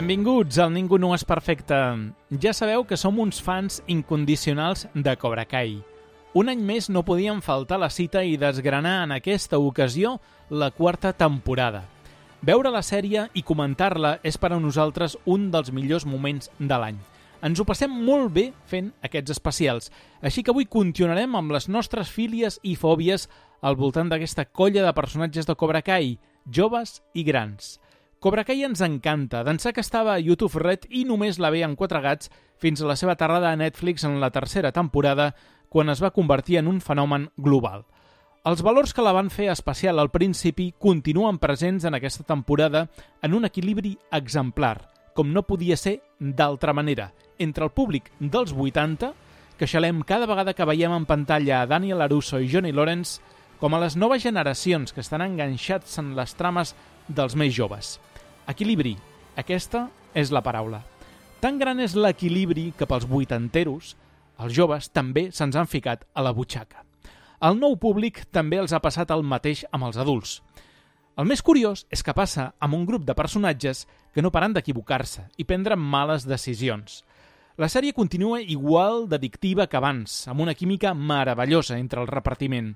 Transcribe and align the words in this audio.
Benvinguts 0.00 0.56
al 0.56 0.70
Ningú 0.72 0.96
no 0.96 1.10
és 1.12 1.26
perfecte. 1.28 1.76
Ja 2.40 2.54
sabeu 2.56 2.86
que 2.88 2.96
som 2.96 3.18
uns 3.20 3.36
fans 3.44 3.82
incondicionals 3.84 4.86
de 4.94 5.12
Cobra 5.20 5.42
Kai. 5.44 5.74
Un 6.32 6.48
any 6.48 6.62
més 6.64 6.86
no 6.88 7.02
podíem 7.04 7.42
faltar 7.44 7.76
la 7.82 7.90
cita 7.92 8.22
i 8.24 8.38
desgranar 8.40 8.94
en 9.04 9.12
aquesta 9.12 9.58
ocasió 9.60 10.14
la 10.48 10.70
quarta 10.70 11.12
temporada. 11.12 11.82
Veure 12.40 12.72
la 12.72 12.80
sèrie 12.80 13.26
i 13.36 13.42
comentar-la 13.44 14.14
és 14.24 14.40
per 14.40 14.54
a 14.54 14.62
nosaltres 14.62 15.18
un 15.26 15.50
dels 15.52 15.68
millors 15.68 16.08
moments 16.08 16.48
de 16.56 16.80
l'any. 16.80 16.96
Ens 17.44 17.60
ho 17.60 17.68
passem 17.68 17.92
molt 17.92 18.32
bé 18.32 18.46
fent 18.72 18.94
aquests 19.04 19.36
especials, 19.36 19.92
així 20.24 20.40
que 20.40 20.56
avui 20.56 20.64
continuarem 20.64 21.36
amb 21.36 21.52
les 21.52 21.68
nostres 21.68 22.08
fílies 22.08 22.56
i 22.62 22.72
fòbies 22.72 23.28
al 23.60 23.76
voltant 23.76 24.08
d'aquesta 24.08 24.48
colla 24.48 24.80
de 24.80 24.96
personatges 24.96 25.44
de 25.44 25.60
Cobra 25.60 25.84
Kai, 25.84 26.16
joves 26.48 27.02
i 27.12 27.28
grans. 27.28 27.76
Cobra 28.20 28.42
Kai 28.44 28.66
ens 28.66 28.82
encanta, 28.84 29.38
d'ençà 29.46 29.70
que 29.72 29.80
estava 29.80 30.12
a 30.12 30.20
YouTube 30.20 30.60
Red 30.60 30.82
i 30.92 31.06
només 31.08 31.38
la 31.40 31.48
veien 31.48 31.72
quatre 31.72 32.02
gats 32.04 32.28
fins 32.60 32.82
a 32.82 32.88
la 32.90 32.96
seva 33.00 33.14
aterrada 33.14 33.48
a 33.48 33.56
Netflix 33.56 34.04
en 34.04 34.18
la 34.20 34.28
tercera 34.28 34.74
temporada, 34.76 35.30
quan 35.72 35.88
es 35.88 36.02
va 36.04 36.10
convertir 36.12 36.58
en 36.60 36.68
un 36.68 36.82
fenomen 36.84 37.30
global. 37.38 37.86
Els 38.44 38.60
valors 38.60 38.92
que 38.92 39.00
la 39.00 39.14
van 39.16 39.30
fer 39.32 39.46
especial 39.48 39.96
al 39.96 40.10
principi 40.12 40.74
continuen 40.76 41.38
presents 41.40 41.86
en 41.88 41.96
aquesta 41.96 42.26
temporada 42.28 42.90
en 43.22 43.38
un 43.38 43.48
equilibri 43.48 43.94
exemplar, 44.12 44.90
com 45.16 45.32
no 45.32 45.46
podia 45.48 45.80
ser 45.80 46.02
d'altra 46.20 46.76
manera, 46.76 47.14
entre 47.38 47.64
el 47.64 47.72
públic 47.72 48.12
dels 48.20 48.52
80, 48.52 49.14
que 49.56 49.70
xalem 49.70 50.04
cada 50.04 50.28
vegada 50.28 50.52
que 50.52 50.68
veiem 50.68 50.92
en 50.92 51.08
pantalla 51.08 51.62
a 51.62 51.72
Daniel 51.72 52.04
Aruso 52.04 52.36
i 52.36 52.52
Johnny 52.52 52.76
Lawrence, 52.76 53.24
com 53.56 53.72
a 53.72 53.80
les 53.80 53.96
noves 53.96 54.20
generacions 54.28 54.92
que 54.92 55.00
estan 55.00 55.24
enganxats 55.24 55.96
en 56.04 56.12
les 56.20 56.36
trames 56.36 56.76
dels 57.08 57.32
més 57.32 57.56
joves. 57.56 57.96
Equilibri. 58.48 58.96
Aquesta 59.36 59.88
és 60.14 60.30
la 60.32 60.42
paraula. 60.42 60.80
Tan 61.40 61.58
gran 61.58 61.80
és 61.80 61.96
l'equilibri 61.96 62.70
que 62.76 62.86
pels 62.88 63.06
vuitanteros, 63.08 63.94
els 64.40 64.54
joves 64.56 64.88
també 64.92 65.30
se'ns 65.32 65.56
han 65.56 65.68
ficat 65.68 66.06
a 66.14 66.24
la 66.24 66.32
butxaca. 66.36 66.84
El 67.40 67.56
nou 67.60 67.76
públic 67.80 68.26
també 68.32 68.58
els 68.60 68.72
ha 68.76 68.80
passat 68.84 69.10
el 69.14 69.22
mateix 69.24 69.64
amb 69.72 69.86
els 69.88 69.96
adults. 69.96 70.40
El 71.16 71.28
més 71.28 71.42
curiós 71.44 71.86
és 71.92 72.02
que 72.04 72.16
passa 72.16 72.50
amb 72.60 72.76
un 72.76 72.84
grup 72.88 73.06
de 73.08 73.16
personatges 73.16 73.86
que 74.14 74.22
no 74.22 74.32
paren 74.32 74.52
d'equivocar-se 74.56 75.26
i 75.36 75.44
prendre 75.48 75.76
males 75.76 76.26
decisions. 76.28 77.02
La 77.60 77.68
sèrie 77.68 77.92
continua 77.92 78.40
igual 78.40 79.06
d'addictiva 79.08 79.66
que 79.68 79.76
abans, 79.76 80.22
amb 80.28 80.40
una 80.40 80.54
química 80.54 80.94
meravellosa 80.94 81.76
entre 81.78 82.00
el 82.00 82.08
repartiment. 82.08 82.74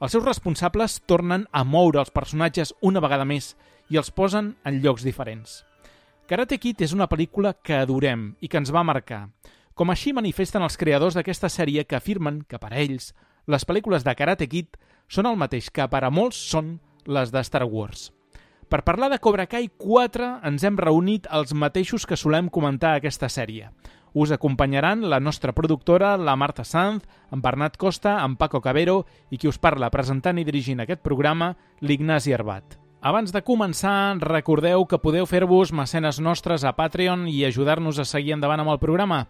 Els 0.00 0.12
seus 0.12 0.24
responsables 0.24 0.98
tornen 1.08 1.46
a 1.52 1.64
moure 1.64 2.02
els 2.02 2.12
personatges 2.12 2.74
una 2.84 3.00
vegada 3.00 3.24
més 3.24 3.54
i 3.90 3.98
els 4.00 4.10
posen 4.10 4.54
en 4.64 4.80
llocs 4.82 5.04
diferents. 5.06 5.62
Karate 6.26 6.58
Kid 6.58 6.80
és 6.82 6.92
una 6.96 7.06
pel·lícula 7.06 7.52
que 7.62 7.76
adorem 7.78 8.32
i 8.42 8.48
que 8.50 8.58
ens 8.58 8.72
va 8.74 8.82
marcar. 8.82 9.28
Com 9.76 9.92
així 9.92 10.12
manifesten 10.16 10.64
els 10.64 10.78
creadors 10.80 11.14
d'aquesta 11.14 11.50
sèrie 11.52 11.84
que 11.84 11.98
afirmen 11.98 12.40
que 12.48 12.58
per 12.58 12.72
a 12.72 12.80
ells 12.82 13.12
les 13.46 13.62
pel·lícules 13.62 14.02
de 14.02 14.14
Karate 14.18 14.48
Kid 14.50 14.78
són 15.06 15.28
el 15.30 15.36
mateix 15.38 15.68
que 15.70 15.86
per 15.86 16.02
a 16.02 16.10
molts 16.10 16.38
són 16.50 16.78
les 17.06 17.30
de 17.30 17.42
Star 17.46 17.62
Wars. 17.64 18.10
Per 18.66 18.82
parlar 18.82 19.12
de 19.12 19.20
Cobra 19.22 19.46
Kai 19.46 19.68
4 19.78 20.30
ens 20.48 20.64
hem 20.66 20.78
reunit 20.80 21.28
els 21.30 21.54
mateixos 21.54 22.06
que 22.10 22.18
solem 22.18 22.48
comentar 22.50 22.96
aquesta 22.96 23.28
sèrie. 23.30 23.70
Us 24.16 24.32
acompanyaran 24.34 25.04
la 25.10 25.20
nostra 25.20 25.52
productora, 25.52 26.16
la 26.16 26.34
Marta 26.34 26.64
Sanz, 26.64 27.04
en 27.30 27.44
Bernat 27.44 27.76
Costa, 27.76 28.16
en 28.24 28.34
Paco 28.34 28.62
Cabero 28.64 29.04
i 29.30 29.38
qui 29.38 29.46
us 29.46 29.60
parla 29.62 29.92
presentant 29.94 30.40
i 30.40 30.44
dirigint 30.48 30.82
aquest 30.82 31.04
programa, 31.04 31.52
l'Ignasi 31.80 32.34
Arbat. 32.34 32.85
Abans 33.04 33.30
de 33.30 33.42
començar, 33.44 34.16
recordeu 34.24 34.86
que 34.88 34.98
podeu 34.98 35.26
fer-vos 35.28 35.70
mecenes 35.70 36.16
nostres 36.18 36.64
a 36.64 36.72
Patreon 36.72 37.26
i 37.28 37.44
ajudar-nos 37.44 38.00
a 38.00 38.06
seguir 38.08 38.32
endavant 38.34 38.62
amb 38.64 38.72
el 38.72 38.80
programa. 38.80 39.26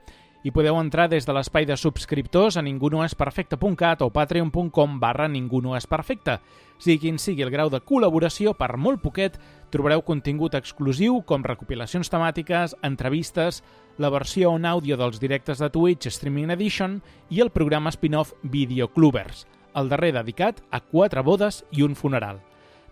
I 0.46 0.52
podeu 0.54 0.78
entrar 0.78 1.08
des 1.10 1.26
de 1.26 1.34
l'espai 1.34 1.66
de 1.66 1.74
subscriptors 1.76 2.56
a 2.56 2.62
ningunoesperfecte.cat 2.62 4.06
o 4.06 4.10
patreon.com 4.14 5.00
barra 5.02 5.26
ningunoesperfecte. 5.26 6.38
Sigui 6.78 7.00
quin 7.02 7.18
sigui 7.18 7.42
el 7.42 7.50
grau 7.50 7.66
de 7.72 7.82
col·laboració, 7.82 8.54
per 8.54 8.76
molt 8.78 9.02
poquet 9.02 9.40
trobareu 9.74 10.06
contingut 10.06 10.54
exclusiu 10.54 11.18
com 11.26 11.42
recopilacions 11.42 12.12
temàtiques, 12.12 12.78
entrevistes, 12.86 13.64
la 13.98 14.14
versió 14.14 14.54
en 14.54 14.70
àudio 14.70 14.96
dels 14.96 15.18
directes 15.18 15.58
de 15.58 15.72
Twitch 15.74 16.06
Streaming 16.06 16.54
Edition 16.54 17.00
i 17.28 17.42
el 17.42 17.50
programa 17.50 17.90
spin-off 17.90 18.36
Videoclubers, 18.44 19.48
el 19.74 19.90
darrer 19.90 20.14
dedicat 20.14 20.62
a 20.70 20.84
quatre 20.84 21.26
bodes 21.26 21.64
i 21.72 21.82
un 21.82 21.98
funeral. 21.98 22.45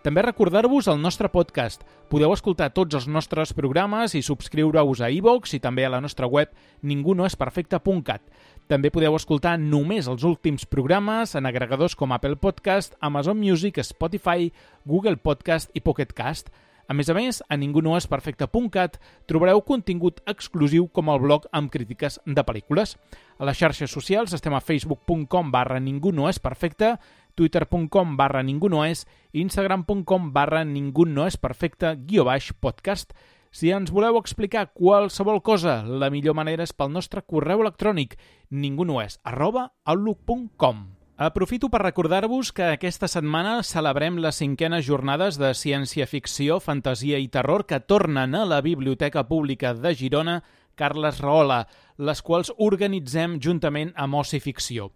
També 0.05 0.21
recordar-vos 0.21 0.85
el 0.93 0.99
nostre 1.01 1.31
podcast. 1.33 1.81
Podeu 2.13 2.35
escoltar 2.35 2.67
tots 2.77 2.93
els 2.99 3.07
nostres 3.09 3.55
programes 3.57 4.13
i 4.13 4.21
subscriure-us 4.21 5.01
a 5.01 5.09
iVox 5.09 5.55
i 5.57 5.61
també 5.65 5.87
a 5.87 5.93
la 5.95 6.01
nostra 6.05 6.29
web 6.29 6.51
ningunoesperfecte.cat. 6.85 8.21
També 8.69 8.91
podeu 8.93 9.17
escoltar 9.17 9.55
només 9.57 10.05
els 10.05 10.27
últims 10.29 10.69
programes 10.69 11.33
en 11.41 11.49
agregadors 11.49 11.97
com 11.97 12.13
Apple 12.13 12.37
Podcast, 12.37 12.99
Amazon 13.01 13.41
Music, 13.41 13.81
Spotify, 13.81 14.53
Google 14.85 15.17
Podcast 15.17 15.73
i 15.73 15.81
Pocket 15.81 16.13
Cast. 16.13 16.53
A 16.85 16.93
més 16.93 17.09
a 17.09 17.15
més, 17.17 17.41
a 17.49 17.57
ningunoesperfecte.cat 17.57 18.99
trobareu 19.25 19.63
contingut 19.65 20.21
exclusiu 20.29 20.85
com 20.93 21.09
el 21.09 21.23
blog 21.23 21.47
amb 21.49 21.73
crítiques 21.73 22.21
de 22.27 22.45
pel·lícules. 22.45 22.99
A 23.41 23.49
les 23.49 23.57
xarxes 23.57 23.89
socials 23.91 24.37
estem 24.37 24.53
a 24.53 24.61
facebook.com 24.61 25.49
barra 25.51 25.81
ningunoesperfecte, 25.81 26.99
twitter.com 27.35 28.17
barra 28.17 28.43
ningunoes 28.43 29.05
i 29.33 29.43
instagram.com 29.43 30.33
barra 30.33 30.65
ningunoesperfecte 30.65 31.95
guió 32.07 32.25
baix 32.25 32.53
podcast. 32.55 33.15
Si 33.55 33.71
ens 33.71 33.93
voleu 33.95 34.17
explicar 34.19 34.73
qualsevol 34.75 35.39
cosa, 35.47 35.83
la 35.87 36.11
millor 36.11 36.35
manera 36.35 36.65
és 36.67 36.73
pel 36.75 36.91
nostre 36.91 37.23
correu 37.23 37.63
electrònic 37.63 38.17
ningunoes 38.51 39.21
arroba 39.23 39.69
outlook.com. 39.85 40.85
Aprofito 41.17 41.69
per 41.71 41.85
recordar-vos 41.85 42.51
que 42.51 42.65
aquesta 42.73 43.07
setmana 43.07 43.61
celebrem 43.63 44.17
les 44.19 44.41
cinquenes 44.43 44.83
jornades 44.83 45.37
de 45.39 45.53
ciència-ficció, 45.55 46.59
fantasia 46.59 47.21
i 47.23 47.29
terror 47.31 47.63
que 47.71 47.79
tornen 47.79 48.35
a 48.35 48.43
la 48.43 48.59
Biblioteca 48.61 49.23
Pública 49.29 49.71
de 49.79 49.95
Girona 49.95 50.41
Carles 50.75 51.21
Rahola, 51.23 51.69
les 51.99 52.23
quals 52.27 52.51
organitzem 52.59 53.39
juntament 53.39 53.95
amb 53.95 54.19
Oci 54.19 54.43
Ficció. 54.43 54.91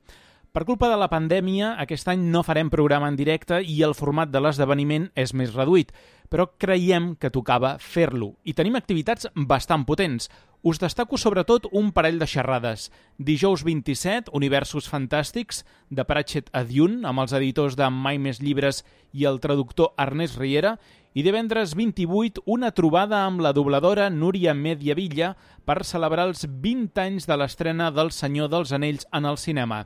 Per 0.49 0.65
culpa 0.65 0.89
de 0.89 0.97
la 0.97 1.11
pandèmia, 1.13 1.75
aquest 1.77 2.09
any 2.09 2.23
no 2.33 2.41
farem 2.43 2.71
programa 2.73 3.11
en 3.11 3.19
directe 3.19 3.61
i 3.61 3.83
el 3.85 3.93
format 3.95 4.31
de 4.33 4.41
l'esdeveniment 4.41 5.11
és 5.13 5.35
més 5.37 5.53
reduït, 5.53 5.93
però 6.33 6.47
creiem 6.57 7.13
que 7.21 7.29
tocava 7.31 7.75
fer-lo. 7.79 8.33
I 8.49 8.55
tenim 8.57 8.79
activitats 8.79 9.29
bastant 9.37 9.85
potents. 9.85 10.31
Us 10.65 10.81
destaco 10.81 11.21
sobretot 11.21 11.69
un 11.71 11.93
parell 11.93 12.19
de 12.19 12.27
xerrades. 12.27 12.89
Dijous 13.19 13.63
27, 13.63 14.33
Universos 14.33 14.89
Fantàstics, 14.89 15.63
de 15.91 16.09
Pratchett 16.09 16.49
a 16.57 16.65
Dune, 16.65 17.05
amb 17.07 17.23
els 17.23 17.37
editors 17.37 17.77
de 17.77 17.87
Mai 17.93 18.19
Més 18.19 18.41
Llibres 18.41 18.83
i 19.13 19.29
el 19.29 19.39
traductor 19.45 19.93
Ernest 20.01 20.41
Riera, 20.41 20.79
i 21.13 21.23
divendres 21.23 21.77
28, 21.77 22.43
una 22.47 22.73
trobada 22.73 23.25
amb 23.29 23.45
la 23.45 23.53
dobladora 23.53 24.09
Núria 24.11 24.57
Mediavilla 24.57 25.35
per 25.69 25.85
celebrar 25.85 26.29
els 26.33 26.49
20 26.49 27.05
anys 27.05 27.29
de 27.29 27.37
l'estrena 27.37 27.93
del 27.93 28.13
Senyor 28.17 28.49
dels 28.49 28.73
Anells 28.73 29.07
en 29.13 29.29
el 29.29 29.37
cinema. 29.37 29.85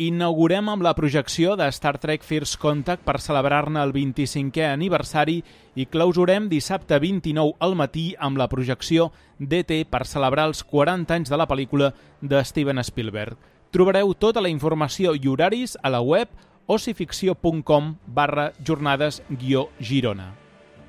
Inaugurem 0.00 0.70
amb 0.72 0.82
la 0.82 0.94
projecció 0.96 1.52
de 1.54 1.66
Star 1.70 1.98
Trek 2.00 2.22
First 2.24 2.56
Contact 2.56 3.02
per 3.04 3.18
celebrar-ne 3.20 3.82
el 3.84 3.92
25è 3.92 4.70
aniversari 4.70 5.42
i 5.76 5.84
clausurem 5.84 6.46
dissabte 6.48 6.96
29 6.96 7.58
al 7.60 7.76
matí 7.76 8.06
amb 8.18 8.40
la 8.40 8.48
projecció 8.48 9.10
d'ET 9.38 9.74
per 9.92 10.06
celebrar 10.08 10.46
els 10.48 10.64
40 10.64 11.12
anys 11.12 11.28
de 11.28 11.36
la 11.36 11.46
pel·lícula 11.46 11.92
de 12.22 12.40
Steven 12.40 12.80
Spielberg. 12.80 13.36
Trobareu 13.70 14.14
tota 14.14 14.40
la 14.40 14.48
informació 14.48 15.12
i 15.12 15.28
horaris 15.28 15.76
a 15.82 15.92
la 15.92 16.00
web 16.00 16.28
ocificció.com 16.66 17.96
barra 18.06 18.52
jornades 18.64 19.22
guió 19.28 19.68
Girona. 19.78 20.32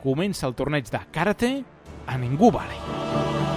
Comença 0.04 0.48
el 0.48 0.56
torneig 0.56 0.88
de 0.88 1.04
Karate 1.12 1.57
a 2.07 2.18
Ningú 2.18 2.51
Vale. 2.56 3.53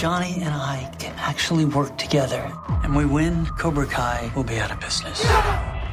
Johnny 0.00 0.36
and 0.36 0.54
I 0.54 0.90
can 0.98 1.14
actually 1.18 1.66
work 1.66 1.98
together, 1.98 2.50
and 2.82 2.96
we 2.96 3.04
win, 3.04 3.44
Cobra 3.58 3.84
Kai 3.84 4.32
will 4.34 4.44
be 4.44 4.58
out 4.58 4.70
of 4.70 4.80
business. 4.80 5.22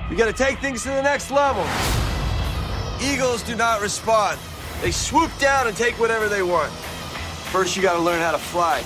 We 0.10 0.16
gotta 0.16 0.32
take 0.32 0.60
things 0.60 0.84
to 0.84 0.90
the 0.92 1.02
next 1.02 1.30
level. 1.30 1.66
Eagles 3.04 3.44
do 3.44 3.54
not 3.58 3.82
respond. 3.82 4.40
They 4.82 4.92
swoop 4.92 5.30
down 5.40 5.68
and 5.68 5.76
take 5.76 6.00
whatever 6.00 6.30
they 6.30 6.42
want. 6.42 6.72
First, 7.52 7.76
you 7.76 7.82
gotta 7.82 8.00
learn 8.00 8.22
how 8.22 8.32
to 8.32 8.38
fly. 8.38 8.82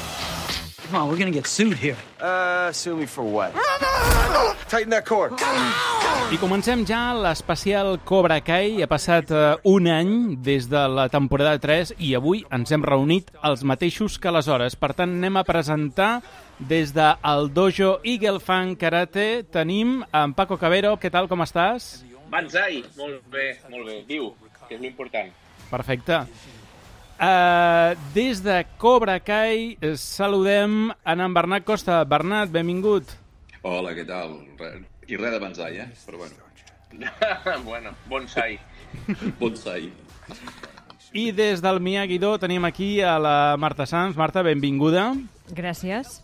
Come 0.88 0.96
on, 0.96 1.08
we're 1.08 1.20
gonna 1.20 1.30
get 1.30 1.46
sued 1.46 1.78
here. 1.78 1.98
Uh, 2.22 2.72
sue 2.72 2.96
me 2.96 3.08
for 3.08 3.26
what? 3.26 3.52
Tighten 4.70 4.92
that 4.92 5.06
cord. 5.06 5.34
I 6.32 6.38
comencem 6.38 6.84
ja 6.86 7.16
l'especial 7.18 7.98
Cobra 8.06 8.38
Kai. 8.46 8.84
Ha 8.86 8.88
passat 8.88 9.32
uh, 9.34 9.58
un 9.66 9.90
any 9.90 10.12
des 10.46 10.68
de 10.70 10.84
la 10.86 11.08
temporada 11.10 11.58
3 11.58 11.96
i 11.98 12.14
avui 12.16 12.44
ens 12.54 12.70
hem 12.72 12.86
reunit 12.86 13.34
els 13.42 13.66
mateixos 13.66 14.20
que 14.22 14.30
aleshores. 14.30 14.78
Per 14.78 14.94
tant, 14.94 15.18
anem 15.18 15.42
a 15.42 15.46
presentar 15.48 16.22
des 16.60 16.94
del 16.94 17.50
de 17.50 17.54
dojo 17.58 17.98
Eagle 18.06 18.40
Fan 18.40 18.76
Karate. 18.78 19.44
Tenim 19.50 20.04
en 20.14 20.38
Paco 20.38 20.62
Cabero. 20.62 20.94
Què 21.02 21.10
tal, 21.10 21.28
com 21.28 21.42
estàs? 21.42 22.06
Banzai, 22.30 22.84
molt 23.02 23.26
bé, 23.34 23.56
molt 23.74 23.90
bé. 23.90 24.04
Viu, 24.08 24.30
que 24.70 24.78
és 24.78 24.86
l'important. 24.86 25.34
Perfecte. 25.74 26.22
Uh, 27.22 27.94
des 28.16 28.40
de 28.42 28.66
Cobra 28.82 29.20
Kai 29.22 29.78
saludem 29.94 30.90
en 31.06 31.20
en 31.22 31.34
Bernat 31.34 31.64
Costa. 31.64 32.04
Bernat, 32.04 32.50
benvingut. 32.50 33.12
Hola, 33.62 33.92
què 33.94 34.08
tal? 34.10 34.40
I 35.06 35.20
res 35.20 35.36
de 35.36 35.40
bonsai, 35.44 35.78
eh? 35.84 35.86
Però 36.08 36.18
bueno. 36.18 36.34
bueno, 37.70 37.92
bonsai. 38.10 38.58
bonsai. 39.38 39.92
I 41.14 41.28
des 41.32 41.62
del 41.62 41.78
Miyagi-Do 41.80 42.40
tenim 42.42 42.66
aquí 42.66 43.02
a 43.06 43.20
la 43.20 43.56
Marta 43.56 43.86
Sanz. 43.86 44.18
Marta, 44.18 44.42
benvinguda. 44.42 45.12
Gràcies. 45.54 46.24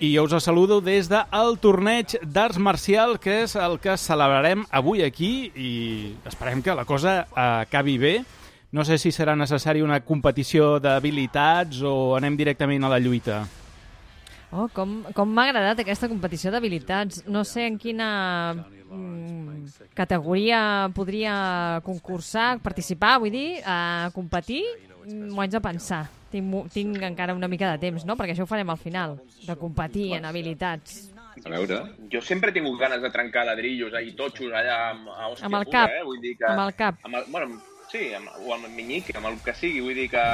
I 0.00 0.14
jo 0.14 0.24
us 0.24 0.44
saludo 0.44 0.80
des 0.80 1.10
del 1.12 1.56
torneig 1.60 2.16
d'arts 2.22 2.56
marcial, 2.56 3.18
que 3.20 3.42
és 3.42 3.56
el 3.58 3.76
que 3.82 3.98
celebrarem 4.00 4.64
avui 4.70 5.04
aquí 5.04 5.52
i 5.52 5.70
esperem 6.24 6.62
que 6.62 6.72
la 6.72 6.88
cosa 6.88 7.26
acabi 7.36 7.98
bé. 7.98 8.16
No 8.70 8.84
sé 8.84 8.98
si 9.00 9.08
serà 9.14 9.32
necessari 9.32 9.80
una 9.80 10.02
competició 10.04 10.76
d'habilitats 10.82 11.80
o 11.88 12.14
anem 12.18 12.36
directament 12.36 12.84
a 12.84 12.90
la 12.92 12.98
lluita. 13.00 13.40
Oh, 14.48 14.66
com 14.72 15.02
com 15.16 15.28
m'ha 15.28 15.46
agradat 15.48 15.80
aquesta 15.82 16.08
competició 16.08 16.52
d'habilitats. 16.52 17.22
No 17.28 17.44
sé 17.48 17.66
en 17.68 17.78
quina 17.80 18.08
mm, 18.56 19.88
categoria 19.96 20.60
podria 20.96 21.80
concursar, 21.84 22.58
participar, 22.64 23.18
vull 23.24 23.32
dir, 23.32 23.48
a 23.64 24.10
competir. 24.14 24.62
M'ho 25.08 25.40
haig 25.40 25.52
de 25.52 25.60
pensar. 25.64 26.06
Tinc, 26.28 26.68
tinc 26.72 27.00
encara 27.08 27.36
una 27.36 27.48
mica 27.48 27.70
de 27.72 27.80
temps, 27.86 28.04
no? 28.04 28.16
Perquè 28.16 28.34
això 28.36 28.44
ho 28.44 28.50
farem 28.50 28.68
al 28.68 28.80
final, 28.80 29.16
de 29.46 29.56
competir 29.56 30.10
en 30.18 30.28
habilitats. 30.28 31.06
A 31.44 31.52
veure... 31.52 31.80
Jo 32.12 32.20
sempre 32.24 32.50
he 32.50 32.56
tingut 32.56 32.76
ganes 32.80 33.00
de 33.00 33.08
trencar 33.14 33.46
ladrillos 33.48 33.96
i 34.00 34.12
totxos 34.16 34.52
allà 34.52 34.78
amb, 34.90 35.08
a 35.08 35.28
hòstia 35.30 35.48
amb 35.48 35.60
el 35.60 35.66
pura, 35.68 35.74
cap, 35.78 35.96
eh? 35.96 36.04
Vull 36.04 36.20
dir 36.24 36.34
que, 36.36 36.48
amb 36.50 36.64
el 36.66 36.74
cap. 36.76 37.00
Amb 37.08 37.20
el, 37.20 37.28
bueno, 37.32 37.60
Sí, 37.88 38.10
amb, 38.12 38.28
o 38.44 38.52
amb 38.52 38.68
el 38.68 38.74
minyic, 38.76 39.14
amb 39.16 39.30
el 39.30 39.38
que 39.44 39.54
sigui, 39.56 39.80
vull 39.84 39.96
dir 39.96 40.08
que 40.12 40.24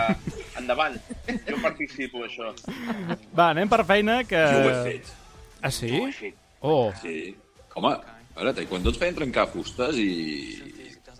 endavant, 0.58 0.96
jo 1.46 1.60
participo 1.62 2.24
això. 2.26 2.50
Va, 3.36 3.52
anem 3.52 3.70
per 3.70 3.84
feina 3.86 4.18
que... 4.26 4.40
Jo 4.50 4.64
ho 4.64 4.72
he 4.72 4.82
fet. 4.88 5.12
Ah, 5.60 5.70
sí? 5.70 5.92
Jo 5.92 6.02
ho 6.02 6.10
he 6.10 6.16
fet. 6.18 6.42
Oh. 6.66 6.90
Sí. 6.98 7.16
Home, 7.78 7.94
a 7.94 8.40
veure, 8.40 8.66
quan 8.70 8.86
tots 8.86 8.98
feien 8.98 9.18
trencar 9.20 9.46
fustes 9.52 10.00
i... 10.02 10.10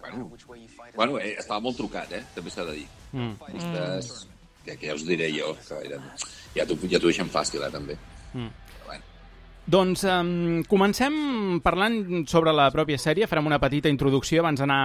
Bueno, 0.04 0.26
bueno 0.96 1.18
eh, 1.22 1.36
estava 1.38 1.62
molt 1.64 1.78
trucat, 1.78 2.10
eh? 2.12 2.24
També 2.34 2.52
s'ha 2.52 2.66
de 2.66 2.78
dir. 2.80 2.86
Mm. 3.12 3.34
Fustes... 3.46 4.12
Ja, 4.64 4.74
que 4.80 4.88
ja 4.88 4.94
us 4.96 5.04
diré 5.06 5.30
jo, 5.30 5.52
que 5.68 5.80
eren... 5.86 6.04
Ja 6.54 6.64
t'ho 6.66 6.76
ja 6.88 6.98
deixem 6.98 7.30
fàcil, 7.30 7.62
eh, 7.62 7.72
també. 7.72 7.98
Mm. 8.34 8.52
Doncs 9.64 10.02
um, 10.04 10.62
comencem 10.68 11.14
parlant 11.64 12.26
sobre 12.28 12.52
la 12.52 12.66
pròpia 12.72 12.98
sèrie. 13.00 13.28
Farem 13.30 13.46
una 13.48 13.60
petita 13.62 13.92
introducció 13.92 14.42
abans 14.42 14.60
d'anar... 14.60 14.80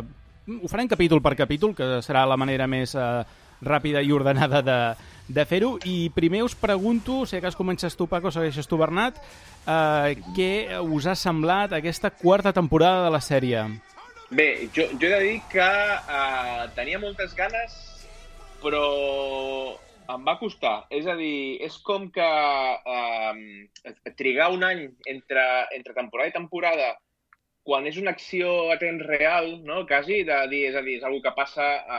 Uh, 0.00 0.24
ho 0.46 0.68
farem 0.70 0.88
capítol 0.88 1.22
per 1.22 1.34
capítol, 1.38 1.74
que 1.74 1.98
serà 2.06 2.24
la 2.28 2.38
manera 2.38 2.68
més 2.70 2.94
uh, 2.94 3.24
ràpida 3.66 4.02
i 4.02 4.12
ordenada 4.14 4.62
de, 4.62 4.78
de 5.28 5.44
fer-ho. 5.48 5.74
I 5.84 6.10
primer 6.14 6.44
us 6.46 6.54
pregunto, 6.58 7.24
si 7.26 7.40
cas 7.42 7.58
comences 7.58 7.96
tu, 7.98 8.06
Paco, 8.06 8.30
segueixes 8.30 8.68
tu, 8.70 8.78
Bernat, 8.78 9.18
uh, 9.66 10.12
què 10.36 10.78
us 10.82 11.08
ha 11.10 11.16
semblat 11.18 11.74
aquesta 11.76 12.12
quarta 12.14 12.54
temporada 12.54 13.04
de 13.06 13.14
la 13.14 13.22
sèrie? 13.24 13.66
Bé, 14.30 14.68
jo, 14.74 14.88
jo 14.98 15.06
he 15.06 15.12
de 15.12 15.22
dir 15.22 15.40
que 15.50 15.66
uh, 15.66 16.66
tenia 16.74 16.98
moltes 17.02 17.34
ganes, 17.38 17.74
però 18.62 18.86
em 20.14 20.22
va 20.26 20.38
costar. 20.38 20.84
És 20.94 21.06
a 21.10 21.16
dir, 21.18 21.58
és 21.66 21.78
com 21.86 22.08
que 22.14 22.26
uh, 22.26 23.34
trigar 24.18 24.52
un 24.54 24.62
any 24.66 24.86
entre, 25.10 25.44
entre 25.78 25.94
temporada 25.94 26.30
i 26.30 26.38
temporada 26.38 26.94
quan 27.66 27.86
és 27.90 27.98
una 27.98 28.12
acció 28.14 28.70
a 28.70 28.78
temps 28.78 29.02
real, 29.08 29.50
no? 29.66 29.82
quasi, 29.90 30.22
de 30.28 30.38
dir, 30.52 30.62
és 30.70 30.78
a 30.78 30.82
dir, 30.86 31.00
és 31.00 31.06
una 31.08 31.22
que 31.24 31.34
passa 31.34 31.66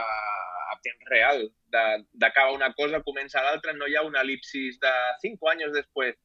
a 0.72 0.78
temps 0.84 1.10
real, 1.12 1.44
d'acaba 1.68 2.54
una 2.56 2.70
cosa, 2.78 3.02
comença 3.04 3.44
l'altra, 3.44 3.74
no 3.76 3.88
hi 3.88 3.98
ha 3.98 4.06
una 4.06 4.24
elipsis 4.24 4.80
de 4.80 4.94
5 5.26 5.52
anys 5.52 5.76
després. 5.76 6.16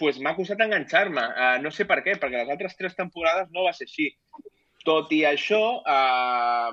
pues 0.00 0.16
m'ha 0.18 0.32
costat 0.34 0.58
enganxar-me. 0.64 1.22
Uh, 1.22 1.58
no 1.62 1.70
sé 1.70 1.84
per 1.86 2.00
què, 2.02 2.16
perquè 2.18 2.40
les 2.40 2.48
altres 2.50 2.72
tres 2.74 2.96
temporades 2.98 3.52
no 3.54 3.62
va 3.68 3.74
ser 3.76 3.84
així. 3.86 4.08
Tot 4.88 5.12
i 5.14 5.20
això, 5.28 5.60
uh, 5.78 6.72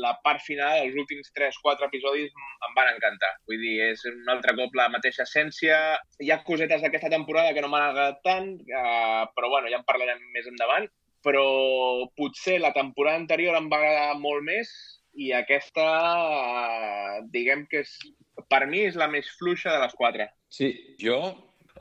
la 0.00 0.12
part 0.24 0.40
final, 0.40 0.78
els 0.86 0.96
últims 1.02 1.28
3-4 1.36 1.90
episodis, 1.90 2.32
em 2.68 2.78
van 2.78 2.94
encantar. 2.94 3.34
Vull 3.50 3.60
dir, 3.60 3.74
és 3.90 4.06
un 4.08 4.32
altre 4.32 4.54
cop 4.56 4.78
la 4.80 4.88
mateixa 4.94 5.26
essència. 5.26 5.76
Hi 6.24 6.32
ha 6.32 6.40
cosetes 6.46 6.80
d'aquesta 6.86 7.12
temporada 7.12 7.52
que 7.52 7.60
no 7.60 7.68
m'han 7.74 7.90
agradat 7.90 8.22
tant, 8.24 8.54
uh, 8.70 9.26
però 9.36 9.52
bueno, 9.58 9.68
ja 9.74 9.82
en 9.82 9.88
parlarem 9.90 10.24
més 10.32 10.48
endavant 10.54 10.88
però 11.24 11.44
potser 12.18 12.58
la 12.60 12.74
temporada 12.76 13.20
anterior 13.22 13.56
em 13.58 13.70
va 13.72 13.80
agradar 13.80 14.20
molt 14.20 14.44
més 14.46 14.70
i 15.14 15.32
aquesta, 15.32 15.86
eh, 16.68 17.24
diguem 17.32 17.64
que 17.70 17.84
és, 17.84 17.96
per 18.50 18.64
mi 18.70 18.84
és 18.88 18.98
la 18.98 19.08
més 19.10 19.30
fluixa 19.38 19.72
de 19.72 19.82
les 19.84 19.94
quatre. 19.98 20.28
Sí, 20.52 20.72
jo 21.00 21.18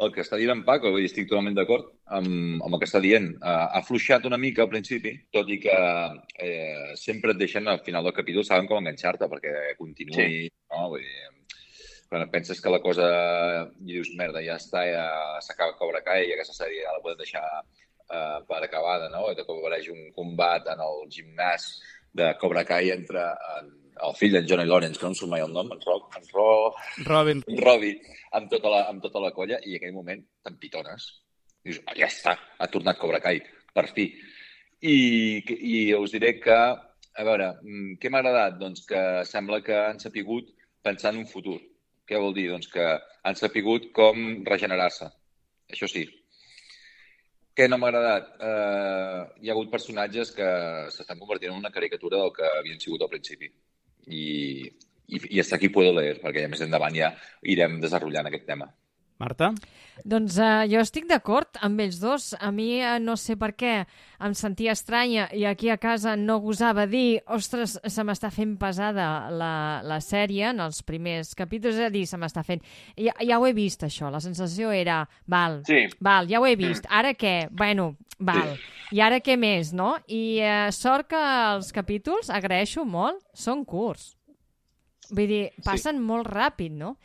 el 0.01 0.09
que 0.13 0.23
està 0.23 0.39
dient 0.41 0.55
en 0.55 0.63
Paco, 0.65 0.89
vull 0.89 1.03
dir, 1.03 1.09
estic 1.11 1.27
totalment 1.29 1.53
d'acord 1.57 1.91
amb, 2.17 2.61
amb 2.65 2.73
el 2.73 2.79
que 2.81 2.87
està 2.89 3.01
dient. 3.03 3.27
Uh, 3.37 3.67
ha 3.77 3.81
fluixat 3.85 4.25
una 4.25 4.39
mica 4.41 4.63
al 4.65 4.71
principi, 4.71 5.13
tot 5.35 5.49
i 5.53 5.59
que 5.61 5.75
eh, 6.41 6.95
sempre 6.97 7.35
et 7.35 7.41
deixen 7.41 7.69
al 7.69 7.83
final 7.85 8.07
del 8.07 8.15
capítol, 8.17 8.45
saben 8.47 8.69
com 8.69 8.81
enganxar-te 8.81 9.29
perquè 9.29 9.53
continuï, 9.77 10.17
sí. 10.17 10.49
no? 10.73 10.87
Vull 10.95 11.05
dir, 11.05 11.29
quan 12.09 12.25
penses 12.33 12.61
que 12.61 12.73
la 12.73 12.81
cosa 12.81 13.05
i 13.83 13.91
dius, 13.91 14.09
merda, 14.17 14.41
ja 14.45 14.57
està, 14.61 14.83
ja 14.89 15.05
s'acaba 15.45 15.77
Cobra 15.77 16.01
Kai 16.05 16.27
i 16.27 16.33
aquesta 16.33 16.57
sèrie 16.57 16.87
ja 16.87 16.97
la 16.97 17.01
podem 17.05 17.21
deixar 17.21 17.45
uh, 18.13 18.39
per 18.48 18.62
acabada, 18.63 19.10
no? 19.13 19.25
I 19.31 19.38
de 19.38 19.45
cop 19.48 19.60
apareix 19.60 19.89
un 19.94 20.12
combat 20.15 20.69
en 20.74 20.83
el 20.86 21.07
gimnàs 21.13 21.71
de 22.13 22.30
Cobra 22.39 22.63
Kai 22.68 22.94
entre 22.94 23.25
en, 23.57 23.71
el 24.07 24.15
fill 24.18 24.33
d'en 24.36 24.48
Johnny 24.50 24.65
Lawrence, 24.68 25.00
que 25.00 25.05
no 25.05 25.13
em 25.13 25.17
surt 25.17 25.32
mai 25.32 25.43
el 25.46 25.53
nom, 25.53 25.70
en, 25.74 25.82
Ro, 25.86 25.98
en 26.17 26.29
Ro... 26.34 26.48
Robin. 27.10 27.43
Robbie, 27.60 28.00
amb 28.38 28.50
tota, 28.51 28.72
la, 28.74 28.86
amb 28.91 29.03
tota 29.03 29.22
la 29.24 29.34
colla, 29.36 29.60
i 29.63 29.75
en 29.75 29.82
aquell 29.82 29.96
moment 29.98 30.24
t'empitones. 30.46 31.10
Dius, 31.63 31.79
oh, 31.84 31.93
ja 31.98 32.10
està, 32.10 32.36
ha 32.60 32.70
tornat 32.72 33.00
Cobra 33.01 33.22
Kai, 33.24 33.41
per 33.75 33.86
fi. 33.93 34.10
I, 34.84 34.98
I 35.53 35.77
us 35.98 36.15
diré 36.15 36.36
que, 36.43 36.58
a 37.13 37.27
veure, 37.27 37.53
mm, 37.62 38.00
què 38.01 38.12
m'ha 38.12 38.24
agradat? 38.24 38.58
Doncs 38.62 38.88
que 38.89 39.03
sembla 39.29 39.62
que 39.65 39.77
han 39.77 40.01
sapigut 40.01 40.50
pensar 40.84 41.13
en 41.13 41.22
un 41.24 41.29
futur. 41.29 41.60
Què 42.10 42.20
vol 42.20 42.36
dir? 42.36 42.50
Doncs 42.51 42.67
que 42.74 42.88
han 43.24 43.39
sapigut 43.39 43.91
com 43.96 44.43
regenerar-se. 44.50 45.08
Això 45.72 45.88
sí, 45.88 46.03
què 47.57 47.67
no 47.69 47.77
m'ha 47.77 47.89
agradat? 47.91 48.31
Uh, 48.39 49.19
hi 49.41 49.50
ha 49.50 49.53
hagut 49.55 49.72
personatges 49.74 50.31
que 50.38 50.48
s'estan 50.95 51.19
convertint 51.22 51.53
en 51.53 51.60
una 51.60 51.74
caricatura 51.74 52.22
del 52.22 52.33
que 52.38 52.50
havien 52.60 52.81
sigut 52.81 53.03
al 53.05 53.12
principi. 53.12 53.51
I, 54.07 54.24
i, 55.07 55.19
i 55.36 55.39
hasta 55.39 55.60
aquí 55.60 55.69
puedo 55.69 55.93
leer, 55.95 56.17
perquè 56.24 56.45
ja 56.45 56.51
més 56.51 56.63
endavant 56.65 56.95
ja 56.98 57.13
irem 57.55 57.79
desenvolupant 57.83 58.31
aquest 58.31 58.50
tema. 58.50 58.69
Marta? 59.22 59.51
Doncs 60.10 60.39
uh, 60.41 60.63
jo 60.67 60.82
estic 60.82 61.05
d'acord 61.08 61.60
amb 61.63 61.79
ells 61.84 62.00
dos. 62.01 62.32
A 62.41 62.50
mi 62.51 62.79
uh, 62.82 62.98
no 63.00 63.15
sé 63.20 63.36
per 63.39 63.51
què 63.55 63.74
em 64.24 64.34
sentia 64.38 64.74
estranya 64.74 65.27
i 65.36 65.46
aquí 65.46 65.70
a 65.70 65.77
casa 65.77 66.15
no 66.20 66.39
gosava 66.43 66.88
dir 66.89 67.22
ostres, 67.32 67.77
se 67.77 68.05
m'està 68.05 68.32
fent 68.34 68.55
pesada 68.60 69.29
la, 69.32 69.53
la 69.86 70.00
sèrie 70.01 70.50
en 70.50 70.63
els 70.63 70.82
primers 70.88 71.34
capítols, 71.38 71.77
és 71.77 71.89
a 71.89 71.93
dir, 71.93 72.05
se 72.10 72.17
m'està 72.20 72.43
fent... 72.48 72.63
Ja, 72.98 73.13
ja 73.22 73.39
ho 73.39 73.46
he 73.48 73.53
vist, 73.53 73.86
això. 73.86 74.10
La 74.13 74.24
sensació 74.24 74.74
era, 74.74 75.03
val, 75.29 75.62
Sí. 75.70 75.86
val, 76.03 76.29
ja 76.32 76.41
ho 76.41 76.48
he 76.50 76.58
vist. 76.60 76.89
Ara 76.89 77.13
què? 77.13 77.48
Bueno, 77.51 77.93
val. 78.20 78.58
I 78.93 79.01
ara 79.01 79.22
què 79.25 79.38
més, 79.39 79.72
no? 79.74 79.93
I 80.08 80.41
uh, 80.41 80.67
sort 80.74 81.12
que 81.13 81.22
els 81.53 81.72
capítols, 81.75 82.34
agraeixo 82.34 82.84
molt, 82.86 83.22
són 83.34 83.63
curts. 83.65 84.15
Vull 85.13 85.29
dir, 85.29 85.43
passen 85.65 86.00
sí. 86.00 86.03
molt 86.03 86.29
ràpid, 86.32 86.74
no? 86.79 86.96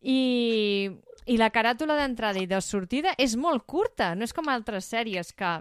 I, 0.00 0.90
i 1.26 1.36
la 1.38 1.50
caràtula 1.54 1.96
d'entrada 1.98 2.40
i 2.42 2.48
de 2.50 2.58
sortida 2.64 3.12
és 3.20 3.36
molt 3.38 3.64
curta, 3.68 4.12
no 4.14 4.26
és 4.26 4.34
com 4.34 4.50
altres 4.50 4.88
sèries 4.90 5.32
que, 5.36 5.52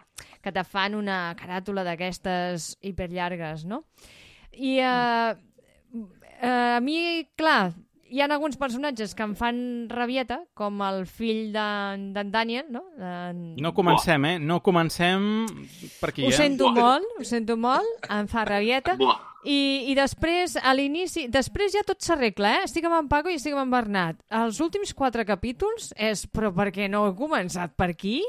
que 0.41 0.53
te 0.53 0.63
fan 0.65 0.97
una 0.97 1.35
caràtula 1.39 1.85
d'aquestes 1.85 2.75
hiperllargues, 2.81 3.65
no? 3.69 3.83
I 4.51 4.79
uh, 4.83 5.37
uh, 6.01 6.77
a 6.77 6.81
mi, 6.83 7.27
clar, 7.37 7.73
hi 8.11 8.19
ha 8.19 8.27
alguns 8.27 8.59
personatges 8.59 9.15
que 9.15 9.23
em 9.23 9.33
fan 9.39 9.61
rabieta, 9.89 10.41
com 10.57 10.83
el 10.83 11.05
fill 11.07 11.53
d'en 11.55 12.09
de, 12.13 12.25
Daniel, 12.33 12.67
no? 12.73 12.83
En... 12.99 13.41
No 13.61 13.71
comencem, 13.73 14.27
eh? 14.27 14.37
No 14.39 14.59
comencem 14.61 15.47
per 16.01 16.11
aquí, 16.11 16.27
Ho 16.27 16.33
eh? 16.33 16.37
sento 16.37 16.71
molt, 16.75 17.07
ho 17.17 17.27
sento 17.27 17.55
molt, 17.57 18.09
em 18.11 18.27
fa 18.31 18.43
rabieta. 18.47 18.97
Buah. 18.99 19.31
I, 19.41 19.89
I 19.89 19.95
després, 19.97 20.53
a 20.59 20.73
l'inici... 20.77 21.25
Després 21.31 21.73
ja 21.73 21.81
tot 21.87 22.03
s'arregla, 22.05 22.59
eh? 22.59 22.65
Estic 22.67 22.85
amb 22.85 22.99
en 22.99 23.07
Paco 23.09 23.31
i 23.31 23.39
estic 23.39 23.55
amb 23.55 23.63
en 23.63 23.71
Bernat. 23.73 24.19
Els 24.41 24.59
últims 24.61 24.93
quatre 24.93 25.25
capítols 25.25 25.89
és... 25.97 26.27
Però 26.29 26.51
per 26.53 26.69
què 26.75 26.85
no 26.91 27.07
he 27.07 27.15
començat 27.17 27.73
per 27.79 27.89
aquí? 27.95 28.19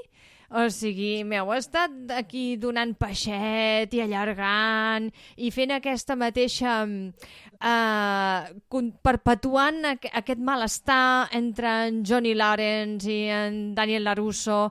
O 0.52 0.66
sigui, 0.68 1.23
m'heu 1.25 1.49
estat 1.56 2.11
aquí 2.12 2.59
donant 2.61 2.90
peixet 3.00 3.94
i 3.97 4.02
allargant 4.04 5.09
i 5.37 5.52
fent 5.54 5.78
aquesta 5.78 6.16
mateixa... 6.18 6.82
Uh, 7.62 8.49
perpetuant 9.06 9.85
aqu 9.87 10.09
aquest 10.18 10.40
malestar 10.42 11.28
entre 11.38 11.71
en 11.87 12.00
Johnny 12.02 12.32
Lawrence 12.35 13.06
i 13.06 13.28
en 13.30 13.61
Daniel 13.76 14.02
LaRusso 14.09 14.64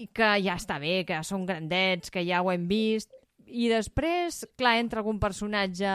i 0.00 0.06
que 0.08 0.30
ja 0.40 0.54
està 0.56 0.78
bé, 0.80 1.02
que 1.04 1.20
són 1.26 1.44
grandets, 1.44 2.08
que 2.08 2.24
ja 2.24 2.40
ho 2.40 2.48
hem 2.50 2.64
vist. 2.70 3.12
I 3.44 3.68
després, 3.68 4.40
clar, 4.56 4.78
entra 4.80 5.04
algun 5.04 5.20
personatge 5.20 5.92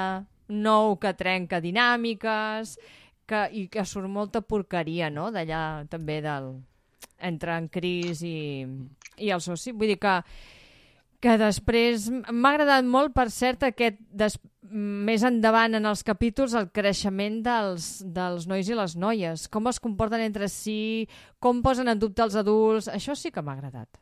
nou 0.53 0.99
que 1.01 1.15
trenca 1.17 1.59
dinàmiques 1.63 2.75
que, 3.25 3.41
i 3.51 3.65
que 3.73 3.85
surt 3.89 4.11
molta 4.11 4.45
porqueria, 4.45 5.09
no?, 5.09 5.31
d'allà 5.33 5.89
també 5.89 6.21
del... 6.21 6.53
entre 7.25 7.57
en 7.57 7.67
Chris 7.73 8.21
i, 8.21 8.37
i 9.17 9.31
el 9.33 9.43
soci. 9.43 9.73
Vull 9.75 9.93
dir 9.93 9.99
que, 10.01 10.15
que 11.23 11.37
després 11.41 12.09
m'ha 12.11 12.55
agradat 12.55 12.87
molt, 12.87 13.13
per 13.15 13.29
cert, 13.33 13.63
aquest 13.67 13.99
des, 14.11 14.37
més 14.71 15.23
endavant 15.25 15.77
en 15.77 15.85
els 15.85 16.01
capítols 16.05 16.55
el 16.57 16.69
creixement 16.73 17.41
dels, 17.45 17.89
dels 18.15 18.47
nois 18.49 18.69
i 18.69 18.77
les 18.77 18.95
noies, 18.97 19.47
com 19.51 19.69
es 19.71 19.79
comporten 19.79 20.23
entre 20.25 20.49
si, 20.51 21.07
com 21.39 21.61
posen 21.65 21.91
en 21.91 22.01
dubte 22.01 22.25
els 22.25 22.37
adults, 22.39 22.89
això 22.91 23.15
sí 23.17 23.31
que 23.31 23.43
m'ha 23.45 23.57
agradat. 23.57 24.01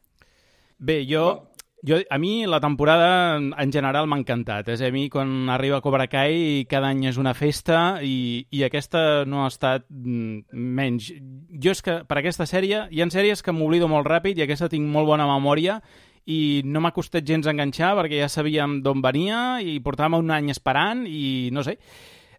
Bé, 0.83 1.03
jo, 1.07 1.52
jo, 1.85 1.97
a 2.09 2.17
mi 2.17 2.45
la 2.47 2.61
temporada 2.63 3.35
en 3.37 3.71
general 3.71 4.07
m'ha 4.07 4.17
encantat. 4.21 4.69
És 4.71 4.81
a 4.81 4.91
mi 4.91 5.09
quan 5.11 5.49
arriba 5.51 5.81
Cobra 5.83 6.07
Kai 6.07 6.63
cada 6.71 6.89
any 6.93 7.03
és 7.11 7.19
una 7.19 7.35
festa 7.35 7.99
i, 8.01 8.45
i 8.49 8.63
aquesta 8.63 9.25
no 9.27 9.43
ha 9.43 9.49
estat 9.51 9.85
mm, 9.89 10.55
menys. 10.55 11.11
Jo 11.59 11.75
és 11.75 11.83
que 11.83 11.99
per 12.07 12.21
aquesta 12.21 12.47
sèrie, 12.47 12.85
hi 12.89 13.03
ha 13.03 13.09
sèries 13.11 13.43
que 13.43 13.51
m'oblido 13.51 13.91
molt 13.91 14.07
ràpid 14.07 14.39
i 14.39 14.47
aquesta 14.47 14.71
tinc 14.71 14.87
molt 14.87 15.11
bona 15.11 15.27
memòria 15.27 15.81
i 16.23 16.63
no 16.63 16.79
m'ha 16.79 16.93
costat 16.95 17.27
gens 17.27 17.49
enganxar 17.51 17.91
perquè 17.99 18.21
ja 18.21 18.31
sabíem 18.31 18.79
d'on 18.83 19.03
venia 19.03 19.59
i 19.59 19.75
portàvem 19.83 20.21
un 20.23 20.31
any 20.31 20.53
esperant 20.55 21.03
i 21.07 21.51
no 21.51 21.67
sé. 21.67 21.75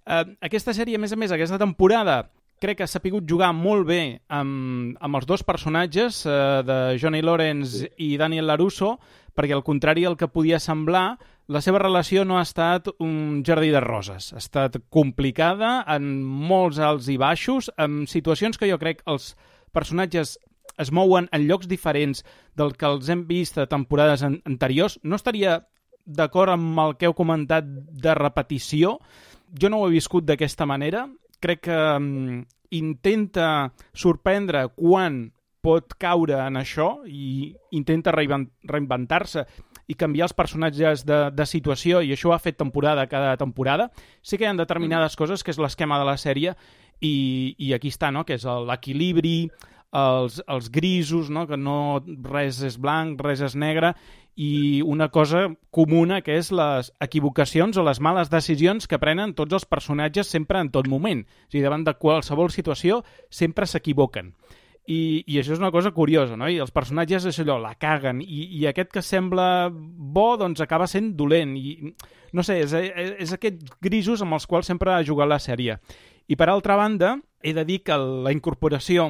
Uh, 0.04 0.24
aquesta 0.44 0.72
sèrie, 0.76 0.96
a 0.96 1.00
més 1.00 1.12
a 1.12 1.20
més, 1.20 1.32
aquesta 1.32 1.60
temporada 1.60 2.22
crec 2.64 2.80
que 2.80 2.88
s'ha 2.88 3.02
pogut 3.04 3.28
jugar 3.28 3.52
molt 3.52 3.86
bé 3.86 4.00
amb, 4.32 4.96
amb 4.96 5.20
els 5.20 5.28
dos 5.28 5.44
personatges 5.44 6.24
uh, 6.24 6.64
de 6.64 6.78
Johnny 7.00 7.20
Lawrence 7.22 7.90
i 8.00 8.14
Daniel 8.20 8.48
LaRusso 8.48 8.96
perquè 9.34 9.54
al 9.54 9.64
contrari 9.66 10.06
el 10.08 10.16
que 10.16 10.30
podia 10.30 10.60
semblar, 10.62 11.18
la 11.50 11.60
seva 11.60 11.80
relació 11.82 12.24
no 12.24 12.38
ha 12.38 12.44
estat 12.46 12.88
un 13.02 13.42
jardí 13.44 13.68
de 13.74 13.82
roses. 13.82 14.30
Ha 14.32 14.40
estat 14.40 14.78
complicada 14.94 15.82
en 15.90 16.22
molts 16.22 16.78
alts 16.78 17.10
i 17.12 17.18
baixos, 17.20 17.68
en 17.76 18.06
situacions 18.08 18.56
que 18.56 18.70
jo 18.70 18.78
crec 18.80 19.02
els 19.10 19.34
personatges 19.74 20.38
es 20.80 20.90
mouen 20.94 21.28
en 21.34 21.44
llocs 21.48 21.68
diferents 21.70 22.24
del 22.56 22.74
que 22.78 22.88
els 22.88 23.10
hem 23.10 23.26
vist 23.28 23.58
a 23.58 23.68
temporades 23.70 24.24
an 24.26 24.40
anteriors. 24.48 24.98
No 25.02 25.18
estaria 25.18 25.60
d'acord 26.04 26.54
amb 26.54 26.80
el 26.80 26.96
que 26.96 27.10
heu 27.10 27.14
comentat 27.16 27.66
de 27.66 28.14
repetició. 28.16 28.98
Jo 29.60 29.70
no 29.70 29.82
ho 29.82 29.88
he 29.88 29.94
viscut 29.94 30.24
d'aquesta 30.26 30.66
manera. 30.66 31.06
Crec 31.42 31.66
que 31.68 31.78
um, 31.98 32.44
intenta 32.78 33.72
sorprendre 33.92 34.66
quan 34.74 35.28
pot 35.64 35.94
caure 35.96 36.36
en 36.44 36.58
això 36.60 36.98
i 37.08 37.54
intenta 37.72 38.12
reinventar-se 38.12 39.46
i 39.88 39.96
canviar 40.00 40.28
els 40.28 40.36
personatges 40.36 41.04
de, 41.08 41.18
de 41.32 41.46
situació, 41.48 42.00
i 42.00 42.12
això 42.14 42.30
ho 42.30 42.34
ha 42.36 42.40
fet 42.40 42.56
temporada 42.60 43.06
cada 43.08 43.36
temporada. 43.40 43.90
Sí 44.22 44.38
que 44.38 44.46
hi 44.46 44.48
ha 44.48 44.56
determinades 44.56 45.12
mm. 45.12 45.20
coses, 45.20 45.44
que 45.44 45.52
és 45.52 45.60
l'esquema 45.60 45.98
de 46.00 46.08
la 46.08 46.16
sèrie, 46.20 46.54
i, 47.04 47.54
i 47.58 47.72
aquí 47.76 47.92
està, 47.92 48.10
no?, 48.14 48.24
que 48.24 48.38
és 48.38 48.44
l'equilibri, 48.44 49.50
els, 49.94 50.42
els 50.50 50.70
grisos, 50.74 51.30
no? 51.30 51.46
que 51.46 51.56
no 51.56 52.02
res 52.26 52.60
és 52.66 52.76
blanc, 52.80 53.20
res 53.22 53.44
és 53.44 53.54
negre, 53.54 53.94
i 54.34 54.82
una 54.82 55.08
cosa 55.14 55.46
comuna 55.70 56.18
que 56.26 56.34
és 56.40 56.50
les 56.50 56.90
equivocacions 57.04 57.78
o 57.78 57.84
les 57.86 58.00
males 58.02 58.32
decisions 58.32 58.88
que 58.90 58.98
prenen 58.98 59.36
tots 59.38 59.54
els 59.54 59.66
personatges 59.70 60.30
sempre 60.30 60.58
en 60.58 60.72
tot 60.74 60.90
moment. 60.90 61.22
O 61.22 61.52
sigui, 61.52 61.62
davant 61.62 61.86
de 61.86 61.94
qualsevol 61.94 62.50
situació 62.50 63.04
sempre 63.30 63.70
s'equivoquen. 63.70 64.34
I, 64.84 65.22
I 65.30 65.38
això 65.40 65.54
és 65.54 65.62
una 65.62 65.70
cosa 65.72 65.94
curiosa, 65.96 66.36
no? 66.36 66.48
I 66.50 66.58
els 66.60 66.74
personatges 66.74 67.24
és 67.30 67.38
allò, 67.40 67.56
la 67.62 67.72
caguen, 67.80 68.20
i, 68.20 68.50
i 68.58 68.66
aquest 68.68 68.90
que 68.92 69.00
sembla 69.00 69.70
bo, 69.72 70.34
doncs 70.36 70.60
acaba 70.60 70.90
sent 70.90 71.14
dolent, 71.16 71.54
i 71.56 71.94
no 72.36 72.44
sé, 72.44 72.58
és, 72.66 72.74
és, 72.74 73.14
és 73.24 73.32
aquests 73.32 73.78
grisos 73.80 74.20
amb 74.20 74.36
els 74.36 74.44
quals 74.50 74.68
sempre 74.68 74.92
ha 74.92 75.06
jugat 75.06 75.30
la 75.30 75.40
sèrie. 75.40 75.78
I 76.28 76.36
per 76.36 76.50
altra 76.50 76.76
banda, 76.76 77.14
he 77.40 77.54
de 77.56 77.64
dir 77.64 77.80
que 77.86 77.96
la 77.96 78.32
incorporació 78.34 79.08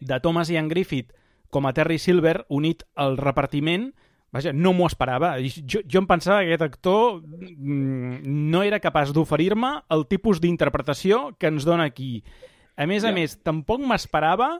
de 0.00 0.20
Thomas 0.20 0.50
Ian 0.50 0.68
Griffith 0.68 1.14
com 1.50 1.66
a 1.66 1.72
Terry 1.72 1.98
Silver 1.98 2.42
unit 2.48 2.84
al 2.94 3.16
repartiment, 3.16 3.88
vaja, 4.32 4.52
no 4.52 4.74
m'ho 4.76 4.86
esperava. 4.88 5.34
Jo, 5.40 5.80
jo 5.80 6.02
em 6.02 6.08
pensava 6.08 6.42
que 6.42 6.52
aquest 6.52 6.66
actor 6.66 7.22
mm, 7.22 8.20
no 8.52 8.62
era 8.66 8.82
capaç 8.84 9.14
d'oferir-me 9.16 9.78
el 9.94 10.04
tipus 10.10 10.42
d'interpretació 10.44 11.32
que 11.38 11.48
ens 11.48 11.64
dona 11.68 11.88
aquí. 11.88 12.22
A 12.76 12.86
més 12.86 13.02
ja. 13.02 13.10
a 13.10 13.16
més, 13.16 13.38
tampoc 13.42 13.82
m'esperava 13.82 14.58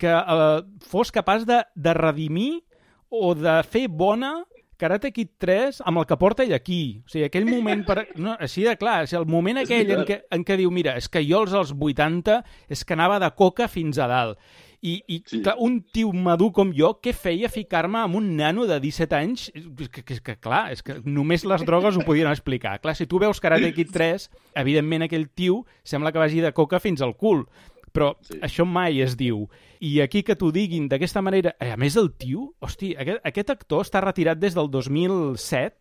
que 0.00 0.10
eh, 0.10 0.62
fos 0.88 1.12
capaç 1.12 1.44
de, 1.46 1.60
de 1.76 1.94
redimir 1.94 2.62
o 3.10 3.34
de 3.36 3.60
fer 3.68 3.86
bona 3.90 4.38
Karate 4.80 5.10
Kid 5.12 5.34
3 5.36 5.82
amb 5.84 6.00
el 6.00 6.06
que 6.08 6.16
porta 6.16 6.46
ell 6.46 6.54
aquí. 6.56 7.02
O 7.04 7.12
sigui, 7.12 7.26
aquell 7.28 7.44
moment, 7.44 7.84
per... 7.84 8.06
no, 8.24 8.32
així 8.40 8.64
de 8.64 8.72
clar, 8.80 9.02
o 9.04 9.10
sigui, 9.10 9.20
el 9.20 9.28
moment 9.28 9.60
aquell 9.60 9.92
en 9.98 10.06
què, 10.08 10.22
en 10.32 10.46
què 10.48 10.56
diu, 10.62 10.72
mira, 10.72 10.96
és 10.96 11.10
que 11.12 11.20
jo 11.26 11.42
als 11.44 11.74
80 11.76 12.40
és 12.72 12.84
que 12.86 12.96
anava 12.96 13.20
de 13.20 13.28
coca 13.36 13.68
fins 13.68 14.00
a 14.00 14.08
dalt. 14.08 14.40
I, 14.80 14.94
i 15.12 15.18
sí. 15.28 15.42
clar, 15.44 15.58
un 15.60 15.82
tio 15.92 16.08
madur 16.16 16.50
com 16.56 16.70
jo, 16.72 16.94
què 17.04 17.12
feia 17.12 17.50
ficar-me 17.52 18.00
amb 18.00 18.16
un 18.16 18.30
nano 18.38 18.64
de 18.68 18.78
17 18.80 19.16
anys? 19.18 19.48
Que, 19.52 20.00
que, 20.00 20.16
que, 20.24 20.36
clar, 20.40 20.62
és 20.72 20.80
que 20.84 20.96
només 21.04 21.44
les 21.44 21.64
drogues 21.68 21.98
ho 21.98 22.04
podien 22.06 22.30
explicar. 22.30 22.78
Clar, 22.80 22.94
si 22.96 23.08
tu 23.10 23.20
veus 23.20 23.42
Karate 23.44 23.74
Kid 23.76 23.92
3, 23.92 24.30
evidentment 24.62 25.04
aquell 25.04 25.28
tio 25.36 25.64
sembla 25.84 26.14
que 26.14 26.22
vagi 26.22 26.40
de 26.40 26.54
coca 26.56 26.80
fins 26.80 27.04
al 27.04 27.12
cul. 27.20 27.44
Però 27.92 28.14
sí. 28.22 28.38
això 28.46 28.64
mai 28.64 29.02
es 29.04 29.18
diu. 29.20 29.48
I 29.84 29.98
aquí 30.04 30.22
que 30.24 30.36
t'ho 30.38 30.52
diguin 30.54 30.86
d'aquesta 30.88 31.20
manera... 31.26 31.56
A 31.60 31.76
més, 31.80 31.96
el 32.00 32.12
tio... 32.14 32.52
Hosti, 32.62 32.94
aquest, 32.94 33.20
aquest 33.26 33.52
actor 33.52 33.84
està 33.84 34.00
retirat 34.04 34.40
des 34.40 34.56
del 34.56 34.70
2007 34.70 35.74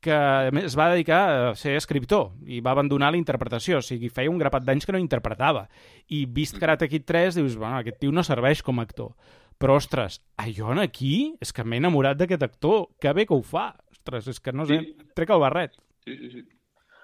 que 0.00 0.16
es 0.64 0.76
va 0.78 0.88
dedicar 0.92 1.20
a 1.28 1.54
ser 1.54 1.74
escriptor 1.76 2.32
i 2.48 2.62
va 2.64 2.72
abandonar 2.72 3.10
la 3.12 3.20
interpretació, 3.20 3.80
o 3.80 3.84
sigui, 3.84 4.08
feia 4.08 4.32
un 4.32 4.40
grapat 4.40 4.64
d'anys 4.64 4.88
que 4.88 4.94
no 4.96 5.02
interpretava. 5.02 5.66
I 6.08 6.24
vist 6.26 6.58
Karate 6.60 6.88
Kid 6.88 7.04
3, 7.08 7.36
dius, 7.36 7.58
bueno, 7.60 7.78
aquest 7.78 8.00
tio 8.00 8.12
no 8.12 8.24
serveix 8.24 8.64
com 8.64 8.80
a 8.80 8.86
actor. 8.88 9.12
Però, 9.60 9.76
ostres, 9.76 10.22
jo 10.56 10.72
aquí 10.80 11.36
és 11.44 11.52
que 11.52 11.64
m'he 11.64 11.76
enamorat 11.82 12.16
d'aquest 12.16 12.42
actor, 12.42 12.86
que 12.98 13.12
bé 13.12 13.26
que 13.28 13.36
ho 13.36 13.42
fa. 13.44 13.74
Ostres, 13.92 14.30
és 14.32 14.40
que 14.40 14.52
no 14.56 14.64
sé, 14.64 14.80
sí. 14.80 15.10
trec 15.14 15.30
el 15.36 15.42
barret. 15.42 15.76
Sí, 16.06 16.16
sí, 16.16 16.30
sí. 16.32 16.44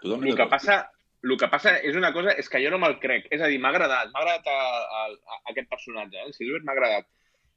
Tothom 0.01 0.25
el 0.25 0.39
que 0.39 0.47
passa, 0.49 0.79
el 1.23 1.37
que 1.37 1.51
passa 1.53 1.77
és 1.85 1.99
una 2.01 2.15
cosa, 2.17 2.33
és 2.33 2.49
que 2.49 2.63
jo 2.65 2.73
no 2.73 2.81
me'l 2.81 2.97
crec. 3.03 3.29
És 3.29 3.45
a 3.45 3.51
dir, 3.53 3.61
m'ha 3.61 3.75
agradat, 3.75 4.09
m'ha 4.15 4.25
agradat 4.25 4.49
a, 4.49 4.57
a, 4.57 5.05
a, 5.13 5.41
aquest 5.53 5.69
personatge, 5.69 6.17
eh? 6.17 6.25
el 6.31 6.33
Silver 6.33 6.63
m'ha 6.65 6.73
agradat. 6.73 7.11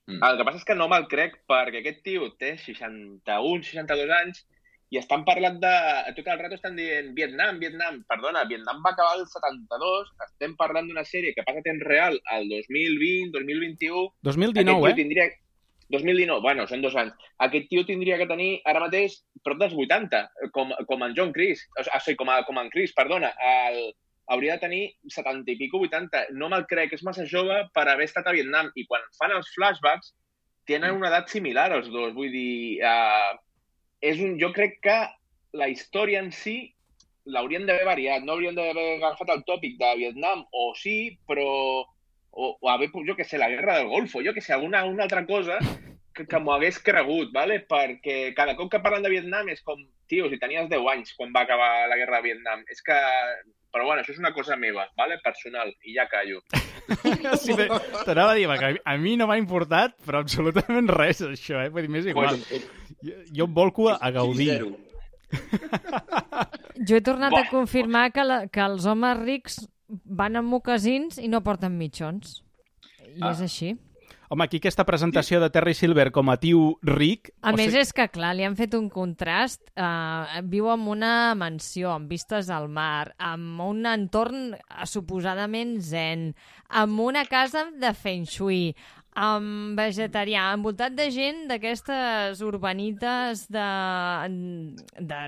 Mm. 0.09 0.19
El 0.19 0.39
que 0.39 0.47
passa 0.49 0.59
és 0.59 0.67
que 0.67 0.75
no 0.75 0.89
me'l 0.91 1.07
crec 1.07 1.39
perquè 1.47 1.79
aquest 1.79 2.03
tio 2.03 2.27
té 2.35 2.57
61, 2.59 3.63
62 3.71 4.15
anys 4.19 4.43
i 4.89 4.97
estan 4.97 5.25
parlant 5.25 5.59
de... 5.61 5.73
Tot 6.17 6.29
el 6.33 6.39
rato 6.39 6.57
estan 6.57 6.77
dient 6.77 7.11
Vietnam, 7.17 7.59
Vietnam. 7.61 7.99
Perdona, 8.09 8.45
Vietnam 8.49 8.81
va 8.85 8.93
acabar 8.95 9.19
el 9.19 9.27
72, 9.29 10.09
estem 10.25 10.55
parlant 10.57 10.89
d'una 10.89 11.05
sèrie 11.05 11.35
que 11.35 11.45
passa 11.45 11.61
temps 11.65 11.85
real 11.85 12.17
al 12.33 12.49
2020, 12.49 13.29
2021... 13.35 14.01
2019, 14.25 14.89
eh? 14.89 14.97
Tindria, 14.97 15.29
2019, 15.93 16.41
bueno, 16.45 16.65
són 16.69 16.81
dos 16.85 16.97
anys. 16.97 17.29
Aquest 17.45 17.69
tio 17.69 17.85
tindria 17.85 18.17
que 18.17 18.29
tenir 18.29 18.51
ara 18.69 18.81
mateix 18.81 19.19
prop 19.45 19.61
dels 19.61 19.73
80, 19.77 20.23
com, 20.57 20.73
com 20.89 21.05
en 21.05 21.17
John 21.17 21.33
Chris, 21.37 21.65
o 21.77 21.85
sigui, 21.85 22.17
com, 22.17 22.29
a, 22.33 22.41
com 22.47 22.61
en 22.61 22.69
Chris, 22.73 22.93
perdona. 22.97 23.29
El, 23.45 23.91
hauria 24.29 24.55
de 24.57 24.63
tenir 24.63 24.83
70 25.09 25.53
i 25.53 25.57
pico, 25.57 25.81
80. 25.85 26.29
No 26.37 26.49
me'l 26.49 26.65
crec, 26.69 26.93
és 26.93 27.05
massa 27.05 27.25
jove 27.29 27.57
per 27.73 27.87
haver 27.89 28.05
estat 28.09 28.29
a 28.29 28.33
Vietnam. 28.37 28.69
I 28.77 28.85
quan 28.89 29.05
fan 29.17 29.33
els 29.33 29.49
flashbacks, 29.55 30.13
tenen 30.69 30.97
una 30.97 31.09
edat 31.09 31.33
similar 31.33 31.71
els 31.77 31.89
dos. 31.89 32.13
Vull 32.13 32.29
dir, 32.33 32.81
uh, 32.85 33.33
és 34.01 34.19
un, 34.23 34.37
jo 34.41 34.51
crec 34.55 34.79
que 34.83 34.97
la 35.59 35.69
història 35.71 36.21
en 36.23 36.31
si 36.35 36.57
l'haurien 37.29 37.65
d'haver 37.67 37.85
variat. 37.85 38.25
No 38.25 38.35
haurien 38.35 38.57
d'haver 38.57 38.95
agafat 38.97 39.31
el 39.35 39.45
tòpic 39.47 39.77
de 39.79 39.93
Vietnam, 39.99 40.45
o 40.51 40.71
sí, 40.77 41.17
però 41.27 41.49
o, 42.31 42.57
o 42.59 42.69
haver, 42.69 42.89
jo 43.05 43.15
que 43.15 43.25
sé, 43.25 43.37
la 43.37 43.49
guerra 43.49 43.77
del 43.77 43.87
Golfo, 43.87 44.23
jo 44.25 44.33
que 44.33 44.41
sé, 44.41 44.53
alguna 44.53 44.83
una 44.85 45.03
altra 45.03 45.25
cosa 45.25 45.59
que, 46.13 46.25
que 46.27 46.39
m'ho 46.39 46.53
hagués 46.53 46.79
cregut, 46.83 47.31
¿vale? 47.33 47.61
perquè 47.69 48.33
cada 48.37 48.55
cop 48.55 48.71
que 48.71 48.81
parlen 48.83 49.05
de 49.05 49.13
Vietnam 49.13 49.49
és 49.49 49.63
com, 49.65 49.81
tio, 50.09 50.29
si 50.29 50.39
tenies 50.41 50.69
10 50.69 50.91
anys 50.93 51.15
quan 51.17 51.33
va 51.35 51.45
acabar 51.45 51.87
la 51.89 51.97
guerra 51.97 52.19
de 52.19 52.29
Vietnam, 52.31 52.65
és 52.69 52.83
que... 52.85 52.99
Però 53.69 53.83
bueno, 53.85 54.01
això 54.01 54.15
és 54.15 54.17
una 54.17 54.31
cosa 54.33 54.55
meva, 54.57 54.87
¿vale? 54.97 55.19
personal, 55.21 55.69
i 55.85 55.91
ja 55.93 56.07
callo. 56.09 56.39
sí, 57.37 57.53
T'anava 57.53 58.31
a 58.31 58.33
dir 58.33 58.47
que 58.57 58.71
a 58.81 58.95
mi 58.97 59.13
no 59.13 59.27
m'ha 59.29 59.37
importat, 59.37 59.93
però 60.07 60.23
absolutament 60.23 60.89
res, 60.89 61.21
això, 61.21 61.61
eh? 61.61 61.69
Vull 61.69 61.85
dir, 61.85 61.91
m'és 61.93 62.09
igual. 62.09 62.41
Pues, 62.49 62.65
jo, 63.03 63.17
jo 63.35 63.45
em 63.45 63.53
volco 63.53 63.89
a, 63.89 64.11
gaudir. 64.11 64.61
Jo 66.87 66.95
he 66.95 67.03
tornat 67.03 67.33
a 67.35 67.43
confirmar 67.51 68.07
que, 68.15 68.23
la, 68.23 68.37
que 68.47 68.61
els 68.63 68.85
homes 68.87 69.17
rics 69.19 69.59
van 69.89 70.39
amb 70.39 70.47
mocasins 70.49 71.19
i 71.19 71.27
no 71.27 71.43
porten 71.45 71.75
mitjons. 71.77 72.39
I 73.17 73.19
ah. 73.19 73.33
és 73.33 73.43
així. 73.45 73.73
Home, 74.29 74.45
aquí 74.45 74.59
aquesta 74.61 74.83
presentació 74.85 75.39
de 75.41 75.47
Terry 75.49 75.73
Silver 75.73 76.11
com 76.13 76.29
a 76.29 76.35
tio 76.37 76.75
ric... 76.85 77.31
A 77.41 77.49
més, 77.55 77.71
sigui- 77.71 77.81
és 77.81 77.91
que, 77.97 78.05
clar, 78.13 78.35
li 78.37 78.45
han 78.45 78.53
fet 78.59 78.75
un 78.77 78.85
contrast. 78.93 79.63
Eh, 79.73 80.41
viu 80.45 80.69
en 80.69 80.83
una 80.93 81.33
mansió, 81.33 81.95
amb 81.95 82.13
vistes 82.13 82.51
al 82.53 82.67
mar, 82.69 83.15
amb 83.17 83.63
un 83.65 83.89
entorn 83.89 84.51
eh, 84.53 84.85
suposadament 84.85 85.79
zen, 85.81 86.27
amb 86.69 87.01
una 87.01 87.25
casa 87.25 87.65
de 87.73 87.89
feng 87.97 88.29
shui, 88.29 88.75
amb 89.17 89.79
vegetarià, 89.79 90.49
envoltat 90.53 90.93
de 90.95 91.09
gent 91.11 91.47
d'aquestes 91.49 92.41
urbanites 92.45 93.47
de, 93.51 93.69
de 94.99 95.19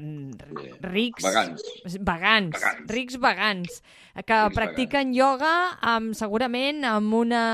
rics... 0.85 1.25
Vegans. 1.25 1.65
Vegans, 1.99 2.55
Vegans. 2.55 2.91
rics 2.93 3.17
vegans, 3.21 3.81
que 4.25 4.39
Rics 4.43 4.57
practiquen 4.57 5.15
ioga 5.15 5.53
amb, 5.81 6.13
segurament 6.17 6.85
amb 6.87 7.15
una 7.21 7.45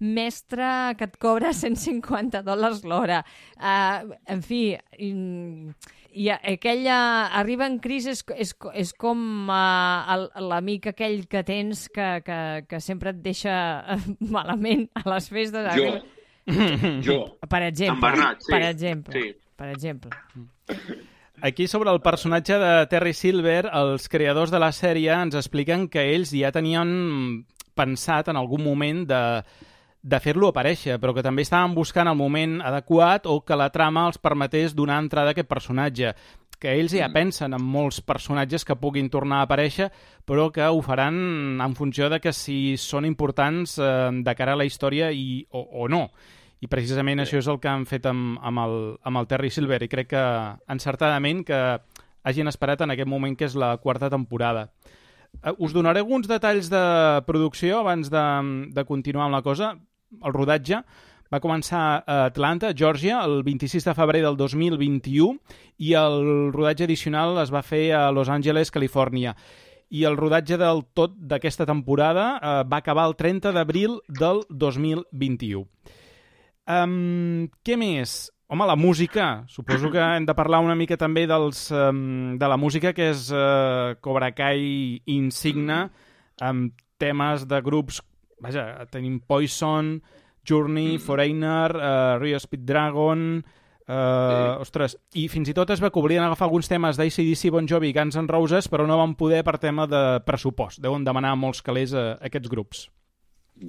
mestra 0.00 0.94
que 0.98 1.08
et 1.08 1.18
cobra 1.22 1.52
150 1.52 2.42
dòlars 2.46 2.84
l'hora. 2.88 3.22
Uh, 3.58 4.14
en 4.30 4.42
fi, 4.44 4.64
mm, 4.98 5.93
i 6.14 6.28
aquella... 6.30 6.96
Arriba 7.40 7.66
en 7.66 7.78
crisi 7.82 8.10
és, 8.14 8.22
és, 8.38 8.54
és 8.74 8.92
com 8.98 9.48
uh, 9.50 10.26
l'amic 10.40 10.86
aquell 10.92 11.26
que 11.30 11.42
tens 11.46 11.88
que, 11.92 12.08
que, 12.26 12.38
que 12.70 12.80
sempre 12.80 13.10
et 13.14 13.22
deixa 13.24 13.54
eh, 13.96 13.98
malament 14.36 14.86
a 15.00 15.04
les 15.14 15.28
festes. 15.32 15.70
Jo. 15.74 15.88
Arriba- 15.94 16.10
Jo. 17.04 17.18
Per 17.48 17.62
exemple. 17.64 17.96
Embarnat, 17.96 18.42
sí. 18.44 18.52
Per 18.52 18.62
exemple. 18.68 19.20
Sí. 19.20 19.34
Per 19.56 19.68
exemple. 19.72 20.10
Aquí 21.42 21.66
sobre 21.68 21.90
el 21.90 22.00
personatge 22.04 22.58
de 22.60 22.72
Terry 22.90 23.12
Silver, 23.16 23.66
els 23.72 24.08
creadors 24.08 24.52
de 24.52 24.60
la 24.62 24.70
sèrie 24.72 25.12
ens 25.12 25.34
expliquen 25.36 25.88
que 25.92 26.04
ells 26.14 26.32
ja 26.36 26.52
tenien 26.54 27.44
pensat 27.74 28.28
en 28.30 28.36
algun 28.38 28.62
moment 28.64 29.02
de, 29.08 29.20
de 30.04 30.20
fer-lo 30.20 30.50
aparèixer, 30.52 30.98
però 31.00 31.14
que 31.16 31.24
també 31.24 31.42
estaven 31.46 31.72
buscant 31.74 32.10
el 32.10 32.16
moment 32.18 32.58
adequat 32.60 33.24
o 33.24 33.38
que 33.40 33.56
la 33.56 33.70
trama 33.72 34.04
els 34.10 34.20
permetés 34.20 34.74
donar 34.76 34.98
entrada 35.00 35.32
a 35.32 35.36
aquest 35.36 35.48
personatge 35.48 36.12
que 36.60 36.74
ells 36.78 36.94
ja 36.96 37.10
pensen 37.12 37.52
en 37.56 37.64
molts 37.64 38.00
personatges 38.04 38.64
que 38.64 38.76
puguin 38.80 39.10
tornar 39.12 39.42
a 39.42 39.48
aparèixer, 39.48 39.90
però 40.24 40.50
que 40.52 40.64
ho 40.64 40.80
faran 40.84 41.60
en 41.60 41.74
funció 41.76 42.08
de 42.12 42.20
que 42.24 42.32
si 42.32 42.76
són 42.80 43.04
importants 43.08 43.78
eh, 43.78 44.10
de 44.24 44.34
cara 44.36 44.54
a 44.54 44.60
la 44.60 44.64
història 44.68 45.10
i, 45.12 45.44
o, 45.50 45.60
o 45.84 45.88
no. 45.92 46.06
I 46.64 46.68
precisament 46.72 47.20
això 47.20 47.40
és 47.40 47.48
el 47.50 47.60
que 47.60 47.68
han 47.68 47.84
fet 47.88 48.06
amb, 48.08 48.38
amb, 48.40 48.62
el, 48.64 48.76
amb 49.04 49.20
el 49.20 49.28
Terry 49.28 49.50
Silver 49.52 49.82
i 49.84 49.90
crec 49.92 50.12
que 50.14 50.24
encertadament 50.72 51.44
que 51.44 51.60
hagin 52.24 52.48
esperat 52.48 52.84
en 52.84 52.94
aquest 52.94 53.10
moment 53.10 53.36
que 53.36 53.48
és 53.48 53.56
la 53.60 53.74
quarta 53.80 54.08
temporada. 54.12 54.70
Eh, 55.42 55.52
Us 55.58 55.76
donaré 55.76 56.00
alguns 56.00 56.28
detalls 56.30 56.70
de 56.72 56.84
producció 57.26 57.82
abans 57.82 58.08
de, 58.12 58.24
de 58.72 58.86
continuar 58.88 59.28
amb 59.28 59.36
la 59.36 59.44
cosa. 59.44 59.74
El 60.22 60.34
rodatge 60.36 60.82
va 61.32 61.40
començar 61.42 61.82
a 62.06 62.18
Atlanta, 62.28 62.72
Georgia, 62.76 63.18
el 63.24 63.42
26 63.42 63.88
de 63.88 63.94
febrer 63.96 64.22
del 64.22 64.36
2021 64.38 65.38
i 65.82 65.94
el 65.98 66.52
rodatge 66.54 66.86
addicional 66.86 67.40
es 67.42 67.50
va 67.54 67.64
fer 67.66 67.88
a 67.96 68.10
Los 68.14 68.30
Angeles, 68.30 68.70
Califòrnia. 68.70 69.34
I 69.90 70.04
el 70.08 70.16
rodatge 70.18 70.58
del 70.60 70.84
tot 70.94 71.16
d'aquesta 71.16 71.66
temporada 71.66 72.28
eh, 72.36 72.54
va 72.70 72.80
acabar 72.82 73.08
el 73.08 73.16
30 73.16 73.52
d'abril 73.54 73.98
del 74.08 74.44
2021. 74.50 75.66
Um, 76.64 77.50
què 77.66 77.76
més? 77.76 78.30
Home, 78.48 78.66
la 78.68 78.76
música. 78.76 79.44
Suposo 79.48 79.90
que 79.90 80.00
hem 80.00 80.26
de 80.28 80.34
parlar 80.36 80.62
una 80.64 80.76
mica 80.76 80.96
també 81.00 81.26
dels, 81.28 81.66
um, 81.74 82.36
de 82.38 82.48
la 82.48 82.56
música 82.60 82.92
que 82.96 83.10
és 83.12 83.26
uh, 83.32 83.96
Cobra 84.04 84.30
Kai 84.36 85.00
insigna, 85.10 85.88
amb 86.40 86.74
temes 87.00 87.48
de 87.50 87.60
grups... 87.64 88.02
Vaja, 88.42 88.86
tenim 88.90 89.20
Poison, 89.20 89.98
Journey, 90.46 90.98
Foreigner, 90.98 91.76
uh, 91.76 92.16
Rio 92.22 92.40
Speed 92.40 92.64
Dragon... 92.64 93.44
Uh, 93.84 94.62
Ostres, 94.64 94.94
i 95.20 95.26
fins 95.28 95.50
i 95.50 95.52
tot 95.52 95.68
es 95.74 95.80
va 95.84 95.90
que 95.92 96.00
volien 96.00 96.24
agafar 96.24 96.46
alguns 96.46 96.70
temes 96.72 96.96
d'ACDC, 96.96 97.50
Bon 97.52 97.66
Jovi 97.68 97.90
i 97.90 97.92
Guns 97.92 98.16
N' 98.16 98.30
Roses, 98.30 98.64
però 98.72 98.86
no 98.88 98.96
van 98.96 99.12
poder 99.20 99.42
per 99.44 99.58
tema 99.60 99.84
de 99.84 100.00
pressupost. 100.24 100.80
Deuen 100.80 101.04
demanar 101.04 101.34
molts 101.36 101.60
calés 101.60 101.92
a, 101.92 102.14
a 102.14 102.30
aquests 102.30 102.48
grups. 102.48 102.86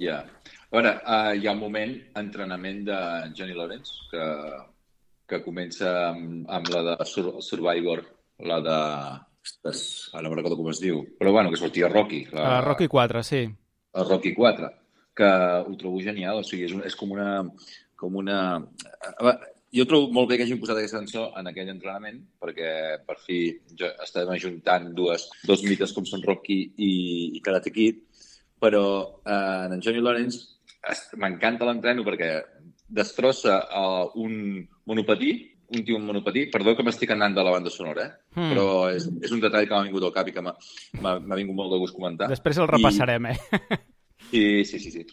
Ja. 0.00 0.22
A 0.24 0.72
veure, 0.72 0.94
uh, 1.04 1.34
hi 1.36 1.44
ha 1.44 1.52
un 1.52 1.60
moment, 1.60 1.92
entrenament 2.16 2.80
de 2.88 2.96
Johnny 3.36 3.58
Lawrence, 3.58 4.08
que, 4.08 4.24
que 5.28 5.42
comença 5.44 5.92
amb, 6.08 6.48
amb 6.48 6.72
la 6.72 6.82
de 6.88 6.96
Sur 7.12 7.34
Survivor, 7.44 8.04
la 8.40 8.60
de... 8.64 8.80
Ostres, 9.46 9.80
ara 10.16 10.26
no 10.26 10.34
recordo 10.34 10.56
com 10.58 10.72
es 10.72 10.80
diu. 10.82 11.04
Però 11.20 11.30
bueno, 11.30 11.52
que 11.52 11.60
sortia 11.60 11.92
Rocky. 11.92 12.24
La, 12.32 12.56
Uh, 12.56 12.64
Rocky 12.64 12.88
4, 12.90 13.22
sí. 13.22 13.44
El 13.96 14.08
Rocky 14.08 14.32
4, 14.36 14.70
que 15.16 15.28
ho 15.66 15.76
trobo 15.80 16.00
genial, 16.04 16.40
o 16.40 16.46
sigui, 16.46 16.66
és, 16.68 16.74
un, 16.76 16.84
és 16.86 16.96
com 16.98 17.12
una... 17.16 17.30
Com 17.96 18.18
una... 18.20 18.38
Jo 19.76 19.84
trobo 19.88 20.12
molt 20.14 20.28
bé 20.30 20.36
que 20.38 20.44
hagin 20.44 20.60
posat 20.60 20.78
aquesta 20.78 21.00
cançó 21.00 21.22
en 21.36 21.48
aquell 21.50 21.68
entrenament, 21.72 22.20
perquè 22.40 22.68
per 23.04 23.16
fi 23.20 23.38
jo 23.76 23.88
estem 24.04 24.30
ajuntant 24.32 24.92
dues, 24.96 25.26
dos 25.48 25.64
mites 25.66 25.92
com 25.96 26.06
són 26.08 26.22
Rocky 26.24 26.58
i, 26.76 26.92
i 27.36 27.42
Karate 27.44 27.72
Kid, 27.74 27.98
però 28.62 28.84
eh, 29.26 29.66
en 29.74 29.82
Johnny 29.84 30.04
Lawrence 30.04 30.56
m'encanta 31.20 31.66
l'entreno 31.66 32.04
perquè 32.06 32.30
destrossa 32.86 33.58
uh, 33.66 34.10
un 34.22 34.62
monopatí, 34.86 35.32
un 35.68 35.84
tio 35.84 35.98
monopatí, 35.98 36.46
perdó 36.52 36.76
que 36.76 36.84
m'estic 36.86 37.10
anant 37.14 37.34
de 37.34 37.42
la 37.42 37.50
banda 37.54 37.70
sonora, 37.70 38.06
eh? 38.06 38.12
Hmm. 38.36 38.52
però 38.52 38.66
és, 38.94 39.08
és 39.26 39.32
un 39.34 39.42
detall 39.42 39.66
que 39.66 39.74
m'ha 39.74 39.86
vingut 39.88 40.06
al 40.06 40.14
cap 40.14 40.30
i 40.30 40.34
que 40.36 40.44
m'ha 40.44 41.38
vingut 41.40 41.56
molt 41.58 41.74
de 41.74 41.80
gust 41.82 41.96
comentar. 41.96 42.30
Després 42.30 42.62
el 42.62 42.70
repassarem, 42.70 43.30
eh? 43.32 43.36
I, 44.30 44.64
sí, 44.66 44.78
sí, 44.78 44.90
sí. 44.90 45.04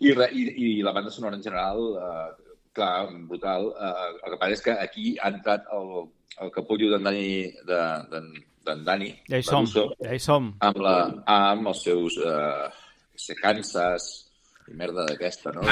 I, 0.00 0.12
re, 0.12 0.28
i, 0.32 0.48
I 0.64 0.82
la 0.84 0.92
banda 0.96 1.10
sonora 1.10 1.36
en 1.36 1.44
general, 1.44 1.80
eh, 2.00 2.56
clar, 2.76 3.08
brutal. 3.28 3.72
Eh, 3.72 4.10
el 4.24 4.34
que 4.34 4.40
passa 4.40 4.58
és 4.58 4.64
que 4.64 4.76
aquí 4.76 5.14
ha 5.20 5.32
entrat 5.32 5.68
el, 5.72 6.10
el 6.44 6.52
capullo 6.52 6.90
d'en 6.92 7.08
Dani, 7.08 7.28
de, 7.68 7.80
d'en, 8.12 8.28
d'en 8.66 8.84
Dani 8.84 9.10
Ja 9.30 9.40
hi 9.40 9.46
som, 9.46 9.64
Larusso, 9.64 9.88
ja 10.04 10.12
hi 10.12 10.22
som. 10.22 10.52
amb, 10.60 10.82
la, 10.84 10.96
amb 11.36 11.72
els 11.72 11.82
seus 11.88 12.18
eh, 12.20 13.34
Kansas 13.40 14.10
i 14.12 14.25
merda 14.74 15.04
d'aquesta, 15.06 15.52
no? 15.52 15.62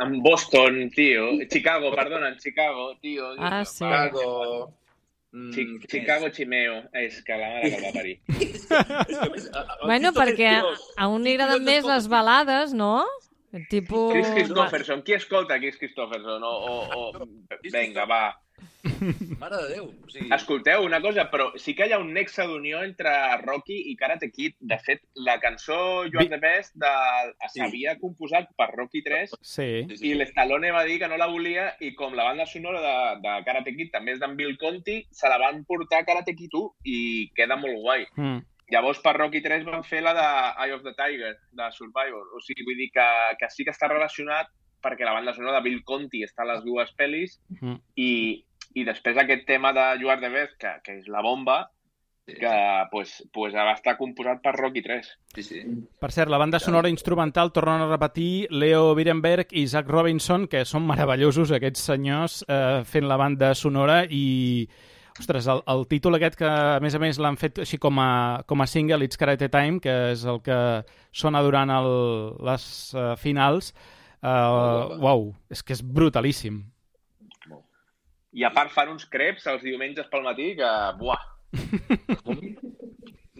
En 0.00 0.22
Boston, 0.22 0.90
tio. 0.94 1.30
Chicago, 1.50 1.90
perdona, 1.94 2.28
en 2.28 2.38
Chicago, 2.38 2.94
tio. 3.00 3.32
Ah, 3.38 3.64
sí. 3.64 3.84
Chicago... 3.84 4.72
Mm, 5.34 5.50
Chi 5.50 5.64
Chicago 5.90 6.26
és? 6.28 6.36
Chimeo. 6.36 6.74
És 6.94 7.16
que 7.26 7.34
la 7.34 7.48
mare 7.56 7.70
que 7.72 7.80
va 7.82 7.92
parir. 7.96 8.20
Més, 8.28 9.48
a- 9.50 9.64
a- 9.64 9.78
Bueno, 9.82 10.12
perquè 10.14 10.52
a 10.96 11.08
un 11.10 11.24
li 11.26 11.32
agraden 11.34 11.64
més 11.66 11.84
les 11.88 12.06
balades, 12.08 12.72
no? 12.72 13.02
Tipo... 13.70 14.10
Chris 14.12 14.30
Christopherson. 14.34 15.02
Qui 15.02 15.14
escolta 15.14 15.58
Chris 15.58 15.76
Christopherson? 15.78 16.42
O, 16.42 16.54
o, 16.70 17.10
o... 17.18 17.28
Vinga, 17.64 18.04
va. 18.06 18.22
Mare 19.40 19.56
de 19.56 19.68
Déu. 19.74 19.86
O 19.88 20.10
sigui, 20.12 20.28
Escolteu 20.34 20.84
una 20.84 21.00
cosa, 21.02 21.26
però 21.32 21.46
sí 21.60 21.74
que 21.76 21.86
hi 21.88 21.94
ha 21.94 22.00
un 22.02 22.12
nexe 22.16 22.46
d'unió 22.48 22.82
entre 22.84 23.10
Rocky 23.42 23.76
i 23.90 23.96
Karate 24.00 24.30
Kid. 24.32 24.56
De 24.60 24.78
fet, 24.84 25.02
la 25.28 25.38
cançó 25.42 25.76
You 26.06 26.20
Are 26.20 26.30
the 26.32 26.40
Best 26.42 26.76
de... 26.80 26.92
s'havia 27.54 27.96
composat 28.00 28.50
per 28.58 28.70
Rocky 28.74 29.02
3 29.06 29.34
Sí. 29.40 29.68
sí, 29.88 29.96
sí, 29.96 30.10
i 30.10 30.14
l'Stallone 30.18 30.72
va 30.74 30.84
dir 30.88 30.98
que 31.02 31.08
no 31.10 31.18
la 31.20 31.30
volia 31.30 31.68
i 31.84 31.94
com 31.98 32.16
la 32.16 32.26
banda 32.30 32.46
sonora 32.50 32.80
de, 32.84 32.96
de 33.24 33.36
Karate 33.46 33.74
Kid 33.76 33.92
també 33.94 34.14
és 34.16 34.22
d'en 34.22 34.36
Bill 34.38 34.56
Conti, 34.60 35.00
se 35.12 35.30
la 35.30 35.38
van 35.42 35.62
portar 35.68 36.02
a 36.02 36.08
Karate 36.08 36.36
Kid 36.38 36.54
1 36.54 36.90
i 36.90 36.98
queda 37.36 37.58
molt 37.60 37.80
guai. 37.84 38.08
Mm. 38.16 38.42
Llavors, 38.72 39.00
per 39.04 39.12
Rocky 39.18 39.42
3 39.44 39.64
van 39.68 39.84
fer 39.84 40.00
la 40.02 40.14
de 40.16 40.28
Eye 40.64 40.74
of 40.74 40.84
the 40.86 40.94
Tiger, 40.96 41.34
de 41.52 41.66
Survivor. 41.76 42.30
O 42.34 42.40
sigui, 42.42 42.64
vull 42.64 42.78
dir 42.80 42.90
que, 42.94 43.08
que 43.40 43.50
sí 43.52 43.66
que 43.66 43.74
està 43.74 43.90
relacionat 43.92 44.48
perquè 44.84 45.06
la 45.08 45.16
banda 45.16 45.32
sonora 45.34 45.58
de 45.58 45.64
Bill 45.68 45.82
Conti 45.88 46.22
està 46.26 46.44
a 46.44 46.52
les 46.54 46.64
dues 46.66 46.90
pel·lis 46.98 47.38
Mm. 47.60 47.78
i, 47.96 48.44
i 48.74 48.84
després 48.84 49.16
aquest 49.18 49.46
tema 49.48 49.72
de 49.72 49.84
You 50.02 50.10
Are 50.12 50.20
the 50.20 50.28
Best, 50.30 50.58
que, 50.60 50.76
que 50.84 50.98
és 51.00 51.08
la 51.08 51.22
bomba, 51.22 51.70
sí, 52.26 52.34
que 52.40 52.52
pues, 52.90 53.10
pues 53.32 53.52
va 53.54 53.72
estar 53.74 53.96
composat 53.98 54.40
per 54.42 54.54
Rocky 54.56 54.82
3. 54.82 55.10
sí, 55.36 55.42
sí. 55.42 55.60
Per 56.00 56.10
cert, 56.12 56.30
la 56.32 56.38
banda 56.40 56.58
sonora 56.58 56.88
instrumental 56.88 57.52
tornen 57.52 57.82
a 57.84 57.88
repetir 57.90 58.48
Leo 58.50 58.94
Birenberg 58.94 59.52
i 59.52 59.66
Zach 59.68 59.88
Robinson, 59.88 60.46
que 60.48 60.64
són 60.64 60.86
meravellosos 60.88 61.52
aquests 61.52 61.84
senyors 61.92 62.42
eh, 62.48 62.82
fent 62.84 63.08
la 63.08 63.16
banda 63.20 63.54
sonora 63.54 64.04
i... 64.08 64.68
Ostres, 65.14 65.46
el, 65.46 65.60
el 65.70 65.84
títol 65.86 66.16
aquest 66.16 66.34
que 66.40 66.48
a 66.48 66.80
més 66.82 66.96
a 66.96 66.98
més 66.98 67.20
l'han 67.22 67.36
fet 67.38 67.60
així 67.62 67.78
com 67.78 68.00
a, 68.02 68.42
com 68.50 68.64
a 68.64 68.66
single, 68.66 69.04
It's 69.06 69.20
Karate 69.20 69.46
Time, 69.46 69.78
que 69.78 69.92
és 70.10 70.24
el 70.26 70.40
que 70.42 70.56
sona 71.14 71.38
durant 71.46 71.70
el, 71.70 71.86
les 72.42 72.64
uh, 72.98 73.12
finals, 73.14 73.68
uh, 74.24 74.96
uau, 74.98 75.28
és 75.52 75.62
que 75.62 75.76
és 75.76 75.82
brutalíssim. 75.84 76.62
I 78.34 78.42
a 78.48 78.50
part 78.50 78.72
fan 78.74 78.90
uns 78.90 79.06
creps 79.06 79.46
els 79.46 79.62
diumenges 79.62 80.08
pel 80.10 80.24
matí 80.26 80.54
que, 80.58 80.72
buah! 80.98 81.22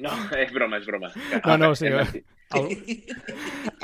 No, 0.05 0.11
és 0.37 0.51
broma, 0.53 0.81
és 0.83 0.87
broma. 0.89 1.11
No, 1.47 1.55
no, 1.57 1.69
sí, 1.79 1.87
eh? 1.93 2.25
El... 2.55 2.67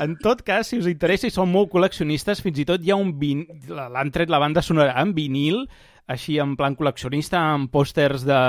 En 0.03 0.17
tot 0.21 0.43
cas, 0.47 0.69
si 0.69 0.81
us 0.81 0.89
interessa 0.91 1.31
i 1.31 1.35
són 1.35 1.51
molt 1.53 1.71
col·leccionistes, 1.73 2.43
fins 2.45 2.59
i 2.61 2.67
tot 2.69 2.83
hi 2.85 2.93
ha 2.93 2.99
un 2.99 3.15
vin... 3.21 3.45
l'han 3.71 4.11
tret 4.15 4.33
la 4.33 4.41
banda 4.43 4.63
sonora 4.63 4.97
en 5.01 5.15
vinil, 5.17 5.63
així 6.11 6.41
en 6.43 6.57
plan 6.59 6.77
col·leccionista, 6.77 7.41
amb 7.55 7.71
pòsters 7.73 8.27
de, 8.27 8.41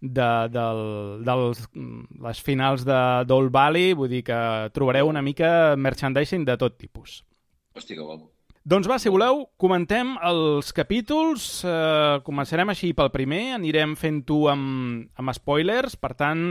de, 0.00 0.28
del, 0.54 0.82
dels, 1.26 1.64
les 2.28 2.44
finals 2.44 2.84
de 2.88 3.00
d'Old 3.28 3.54
Valley, 3.54 3.96
vull 3.98 4.12
dir 4.12 4.22
que 4.28 4.38
trobareu 4.76 5.08
una 5.08 5.24
mica 5.24 5.74
merchandising 5.76 6.44
de 6.48 6.58
tot 6.60 6.78
tipus. 6.78 7.22
Hòstia, 7.78 7.96
que 7.96 8.04
guapo. 8.04 8.28
Doncs 8.68 8.88
va, 8.90 8.98
si 9.00 9.08
voleu, 9.08 9.46
comentem 9.56 10.16
els 10.28 10.74
capítols. 10.76 11.48
Eh, 11.64 12.18
començarem 12.26 12.68
així 12.68 12.92
pel 12.96 13.08
primer, 13.14 13.54
anirem 13.56 13.94
fent-ho 13.96 14.42
amb, 14.52 15.06
amb 15.16 15.32
spoilers, 15.38 15.96
per 15.96 16.12
tant, 16.18 16.42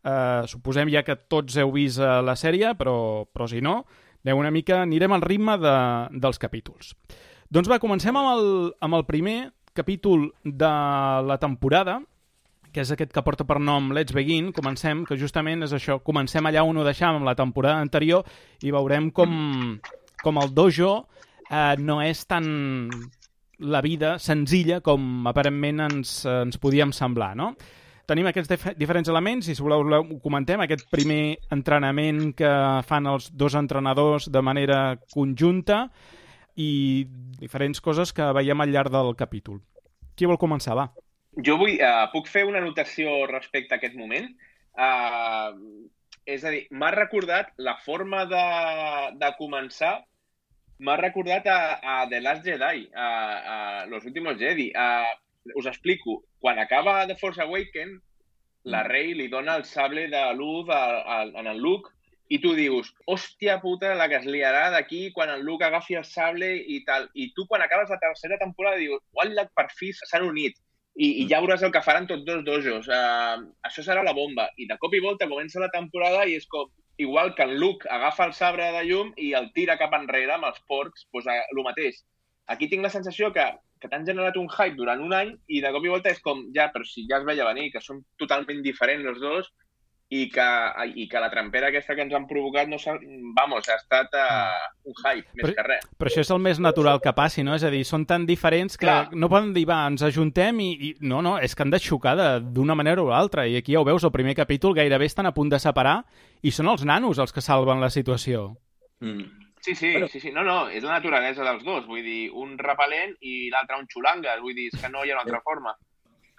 eh, 0.00 0.42
suposem 0.48 0.88
ja 0.88 1.02
que 1.04 1.18
tots 1.28 1.58
heu 1.60 1.74
vist 1.74 2.00
eh, 2.00 2.20
la 2.24 2.36
sèrie, 2.38 2.72
però, 2.78 3.26
però 3.28 3.48
si 3.50 3.60
no, 3.60 3.82
aneu 4.24 4.40
una 4.40 4.52
mica, 4.54 4.82
anirem 4.86 5.12
al 5.16 5.26
ritme 5.26 5.58
de, 5.60 5.76
dels 6.22 6.40
capítols. 6.40 6.94
Doncs 7.52 7.68
va, 7.68 7.80
comencem 7.82 8.16
amb 8.16 8.32
el, 8.32 8.48
amb 8.80 8.96
el 8.96 9.04
primer 9.08 9.38
capítol 9.76 10.30
de 10.44 10.70
la 11.26 11.36
temporada, 11.42 12.00
que 12.70 12.84
és 12.84 12.90
aquest 12.94 13.10
que 13.12 13.22
porta 13.26 13.44
per 13.46 13.58
nom 13.58 13.90
Let's 13.94 14.14
Begin, 14.14 14.52
comencem, 14.54 15.02
que 15.06 15.18
justament 15.18 15.66
és 15.66 15.74
això, 15.74 15.98
comencem 16.06 16.46
allà 16.46 16.62
on 16.66 16.78
ho 16.78 16.86
deixàvem 16.86 17.26
la 17.26 17.34
temporada 17.38 17.82
anterior 17.82 18.26
i 18.62 18.70
veurem 18.74 19.10
com, 19.14 19.32
com 20.22 20.40
el 20.40 20.54
dojo 20.54 20.92
eh, 21.50 21.76
no 21.78 22.00
és 22.02 22.24
tan 22.28 22.88
la 23.60 23.82
vida 23.84 24.14
senzilla 24.18 24.80
com 24.80 25.26
aparentment 25.28 25.84
ens, 25.90 26.14
ens 26.28 26.58
podíem 26.60 26.94
semblar, 26.96 27.34
no? 27.36 27.52
Tenim 28.10 28.26
aquests 28.26 28.50
dif 28.50 28.64
diferents 28.80 29.08
elements 29.12 29.46
i 29.46 29.54
si 29.54 29.62
voleu 29.62 29.84
ho 30.00 30.16
comentem, 30.24 30.58
aquest 30.64 30.88
primer 30.90 31.36
entrenament 31.54 32.32
que 32.34 32.50
fan 32.88 33.06
els 33.06 33.28
dos 33.30 33.54
entrenadors 33.54 34.26
de 34.32 34.42
manera 34.42 34.80
conjunta 35.14 35.84
i 36.58 37.06
diferents 37.38 37.78
coses 37.80 38.12
que 38.12 38.32
veiem 38.34 38.60
al 38.60 38.72
llarg 38.74 38.90
del 38.90 39.14
capítol. 39.14 39.60
Qui 40.18 40.26
vol 40.26 40.40
començar, 40.42 40.74
va? 40.74 40.88
Jo 41.46 41.54
vull, 41.60 41.76
uh, 41.78 42.08
puc 42.10 42.26
fer 42.26 42.42
una 42.48 42.58
anotació 42.58 43.28
respecte 43.30 43.76
a 43.76 43.78
aquest 43.78 43.94
moment? 43.94 44.26
Uh, 44.74 45.54
és 46.34 46.44
a 46.44 46.52
dir, 46.54 46.64
m'ha 46.70 46.90
recordat 46.94 47.50
la 47.58 47.76
forma 47.84 48.24
de, 48.30 48.44
de 49.20 49.30
començar 49.38 49.96
m'ha 50.80 50.96
recordat 50.96 51.46
a, 51.46 51.58
a 51.82 51.96
The 52.08 52.20
Last 52.24 52.44
Jedi, 52.44 52.88
a, 52.94 53.08
a 53.54 53.86
Los 53.86 54.04
Últimos 54.04 54.38
Jedi. 54.38 54.70
A, 54.74 55.04
us 55.54 55.66
explico. 55.66 56.24
Quan 56.38 56.58
acaba 56.58 57.06
The 57.06 57.16
Force 57.16 57.42
Awaken, 57.42 58.00
la 58.64 58.82
Rey 58.84 59.14
li 59.14 59.28
dona 59.28 59.56
el 59.56 59.64
sable 59.64 60.08
de 60.08 60.22
luz 60.34 60.68
a, 60.68 60.82
a, 61.00 61.22
a 61.22 61.44
en 61.44 61.58
Luke 61.58 61.92
i 62.30 62.38
tu 62.38 62.52
dius, 62.54 62.92
hòstia 63.10 63.58
puta, 63.60 63.94
la 63.98 64.06
que 64.08 64.20
es 64.20 64.26
liarà 64.28 64.68
d'aquí 64.70 65.10
quan 65.12 65.32
el 65.34 65.42
Luke 65.42 65.66
agafi 65.66 65.96
el 65.98 66.04
sable 66.06 66.50
i 66.56 66.80
tal. 66.86 67.08
I 67.14 67.32
tu, 67.34 67.46
quan 67.50 67.62
acabes 67.64 67.90
la 67.90 67.98
tercera 67.98 68.38
temporada, 68.38 68.78
dius, 68.78 69.02
uala, 69.16 69.48
per 69.56 69.66
fi 69.74 69.90
s'han 69.96 70.28
unit. 70.28 70.56
I, 71.00 71.08
I 71.22 71.24
ja 71.30 71.40
veuràs 71.40 71.62
el 71.64 71.72
que 71.72 71.82
faran 71.84 72.06
tots 72.08 72.26
dos 72.26 72.44
dojos. 72.44 72.88
Uh, 72.92 73.46
això 73.66 73.84
serà 73.86 74.04
la 74.04 74.14
bomba. 74.16 74.50
I 74.60 74.68
de 74.68 74.76
cop 74.82 74.94
i 74.94 75.00
volta 75.00 75.28
comença 75.30 75.62
la 75.62 75.70
temporada 75.72 76.26
i 76.28 76.36
és 76.36 76.44
com, 76.52 76.68
igual 77.00 77.34
que 77.34 77.46
en 77.48 77.56
Luke 77.62 77.88
agafa 77.88 78.26
el 78.28 78.34
sabre 78.36 78.68
de 78.76 78.84
llum 78.84 79.14
i 79.16 79.32
el 79.38 79.48
tira 79.56 79.78
cap 79.80 79.96
enrere 79.96 80.36
amb 80.36 80.50
els 80.50 80.60
porcs, 80.68 81.06
doncs 81.14 81.30
el 81.32 81.62
mateix. 81.64 82.02
Aquí 82.52 82.68
tinc 82.68 82.84
la 82.84 82.92
sensació 82.92 83.30
que, 83.32 83.46
que 83.80 83.88
t'han 83.88 84.04
generat 84.04 84.36
un 84.36 84.50
hype 84.50 84.76
durant 84.76 85.00
un 85.00 85.14
any 85.16 85.32
i 85.48 85.62
de 85.64 85.72
cop 85.72 85.86
i 85.86 85.92
volta 85.94 86.12
és 86.12 86.20
com, 86.20 86.44
ja, 86.56 86.68
però 86.74 86.84
si 86.84 87.06
ja 87.08 87.22
es 87.22 87.26
veia 87.28 87.48
venir, 87.48 87.70
que 87.72 87.80
són 87.80 88.02
totalment 88.20 88.60
diferents 88.66 89.08
els 89.14 89.22
dos 89.22 89.50
i 90.10 90.24
que, 90.28 90.44
i 90.98 91.04
que 91.08 91.20
la 91.22 91.28
trampera 91.30 91.68
aquesta 91.70 91.94
que 91.94 92.02
ens 92.02 92.14
han 92.18 92.26
provocat 92.26 92.66
no 92.68 92.80
s'ha... 92.82 92.96
Vamos, 93.36 93.68
ha 93.70 93.76
estat 93.78 94.16
uh, 94.18 94.70
un 94.90 94.96
hype, 94.98 95.28
més 95.38 95.44
però, 95.44 95.54
que 95.54 95.64
res. 95.68 95.84
Però 96.00 96.10
això 96.10 96.24
és 96.24 96.32
el 96.34 96.40
més 96.42 96.58
natural 96.58 96.98
que 97.02 97.12
passi, 97.14 97.44
no? 97.46 97.54
És 97.54 97.62
a 97.62 97.70
dir, 97.70 97.84
són 97.86 98.08
tan 98.10 98.24
diferents 98.26 98.74
que 98.74 98.88
Clar. 98.88 99.12
no 99.14 99.28
poden 99.30 99.52
dir, 99.54 99.62
va, 99.70 99.84
ens 99.86 100.02
ajuntem 100.02 100.58
i... 100.64 100.70
i... 100.88 100.90
No, 101.06 101.20
no, 101.22 101.36
és 101.38 101.54
que 101.54 101.62
han 101.62 101.70
de 101.70 101.78
xocar 101.78 102.16
de- 102.18 102.40
d'una 102.42 102.74
manera 102.74 103.04
o 103.04 103.10
l'altra. 103.12 103.46
I 103.46 103.60
aquí 103.60 103.76
ja 103.76 103.84
ho 103.84 103.86
veus, 103.86 104.02
el 104.02 104.14
primer 104.14 104.34
capítol 104.34 104.74
gairebé 104.74 105.06
estan 105.06 105.30
a 105.30 105.34
punt 105.36 105.52
de 105.54 105.62
separar 105.62 106.00
i 106.42 106.50
són 106.50 106.72
els 106.74 106.82
nanos 106.82 107.22
els 107.22 107.30
que 107.32 107.44
salven 107.46 107.78
la 107.80 107.92
situació. 107.94 108.56
Mm. 108.98 109.46
Sí, 109.60 109.74
sí, 109.76 109.92
sí, 110.08 110.20
sí, 110.20 110.30
no, 110.32 110.42
no, 110.42 110.70
és 110.72 110.82
la 110.82 110.94
naturalesa 110.96 111.44
dels 111.44 111.62
dos, 111.62 111.84
vull 111.86 112.00
dir, 112.02 112.30
un 112.32 112.54
repel·lent 112.58 113.12
i 113.20 113.50
l'altre 113.52 113.76
un 113.76 113.86
xulanga, 113.92 114.38
vull 114.40 114.56
dir, 114.56 114.70
és 114.72 114.80
que 114.80 114.88
no 114.88 115.04
hi 115.04 115.12
ha 115.12 115.18
una 115.18 115.26
altra 115.26 115.42
forma. 115.44 115.74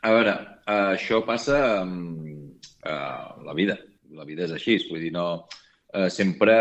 A 0.01 0.11
veure, 0.15 0.33
uh, 0.65 0.91
això 0.95 1.21
passa 1.25 1.57
amb 1.81 2.27
uh, 2.87 3.43
la 3.45 3.55
vida. 3.57 3.77
La 4.17 4.25
vida 4.27 4.47
és 4.47 4.55
així, 4.57 4.79
vull 4.89 5.03
dir, 5.03 5.13
no... 5.15 5.47
Uh, 5.91 6.07
sempre, 6.07 6.53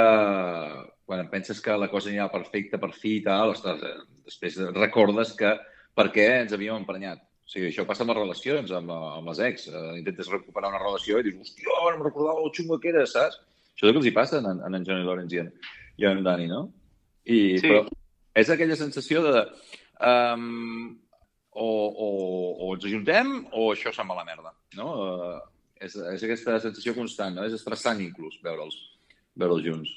quan 1.06 1.28
penses 1.30 1.60
que 1.62 1.74
la 1.78 1.86
cosa 1.90 2.10
anirà 2.10 2.26
perfecta 2.32 2.80
per 2.82 2.92
fi 2.94 3.16
i 3.20 3.22
tal, 3.22 3.52
ostres, 3.52 3.82
eh, 3.86 4.22
després 4.26 4.56
recordes 4.74 5.32
que 5.38 5.52
per 5.94 6.08
què 6.14 6.26
ens 6.40 6.54
havíem 6.56 6.80
emprenyat. 6.80 7.22
O 7.22 7.50
sigui, 7.50 7.68
això 7.70 7.84
passa 7.86 8.02
amb 8.02 8.12
les 8.12 8.18
relacions, 8.18 8.70
amb, 8.74 8.90
eh, 8.90 9.12
amb 9.20 9.30
les 9.30 9.40
ex. 9.46 9.68
Intentes 9.98 10.30
recuperar 10.30 10.70
una 10.70 10.82
relació 10.82 11.18
i 11.18 11.28
dius, 11.28 11.38
hòstia, 11.42 11.78
ara 11.86 11.96
em 11.96 12.04
recordava 12.06 12.42
el 12.42 12.52
xungo 12.54 12.78
que 12.82 12.90
era, 12.90 13.06
saps? 13.06 13.38
Això 13.74 13.86
és 13.86 13.88
el 13.88 13.96
que 13.96 14.02
els 14.02 14.10
hi 14.10 14.14
passa 14.18 14.38
en, 14.42 14.50
en, 14.50 14.78
en 14.78 14.86
Johnny 14.86 15.06
Lawrence 15.06 15.34
i 15.34 15.42
en, 15.42 15.54
i 16.02 16.10
en 16.10 16.22
Dani, 16.26 16.50
no? 16.50 16.64
I, 17.24 17.38
Sí. 17.58 17.66
Però 17.66 17.86
és 18.38 18.50
aquella 18.50 18.78
sensació 18.78 19.22
de... 19.26 19.46
Um, 20.00 20.99
o, 21.52 21.66
o, 21.66 22.08
o 22.66 22.74
ens 22.74 22.84
ajuntem 22.86 23.32
o 23.52 23.70
això 23.72 23.92
se'n 23.94 24.08
va 24.08 24.18
a 24.18 24.20
la 24.22 24.28
merda, 24.28 24.52
no? 24.78 24.90
Uh, 25.02 25.40
és, 25.80 25.96
és 25.96 26.26
aquesta 26.26 26.58
sensació 26.62 26.94
constant, 26.94 27.34
no? 27.34 27.46
És 27.46 27.56
estressant 27.56 28.02
inclús 28.04 28.38
veure'ls 28.44 28.76
veure'ls 29.40 29.66
junts. 29.66 29.96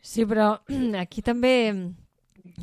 Sí, 0.00 0.24
però 0.28 0.52
aquí 1.04 1.24
també 1.26 1.54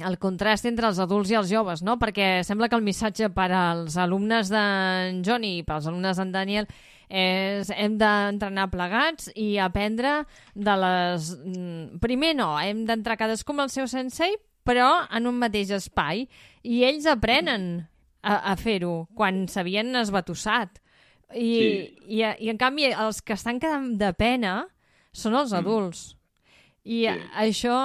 el 0.07 0.17
contrast 0.21 0.65
entre 0.69 0.87
els 0.89 0.99
adults 1.01 1.31
i 1.31 1.37
els 1.39 1.49
joves, 1.51 1.83
no? 1.85 1.97
Perquè 2.01 2.43
sembla 2.45 2.69
que 2.69 2.77
el 2.77 2.85
missatge 2.85 3.29
per 3.33 3.49
als 3.53 3.97
alumnes 3.99 4.51
d'en 4.53 5.23
Johnny 5.25 5.57
i 5.59 5.65
pels 5.67 5.89
alumnes 5.89 6.17
d'en 6.17 6.33
Daniel 6.33 6.69
és 7.07 7.69
hem 7.71 7.95
d'entrenar 7.99 8.67
plegats 8.71 9.29
i 9.35 9.55
aprendre 9.63 10.25
de 10.53 10.75
les... 10.81 11.29
mm, 11.39 11.99
Primer 12.03 12.33
no, 12.35 12.51
hem 12.59 12.83
d'entrar 12.87 13.15
cadascú 13.19 13.55
amb 13.55 13.67
el 13.67 13.71
seu 13.71 13.87
sensei, 13.87 14.35
però 14.67 15.05
en 15.15 15.29
un 15.29 15.37
mateix 15.39 15.71
espai. 15.71 16.25
I 16.67 16.83
ells 16.89 17.07
aprenen 17.07 17.87
a, 18.27 18.35
a 18.51 18.55
fer-ho 18.59 19.07
quan 19.15 19.45
s'havien 19.47 19.95
esbatussat. 20.03 20.81
I, 21.33 21.47
Sí. 21.47 21.71
i, 22.19 22.21
I 22.23 22.49
en 22.53 22.57
canvi 22.59 22.89
els 22.91 23.21
que 23.21 23.35
estan 23.35 23.59
quedant 23.59 23.93
de 23.99 24.11
pena 24.15 24.61
són 25.15 25.35
els 25.35 25.53
adults. 25.55 26.13
I 26.87 27.05
Sí. 27.07 27.15
això 27.47 27.77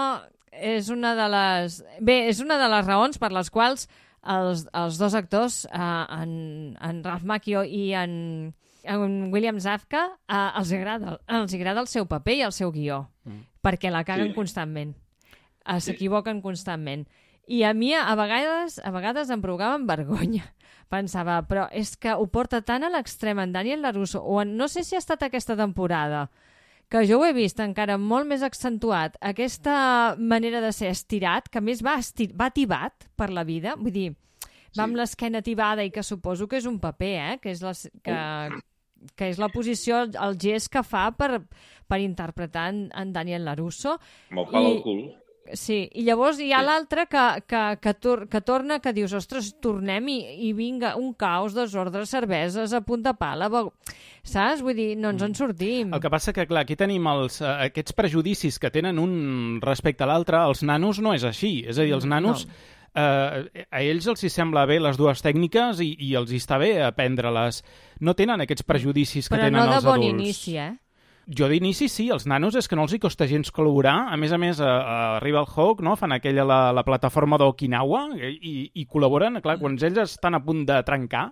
és 0.53 0.91
una 0.93 1.15
de 1.19 1.29
les... 1.33 1.81
Bé, 2.01 2.29
és 2.31 2.41
una 2.45 2.59
de 2.61 2.69
les 2.71 2.87
raons 2.87 3.19
per 3.19 3.33
les 3.33 3.51
quals 3.51 3.89
els, 4.23 4.67
els 4.73 4.99
dos 5.01 5.15
actors, 5.19 5.65
eh, 5.67 6.05
en, 6.23 6.77
en 6.79 7.01
Ralph 7.03 7.25
Macchio 7.27 7.65
i 7.65 7.89
en, 7.99 8.13
en 8.85 9.17
William 9.33 9.59
Zafka, 9.59 10.05
eh, 10.29 10.51
els, 10.61 10.71
agrada, 10.77 11.17
els 11.27 11.55
agrada 11.59 11.83
el 11.83 11.89
seu 11.91 12.07
paper 12.07 12.37
i 12.39 12.45
el 12.47 12.53
seu 12.55 12.71
guió, 12.71 13.09
mm. 13.27 13.41
perquè 13.65 13.91
la 13.91 14.05
caguen 14.07 14.31
Sí. 14.31 14.37
constantment. 14.37 14.95
Eh, 15.67 15.81
S'equivoquen 15.81 16.41
constantment. 16.45 17.09
I 17.49 17.63
a 17.67 17.73
mi, 17.75 17.93
a 17.95 18.15
vegades, 18.15 18.79
a 18.79 18.91
vegades 18.95 19.31
em 19.31 19.41
provocaven 19.43 19.87
vergonya. 19.87 20.45
Pensava, 20.93 21.41
però 21.49 21.67
és 21.73 21.95
que 21.97 22.13
ho 22.15 22.27
porta 22.29 22.61
tan 22.63 22.85
a 22.85 22.91
l'extrem 22.93 23.39
en 23.41 23.53
Daniel 23.53 23.81
LaRusso, 23.83 24.21
o 24.21 24.41
en, 24.43 24.57
no 24.57 24.69
sé 24.69 24.85
si 24.85 24.95
ha 24.95 25.01
estat 25.01 25.23
aquesta 25.25 25.57
temporada, 25.57 26.27
que 26.93 27.07
jo 27.09 27.23
ho 27.23 27.25
he 27.25 27.33
vist 27.33 27.59
encara 27.65 27.97
molt 27.97 28.29
més 28.29 28.43
accentuat, 28.45 29.17
aquesta 29.25 30.15
manera 30.21 30.61
de 30.61 30.73
ser 30.77 30.91
estirat, 30.93 31.49
que 31.49 31.63
a 31.63 31.65
més 31.65 31.81
va, 31.83 31.95
esti 32.03 32.27
va 32.37 32.51
tibat 32.53 33.07
per 33.17 33.31
la 33.33 33.45
vida, 33.49 33.73
vull 33.81 33.95
dir, 33.95 34.11
va 34.77 34.85
amb 34.85 35.01
l'esquena 35.01 35.41
tibada 35.41 35.85
i 35.85 35.91
que 35.91 36.05
suposo 36.05 36.45
que 36.49 36.61
és 36.61 36.69
un 36.69 36.77
paper, 36.81 37.15
eh? 37.33 37.39
que, 37.41 37.51
és 37.57 37.63
la, 37.65 37.73
que, 38.05 38.19
que 39.17 39.31
és 39.33 39.41
la 39.41 39.49
posició, 39.49 40.03
el 40.13 40.37
gest 40.41 40.69
que 40.73 40.85
fa 40.85 41.09
per, 41.17 41.41
per 41.89 41.99
interpretar 42.05 42.69
en, 42.75 42.85
en 42.93 43.17
Daniel 43.17 43.49
LaRusso. 43.49 43.97
Amb 44.31 44.45
el 44.45 44.51
pal 44.53 44.69
I- 44.69 44.77
al 44.77 44.83
cul. 44.85 45.03
Sí, 45.59 45.89
i 45.99 46.05
llavors 46.07 46.39
hi 46.39 46.53
ha 46.55 46.61
Sí. 46.61 46.67
l'altre 46.69 47.07
que, 47.11 47.23
que, 47.51 47.63
que, 47.83 47.95
tor 47.95 48.29
que 48.31 48.41
torna, 48.41 48.79
que 48.81 48.93
dius, 48.95 49.13
ostres, 49.13 49.49
tornem 49.61 50.07
i, 50.09 50.19
i 50.49 50.53
vinga, 50.55 50.95
un 50.97 51.15
caos, 51.19 51.53
desordre, 51.55 52.07
cerveses, 52.07 52.73
a 52.73 52.81
punt 52.81 53.03
de 53.03 53.13
pala, 53.19 53.49
saps? 54.23 54.63
Vull 54.63 54.77
dir, 54.79 54.97
no 54.97 55.11
ens 55.11 55.23
en 55.27 55.35
sortim. 55.35 55.93
El 55.93 56.01
que 56.01 56.11
passa 56.11 56.33
que, 56.33 56.47
clar, 56.47 56.63
aquí 56.63 56.77
tenim 56.79 57.07
els, 57.11 57.41
eh, 57.43 57.57
aquests 57.69 57.93
prejudicis 57.99 58.59
que 58.63 58.71
tenen 58.71 58.99
un 59.03 59.59
respecte 59.61 60.05
a 60.05 60.07
l'altre. 60.07 60.39
Els 60.47 60.63
nanos 60.63 61.01
no 61.03 61.13
és 61.13 61.25
així. 61.25 61.65
És 61.67 61.79
a 61.79 61.83
dir, 61.83 61.93
els 61.99 62.07
nanos... 62.07 62.47
Eh, 62.95 63.65
a 63.73 63.81
ells 63.81 64.05
els 64.07 64.21
hi 64.23 64.29
sembla 64.29 64.67
bé 64.69 64.77
les 64.79 64.99
dues 65.01 65.23
tècniques 65.25 65.79
i, 65.81 65.95
i 65.99 66.11
els 66.15 66.29
hi 66.31 66.37
està 66.37 66.59
bé 66.61 66.75
aprendre-les. 66.85 67.63
No 68.05 68.13
tenen 68.15 68.43
aquests 68.45 68.67
prejudicis 68.69 69.31
que 69.31 69.35
Però 69.39 69.47
tenen 69.49 69.63
no 69.65 69.71
de 69.71 69.79
els 69.81 69.85
bon 69.87 69.95
adults. 69.97 70.13
inici, 70.13 70.59
eh? 70.61 70.75
Jo 71.27 71.47
d'inici 71.47 71.87
sí, 71.89 72.09
els 72.11 72.27
nanos 72.27 72.57
és 72.59 72.67
que 72.67 72.75
no 72.75 72.83
els 72.83 72.93
hi 72.97 72.99
costa 72.99 73.29
gens 73.31 73.53
col·laborar. 73.55 74.09
A 74.11 74.17
més 74.19 74.33
a 74.35 74.39
més, 74.43 74.59
a, 74.61 74.73
a 74.83 74.97
Rival 75.23 75.47
Hawk 75.47 75.83
no? 75.87 75.95
fan 75.97 76.13
aquella 76.17 76.45
la, 76.45 76.61
la 76.75 76.83
plataforma 76.83 77.39
d'Okinawa 77.39 78.09
i, 78.19 78.33
i, 78.43 78.55
i 78.83 78.87
col·laboren. 78.91 79.39
Clar, 79.45 79.59
quan 79.61 79.79
ells 79.79 80.01
estan 80.03 80.35
a 80.35 80.43
punt 80.43 80.65
de 80.67 80.81
trencar, 80.83 81.29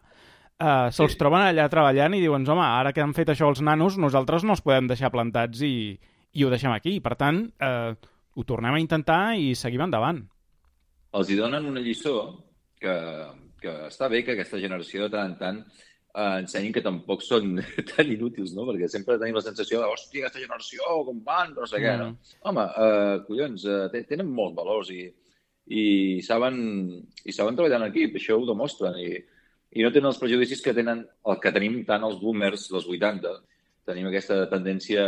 eh, 0.61 0.87
se'ls 0.94 1.16
Sí. 1.16 1.18
troben 1.18 1.42
allà 1.42 1.66
treballant 1.72 2.14
i 2.14 2.22
diuen, 2.22 2.46
home, 2.46 2.62
ara 2.62 2.92
que 2.94 3.03
han 3.03 3.14
fet 3.18 3.35
això 3.35 3.48
els 3.50 3.61
nanos, 3.66 3.98
nosaltres 3.98 4.46
no 4.46 4.55
els 4.55 4.62
podem 4.62 4.87
deixar 4.87 5.11
plantats 5.11 5.61
i, 5.66 5.98
i 6.33 6.44
ho 6.46 6.50
deixem 6.55 6.70
aquí. 6.72 7.00
Per 7.03 7.16
tant, 7.18 7.42
eh, 7.59 7.94
ho 8.37 8.44
tornem 8.46 8.79
a 8.79 8.81
intentar 8.81 9.35
i 9.37 9.57
seguim 9.59 9.83
endavant. 9.88 10.22
els 11.12 11.29
hi 11.29 11.35
donen 11.35 11.66
una 11.66 11.81
lliçó 11.83 12.14
que, 12.79 12.94
que 13.61 13.72
està 13.88 14.07
bé 14.09 14.22
que 14.22 14.37
aquesta 14.38 14.61
generació 14.62 15.09
de 15.09 15.11
tant 15.16 15.33
en 15.33 15.38
tant 15.40 15.64
eh, 16.14 16.36
ensenyin 16.42 16.72
que 16.74 16.82
tampoc 16.84 17.22
són 17.22 17.56
tan 17.92 18.10
inútils, 18.12 18.52
no? 18.56 18.66
Perquè 18.68 18.88
sempre 18.90 19.18
tenim 19.18 19.36
la 19.38 19.44
sensació 19.46 19.80
de, 19.80 19.88
hòstia, 19.90 20.24
aquesta 20.26 20.42
generació, 20.42 20.86
com 21.06 21.20
van, 21.26 21.54
no 21.56 21.66
sé 21.70 21.80
què, 21.82 21.96
no? 21.98 22.10
Mm. 22.12 22.38
Home, 22.50 22.64
eh, 22.86 23.16
collons, 23.28 23.64
eh, 23.66 23.88
te- 23.92 24.04
tenen 24.10 24.30
molts 24.34 24.56
valors 24.58 24.90
i, 24.94 25.04
i 25.70 25.84
saben, 26.26 26.56
i 27.24 27.32
saben 27.36 27.54
treballar 27.58 27.82
en 27.82 27.88
equip, 27.90 28.16
això 28.18 28.38
ho 28.40 28.46
demostren. 28.48 28.96
I, 28.98 29.16
i 29.78 29.84
no 29.86 29.92
tenen 29.94 30.10
els 30.10 30.18
prejudicis 30.18 30.62
que 30.64 30.74
tenen 30.74 31.04
el 31.30 31.36
que 31.42 31.52
tenim 31.54 31.84
tant 31.86 32.02
els 32.02 32.18
boomers 32.18 32.68
dels 32.72 32.88
80. 32.90 33.36
Tenim 33.86 34.08
aquesta 34.10 34.42
tendència 34.50 35.04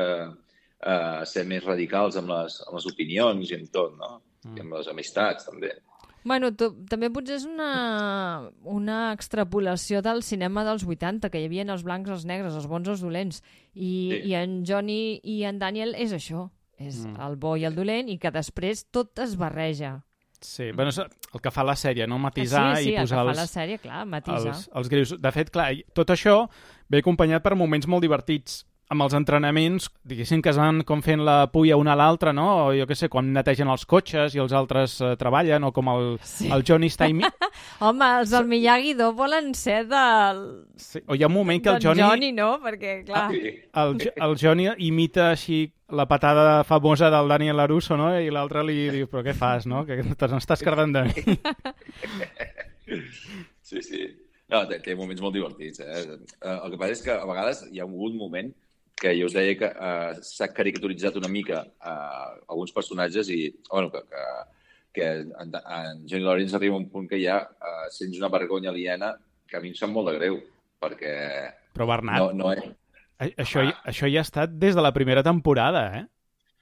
a 0.82 1.24
ser 1.26 1.44
més 1.46 1.62
radicals 1.62 2.16
amb 2.18 2.30
les, 2.30 2.60
amb 2.66 2.74
les 2.78 2.86
opinions 2.90 3.50
i 3.50 3.56
amb 3.58 3.68
tot, 3.74 3.92
no? 3.98 4.20
Mm. 4.46 4.56
I 4.56 4.62
amb 4.64 4.76
les 4.78 4.88
amistats, 4.90 5.46
també. 5.46 5.72
Bueno, 6.24 6.52
tu, 6.54 6.68
també 6.86 7.08
potser 7.10 7.36
és 7.40 7.44
una, 7.48 8.50
una 8.62 9.12
extrapolació 9.12 10.02
del 10.02 10.22
cinema 10.22 10.62
dels 10.64 10.84
80, 10.86 11.30
que 11.30 11.40
hi 11.42 11.48
havia 11.48 11.64
els 11.66 11.82
blancs, 11.82 12.10
els 12.10 12.24
negres, 12.28 12.54
els 12.54 12.68
bons, 12.70 12.86
els 12.88 13.00
dolents. 13.02 13.42
I, 13.74 13.90
Sí. 14.12 14.20
i 14.30 14.34
en 14.38 14.62
Johnny 14.64 15.20
i 15.24 15.42
en 15.44 15.58
Daniel 15.58 15.94
és 15.98 16.12
això. 16.12 16.50
És 16.78 17.04
Mm. 17.06 17.20
el 17.20 17.36
bo 17.36 17.56
i 17.56 17.64
el 17.64 17.74
dolent 17.74 18.08
i 18.08 18.18
que 18.18 18.30
després 18.30 18.86
tot 18.90 19.18
es 19.18 19.36
barreja. 19.36 20.02
Sí, 20.40 20.72
bueno, 20.72 20.88
és 20.90 20.98
el 20.98 21.40
que 21.40 21.50
fa 21.52 21.62
la 21.62 21.74
sèrie, 21.74 22.06
no? 22.08 22.18
Matisar 22.18 22.76
sí, 22.76 22.84
sí, 22.84 22.90
i 22.90 22.94
el 22.96 23.02
posar 23.04 23.18
que 23.18 23.24
fa 23.24 23.30
els, 23.30 23.38
la 23.38 23.46
sèrie, 23.46 23.78
clar, 23.78 24.06
matisa. 24.06 24.48
els, 24.48 24.70
els 24.74 24.88
greus. 24.88 25.20
De 25.20 25.30
fet, 25.30 25.50
clar, 25.50 25.72
tot 25.94 26.08
això 26.10 26.48
ve 26.88 26.98
acompanyat 26.98 27.42
per 27.42 27.54
moments 27.54 27.86
molt 27.86 28.02
divertits 28.02 28.64
amb 28.92 29.02
els 29.06 29.14
entrenaments, 29.16 29.86
diguéssim 30.04 30.42
que 30.44 30.50
es 30.52 30.58
van 30.60 30.82
com 30.88 31.00
fent 31.04 31.22
la 31.24 31.46
pulla 31.52 31.78
una 31.80 31.94
a 31.94 31.98
l'altra, 31.98 32.32
no? 32.36 32.46
O 32.66 32.72
jo 32.76 32.84
què 32.88 32.96
sé, 32.98 33.08
quan 33.12 33.30
netegen 33.32 33.70
els 33.72 33.86
cotxes 33.88 34.36
i 34.36 34.40
els 34.42 34.52
altres 34.52 34.98
eh, 35.00 35.14
treballen, 35.20 35.64
o 35.64 35.72
com 35.72 35.88
el, 35.94 36.08
Sí. 36.28 36.50
el 36.52 36.64
Johnny 36.68 36.90
està 36.92 37.08
imi... 37.10 37.24
Home, 37.86 38.08
els 38.20 38.30
del 38.34 38.46
Miyagi-Do 38.50 39.12
volen 39.18 39.52
ser 39.58 39.82
del... 39.90 40.42
sí. 40.76 41.00
O 41.08 41.16
hi 41.16 41.24
ha 41.24 41.30
un 41.30 41.36
moment 41.38 41.62
que 41.64 41.72
el 41.74 41.80
Johnny, 41.82 42.04
Johnny, 42.04 42.32
no? 42.36 42.50
Perquè, 42.62 42.98
clar... 43.08 43.28
Sí. 43.32 43.54
el, 43.82 43.96
el 44.28 44.36
Johnny 44.40 44.68
imita 44.88 45.30
així 45.32 45.64
la 45.92 46.06
patada 46.08 46.62
famosa 46.64 47.10
del 47.12 47.28
Daniel 47.28 47.56
LaRusso, 47.60 47.96
no? 48.00 48.12
I 48.20 48.30
l'altre 48.32 48.62
li 48.64 48.78
diu, 48.94 49.08
però 49.12 49.24
què 49.26 49.34
fas, 49.36 49.66
no? 49.68 49.82
Que 49.88 49.98
te 50.16 50.28
n'estàs 50.32 50.62
cardant 50.64 50.94
de 50.94 51.02
mi. 51.08 51.36
Sí, 53.62 53.82
sí. 53.82 54.02
No, 54.52 54.62
té, 54.68 54.78
té 54.84 54.94
moments 54.98 55.22
molt 55.24 55.32
divertits. 55.36 55.80
Eh? 55.80 56.02
Eh, 56.42 56.56
El 56.58 56.72
que 56.74 56.78
passa 56.80 56.92
és 56.96 57.02
que 57.04 57.14
a 57.14 57.24
vegades 57.28 57.62
hi 57.70 57.80
ha 57.80 57.86
hagut 57.86 58.10
un 58.12 58.18
moment 58.20 58.50
que 59.02 59.12
jo 59.18 59.26
us 59.26 59.34
deia 59.34 59.56
que 59.58 59.66
eh, 59.68 60.12
s'ha 60.22 60.46
caricaturitzat 60.54 61.16
una 61.18 61.30
mica 61.32 61.64
eh, 61.66 62.28
alguns 62.48 62.70
personatges 62.76 63.30
i, 63.34 63.40
bueno, 63.70 63.90
que, 63.90 64.02
que, 64.12 64.26
que 65.00 65.08
en, 65.42 65.56
en 65.58 66.04
Johnny 66.06 66.22
Lawrence 66.22 66.54
arriba 66.56 66.76
a 66.78 66.82
un 66.84 66.86
punt 66.92 67.08
que 67.10 67.18
ja 67.22 67.40
eh, 67.50 67.88
sents 67.90 68.20
una 68.20 68.30
vergonya 68.30 68.70
aliena 68.70 69.12
que 69.50 69.58
a 69.58 69.60
mi 69.64 69.72
em 69.72 69.76
sap 69.76 69.90
molt 69.92 70.08
de 70.08 70.14
greu, 70.20 70.38
perquè 70.80 71.16
Però 71.74 71.86
Bernat, 71.90 72.22
no, 72.22 72.32
no 72.44 72.52
és... 72.54 72.62
això, 73.42 73.62
hi- 73.66 73.74
això 73.90 74.08
ja 74.12 74.22
ha 74.22 74.26
estat 74.28 74.54
des 74.62 74.74
de 74.78 74.82
la 74.84 74.92
primera 74.96 75.22
temporada, 75.26 75.82
eh? 75.98 76.04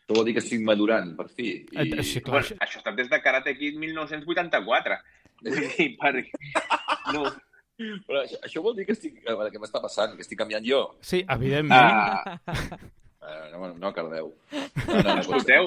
Això 0.00 0.16
vol 0.16 0.26
dir 0.26 0.34
que 0.34 0.42
estic 0.42 0.64
madurant, 0.66 1.12
per 1.18 1.28
fi. 1.30 1.52
I... 1.70 1.84
Sí, 2.02 2.18
clar, 2.24 2.40
Bueno, 2.40 2.56
això 2.66 2.80
està 2.80 2.90
des 2.98 3.06
de 3.12 3.20
Karate 3.22 3.52
Kid 3.58 3.76
1984. 3.78 4.96
Vull 5.44 5.60
dir, 5.76 5.86
per... 6.00 6.14
No. 7.14 7.28
Però 8.06 8.22
això, 8.24 8.38
això 8.46 8.62
vol 8.64 8.74
dir 8.76 8.84
que 8.88 8.92
estic... 8.96 9.20
A 9.26 9.34
veure, 9.34 9.50
què 9.54 9.60
m'està 9.62 9.80
passant? 9.82 10.16
Que 10.16 10.24
estic 10.26 10.38
canviant 10.40 10.64
jo? 10.66 10.80
sí, 11.00 11.24
evidentment. 11.28 11.80
Ah, 11.80 12.78
Eh, 13.30 13.50
no, 13.52 13.68
no 13.76 13.90
cardeu. 13.92 14.30
No, 14.50 14.94
no, 14.96 15.02
no, 15.04 15.20
escolteu, 15.20 15.66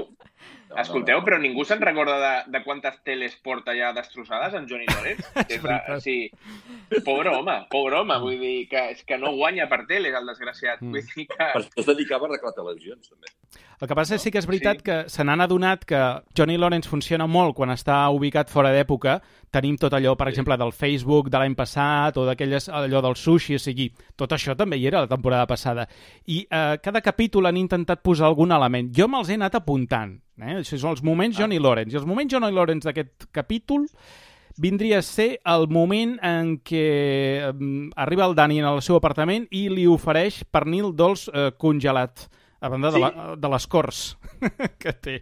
no, 0.74 0.82
escolteu, 0.82 1.20
no. 1.20 1.26
però 1.26 1.40
ningú 1.42 1.66
se'n 1.68 1.82
recorda 1.82 2.18
de, 2.22 2.34
de 2.54 2.64
quantes 2.66 3.00
teles 3.08 3.36
porta 3.44 3.76
ja 3.78 3.94
destrossades 3.96 4.58
en 4.58 4.68
Johnny 4.70 4.90
Lawrence? 4.90 5.30
És 5.54 5.64
o 5.64 6.00
sigui, 6.04 6.32
pobre 7.06 7.34
home, 7.34 7.60
pobre 7.72 8.02
home, 8.02 8.18
vull 8.24 8.40
dir 8.42 8.68
que, 8.72 8.90
és 8.96 9.06
que 9.08 9.18
no 9.22 9.36
guanya 9.38 9.70
per 9.72 9.84
teles, 9.90 10.16
el 10.18 10.30
desgraciat. 10.34 10.82
Mm. 10.82 10.98
Vull 10.98 11.16
dir 11.16 11.28
que... 11.30 11.40
Per 11.44 11.62
això 11.62 11.84
es 11.84 11.90
dedicava 11.94 12.28
a 12.28 12.32
arreglar 12.34 12.56
televisions, 12.58 13.10
també. 13.14 13.34
El 13.84 13.90
que 13.90 13.96
passa 13.98 14.16
és 14.16 14.24
sí 14.24 14.32
que 14.32 14.40
és 14.40 14.48
veritat 14.48 14.80
Sí. 14.80 14.84
que 14.88 14.98
se 15.12 15.24
n'han 15.28 15.42
adonat 15.44 15.84
que 15.84 16.00
Johnny 16.38 16.56
Lawrence 16.58 16.88
funciona 16.90 17.28
molt 17.28 17.56
quan 17.58 17.70
està 17.74 17.98
ubicat 18.16 18.50
fora 18.50 18.72
d'època. 18.72 19.18
Tenim 19.52 19.76
tot 19.78 19.94
allò, 19.94 20.16
per 20.16 20.30
exemple, 20.30 20.56
del 20.58 20.72
Facebook 20.72 21.30
de 21.30 21.38
l'any 21.38 21.54
passat 21.54 22.18
o 22.18 22.26
d'aquelles 22.26 22.70
allò 22.70 23.02
del 23.04 23.18
sushi, 23.20 23.56
o 23.56 23.60
sigui, 23.60 23.92
tot 24.16 24.32
això 24.32 24.56
també 24.56 24.80
hi 24.80 24.88
era 24.88 25.04
la 25.04 25.12
temporada 25.12 25.46
passada. 25.46 25.88
I 26.26 26.46
eh, 26.50 26.78
cada 26.82 27.02
capítol 27.02 27.46
han 27.46 27.60
intentat 27.60 28.02
posar 28.02 28.28
algun 28.32 28.56
element. 28.56 28.94
Jo 28.96 29.10
me'ls 29.12 29.30
he 29.30 29.36
anat 29.36 29.60
apuntant. 29.60 30.23
Eh? 30.42 30.60
Això 30.62 30.78
són 30.82 30.96
els 30.96 31.04
moments 31.06 31.38
Johnny 31.38 31.60
Lawrence. 31.62 31.94
I 31.94 32.00
els 32.00 32.06
moments 32.10 32.32
Johnny 32.34 32.52
Lawrence 32.56 32.88
d'aquest 32.88 33.28
capítol 33.36 33.86
vindria 34.58 35.00
a 35.00 35.06
ser 35.06 35.40
el 35.50 35.68
moment 35.74 36.16
en 36.26 36.56
què 36.66 36.86
eh, 37.50 37.52
arriba 37.98 38.26
el 38.30 38.36
Dani 38.38 38.62
al 38.62 38.82
seu 38.86 38.98
apartament 39.00 39.48
i 39.52 39.68
li 39.74 39.86
ofereix 39.90 40.44
pernil 40.54 40.92
dolç 40.96 41.28
eh, 41.34 41.52
congelat 41.58 42.28
a 42.64 42.70
banda 42.70 42.92
de, 42.94 42.98
Sí. 42.98 43.04
la, 43.04 43.36
de 43.36 43.50
les 43.50 43.68
cors 43.68 44.02
que 44.82 44.94
té. 44.94 45.16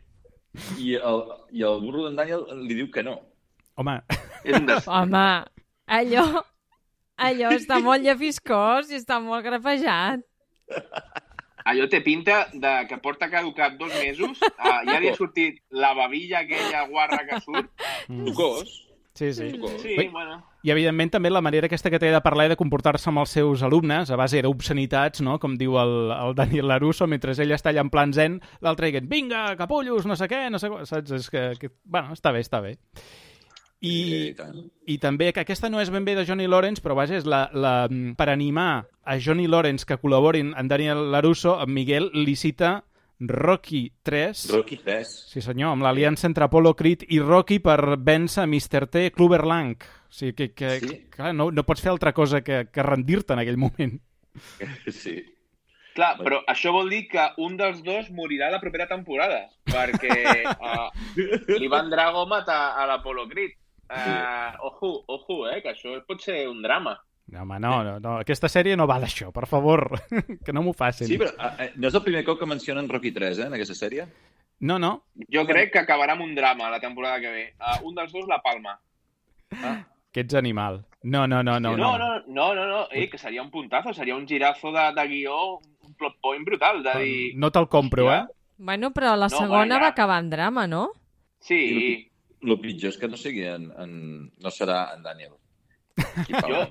I 0.78 0.96
el, 1.00 1.22
i 1.56 1.64
el 1.64 1.80
burro 1.82 2.04
d'en 2.06 2.16
Daniel 2.20 2.44
li 2.68 2.76
diu 2.76 2.90
que 2.92 3.04
no. 3.08 3.18
Home, 3.80 4.02
És 4.44 4.58
un 4.60 4.66
des... 4.68 4.88
Home, 4.88 5.28
allò... 5.88 6.26
Allò 7.22 7.52
està 7.54 7.78
molt 7.84 8.02
llefiscós 8.02 8.90
i 8.90 8.96
està 8.98 9.20
molt 9.22 9.44
grafejat. 9.46 10.24
Allò 11.66 11.88
té 11.90 12.02
pinta 12.06 12.46
de 12.54 12.72
que 12.90 13.00
porta 13.04 13.30
caducat 13.32 13.78
dos 13.80 13.92
mesos, 13.98 14.40
uh, 14.52 14.80
ja 14.88 15.00
li 15.00 15.12
ha 15.12 15.18
sortit 15.18 15.62
la 15.70 15.94
babilla 15.98 16.42
aquella 16.46 16.86
guarra 16.90 17.26
que 17.28 17.42
surt. 17.42 17.70
Sucós. 18.08 18.72
sí, 19.14 19.34
sí. 19.34 19.52
Sí, 19.82 19.98
Ui. 19.98 20.08
bueno... 20.08 20.42
I, 20.62 20.70
evidentment, 20.70 21.10
també 21.10 21.32
la 21.32 21.42
manera 21.42 21.66
aquesta 21.66 21.90
que 21.90 21.98
té 21.98 22.12
de 22.14 22.20
parlar 22.22 22.46
i 22.46 22.52
de 22.52 22.58
comportar-se 22.58 23.10
amb 23.10 23.24
els 23.24 23.32
seus 23.34 23.64
alumnes, 23.66 24.12
a 24.14 24.18
base 24.20 24.44
d'obscenitats, 24.46 25.24
no? 25.26 25.40
com 25.42 25.56
diu 25.58 25.80
el, 25.82 26.12
el 26.14 26.36
Daniel 26.38 26.70
Larusso, 26.70 27.08
mentre 27.10 27.34
ell 27.34 27.56
està 27.56 27.72
allà 27.72 27.82
en 27.82 27.90
plan 27.90 28.14
zen, 28.14 28.38
l'altre 28.62 28.92
dient, 28.94 29.10
vinga, 29.10 29.48
capullos, 29.58 30.06
no 30.06 30.18
sé 30.20 30.30
què, 30.30 30.44
no 30.54 30.62
sé 30.62 30.70
què, 30.70 30.86
saps? 30.86 31.18
És 31.18 31.32
que, 31.34 31.48
que, 31.58 31.72
bueno, 31.82 32.14
està 32.14 32.34
bé, 32.36 32.46
està 32.46 32.62
bé. 32.62 32.76
I, 33.82 33.94
I. 34.30 34.64
I 34.94 34.98
també 35.02 35.32
que 35.34 35.42
aquesta 35.42 35.70
no 35.74 35.82
és 35.82 35.90
ben 35.90 36.06
bé 36.06 36.14
de 36.16 36.26
Johnny 36.28 36.46
Lawrence, 36.48 36.82
però 36.84 36.94
vaja, 36.98 37.18
és 37.18 37.26
la, 37.26 37.48
la, 37.54 37.88
per 38.18 38.28
animar 38.30 38.86
a 39.04 39.18
Johnny 39.18 39.48
Lawrence 39.50 39.88
que 39.90 39.98
col·laborin 39.98 40.54
en 40.58 40.68
Daniel 40.70 41.08
Larusso, 41.12 41.56
en 41.64 41.74
Miguel 41.74 42.12
li 42.14 42.36
cita 42.38 42.84
Rocky 43.22 43.92
3. 44.04 44.44
Rocky 44.54 44.78
3. 44.82 45.10
Sí, 45.34 45.42
senyor, 45.46 45.74
amb 45.76 45.86
l'aliança 45.86 46.26
entre 46.30 46.46
Apollo 46.46 46.76
Creed 46.78 47.04
i 47.14 47.20
Rocky 47.22 47.60
per 47.62 47.98
vèncer 48.02 48.46
Mr. 48.48 48.88
T, 48.90 49.04
Clubber 49.14 49.44
Lang. 49.46 49.76
O 49.82 50.14
sigui, 50.14 50.34
que, 50.38 50.52
que 50.54 50.72
Sí. 50.80 50.96
clar, 51.14 51.34
no, 51.34 51.50
no 51.52 51.64
pots 51.66 51.82
fer 51.82 51.92
altra 51.92 52.14
cosa 52.14 52.42
que, 52.42 52.68
que 52.74 52.84
rendir-te 52.86 53.34
en 53.34 53.44
aquell 53.46 53.58
moment. 53.62 54.00
Sí. 54.90 55.20
Clar, 55.92 56.14
però 56.24 56.38
això 56.48 56.72
vol 56.72 56.88
dir 56.90 57.02
que 57.12 57.24
un 57.44 57.58
dels 57.60 57.82
dos 57.84 58.06
morirà 58.16 58.48
la 58.50 58.62
propera 58.62 58.86
temporada, 58.88 59.42
perquè 59.68 60.14
uh, 60.56 60.88
l'Ivan 61.60 61.90
Drago 61.92 62.24
mata 62.32 62.72
a 62.80 62.86
l'Apollo 62.88 63.26
Creed. 63.28 63.58
Uh, 63.92 64.56
ojo, 64.70 64.90
ojo, 65.08 65.38
eh, 65.52 65.62
que 65.62 65.74
això 65.74 65.98
pot 66.08 66.22
ser 66.24 66.46
un 66.48 66.62
drama. 66.64 66.96
No, 67.32 67.42
home, 67.44 67.60
no, 67.60 67.84
no, 67.84 67.98
no. 68.00 68.18
Aquesta 68.24 68.48
sèrie 68.52 68.76
no 68.80 68.88
va 68.88 69.00
d'això, 69.00 69.32
per 69.36 69.46
favor, 69.48 69.86
que 70.46 70.54
no 70.56 70.64
m'ho 70.64 70.74
facin. 70.74 71.08
Sí, 71.08 71.18
però 71.20 71.32
eh, 71.60 71.72
no 71.76 71.88
és 71.92 71.96
el 71.96 72.04
primer 72.04 72.24
cop 72.28 72.40
que 72.40 72.48
mencionen 72.50 72.88
Rocky 72.90 73.12
3, 73.16 73.40
eh, 73.40 73.48
en 73.48 73.56
aquesta 73.60 73.76
sèrie? 73.76 74.08
No, 74.62 74.78
no, 74.80 74.92
Jo 75.34 75.42
crec 75.50 75.72
que 75.74 75.80
acabarà 75.82 76.14
amb 76.14 76.22
un 76.28 76.36
drama 76.36 76.70
la 76.70 76.80
temporada 76.80 77.20
que 77.20 77.32
ve. 77.34 77.46
Uh, 77.60 77.80
un 77.90 77.96
dels 77.98 78.12
dos 78.14 78.28
la 78.30 78.42
palma. 78.44 78.76
que 80.12 80.20
ets 80.22 80.36
animal. 80.36 80.86
No, 81.04 81.26
no, 81.28 81.42
no, 81.42 81.60
no. 81.60 81.76
no, 81.76 81.98
no, 81.98 82.10
no, 82.28 82.54
no, 82.56 82.66
no. 82.68 82.82
Eh, 82.92 83.10
que 83.10 83.18
seria 83.18 83.42
un 83.42 83.50
puntazo, 83.50 83.94
seria 83.94 84.16
un 84.16 84.28
girazo 84.28 84.72
de, 84.72 84.92
de 84.94 85.08
guió, 85.08 85.58
un 85.58 85.94
plot 85.98 86.20
point 86.22 86.46
brutal, 86.46 86.84
de 86.84 86.94
dir... 87.00 87.34
No 87.40 87.50
te'l 87.52 87.68
compro, 87.68 88.12
eh? 88.14 88.26
Bueno, 88.58 88.92
però 88.94 89.16
la 89.16 89.30
No, 89.32 89.38
segona 89.38 89.78
va 89.80 89.88
ja. 89.90 89.96
acabar 89.96 90.20
en 90.22 90.30
drama, 90.30 90.68
no? 90.68 90.92
Sí, 91.40 92.11
El 92.42 92.58
pitjor 92.60 92.90
és 92.90 92.98
que 92.98 93.08
no 93.08 93.18
sigui 93.18 93.44
en, 93.46 93.70
en... 93.78 93.92
no 94.42 94.50
serà 94.50 94.96
en 94.96 95.04
Daniel. 95.04 95.34
Qui 96.26 96.34
jo... 96.34 96.64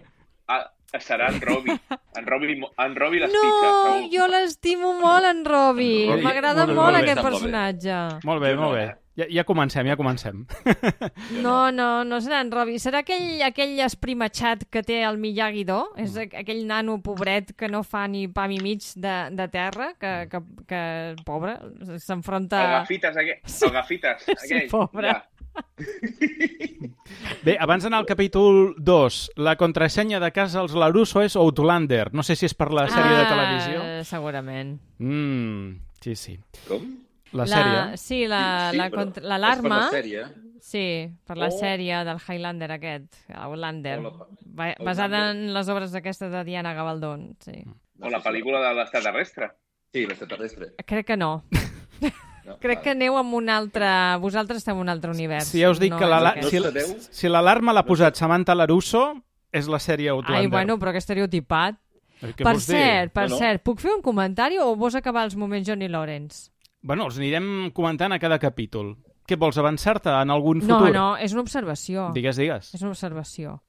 Ah, 0.50 0.64
serà 0.98 1.28
en 1.30 1.40
Robbie. 1.40 1.76
En 2.18 2.26
Robbie, 2.26 2.56
mo- 2.58 2.72
en 2.82 2.96
Robbie 2.98 3.20
les 3.22 3.30
No, 3.30 3.42
segur. 3.44 4.08
jo 4.10 4.26
l'estimo 4.26 4.94
molt, 4.98 5.24
en 5.28 5.44
Robbie, 5.46 6.08
M'agrada 6.24 6.64
molt 6.66 6.76
molt 6.80 6.96
bé, 6.98 7.04
aquest 7.04 7.22
personatge. 7.22 8.00
Molt 8.26 8.42
bé, 8.42 8.56
molt 8.58 8.74
bé. 8.74 8.82
eh? 8.88 8.96
Ja, 9.20 9.26
ja 9.30 9.44
comencem, 9.44 9.86
ja 9.86 9.94
comencem. 9.98 10.42
No, 11.44 11.70
no, 11.70 12.02
no 12.08 12.18
serà 12.24 12.40
en 12.42 12.50
Robbie. 12.50 12.78
Serà 12.82 13.04
aquell, 13.04 13.40
aquell 13.46 13.78
esprimatxat 13.84 14.64
que 14.72 14.82
té 14.86 15.00
el 15.06 15.18
Miyagi-Do. 15.22 15.78
És 16.02 16.14
Mm. 16.16 16.24
aqu- 16.24 16.40
aquell 16.42 16.64
nano 16.66 16.98
pobret 17.02 17.54
que 17.54 17.68
no 17.68 17.82
fa 17.86 18.06
ni 18.08 18.26
pam 18.28 18.50
i 18.50 18.58
mig 18.64 18.82
de, 18.96 19.14
de 19.30 19.46
terra, 19.48 19.92
que, 20.00 20.26
que, 20.30 20.40
que 20.66 20.82
pobre, 21.26 21.54
s'enfronta... 22.02 22.64
El 22.64 22.72
gafites, 22.80 23.16
aquell. 23.16 23.42
El 23.68 23.70
gafites, 23.78 24.24
Sí, 24.26 24.32
aquell. 24.54 24.70
pobre. 24.70 25.12
Ja. 25.14 25.28
Bé, 27.44 27.56
abans 27.58 27.82
d'anar 27.84 27.98
al 28.02 28.06
capítol 28.06 28.74
2, 28.78 29.30
la 29.40 29.56
contrasenya 29.56 30.20
de 30.20 30.30
casa 30.32 30.60
als 30.60 30.74
Larusso 30.76 31.22
és 31.24 31.36
Outlander. 31.36 32.10
No 32.14 32.22
sé 32.22 32.36
si 32.36 32.46
és 32.46 32.54
per 32.54 32.70
la 32.72 32.86
sèrie 32.90 33.16
de 33.16 33.24
televisió. 33.30 33.80
Ah, 33.82 34.04
segurament. 34.04 34.76
Mm, 34.98 35.78
sí, 36.00 36.14
sí. 36.16 36.36
Com? 36.68 36.84
La 37.32 37.46
sèrie. 37.46 37.96
Sí, 37.96 38.26
la- 38.26 38.70
Sí, 38.72 38.78
la 38.78 38.88
l'alarma... 39.22 39.52
És 39.56 39.60
per 39.62 39.70
la 39.70 39.90
sèrie. 40.02 40.24
Sí, 40.60 40.84
per 41.24 41.36
la 41.38 41.46
Oh. 41.48 41.58
sèrie 41.58 42.04
del 42.04 42.18
Highlander 42.20 42.70
aquest, 42.72 43.14
Outlander, 43.34 43.98
Oh, 44.00 44.02
la- 44.02 44.26
ba 44.44 44.74
basada 44.84 45.30
en 45.30 45.54
les 45.54 45.68
obres 45.68 45.94
aquestes 45.94 46.30
de 46.30 46.44
Diana 46.44 46.74
Gabaldon, 46.74 47.36
sí. 47.40 47.64
O 48.00 48.08
la 48.10 48.20
pel·lícula 48.22 48.60
de 48.68 48.74
l'extraterrestre. 48.74 49.50
Sí, 49.92 50.06
l'extraterrestre. 50.06 50.74
Crec 50.86 51.06
que 51.06 51.16
no. 51.16 51.44
No, 52.46 52.56
Crec 52.62 52.82
que 52.82 52.90
aneu 52.94 53.16
amb 53.20 53.34
un 53.34 53.48
altre... 53.52 53.86
Vosaltres 54.22 54.62
esteu 54.62 54.74
en 54.76 54.80
un 54.86 54.88
altre 54.88 55.10
univers. 55.10 55.46
Si 55.50 55.60
ja 55.60 55.70
us 55.70 55.78
dic 55.80 55.92
no 55.92 55.98
que 55.98 56.06
la, 56.08 56.34
si, 56.42 56.58
No 56.60 56.84
si 57.10 57.28
l'alarma 57.28 57.72
l'ha 57.76 57.84
posat 57.84 58.16
Samantha 58.16 58.54
Larusso, 58.54 59.14
és 59.52 59.68
la 59.68 59.78
sèrie 59.82 60.10
Outlander. 60.10 60.40
Ai, 60.44 60.46
bueno, 60.50 60.78
però 60.78 60.92
que 60.94 60.98
estereotipat. 61.02 61.76
Eh, 62.20 62.32
Què 62.36 62.44
per 62.44 62.52
vols 62.54 62.66
dir? 62.68 62.76
cert, 62.76 63.12
per 63.16 63.28
No, 63.28 63.34
no. 63.34 63.38
cert, 63.40 63.62
puc 63.64 63.80
fer 63.80 63.94
un 63.94 64.02
comentari 64.02 64.58
o 64.60 64.74
vols 64.76 64.94
acabar 64.94 65.24
els 65.24 65.36
moments 65.36 65.66
Johnny 65.68 65.88
Lawrence? 65.88 66.50
Bueno, 66.82 67.06
els 67.08 67.16
anirem 67.18 67.70
comentant 67.76 68.12
a 68.12 68.18
cada 68.18 68.38
capítol. 68.38 68.94
Què 69.28 69.36
vols, 69.38 69.56
avançar-te 69.60 70.10
en 70.10 70.30
algun 70.30 70.58
No, 70.64 70.78
futur? 70.80 70.92
no, 70.94 71.16
és 71.16 71.32
una 71.32 71.42
observació. 71.42 72.10
Digues, 72.12 72.36
digues. 72.36 72.74
És 72.74 72.82
una 72.82 72.90
observació. 72.92 73.60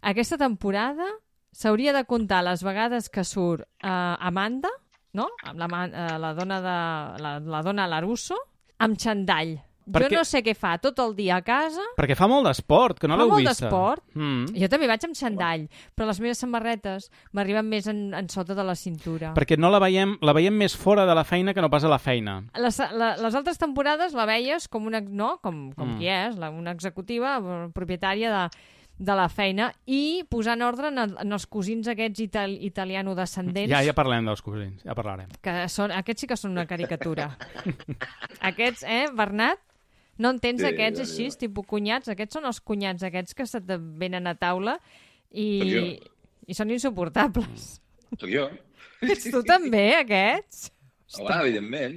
Aquesta 0.00 0.38
temporada 0.38 1.04
s'hauria 1.52 1.92
de 1.92 2.04
comptar 2.04 2.42
les 2.44 2.62
vegades 2.64 3.08
que 3.12 3.24
surt 3.24 3.62
uh, 3.84 4.16
Amanda, 4.18 4.70
no? 5.14 5.28
Amb 5.44 5.58
la, 5.58 5.68
ma- 5.68 5.86
eh, 5.88 6.18
la 6.18 6.32
dona 6.34 6.60
de 6.64 6.78
la, 7.22 7.34
la 7.40 7.62
dona 7.62 7.86
Larusso, 7.90 8.38
amb 8.78 8.96
xandall. 8.98 9.58
Per 9.82 9.98
jo 10.04 10.08
no 10.14 10.20
sé 10.22 10.44
què 10.46 10.52
fa 10.54 10.76
tot 10.78 11.00
el 11.02 11.10
dia 11.18 11.40
a 11.40 11.42
casa. 11.42 11.82
Perquè 11.98 12.14
fa 12.14 12.28
molt 12.30 12.46
d'esport, 12.46 13.00
que 13.02 13.08
no 13.10 13.16
Fa 13.16 13.24
l'heu 13.24 13.32
molt 13.32 13.48
d'esport. 13.48 14.04
Mm. 14.14 14.52
Jo 14.54 14.68
també 14.70 14.86
vaig 14.86 15.02
amb 15.08 15.16
xandall, 15.18 15.64
però 15.98 16.06
les 16.06 16.20
meves 16.22 16.38
samarretes 16.38 17.08
m'arriben 17.34 17.66
més 17.66 17.88
en, 17.90 18.14
en 18.14 18.28
sota 18.30 18.54
de 18.54 18.62
la 18.62 18.76
cintura. 18.78 19.32
Perquè 19.34 19.58
no 19.58 19.72
la 19.74 19.80
veiem, 19.82 20.14
la 20.22 20.36
veiem 20.38 20.54
més 20.54 20.76
fora 20.78 21.02
de 21.04 21.16
la 21.18 21.24
feina 21.26 21.50
que 21.52 21.60
no 21.60 21.68
pas 21.68 21.82
a 21.82 21.90
la 21.90 21.98
feina. 21.98 22.44
Les, 22.62 22.78
la, 22.94 23.16
les 23.18 23.34
altres 23.34 23.58
temporades 23.58 24.14
la 24.14 24.24
veies 24.30 24.68
com 24.70 24.86
una, 24.86 25.00
no? 25.02 25.40
com, 25.42 25.72
com 25.74 25.96
Mm. 25.96 25.98
qui 25.98 26.06
és, 26.14 26.38
la, 26.38 26.52
una 26.54 26.70
executiva 26.78 27.40
eh, 27.42 27.66
propietària 27.74 28.30
de, 28.30 28.44
de 29.02 29.14
la 29.18 29.24
feina 29.28 29.66
i 29.90 30.22
posar 30.30 30.54
en 30.54 30.62
ordre 30.62 30.92
en, 30.92 30.98
el, 31.02 31.16
en 31.24 31.34
els 31.34 31.46
cosins 31.50 31.88
aquests 31.90 32.20
ital, 32.22 32.52
italiano-descendents 32.68 33.70
Ja, 33.72 33.80
ja 33.82 33.94
parlem 33.98 34.28
dels 34.30 34.42
cosins, 34.46 34.84
ja 34.86 34.94
parlarem. 34.94 35.32
que 35.42 35.54
són, 35.72 35.90
aquests 35.90 36.22
sí 36.22 36.28
que 36.30 36.36
són 36.38 36.52
una 36.54 36.66
caricatura. 36.70 37.32
aquests, 38.40 38.84
eh, 38.86 39.08
Bernat? 39.14 39.58
No 40.22 40.30
entens 40.30 40.60
Sí, 40.60 40.68
aquests 40.68 41.00
ja, 41.00 41.06
així, 41.08 41.26
ja. 41.32 41.38
tipus 41.46 41.66
cunyats? 41.66 42.08
Aquests 42.12 42.36
són 42.38 42.44
els 42.46 42.60
cunyats 42.60 43.02
aquests 43.08 43.34
que 43.34 43.46
se't 43.48 43.70
venen 43.98 44.28
a 44.30 44.34
taula 44.38 44.76
i, 45.32 45.98
i 46.46 46.54
són 46.54 46.70
insuportables. 46.70 47.80
Sóc 48.20 48.28
jo. 48.30 48.46
Ets 49.02 49.30
tu 49.32 49.40
també, 49.42 49.96
aquests? 49.98 50.68
Home, 51.18 51.32
evidentment. 51.42 51.96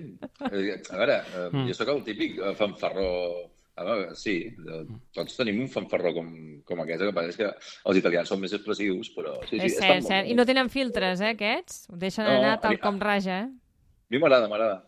Eh, 0.50 0.80
A 0.89 0.98
veure, 0.98 1.20
eh, 1.22 1.50
Mm. 1.54 1.68
jo 1.70 1.74
sóc 1.78 1.88
el 1.94 2.02
típic 2.04 2.39
eh, 2.39 2.56
fanfarró... 2.58 3.52
A 3.78 3.84
veure, 3.84 4.16
sí, 4.16 4.38
eh, 4.48 4.86
tots 5.14 5.36
tenim 5.36 5.60
un 5.60 5.68
fanfarró 5.68 6.14
com, 6.16 6.30
com 6.64 6.80
aquest, 6.80 7.02
que 7.04 7.12
passa 7.14 7.28
és 7.34 7.36
que 7.42 7.50
els 7.92 7.98
italians 8.00 8.30
són 8.32 8.40
més 8.40 8.54
expressius, 8.56 9.10
però 9.14 9.34
sí, 9.44 9.58
sí, 9.60 9.66
és 9.66 9.74
estan 9.74 9.88
cert, 9.90 10.02
molt 10.04 10.14
cert. 10.14 10.30
I 10.32 10.34
no 10.40 10.46
tenen 10.48 10.70
filtres, 10.70 11.20
eh, 11.22 11.34
aquests? 11.36 11.90
Ho 11.92 11.98
deixen 12.00 12.24
No, 12.24 12.38
anar 12.38 12.54
a 12.54 12.60
tal 12.62 12.72
mi- 12.72 12.78
com 12.80 13.00
raja, 13.00 13.40
eh? 13.42 13.50
A 13.52 14.10
mi 14.10 14.20
m'agrada, 14.20 14.48
m'agrada. 14.48 14.84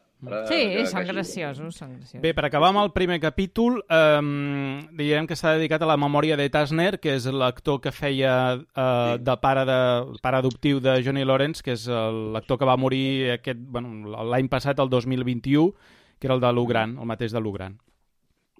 Sí, 0.47 0.55
que- 0.55 0.85
són 0.87 1.03
que- 1.05 1.11
graciosos, 1.13 1.75
són 1.75 1.91
graciosos. 1.97 2.21
Bé, 2.23 2.31
per 2.33 2.45
acabar 2.45 2.69
amb 2.69 2.79
el 2.81 2.91
primer 2.91 3.19
capítol, 3.19 3.83
eh, 3.87 4.87
direm 4.97 5.27
que 5.27 5.35
s'ha 5.35 5.51
dedicat 5.57 5.81
a 5.83 5.85
la 5.85 5.97
memòria 5.97 6.37
de 6.37 6.49
Tasner, 6.49 6.99
que 6.99 7.13
és 7.15 7.25
l'actor 7.27 7.81
que 7.81 7.91
feia 7.91 8.53
eh, 8.55 9.17
de 9.19 9.35
pare, 9.37 9.65
de, 9.65 10.17
pare 10.21 10.37
adoptiu 10.37 10.79
de 10.79 11.03
Johnny 11.03 11.25
Lawrence, 11.25 11.61
que 11.61 11.73
és 11.73 11.87
el- 11.87 12.31
l'actor 12.33 12.57
que 12.57 12.65
va 12.65 12.77
morir 12.77 13.31
aquest 13.35 13.59
bueno, 13.59 14.09
l'any 14.25 14.47
passat, 14.49 14.79
el 14.79 14.89
2021, 14.89 15.73
que 16.19 16.27
era 16.27 16.35
el 16.35 16.41
de 16.41 16.51
Lugran, 16.53 16.97
el 16.97 17.05
mateix 17.05 17.31
de 17.31 17.39
Lugran. 17.41 17.77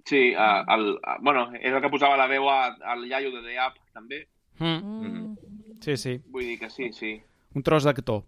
Sí, 0.07 0.31
uh, 0.31 0.63
el, 0.73 0.85
uh, 0.95 1.17
bueno, 1.21 1.49
és 1.59 1.73
el 1.73 1.81
que 1.83 1.89
posava 1.91 2.15
la 2.15 2.27
veu 2.31 2.45
a- 2.49 2.77
al 2.93 3.01
iaio 3.09 3.31
de 3.33 3.41
The 3.43 3.57
App, 3.59 3.75
també. 3.93 4.21
Mm. 4.59 4.77
Mm. 5.03 5.37
Sí, 5.83 5.97
sí, 5.97 6.13
Vull 6.31 6.45
dir 6.47 6.59
que 6.59 6.69
sí, 6.71 6.91
sí. 6.93 7.17
un 7.53 7.63
tros 7.63 7.83
d'actor. 7.83 8.23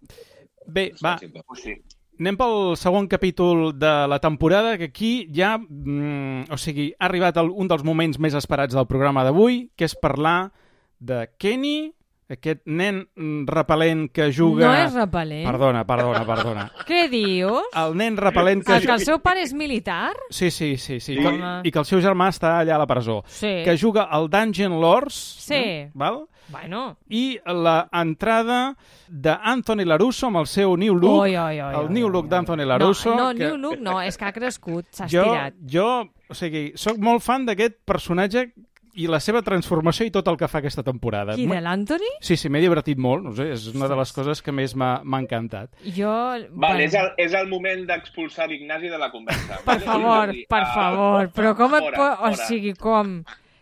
Bé, 0.66 0.92
va, 1.02 1.16
Pues 1.46 1.62
sí. 1.64 1.74
Anem 2.20 2.36
pel 2.36 2.76
segon 2.76 3.06
capítol 3.08 3.70
de 3.78 3.90
la 4.12 4.18
temporada, 4.20 4.76
que 4.76 4.90
aquí 4.92 5.26
ja, 5.34 5.54
mm, 5.56 6.50
o 6.52 6.58
sigui, 6.60 6.90
ha 6.98 7.06
arribat 7.06 7.38
el, 7.40 7.48
un 7.48 7.66
dels 7.66 7.82
moments 7.82 8.18
més 8.20 8.34
esperats 8.36 8.74
del 8.76 8.86
programa 8.86 9.24
d'avui, 9.24 9.70
que 9.74 9.86
és 9.88 9.96
parlar 9.96 10.52
de 11.00 11.30
Kenny, 11.40 11.94
aquest 12.30 12.62
nen 12.66 13.02
repel·lent 13.50 14.08
que 14.14 14.30
juga... 14.32 14.66
No 14.68 14.74
és 14.86 14.94
repel·lent. 14.94 15.44
Perdona, 15.48 15.84
perdona, 15.88 16.22
perdona. 16.28 16.64
Què 16.88 17.04
dius? 17.12 17.68
El 17.76 17.96
nen 17.98 18.16
repel·lent 18.20 18.64
que... 18.66 18.76
El 18.78 18.86
que 18.86 18.96
el 18.96 19.04
seu 19.04 19.20
pare 19.24 19.42
és 19.42 19.54
militar? 19.56 20.12
Sí, 20.30 20.50
sí, 20.54 20.76
sí, 20.78 21.00
sí. 21.00 21.18
Home. 21.18 21.60
I 21.66 21.72
que 21.74 21.82
el 21.82 21.88
seu 21.88 22.02
germà 22.04 22.30
està 22.30 22.56
allà 22.60 22.76
a 22.78 22.82
la 22.84 22.88
presó. 22.90 23.20
Sí. 23.26 23.60
Que 23.66 23.76
juga 23.80 24.06
al 24.10 24.30
Dungeon 24.30 24.78
Lords, 24.80 25.18
Sí. 25.50 25.62
no? 25.90 25.98
val? 26.04 26.20
Bueno. 26.50 26.96
i 27.08 27.38
la 27.46 27.88
entrada 27.94 28.74
d'Anthony 29.06 29.84
Larusso 29.86 30.26
amb 30.26 30.40
el 30.40 30.48
seu 30.50 30.72
new 30.76 30.96
look, 30.98 31.20
Oi, 31.22 31.36
oi, 31.38 31.60
oi, 31.62 31.74
el 31.78 31.92
new 31.94 32.08
look 32.10 32.26
d'Anthony 32.26 32.64
Larusso. 32.66 33.12
No, 33.14 33.28
no 33.30 33.38
que... 33.38 33.44
new 33.44 33.56
look 33.56 33.78
no, 33.78 34.00
és 34.02 34.18
que 34.18 34.26
ha 34.26 34.32
crescut, 34.34 34.88
s'ha 34.90 35.06
jo, 35.06 35.22
estirat. 35.28 35.54
jo, 35.70 35.86
o 36.30 36.34
sigui, 36.34 36.72
sóc 36.74 36.98
molt 36.98 37.22
fan 37.22 37.46
d'aquest 37.46 37.78
personatge 37.86 38.48
i 38.94 39.06
la 39.06 39.20
seva 39.22 39.40
transformació 39.46 40.06
i 40.06 40.10
tot 40.10 40.26
el 40.28 40.36
que 40.36 40.48
fa 40.50 40.58
aquesta 40.58 40.82
temporada. 40.82 41.34
Qui, 41.38 41.46
de 41.46 41.60
l'Anthony? 41.62 42.06
Sí, 42.20 42.36
sí, 42.36 42.48
m'he 42.50 42.60
divertit 42.60 42.98
molt, 42.98 43.22
no 43.28 43.32
sé, 43.36 43.50
és 43.54 43.68
una 43.74 43.88
de 43.88 43.96
les 43.96 44.12
coses 44.12 44.42
que 44.42 44.52
més 44.52 44.74
m'ha 44.74 45.00
encantat. 45.20 45.70
Jo... 45.96 46.10
Vale, 46.50 46.84
és, 46.88 46.94
el, 46.98 47.10
és 47.18 47.34
el 47.38 47.48
moment 47.48 47.86
d'expulsar 47.86 48.48
l'Ignasi 48.50 48.88
de 48.90 48.98
la 48.98 49.10
conversa. 49.12 49.60
Per 49.64 49.78
vale? 49.78 49.86
favor, 49.86 50.28
És 50.28 50.34
dir, 50.40 50.46
per 50.50 50.62
ah, 50.64 50.70
favor, 50.74 51.30
però 51.36 51.54
com 51.56 51.74
et 51.78 51.86
fora, 51.88 51.96
po... 51.96 52.08
O 52.10 52.32
fora. 52.32 52.46
sigui, 52.46 52.74
com? 52.74 53.18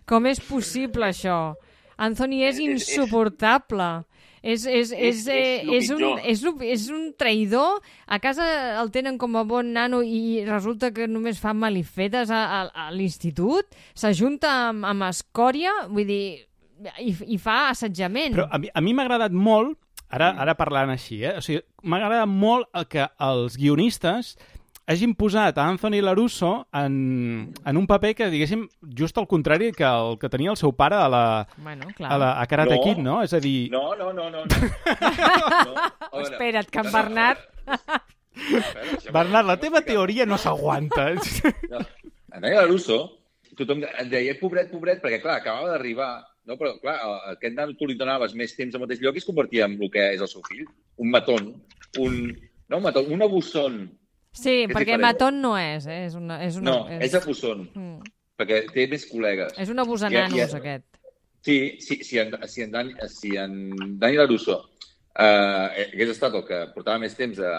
Com 0.08 0.26
és 0.30 0.40
possible 0.40 1.10
això? 1.10 1.54
Anthony 1.98 2.40
és 2.46 2.56
És- 2.56 2.60
és- 2.60 2.68
insuportable. 2.96 3.88
És, 3.98 4.17
és, 4.42 4.64
és, 4.66 4.92
És- 4.92 4.92
és 4.92 5.26
eh, 5.26 5.64
és, 5.78 5.90
un, 5.90 5.96
pitjor. 5.98 6.20
és, 6.24 6.42
un, 6.44 6.62
és 6.62 6.88
un 6.90 7.02
traïdor. 7.18 7.80
A 8.06 8.18
casa 8.22 8.46
el 8.80 8.90
tenen 8.94 9.18
com 9.18 9.36
a 9.36 9.44
bon 9.44 9.72
nano 9.72 10.02
i 10.02 10.44
resulta 10.46 10.92
que 10.94 11.08
només 11.08 11.40
fa 11.40 11.52
malifetes 11.54 12.30
a, 12.30 12.42
a, 12.60 12.60
a 12.86 12.90
l'institut. 12.94 13.66
S'ajunta 13.94 14.52
amb, 14.68 14.84
amb 14.88 15.08
escòria, 15.08 15.72
vull 15.88 16.06
dir, 16.08 16.44
i, 17.02 17.14
i 17.34 17.38
fa 17.42 17.68
assetjament. 17.72 18.36
Però 18.36 18.46
a 18.50 18.58
mi 18.62 18.70
a 18.72 18.80
m'ha 18.94 19.04
agradat 19.08 19.32
molt, 19.34 19.76
ara, 20.08 20.30
ara 20.40 20.54
parlant 20.54 20.90
així, 20.94 21.22
eh? 21.26 21.34
o 21.36 21.42
sigui, 21.44 21.60
m'ha 21.82 21.98
agradat 21.98 22.28
molt 22.30 22.68
el 22.78 22.86
que 22.88 23.08
els 23.18 23.56
guionistes 23.58 24.36
hagin 24.88 25.12
posat 25.14 25.58
a 25.60 25.66
Anthony 25.68 26.00
Larusso 26.00 26.66
en, 26.72 27.52
en 27.52 27.76
un 27.76 27.86
paper 27.86 28.14
que, 28.16 28.30
diguéssim, 28.32 28.64
just 28.96 29.18
al 29.20 29.28
contrari 29.28 29.70
que 29.76 29.84
el 29.84 30.16
que 30.18 30.30
tenia 30.32 30.50
el 30.54 30.56
seu 30.56 30.72
pare 30.72 30.96
a 30.96 31.08
la, 31.12 31.24
Bueno, 31.58 31.90
clar. 31.94 32.12
a, 32.12 32.18
la, 32.18 32.30
a 32.40 32.46
Karate 32.48 32.78
No. 32.78 32.82
Kid, 32.82 33.02
no? 33.04 33.18
És 33.22 33.34
a 33.36 33.40
dir, 33.44 33.70
No, 33.70 33.94
no, 33.94 34.12
no, 34.16 34.30
no. 34.32 34.46
no. 34.48 34.48
no. 35.68 36.22
Espera't, 36.24 36.70
que 36.72 36.80
en 36.80 36.92
Bernat... 36.92 37.44
Bernat, 39.12 39.44
la 39.44 39.58
teva 39.60 39.82
teoria 39.84 40.26
no 40.26 40.38
s'aguanta. 40.38 41.12
No. 41.70 41.84
En 42.32 42.42
Daniel 42.42 42.60
Larusso, 42.66 42.98
tothom 43.56 43.80
et 43.84 44.08
deia 44.12 44.34
pobret, 44.40 44.68
pobret, 44.70 45.00
perquè, 45.02 45.18
clar, 45.22 45.38
acabava 45.40 45.72
d'arribar, 45.72 46.10
no? 46.46 46.56
però, 46.60 46.74
clar, 46.80 46.98
aquest 47.32 47.56
nano 47.56 47.74
tu 47.76 47.88
li 47.88 47.96
donaves 47.98 48.34
més 48.36 48.52
temps 48.54 48.76
al 48.76 48.82
mateix 48.84 49.00
lloc 49.02 49.16
i 49.16 49.22
es 49.22 49.26
convertia 49.26 49.64
en 49.66 49.78
el 49.80 49.90
que 49.90 50.04
és 50.12 50.20
el 50.22 50.28
seu 50.30 50.44
fill, 50.48 50.66
un 51.00 51.10
matón, 51.10 51.48
un... 51.98 52.20
No, 52.68 52.76
un 52.76 52.84
matón, 52.84 53.08
un 53.08 53.24
abusson. 53.24 53.78
Sí, 54.38 54.62
És 54.64 54.68
perquè 54.70 54.94
diferent. 54.94 55.02
Maton 55.02 55.40
no 55.42 55.56
és, 55.58 55.86
eh? 55.86 56.04
És 56.06 56.14
una, 56.14 56.36
és 56.44 56.56
una, 56.56 56.70
No, 56.70 56.88
és 56.88 57.14
abusson, 57.18 57.68
Mm. 57.74 58.02
perquè 58.38 58.60
té 58.72 58.86
més 58.88 59.06
col·legues. 59.10 59.58
És 59.58 59.68
un 59.68 59.78
abús 59.82 60.00
de 60.00 60.10
Ja- 60.10 60.28
nanos, 60.28 60.38
ja- 60.52 60.58
aquest. 60.58 60.84
Sí, 61.42 61.76
sí, 61.80 62.02
si 62.04 62.18
en, 62.18 62.34
si 62.48 62.62
en, 62.62 62.70
Dani, 62.72 62.94
si 63.08 63.36
en 63.36 63.98
Dani 63.98 64.16
Larusso 64.16 64.70
eh, 65.18 65.88
hagués 65.92 66.10
estat 66.10 66.34
el 66.34 66.44
que 66.46 66.66
portava 66.74 66.98
més 66.98 67.14
temps 67.16 67.38
a, 67.40 67.52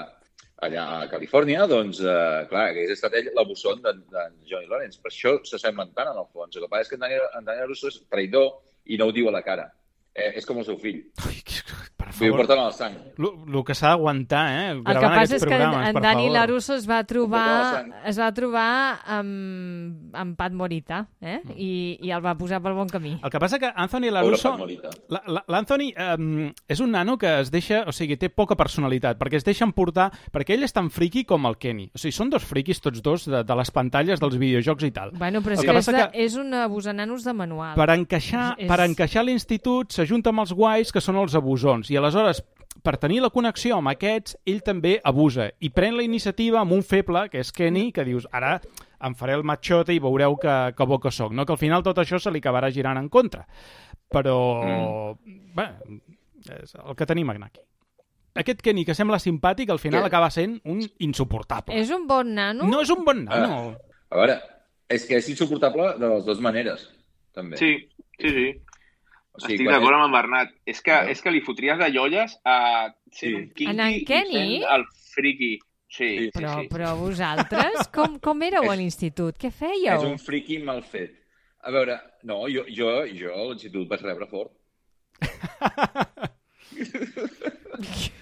allà 0.62 0.84
a 1.02 1.10
Califòrnia, 1.12 1.66
doncs, 1.68 2.00
eh, 2.02 2.46
clar, 2.50 2.70
hagués 2.70 2.92
estat 2.92 3.14
ell 3.16 3.32
l'abusson 3.36 3.82
d'en 3.82 4.02
de 4.12 4.24
Johnny 4.48 4.68
Lawrence. 4.68 5.00
Per 5.02 5.12
això 5.12 5.38
s'assemblen 5.44 5.94
tant, 5.96 6.08
en 6.12 6.18
el 6.20 6.28
fons. 6.34 6.56
El 6.56 6.64
que 6.64 6.70
passa 6.70 6.82
és 6.82 6.90
que 6.90 6.96
en 6.96 7.02
Dani, 7.02 7.16
en 7.40 7.46
Dani 7.46 7.60
Larusso 7.62 7.88
és 7.88 8.02
traïdor 8.10 8.60
i 8.86 8.98
no 8.98 9.08
ho 9.08 9.12
diu 9.16 9.28
a 9.30 9.32
la 9.32 9.42
cara. 9.44 9.72
Eh, 10.14 10.34
és 10.36 10.46
com 10.46 10.58
el 10.60 10.66
seu 10.66 10.78
fill. 10.78 11.04
Ui, 11.28 11.42
que- 11.46 11.64
per 12.10 12.18
Vull 12.18 12.32
favor. 12.32 12.42
porten 12.42 12.60
a 12.60 12.64
la 12.68 12.72
sang. 12.74 12.96
El 13.20 13.64
que 13.68 13.76
s'ha 13.78 13.92
d'aguantar, 13.94 14.44
eh? 14.50 14.70
El 14.74 14.84
que 14.84 15.10
passa 15.14 15.36
és 15.38 15.46
que 15.46 15.56
en, 15.60 15.74
en 15.90 16.02
Dani. 16.02 16.30
Larusso 16.34 16.74
es 16.76 16.88
va 16.90 17.04
trobar, 17.06 17.86
es 18.10 18.18
va 18.20 18.30
trobar 18.34 19.00
amb, 19.30 20.16
amb 20.16 20.36
Pat 20.40 20.54
Morita, 20.54 21.04
eh? 21.22 21.40
Mm. 21.44 21.56
I, 21.56 21.70
i 22.08 22.12
el 22.16 22.24
va 22.26 22.34
posar 22.40 22.62
pel 22.64 22.74
bon 22.78 22.90
camí. 22.90 23.16
El 23.22 23.30
que 23.34 23.40
passa 23.42 23.60
que 23.62 23.70
Anthony 23.76 24.10
Larusso... 24.12 24.56
Morita. 24.58 24.90
La- 25.10 25.22
la- 25.28 25.44
L'Anthony 25.50 25.90
um, 26.18 26.50
és 26.70 26.80
un 26.84 26.92
nano 26.94 27.18
que 27.18 27.30
es 27.42 27.52
deixa, 27.52 27.84
o 27.90 27.94
sigui, 27.96 28.18
té 28.22 28.30
poca 28.30 28.56
personalitat, 28.60 29.18
perquè 29.20 29.40
es 29.40 29.46
deixa 29.48 29.66
emportar, 29.68 30.10
perquè 30.34 30.56
ell 30.58 30.64
és 30.68 30.74
tan 30.76 30.90
friqui 30.94 31.26
com 31.30 31.46
el 31.50 31.58
Kenny. 31.62 31.90
O 31.94 32.00
sigui, 32.02 32.14
són 32.16 32.30
dos 32.34 32.46
friquis 32.48 32.82
tots 32.84 33.02
dos 33.06 33.26
de, 33.30 33.44
de 33.44 33.56
les 33.60 33.72
pantalles 33.76 34.22
dels 34.22 34.38
videojocs 34.40 34.88
i 34.88 34.92
tal. 34.96 35.14
Bueno, 35.20 35.42
però 35.46 35.58
és 35.58 35.64
El 35.64 35.66
que, 35.68 35.72
que 35.74 35.78
és, 35.78 35.86
passa 35.86 35.98
de, 35.98 36.04
que- 36.12 36.26
és 36.26 36.38
un 36.40 36.54
abús 36.54 36.86
de 36.90 36.94
nanos 36.94 37.24
de 37.28 37.34
manual. 37.34 37.76
Per 37.78 37.90
encaixar, 37.96 38.54
És- 38.58 38.70
per 38.70 38.80
encaixar 38.86 39.26
l'institut 39.28 39.92
s'ajunta 39.96 40.32
amb 40.34 40.46
els 40.46 40.54
guais, 40.54 40.92
que 40.96 41.02
són 41.04 41.20
els 41.22 41.36
abusons, 41.36 41.90
i 41.92 41.99
aleshores, 42.00 42.42
per 42.84 42.98
tenir 42.98 43.20
la 43.24 43.32
connexió 43.34 43.78
amb 43.78 43.92
aquests, 43.92 44.38
ell 44.48 44.62
també 44.66 44.98
abusa, 45.04 45.50
i 45.60 45.72
pren 45.74 45.98
la 45.98 46.06
iniciativa 46.06 46.62
amb 46.62 46.76
un 46.76 46.84
feble, 46.86 47.28
que 47.32 47.42
és 47.44 47.52
Kenny, 47.56 47.90
que 47.96 48.06
dius, 48.08 48.28
ara 48.32 48.58
em 49.06 49.16
faré 49.16 49.36
el 49.38 49.46
matxote 49.48 49.96
i 49.96 50.02
veureu 50.04 50.36
que, 50.40 50.56
que 50.76 50.88
bo 50.88 51.00
que 51.00 51.12
sóc, 51.12 51.34
no? 51.36 51.46
que 51.46 51.56
al 51.56 51.62
final 51.62 51.84
tot 51.84 52.00
això 52.02 52.20
se 52.20 52.32
li 52.32 52.42
acabarà 52.44 52.72
girant 52.76 53.00
en 53.00 53.10
contra. 53.12 53.46
Però, 54.10 54.38
mm. 54.66 55.36
bé, 55.56 55.68
és 56.60 56.76
el 56.80 56.96
que 56.98 57.08
tenim 57.10 57.30
aquí. 57.30 57.62
aquest 58.40 58.62
Kenny, 58.64 58.86
que 58.86 58.96
sembla 58.96 59.20
simpàtic, 59.20 59.70
al 59.70 59.80
final 59.80 60.02
Què? 60.04 60.08
acaba 60.08 60.30
sent 60.32 60.60
un 60.66 60.82
insuportable. 61.00 61.76
És 61.76 61.92
un 61.92 62.08
bon 62.08 62.34
nano? 62.34 62.68
No 62.68 62.82
és 62.82 62.90
un 62.90 63.04
bon 63.06 63.26
nano. 63.26 63.76
A 64.10 64.18
veure, 64.18 64.40
és 64.90 65.06
que 65.06 65.20
és 65.20 65.30
insuportable 65.30 65.94
de 66.00 66.10
les 66.16 66.26
dues 66.26 66.40
maneres, 66.42 66.88
també. 67.36 67.60
Sí, 67.60 67.76
sí, 68.18 68.32
sí. 68.34 68.48
O 69.40 69.48
sigui, 69.48 69.56
Estic 69.58 69.70
d'acord 69.72 69.96
amb 69.98 70.06
en 70.06 70.12
Bernat. 70.12 70.50
És 70.66 70.82
que, 70.86 70.94
és 71.12 71.22
que 71.24 71.32
li 71.32 71.42
fotries 71.42 71.80
de 71.80 71.88
llolles 71.94 72.36
a 72.46 72.58
sent 73.12 73.18
Sí. 73.18 73.34
un 73.36 73.48
kinky 73.50 73.70
En 73.72 73.80
en 73.80 73.90
i 73.96 74.04
Kenny? 74.06 74.60
sent 74.60 74.72
el 74.76 74.86
friki. 75.16 75.56
Sí, 75.90 76.08
Sí. 76.08 76.18
sí, 76.26 76.32
Però, 76.36 76.52
sí. 76.62 76.68
però 76.70 76.92
vosaltres, 77.00 77.88
com, 77.94 78.20
com 78.20 78.42
éreu 78.46 78.70
a 78.70 78.74
És- 78.76 78.80
l'institut? 78.80 79.36
Què 79.42 79.48
És 79.50 79.56
fèieu? 79.58 80.06
un 80.12 80.20
friki 80.20 80.60
mal 80.60 80.84
fet. 80.84 81.16
A 81.64 81.72
veure, 81.72 81.98
no, 82.24 82.44
jo, 82.48 82.64
jo, 82.70 82.92
jo 83.10 83.34
a 83.34 83.48
l'institut 83.50 83.88
vaig 83.90 84.02
rebre 84.06 84.28
fort. 84.28 84.52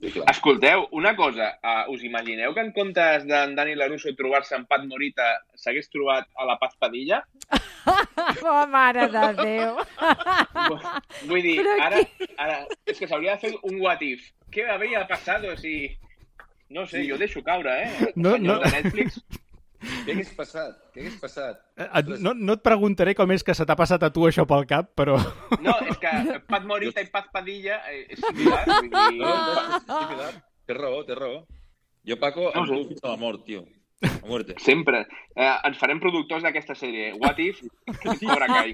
Sí, 0.00 0.10
clar. 0.14 0.30
Escolteu, 0.32 0.86
una 0.96 1.12
cosa, 1.16 1.50
uh, 1.60 1.92
us 1.92 2.02
imagineu 2.08 2.54
que 2.56 2.62
en 2.64 2.70
comptes 2.72 3.26
d'en 3.28 3.52
Dani 3.56 3.74
Larusso 3.76 4.14
trobar-se 4.16 4.56
en 4.56 4.64
Pat 4.70 4.86
Morita 4.88 5.26
s'hagués 5.60 5.90
trobat 5.92 6.28
a 6.40 6.46
la 6.48 6.56
Paz 6.60 6.76
Padilla? 6.80 7.22
Oh, 8.44 8.66
mare 8.68 9.06
de 9.08 9.22
Déu! 9.38 9.78
Vull 11.28 11.40
dir, 11.42 11.54
Però 11.62 11.76
ara, 11.86 12.00
ara, 12.36 12.58
és 12.84 12.98
que 13.00 13.08
s'hauria 13.08 13.38
de 13.38 13.46
fer 13.46 13.52
un 13.66 13.78
what 13.80 14.02
if. 14.04 14.26
Què 14.52 14.66
havia 14.68 15.06
passat 15.08 15.46
si... 15.62 15.74
No 16.70 16.84
sé, 16.86 17.00
jo 17.08 17.16
deixo 17.18 17.40
caure, 17.42 17.72
eh? 17.82 18.10
No, 18.14 18.36
Senyors 18.36 18.44
no. 18.44 18.58
de 18.62 18.70
Netflix. 18.76 19.16
Què 19.80 20.12
hagués 20.12 20.30
passat? 20.36 20.74
Què 20.94 21.00
hagués 21.04 21.16
passat? 21.22 21.60
Eh, 21.80 21.86
et- 22.00 22.10
No, 22.20 22.34
no 22.36 22.52
et 22.58 22.62
preguntaré 22.62 23.14
com 23.16 23.30
és 23.32 23.42
que 23.46 23.54
se 23.56 23.64
t'ha 23.64 23.76
passat 23.78 24.02
a 24.04 24.10
tu 24.12 24.26
això 24.28 24.44
pel 24.46 24.66
cap, 24.68 24.90
però... 24.94 25.16
No, 25.64 25.74
és 25.88 25.96
que 26.02 26.12
Pat 26.48 26.64
Morita 26.68 27.00
i 27.00 27.08
Paz 27.12 27.30
Padilla 27.32 27.80
eh, 27.90 28.06
és 28.12 28.20
similar. 28.20 28.64
Vull 28.68 28.90
dir, 28.90 29.18
No, 29.22 29.34
no, 29.34 29.64
és 29.78 29.86
similar. 29.88 30.32
Té 30.68 30.74
raó, 30.76 31.02
té 31.08 31.14
raó. 31.16 31.38
Jo, 32.06 32.16
Paco, 32.20 32.50
No 32.54 32.62
em 32.64 32.68
tu 32.74 32.82
fins 32.92 33.04
a 33.04 33.14
la 33.14 33.16
mort, 33.20 33.44
tio. 33.48 33.64
A 34.02 34.26
muerte. 34.26 34.54
Sempre. 34.64 35.02
Eh, 35.36 35.48
ens 35.68 35.76
farem 35.80 36.00
productors 36.00 36.44
d'aquesta 36.44 36.74
sèrie. 36.78 37.10
What 37.20 37.40
if? 37.42 37.60
Cobra 38.22 38.48
Kai. 38.48 38.72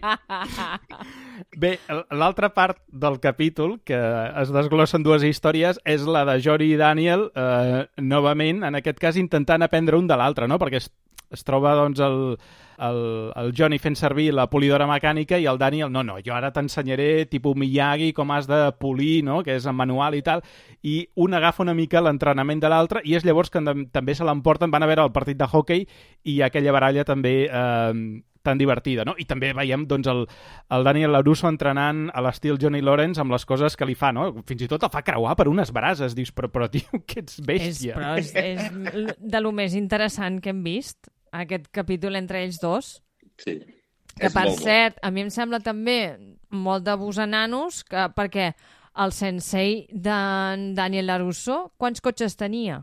Bé, 1.58 1.72
l'altra 2.14 2.52
part 2.54 2.78
del 2.86 3.18
capítol, 3.22 3.78
que 3.84 3.98
es 4.42 4.52
desglossen 4.54 5.06
dues 5.06 5.26
històries, 5.26 5.80
és 5.84 6.06
la 6.06 6.22
de 6.28 6.38
Jory 6.44 6.72
i 6.74 6.78
Daniel, 6.80 7.28
eh, 7.34 7.82
novament, 7.98 8.62
en 8.68 8.78
aquest 8.78 9.02
cas, 9.02 9.18
intentant 9.18 9.66
aprendre 9.66 9.98
un 9.98 10.06
de 10.06 10.18
l'altre, 10.18 10.46
no? 10.46 10.60
Perquè 10.62 10.78
es, 10.84 10.92
es 11.34 11.42
troba, 11.46 11.74
doncs, 11.74 12.02
el, 12.06 12.38
el, 12.78 13.00
el 13.36 13.52
Johnny 13.56 13.78
fent 13.82 13.96
servir 13.98 14.28
la 14.34 14.48
polidora 14.52 14.88
mecànica 14.90 15.38
i 15.40 15.48
el 15.50 15.58
Daniel, 15.58 15.90
no, 15.92 16.02
no, 16.06 16.18
jo 16.24 16.34
ara 16.36 16.52
t'ensenyaré, 16.54 17.26
tipus 17.30 17.56
Miyagi, 17.56 18.12
com 18.16 18.30
has 18.34 18.48
de 18.50 18.60
polir, 18.80 19.22
no?, 19.26 19.42
que 19.46 19.56
és 19.56 19.66
en 19.66 19.76
manual 19.78 20.18
i 20.18 20.22
tal, 20.26 20.44
i 20.82 21.00
un 21.16 21.34
agafa 21.34 21.64
una 21.64 21.74
mica 21.74 22.04
l'entrenament 22.04 22.62
de 22.62 22.70
l'altre, 22.72 23.02
i 23.04 23.16
és 23.16 23.26
llavors 23.26 23.50
que 23.50 23.62
també 23.92 24.14
se 24.14 24.26
l'emporten, 24.26 24.70
van 24.70 24.84
a 24.84 24.90
veure 24.90 25.08
el 25.08 25.14
partit 25.14 25.38
de 25.40 25.48
hockey 25.50 25.86
i 26.24 26.40
aquella 26.44 26.74
baralla 26.74 27.04
també 27.08 27.36
eh, 27.46 27.92
tan 28.46 28.58
divertida, 28.58 29.02
no? 29.04 29.16
I 29.18 29.26
també 29.26 29.50
veiem, 29.56 29.88
doncs, 29.90 30.06
el, 30.12 30.22
el 30.70 30.86
Daniel 30.86 31.10
LaRusso 31.16 31.50
entrenant 31.50 32.06
a 32.14 32.22
l'estil 32.22 32.60
Johnny 32.62 32.78
Lawrence 32.84 33.18
amb 33.22 33.34
les 33.34 33.42
coses 33.48 33.74
que 33.74 33.88
li 33.88 33.96
fa, 33.98 34.12
no? 34.14 34.28
Fins 34.46 34.62
i 34.62 34.70
tot 34.70 34.86
el 34.86 34.92
fa 34.94 35.02
creuar 35.06 35.34
per 35.38 35.48
unes 35.50 35.72
brases. 35.74 36.14
Dius, 36.14 36.30
però, 36.36 36.52
però 36.52 36.70
tio, 36.70 37.02
que 37.10 37.24
ets 37.24 37.40
és, 37.40 37.46
bèstia. 37.48 37.98
però 37.98 38.14
és, 38.22 38.30
és 38.38 39.18
de 39.18 39.42
lo 39.42 39.50
més 39.56 39.74
interessant 39.74 40.38
que 40.44 40.54
hem 40.54 40.62
vist, 40.62 41.10
aquest 41.32 41.68
capítol 41.70 42.16
entre 42.16 42.44
ells 42.44 42.58
dos. 42.62 43.02
Sí. 43.38 43.58
Que, 44.16 44.26
És 44.26 44.32
per 44.32 44.46
molt 44.46 44.58
bo. 44.58 44.64
cert, 44.64 44.98
a 45.02 45.10
mi 45.10 45.20
em 45.20 45.30
sembla 45.30 45.60
també 45.60 46.16
molt 46.50 46.84
d'abús 46.84 47.18
a 47.18 47.26
nanos, 47.26 47.82
que, 47.84 48.06
perquè 48.16 48.54
el 48.96 49.12
sensei 49.12 49.86
d'en 49.92 50.74
Daniel 50.74 51.06
LaRusso, 51.06 51.72
quants 51.76 52.00
cotxes 52.00 52.36
tenia? 52.36 52.82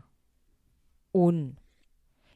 Un. 1.12 1.56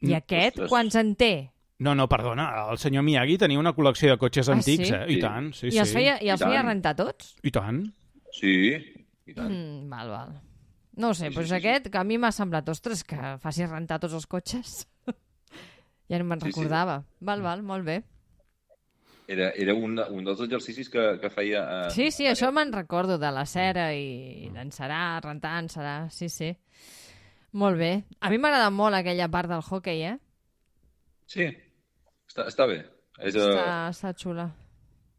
I 0.01 0.07
Mm, 0.13 0.15
aquest, 0.15 0.57
ostres. 0.59 0.69
quants 0.71 0.95
en 0.95 1.15
té? 1.17 1.51
No, 1.81 1.95
no, 1.95 2.09
perdona, 2.09 2.49
el 2.71 2.79
senyor 2.79 3.03
Miyagi 3.05 3.37
tenia 3.39 3.59
una 3.59 3.73
col·lecció 3.75 4.11
de 4.11 4.19
cotxes 4.19 4.49
Ah, 4.49 4.53
antics, 4.55 4.89
sí? 4.89 4.95
eh? 4.95 5.05
I 5.09 5.15
Sí. 5.15 5.21
tant, 5.21 5.53
sí, 5.55 5.67
I 5.69 5.71
sí. 5.73 5.79
els 5.79 5.93
feia, 5.93 6.19
i 6.23 6.29
els 6.29 6.41
I 6.41 6.45
feia 6.45 6.57
tant. 6.63 6.67
rentar 6.69 6.97
tots? 6.97 7.37
I 7.43 7.51
tant. 7.51 7.93
Sí, 8.33 8.75
i 9.27 9.35
tant. 9.35 9.51
Mm, 9.51 9.89
val, 9.91 10.09
val. 10.09 10.41
No 10.97 11.11
ho 11.11 11.15
sé, 11.15 11.27
Sí, 11.27 11.31
sí, 11.31 11.35
doncs 11.37 11.49
sí, 11.49 11.55
sí. 11.55 11.57
aquest, 11.69 11.89
que 11.91 11.99
a 11.99 12.05
mi 12.05 12.19
m'ha 12.19 12.33
semblat, 12.33 12.69
ostres, 12.69 13.05
que 13.05 13.17
faci 13.39 13.65
rentar 13.67 14.01
tots 14.01 14.15
els 14.15 14.27
cotxes. 14.27 14.89
Ja 16.09 16.19
no 16.19 16.25
me'n 16.25 16.41
Sí, 16.41 16.51
sí. 16.51 16.55
recordava. 16.55 17.03
Val, 17.21 17.43
val, 17.43 17.63
molt 17.63 17.85
bé. 17.87 18.03
Era, 19.29 19.51
era 19.61 19.75
un, 19.77 19.99
un 19.99 20.25
dels 20.25 20.41
exercicis 20.41 20.89
que, 20.89 21.03
que 21.21 21.29
feia... 21.31 21.65
Eh, 21.89 21.91
Sí, 21.93 22.11
sí, 22.11 22.25
això 22.27 22.49
me'n 22.53 22.73
recordo, 22.73 23.19
de 23.21 23.29
la 23.31 23.45
cera 23.45 23.91
i 23.93 24.49
d'encerar, 24.55 25.21
rentar, 25.25 25.59
encerar, 25.63 26.11
sí, 26.11 26.31
sí. 26.33 26.55
Molt 27.53 27.77
bé. 27.81 27.91
A 28.21 28.31
mi 28.33 28.39
m'agrada 28.41 28.71
molt 28.73 28.97
aquella 28.97 29.29
part 29.29 29.51
del 29.53 29.61
hockey, 29.65 30.01
eh? 30.15 30.17
Sí, 31.29 31.45
està, 32.29 32.47
està 32.49 32.67
bé. 32.69 32.79
És, 33.21 33.37
uh... 33.37 33.51
Està, 33.51 33.69
està 33.93 34.15
xula. 34.17 34.49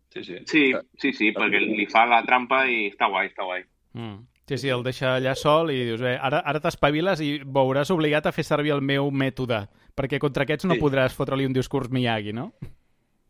Sí, 0.09 0.23
sí. 0.25 0.39
Sí, 0.49 0.63
sí, 0.97 1.13
sí, 1.13 1.29
perquè 1.35 1.61
li 1.61 1.85
fa 1.85 2.07
la 2.09 2.23
trampa 2.25 2.63
i 2.65 2.87
està 2.89 3.11
guai, 3.13 3.29
està 3.29 3.45
guai. 3.45 3.61
Mm. 3.93 4.23
Sí, 4.49 4.57
sí, 4.57 4.69
el 4.73 4.81
deixa 4.81 5.11
allà 5.19 5.35
sol 5.37 5.69
i 5.69 5.83
dius, 5.85 6.01
bé, 6.01 6.15
ara, 6.17 6.39
ara 6.49 6.57
t'espaviles 6.63 7.21
i 7.21 7.35
veuràs 7.45 7.91
obligat 7.93 8.25
a 8.25 8.33
fer 8.33 8.41
servir 8.47 8.73
el 8.73 8.81
meu 8.81 9.11
mètode, 9.13 9.67
perquè 9.99 10.19
contra 10.23 10.45
aquests 10.47 10.65
no 10.69 10.77
Sí. 10.77 10.81
podràs 10.81 11.15
fotre-li 11.17 11.45
un 11.49 11.53
discurs 11.53 11.91
Miyagi, 11.91 12.31
no? 12.33 12.53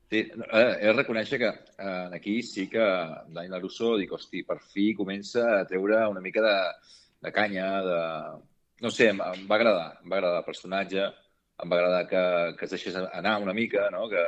Sí, 0.10 0.20
eh, 0.26 0.78
he 0.82 0.88
de 0.88 0.94
reconèixer 0.94 1.38
que 1.42 1.50
eh, 1.50 2.08
aquí 2.18 2.42
sí 2.42 2.68
que 2.70 2.82
Dani 3.30 3.50
Larusso 3.50 3.96
dic, 3.98 4.12
hosti, 4.18 4.44
per 4.46 4.60
fi 4.62 4.92
comença 4.98 5.44
a 5.60 5.66
treure 5.70 6.00
una 6.10 6.22
mica 6.22 6.42
de, 6.46 6.56
de 7.28 7.32
canya, 7.34 7.68
de... 7.86 8.00
No 8.82 8.90
sé, 8.96 9.10
em, 9.12 9.20
em 9.22 9.44
va 9.50 9.58
agradar, 9.60 9.90
em 10.02 10.10
va 10.10 10.18
agradar 10.18 10.40
el 10.40 10.46
personatge, 10.48 11.04
em 11.60 11.70
va 11.70 11.76
agradar 11.78 12.04
que, 12.08 12.22
que 12.58 12.66
es 12.66 12.72
deixés 12.72 12.96
anar 12.96 13.36
una 13.44 13.54
mica, 13.54 13.90
no? 13.92 14.06
que 14.10 14.22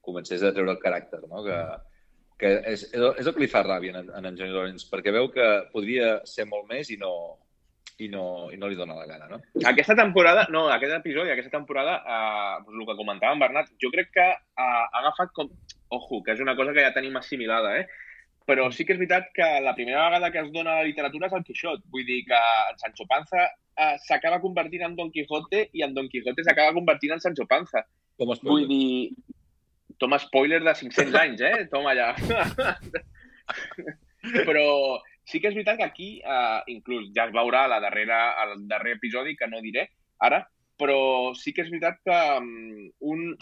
comencés 0.00 0.42
a 0.42 0.50
treure 0.56 0.72
el 0.72 0.80
caràcter, 0.80 1.20
no? 1.28 1.42
que, 1.44 1.58
que 2.40 2.52
és, 2.72 2.86
és 2.88 2.96
el- 2.98 3.12
és 3.20 3.26
el 3.28 3.34
que 3.36 3.44
li 3.44 3.50
fa 3.52 3.62
ràbia 3.62 3.92
en, 4.00 4.08
en, 4.08 4.26
en 4.30 4.38
Johnny 4.40 4.50
Lawrence, 4.56 4.88
perquè 4.90 5.12
veu 5.14 5.28
que 5.30 5.44
podria 5.74 6.16
ser 6.24 6.46
molt 6.48 6.66
més 6.72 6.88
i 6.90 6.96
no, 6.98 7.12
i 8.02 8.08
no, 8.12 8.24
i 8.52 8.58
no 8.60 8.68
li 8.70 8.78
dona 8.78 8.96
la 8.98 9.06
gana, 9.06 9.28
no? 9.30 9.38
Aquesta 9.68 9.96
temporada, 9.98 10.46
no, 10.54 10.66
aquest 10.72 10.94
episodi, 10.98 11.32
aquesta 11.32 11.52
temporada, 11.54 11.98
eh, 12.02 12.54
doncs 12.66 12.80
el 12.80 12.88
que 12.88 12.98
comentava 12.98 13.36
en 13.36 13.42
Bernat, 13.42 13.72
jo 13.82 13.90
crec 13.94 14.12
que 14.14 14.28
eh, 14.28 14.64
ha 14.64 15.02
agafat 15.02 15.34
com... 15.36 15.50
Ojo, 15.92 16.22
que 16.24 16.32
és 16.32 16.40
una 16.40 16.56
cosa 16.56 16.72
que 16.72 16.84
ja 16.84 16.94
tenim 16.94 17.18
assimilada, 17.20 17.74
eh? 17.80 17.84
Però 18.48 18.64
sí 18.74 18.86
que 18.86 18.94
és 18.94 18.98
veritat 18.98 19.28
que 19.36 19.48
la 19.62 19.74
primera 19.76 20.06
vegada 20.08 20.30
que 20.32 20.40
es 20.42 20.48
dona 20.54 20.72
a 20.72 20.80
la 20.80 20.88
literatura 20.88 21.28
és 21.28 21.36
el 21.36 21.44
Quixot. 21.46 21.84
Vull 21.92 22.06
dir 22.08 22.22
que 22.26 22.40
en 22.70 22.80
Sancho 22.80 23.06
Panza 23.10 23.44
eh, 23.44 23.96
s'acaba 24.06 24.40
convertint 24.42 24.86
en 24.88 24.96
Don 24.98 25.12
Quijote 25.14 25.68
i 25.76 25.84
en 25.86 25.94
Don 25.94 26.08
Quijote 26.10 26.46
s'acaba 26.46 26.74
convertint 26.74 27.14
en 27.14 27.22
Sancho 27.22 27.46
Panza. 27.50 27.84
Com 28.18 28.34
es 28.34 28.42
Vull 28.42 28.66
dir... 28.70 29.12
Toma 30.02 30.18
spoiler 30.18 30.58
de 30.64 30.72
500 30.74 31.14
anys, 31.20 31.44
eh? 31.46 31.66
Toma 31.70 31.92
allà. 31.92 32.08
Però 34.48 34.66
sí 35.24 35.40
que 35.40 35.50
és 35.50 35.54
veritat 35.54 35.78
que 35.78 35.88
aquí, 35.88 36.10
eh, 36.20 36.60
inclús 36.74 37.10
ja 37.16 37.28
es 37.28 37.34
veurà 37.34 37.66
la 37.70 37.80
darrera, 37.80 38.24
al 38.42 38.66
darrer 38.68 38.96
episodi, 38.98 39.36
que 39.36 39.48
no 39.50 39.62
diré 39.64 39.88
ara, 40.22 40.42
però 40.78 41.34
sí 41.38 41.52
que 41.54 41.64
és 41.66 41.70
veritat 41.70 41.98
que 42.04 42.18
um, 42.38 42.90
un 43.12 43.34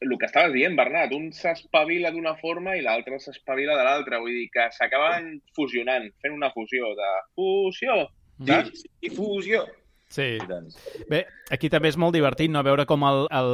el 0.00 0.14
que 0.18 0.28
estaves 0.28 0.52
dient, 0.54 0.76
Bernat, 0.78 1.12
un 1.16 1.32
s'espavila 1.34 2.12
d'una 2.14 2.36
forma 2.38 2.76
i 2.78 2.84
l'altre 2.84 3.18
s'espavila 3.18 3.74
de 3.78 3.86
l'altra. 3.86 4.20
Vull 4.22 4.36
dir 4.36 4.46
que 4.54 4.68
s'acaben 4.76 5.32
fusionant, 5.56 6.06
fent 6.22 6.36
una 6.36 6.52
fusió 6.54 6.92
de 6.98 7.08
fusió. 7.34 8.04
Sí, 8.38 8.84
sí, 8.84 9.10
fusió. 9.16 9.64
Sí. 10.08 10.38
Tant. 10.48 10.70
Bé, 11.10 11.20
aquí 11.52 11.68
també 11.68 11.90
és 11.92 11.98
molt 12.00 12.14
divertit 12.16 12.48
no 12.50 12.62
veure 12.64 12.86
com 12.88 13.04
el, 13.04 13.26
el, 13.38 13.52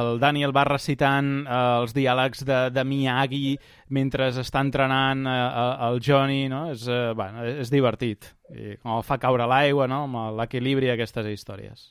el 0.00 0.18
Daniel 0.22 0.54
va 0.56 0.64
recitant 0.66 1.30
eh, 1.44 1.60
els 1.82 1.94
diàlegs 1.94 2.42
de, 2.46 2.58
de 2.74 2.84
Miyagi 2.84 3.54
mentre 3.94 4.32
està 4.42 4.64
entrenant 4.66 5.22
eh, 5.30 5.36
eh, 5.36 5.76
el 5.88 6.02
Johnny, 6.02 6.42
no? 6.50 6.64
És, 6.74 6.88
eh, 6.90 7.12
bueno, 7.16 7.46
és 7.62 7.70
divertit. 7.70 8.32
I 8.50 8.74
com 8.82 8.96
el 8.96 9.06
fa 9.06 9.20
caure 9.22 9.46
l'aigua, 9.46 9.86
no? 9.90 10.04
Amb 10.08 10.40
l'equilibri 10.40 10.90
d'aquestes 10.90 11.30
històries. 11.30 11.90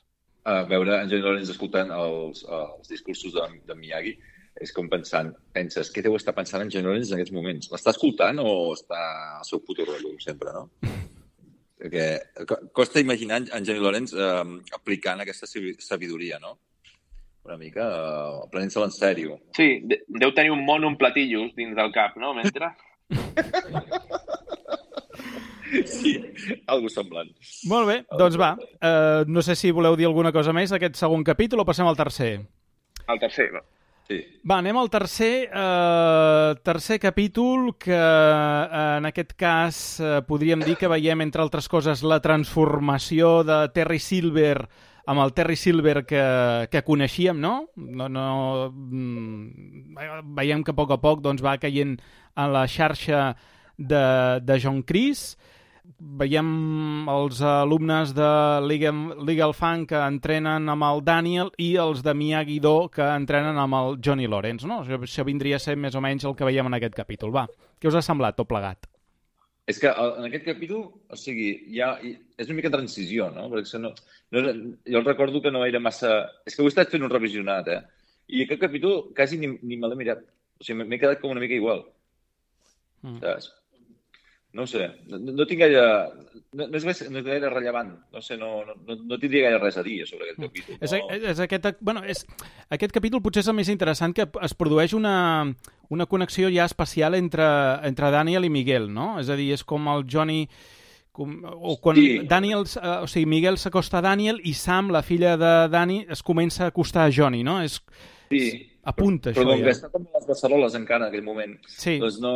a 0.50 0.64
veure 0.66 0.96
en 0.98 1.10
Johnny 1.10 1.22
Lawrence 1.24 1.52
escoltant 1.52 1.92
els, 1.94 2.44
els 2.44 2.88
discursos 2.90 3.34
de, 3.36 3.48
de 3.68 3.76
Miyagi 3.76 4.16
és 4.60 4.72
com 4.76 4.90
pensant, 4.92 5.30
penses, 5.56 5.92
què 5.94 6.02
deu 6.04 6.16
estar 6.18 6.34
pensant 6.36 6.64
en 6.64 6.72
Johnny 6.74 6.88
Lawrence 6.88 7.14
en 7.14 7.20
aquests 7.20 7.36
moments? 7.36 7.70
L'està 7.72 7.94
escoltant 7.96 8.42
o 8.44 8.74
està 8.74 9.00
al 9.38 9.46
seu 9.48 9.62
puto 9.64 9.86
rotllo, 9.88 10.18
sempre, 10.20 10.52
no? 10.56 10.68
Perquè 11.80 12.46
co- 12.46 12.60
costa 12.76 13.00
imaginar 13.00 13.42
en 13.56 13.64
Johnny 13.66 13.80
Lawrence 13.80 14.16
eh, 14.18 14.44
aplicant 14.76 15.22
aquesta 15.24 15.48
sabi- 15.48 15.78
sabidoria, 15.80 16.40
no? 16.44 16.58
Una 17.48 17.56
mica 17.58 17.86
eh, 17.88 18.42
prenent-se-la 18.52 18.90
en 18.90 18.96
sèrio. 18.96 19.38
Sí, 19.56 19.80
de- 19.88 20.02
deu 20.08 20.34
tenir 20.36 20.52
un 20.52 20.66
mono, 20.68 20.88
un 20.92 20.98
platillos 21.00 21.56
dins 21.56 21.76
del 21.76 21.92
cap, 21.96 22.18
no? 22.20 22.34
Mentre... 22.36 22.74
Sí, 25.86 26.16
algo 26.66 26.90
semblant. 26.90 27.30
Molt 27.70 27.86
bé, 27.86 27.96
doncs 28.18 28.38
va. 28.42 28.56
Eh, 28.82 29.24
no 29.30 29.44
sé 29.46 29.54
si 29.56 29.70
voleu 29.76 29.94
dir 30.00 30.08
alguna 30.10 30.32
cosa 30.34 30.50
més 30.56 30.72
d'aquest 30.74 30.98
segon 30.98 31.22
capítol 31.28 31.62
o 31.62 31.66
passem 31.68 31.86
al 31.86 31.98
tercer. 32.00 32.40
El 33.06 33.20
tercer. 33.22 33.52
no? 33.54 33.62
Sí. 34.10 34.24
Va, 34.50 34.58
anem 34.58 34.78
al 34.82 34.90
tercer, 34.90 35.50
eh, 35.54 36.54
tercer 36.66 36.98
capítol 37.00 37.76
que 37.78 37.94
eh, 37.94 38.98
en 38.98 39.06
aquest 39.06 39.36
cas 39.38 40.00
eh, 40.02 40.16
podríem 40.26 40.64
dir 40.66 40.80
que 40.82 40.90
veiem, 40.90 41.22
entre 41.22 41.44
altres 41.44 41.70
coses, 41.70 42.02
la 42.02 42.18
transformació 42.24 43.44
de 43.46 43.60
Terry 43.76 44.00
Silver 44.02 44.64
amb 45.10 45.22
el 45.24 45.34
Terry 45.34 45.56
Silver 45.58 46.04
que, 46.06 46.24
que 46.70 46.82
coneixíem, 46.86 47.38
no? 47.42 47.54
no, 47.76 48.10
no 48.10 48.26
mm, 48.74 49.94
veiem 50.38 50.66
que 50.66 50.74
a 50.74 50.78
poc 50.78 50.94
a 50.94 51.00
poc 51.02 51.24
doncs, 51.26 51.42
va 51.46 51.58
caient 51.62 51.96
a 52.34 52.46
la 52.50 52.66
xarxa 52.70 53.32
de, 53.78 54.04
de 54.46 54.60
John 54.62 54.84
Chris. 54.84 55.32
Veiem 55.98 57.08
els 57.10 57.40
alumnes 57.42 58.12
de 58.14 58.30
Legal, 58.62 59.00
Legal 59.26 59.56
Fun 59.58 59.88
que 59.90 59.98
entrenen 59.98 60.70
amb 60.70 60.86
el 60.86 61.02
Daniel 61.08 61.50
i 61.58 61.72
els 61.82 62.04
de 62.06 62.14
Miyagi-Do 62.14 62.76
que 62.94 63.08
entrenen 63.16 63.58
amb 63.58 63.78
el 63.80 63.98
Johnny 64.06 64.30
Lawrence, 64.30 64.68
no? 64.70 64.84
Això, 64.84 65.00
això 65.02 65.26
vindria 65.26 65.58
a 65.58 65.64
ser 65.64 65.76
més 65.76 65.98
o 65.98 66.04
menys 66.04 66.28
el 66.30 66.38
que 66.38 66.48
veiem 66.48 66.70
en 66.70 66.78
aquest 66.78 66.96
capítol. 66.96 67.34
Va, 67.34 67.48
què 67.82 67.90
us 67.90 67.98
ha 67.98 68.06
semblat 68.06 68.38
tot 68.38 68.48
plegat? 68.52 68.86
És 69.70 69.78
que 69.82 69.90
eh, 69.90 70.10
en 70.22 70.26
aquest 70.30 70.46
capítol, 70.48 70.86
o 71.10 71.18
sigui, 71.20 71.50
ja, 71.76 71.92
és 72.02 72.48
una 72.48 72.58
mica 72.58 72.72
transició, 72.74 73.30
no? 73.34 73.48
Perquè 73.52 73.82
no, 73.82 73.94
no, 74.34 74.54
jo 74.96 75.04
recordo 75.06 75.42
que 75.42 75.54
no 75.54 75.66
era 75.66 75.82
massa... 75.84 76.16
És 76.46 76.58
que 76.58 76.64
ho 76.64 76.70
he 76.70 76.74
estat 76.74 76.94
fent 76.94 77.06
un 77.06 77.14
revisionat, 77.14 77.70
eh? 77.70 77.82
I 78.34 78.46
aquest 78.46 78.62
capítol 78.62 79.08
quasi 79.18 79.38
ni, 79.42 79.52
ni 79.66 79.78
me 79.78 79.90
l'he 79.90 79.98
mirat. 80.00 80.26
O 80.60 80.66
sigui, 80.66 80.86
m'he 80.86 81.02
quedat 81.02 81.22
com 81.22 81.34
una 81.34 81.44
mica 81.44 81.58
igual. 81.58 81.86
Mm. 83.06 83.22
Saps? 83.22 83.52
No 84.52 84.66
sé, 84.66 84.88
no, 85.08 85.20
no 85.20 85.46
tinc 85.46 85.62
gaire... 85.62 85.82
No, 86.58 86.66
no, 86.66 86.78
és, 86.80 86.86
no 86.86 87.20
és 87.20 87.26
gaire 87.26 87.52
rellevant. 87.52 87.92
No 88.14 88.22
sé, 88.26 88.34
no, 88.42 88.64
no, 88.66 88.96
no 88.98 89.20
tindria 89.22 89.46
gaire 89.46 89.60
res 89.62 89.78
a 89.78 89.84
dir 89.86 90.00
sobre 90.10 90.26
aquest 90.26 90.40
capítol. 90.42 90.80
No? 90.80 90.88
És, 90.88 90.96
és, 91.36 91.42
aquest, 91.46 91.68
bueno, 91.86 92.02
és, 92.10 92.24
aquest 92.74 92.96
capítol 92.96 93.22
potser 93.22 93.44
és 93.44 93.52
el 93.52 93.58
més 93.60 93.70
interessant 93.70 94.16
que 94.18 94.26
es 94.26 94.56
produeix 94.58 94.96
una, 94.98 95.14
una 95.94 96.08
connexió 96.10 96.50
ja 96.50 96.66
especial 96.66 97.18
entre, 97.20 97.46
entre 97.86 98.10
Daniel 98.16 98.48
i 98.48 98.52
Miguel, 98.54 98.90
no? 98.94 99.12
És 99.22 99.30
a 99.30 99.38
dir, 99.38 99.52
és 99.58 99.66
com 99.68 99.90
el 99.94 100.08
Johnny... 100.10 100.46
Com, 101.20 101.40
o 101.44 101.76
quan 101.84 101.98
sí. 101.98 102.22
Daniel, 102.30 102.64
eh, 102.80 102.96
o 103.04 103.08
sigui, 103.10 103.28
Miguel 103.28 103.58
s'acosta 103.60 103.98
a 104.00 104.04
Daniel 104.06 104.38
i 104.48 104.54
Sam, 104.56 104.90
la 104.94 105.02
filla 105.04 105.34
de 105.42 105.54
Dani, 105.70 106.04
es 106.10 106.22
comença 106.24 106.64
a 106.64 106.72
acostar 106.72 107.06
a 107.06 107.14
Johnny, 107.14 107.42
no? 107.44 107.58
És, 107.66 107.82
sí. 108.32 108.46
Apunta, 108.88 109.34
però, 109.36 109.44
això, 109.44 109.44
però 109.44 109.52
com 109.52 109.60
ja. 109.60 109.66
que 109.66 109.76
està 109.76 109.90
com 109.92 110.06
les 110.16 110.28
beceroles 110.30 110.78
encara 110.80 111.06
en 111.06 111.12
aquell 111.12 111.26
moment, 111.26 111.58
sí. 111.68 111.98
doncs 112.00 112.22
no, 112.24 112.34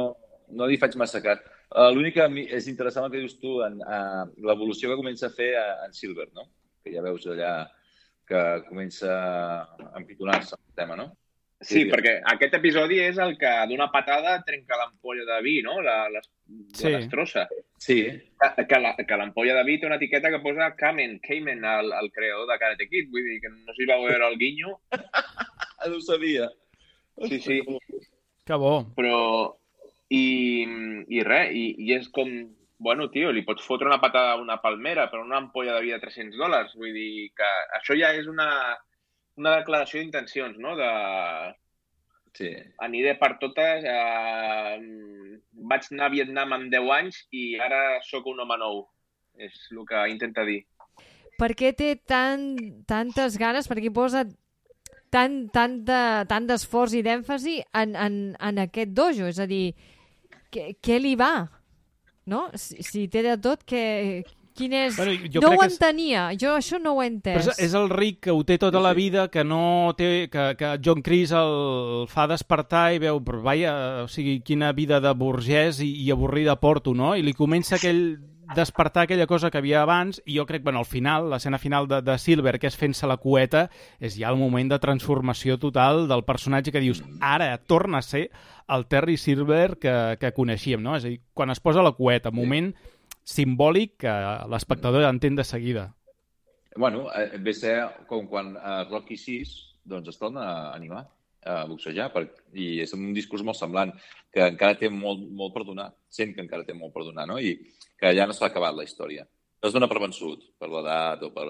no 0.57 0.67
li 0.69 0.77
faig 0.81 0.97
massa 0.99 1.21
cas. 1.23 1.41
Uh, 1.73 1.89
L'únic 1.89 2.13
que 2.19 2.25
és 2.53 2.67
interessant 2.69 3.07
el 3.07 3.11
que 3.11 3.21
dius 3.23 3.39
tu, 3.41 3.55
en, 3.65 3.79
uh, 3.81 4.27
l'evolució 4.45 4.91
que 4.91 4.99
comença 4.99 5.27
a 5.31 5.33
fer 5.33 5.51
uh, 5.57 5.85
en 5.87 5.93
Silver, 5.97 6.27
no? 6.37 6.45
Que 6.85 6.93
ja 6.93 7.01
veus 7.01 7.25
allà 7.25 7.53
que 8.29 8.41
comença 8.69 9.09
a 9.09 9.91
empitonar-se 9.99 10.55
el 10.55 10.75
tema, 10.77 10.95
no? 10.95 11.09
Sí, 11.63 11.79
sí, 11.79 11.81
perquè 11.87 12.17
aquest 12.27 12.57
episodi 12.59 12.97
és 12.99 13.17
el 13.23 13.37
que 13.39 13.49
d'una 13.71 13.87
patada 13.91 14.35
trenca 14.45 14.75
l'ampolla 14.77 15.23
de 15.29 15.37
vi, 15.45 15.61
no? 15.63 15.77
La, 15.81 16.09
la, 16.11 16.21
Sí. 16.75 16.89
la 16.91 16.97
destrossa. 16.99 17.47
Sí, 17.79 17.97
Que, 18.39 18.65
que 18.67 18.79
la- 18.83 18.95
que 18.99 19.17
l'ampolla 19.17 19.55
de 19.55 19.63
vi 19.63 19.79
té 19.79 19.87
una 19.87 19.95
etiqueta 19.95 20.29
que 20.29 20.41
posa 20.43 20.75
Kamen, 20.75 21.19
Kamen, 21.23 21.63
el, 21.63 21.91
el 22.01 22.11
creador 22.11 22.47
de 22.51 22.59
Karate 22.59 22.87
Kid. 22.89 23.09
Vull 23.11 23.23
dir 23.31 23.39
que 23.41 23.49
no 23.49 23.73
s'hi 23.73 23.87
va 23.87 23.97
veure 24.03 24.27
el 24.27 24.37
guinyo. 24.37 24.75
ah, 24.91 25.87
no 25.87 25.95
ho 25.95 26.01
sabia. 26.01 26.49
Sí, 27.29 27.39
sí. 27.39 27.61
Que 28.45 28.53
bo. 28.59 28.75
Però... 28.95 29.57
I, 30.13 30.65
i 31.09 31.23
res, 31.25 31.51
i, 31.57 31.63
i 31.87 31.93
és 31.97 32.09
com... 32.13 32.29
Bueno, 32.83 33.05
tio, 33.13 33.29
li 33.31 33.45
pots 33.47 33.63
fotre 33.63 33.87
una 33.87 34.01
patada 34.01 34.33
a 34.33 34.39
una 34.41 34.57
palmera 34.61 35.05
per 35.09 35.21
una 35.21 35.37
ampolla 35.39 35.77
de 35.77 35.83
vi 35.85 35.91
de 35.93 35.99
300 36.03 36.35
dòlars. 36.37 36.73
Vull 36.75 36.91
dir 36.93 37.29
que 37.37 37.47
això 37.77 37.95
ja 37.95 38.09
és 38.17 38.27
una, 38.27 38.47
una 39.39 39.53
declaració 39.59 40.01
d'intencions, 40.01 40.57
no? 40.59 40.75
De, 40.79 40.89
Sí. 42.33 42.49
aniré 42.81 43.11
per 43.21 43.35
totes, 43.37 43.83
eh, 43.85 44.77
vaig 45.69 45.83
anar 45.93 46.07
a 46.07 46.13
Vietnam 46.13 46.55
amb 46.55 46.71
10 46.73 46.87
anys 46.95 47.19
i 47.29 47.43
ara 47.61 47.99
sóc 48.09 48.25
un 48.31 48.39
home 48.41 48.57
nou. 48.57 48.79
És 49.37 49.53
el 49.71 49.83
que 49.85 50.01
intenta 50.09 50.43
dir. 50.45 50.63
Per 51.37 51.51
què 51.57 51.71
té 51.77 51.91
tan, 52.09 52.55
tantes 52.89 53.37
ganes, 53.37 53.69
per 53.69 53.77
què 53.77 53.93
posa 53.93 54.25
tant, 55.13 55.47
tant 55.53 55.79
de- 55.85 56.25
tant 56.29 56.49
d'esforç 56.49 56.97
i 56.97 57.03
d'èmfasi 57.05 57.59
en, 57.73 57.95
en, 57.95 58.17
en 58.39 58.59
aquest 58.65 58.91
dojo? 58.97 59.29
És 59.29 59.39
a 59.39 59.45
dir, 59.49 59.75
què, 60.53 60.69
què 60.81 61.01
li 61.01 61.15
va? 61.19 61.33
No? 62.29 62.45
Si, 62.55 62.79
si 62.85 63.07
té 63.11 63.23
de 63.25 63.35
tot, 63.41 63.65
que, 63.67 64.23
quin 64.55 64.73
és... 64.77 64.95
Bueno, 64.95 65.15
jo 65.33 65.41
no 65.41 65.49
ho 65.51 65.57
que 65.59 65.65
és- 65.65 65.73
entenia, 65.73 66.27
jo 66.39 66.53
això 66.55 66.79
no 66.79 66.93
ho 66.95 67.01
he 67.03 67.09
Però 67.09 67.15
entès. 67.41 67.47
és, 67.55 67.59
és 67.67 67.73
el 67.75 67.89
ric 67.91 68.21
que 68.27 68.31
ho 68.31 68.43
té 68.47 68.59
tota 68.61 68.79
la 68.79 68.93
vida, 68.93 69.27
que 69.33 69.43
no 69.43 69.93
té, 69.97 70.29
que, 70.31 70.45
que 70.59 70.75
John 70.85 71.01
Chris 71.03 71.33
el 71.35 72.05
fa 72.07 72.27
despertar 72.31 72.93
i 72.95 73.01
veu, 73.03 73.19
però 73.25 73.41
vaja, 73.43 73.73
o 74.05 74.07
sigui, 74.07 74.37
quina 74.45 74.71
vida 74.77 75.01
de 75.03 75.11
burgès 75.17 75.81
i, 75.83 75.89
i 76.05 76.11
avorrida 76.13 76.55
porto, 76.61 76.93
no? 76.95 77.15
I 77.17 77.25
li 77.25 77.33
comença 77.33 77.75
aquell 77.75 78.05
despertar 78.53 79.05
aquella 79.07 79.25
cosa 79.25 79.49
que 79.49 79.57
havia 79.57 79.81
abans 79.81 80.19
i 80.27 80.35
jo 80.37 80.43
crec, 80.45 80.61
bueno, 80.63 80.79
al 80.83 80.85
final, 80.85 81.29
l'escena 81.31 81.57
final 81.57 81.87
de, 81.87 82.01
de 82.05 82.17
Silver, 82.19 82.59
que 82.59 82.67
és 82.69 82.75
fent-se 82.77 83.07
la 83.09 83.17
cueta, 83.17 83.65
és 84.03 84.15
ja 84.19 84.29
el 84.29 84.37
moment 84.37 84.69
de 84.69 84.79
transformació 84.83 85.57
total 85.57 86.05
del 86.11 86.23
personatge 86.27 86.71
que 86.75 86.83
dius, 86.83 87.01
ara 87.19 87.55
torna 87.57 88.03
a 88.03 88.05
ser 88.05 88.27
el 88.69 88.85
Terry 88.87 89.17
Silver 89.17 89.77
que, 89.81 89.93
que 90.21 90.33
coneixíem, 90.35 90.81
no? 90.83 90.95
És 90.97 91.05
a 91.05 91.11
dir, 91.11 91.19
quan 91.33 91.51
es 91.53 91.61
posa 91.63 91.83
la 91.83 91.95
cueta, 91.97 92.31
moment 92.31 92.71
simbòlic 93.27 93.97
que 94.03 94.13
l'espectador 94.51 95.05
entén 95.07 95.35
de 95.35 95.45
seguida. 95.47 95.89
Bueno, 96.75 97.07
eh, 97.13 97.37
ve 97.39 97.53
a 97.53 97.59
ser 97.59 97.75
com 98.09 98.27
quan 98.27 98.55
a 98.57 98.83
Rocky 98.89 99.17
6 99.17 99.53
doncs 99.85 100.09
es 100.09 100.17
torna 100.17 100.43
a 100.47 100.75
animar 100.75 101.05
a 101.45 101.63
boxejar 101.67 102.07
per, 102.13 102.23
i 102.55 102.79
és 102.83 102.93
un 102.95 103.11
discurs 103.15 103.43
molt 103.43 103.59
semblant 103.59 103.91
que 104.31 104.45
encara 104.47 104.77
té 104.79 104.89
molt, 104.89 105.21
molt 105.35 105.53
per 105.55 105.65
donar 105.67 105.89
sent 106.09 106.31
que 106.35 106.43
encara 106.43 106.63
té 106.63 106.75
molt 106.75 106.93
per 106.95 107.03
donar 107.03 107.27
no? 107.27 107.35
i 107.37 107.57
que 107.99 108.13
ja 108.15 108.27
no 108.27 108.35
s'ha 108.35 108.47
acabat 108.47 108.77
la 108.77 108.85
història 108.87 109.25
no 109.25 109.67
es 109.67 109.75
dona 109.75 109.89
per 109.91 109.99
vençut 109.99 110.45
per 110.59 110.69
l'edat 110.71 111.25
o 111.27 111.33
per, 111.35 111.49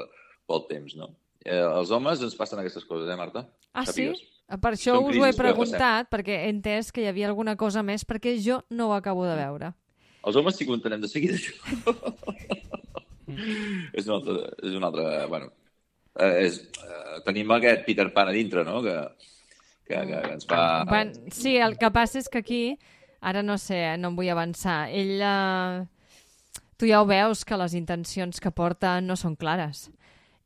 pel 0.50 0.66
temps 0.72 0.98
no? 0.98 1.12
eh, 1.46 1.62
els 1.62 1.94
homes 1.94 2.26
ens 2.26 2.36
passen 2.40 2.64
aquestes 2.64 2.88
coses, 2.90 3.10
eh 3.10 3.20
Marta? 3.20 3.46
Ah, 3.74 3.86
sí? 3.86 4.10
Sàpigues. 4.50 4.62
Per 4.62 4.72
això 4.74 4.96
Són 4.98 5.10
us 5.10 5.18
ho 5.18 5.26
he 5.26 5.34
preguntat, 5.34 6.10
perquè 6.12 6.44
he 6.44 6.50
entès 6.52 6.92
que 6.92 7.02
hi 7.02 7.08
havia 7.08 7.28
alguna 7.28 7.56
cosa 7.56 7.84
més, 7.84 8.04
perquè 8.06 8.36
jo 8.44 8.62
no 8.70 8.90
ho 8.90 8.94
acabo 8.94 9.26
de 9.26 9.36
veure. 9.36 9.74
Els 10.26 10.36
homes 10.36 10.56
sí 10.56 10.66
que 10.66 10.72
ho 10.72 10.76
entenem 10.76 11.02
de 11.02 11.08
seguida, 11.08 11.36
això. 11.36 11.54
és 13.98 14.08
un 14.08 14.16
altre... 14.18 14.36
És 14.64 14.76
un 14.78 14.84
altre 14.84 15.06
bueno, 15.28 15.52
eh, 16.20 16.46
és, 16.46 16.60
eh, 16.84 17.22
tenim 17.26 17.52
aquest 17.52 17.86
Peter 17.88 18.10
Pan 18.14 18.30
a 18.30 18.36
dintre, 18.36 18.64
no?, 18.68 18.82
que, 18.84 18.96
que, 19.88 19.96
que, 19.96 20.22
que 20.28 20.34
ens 20.38 20.48
fa... 20.50 20.84
Van, 20.90 21.14
sí, 21.32 21.58
el 21.58 21.78
que 21.80 21.92
passa 21.92 22.20
és 22.22 22.30
que 22.30 22.44
aquí, 22.44 22.64
ara 23.22 23.44
no 23.44 23.58
sé, 23.58 23.98
no 23.98 24.14
em 24.14 24.20
vull 24.20 24.32
avançar, 24.32 24.86
ell... 24.92 25.18
Eh, 25.20 26.62
tu 26.78 26.88
ja 26.90 27.02
ho 27.02 27.08
veus 27.08 27.44
que 27.48 27.58
les 27.60 27.76
intencions 27.78 28.42
que 28.44 28.52
porta 28.52 28.98
no 29.02 29.16
són 29.20 29.38
clares. 29.40 29.90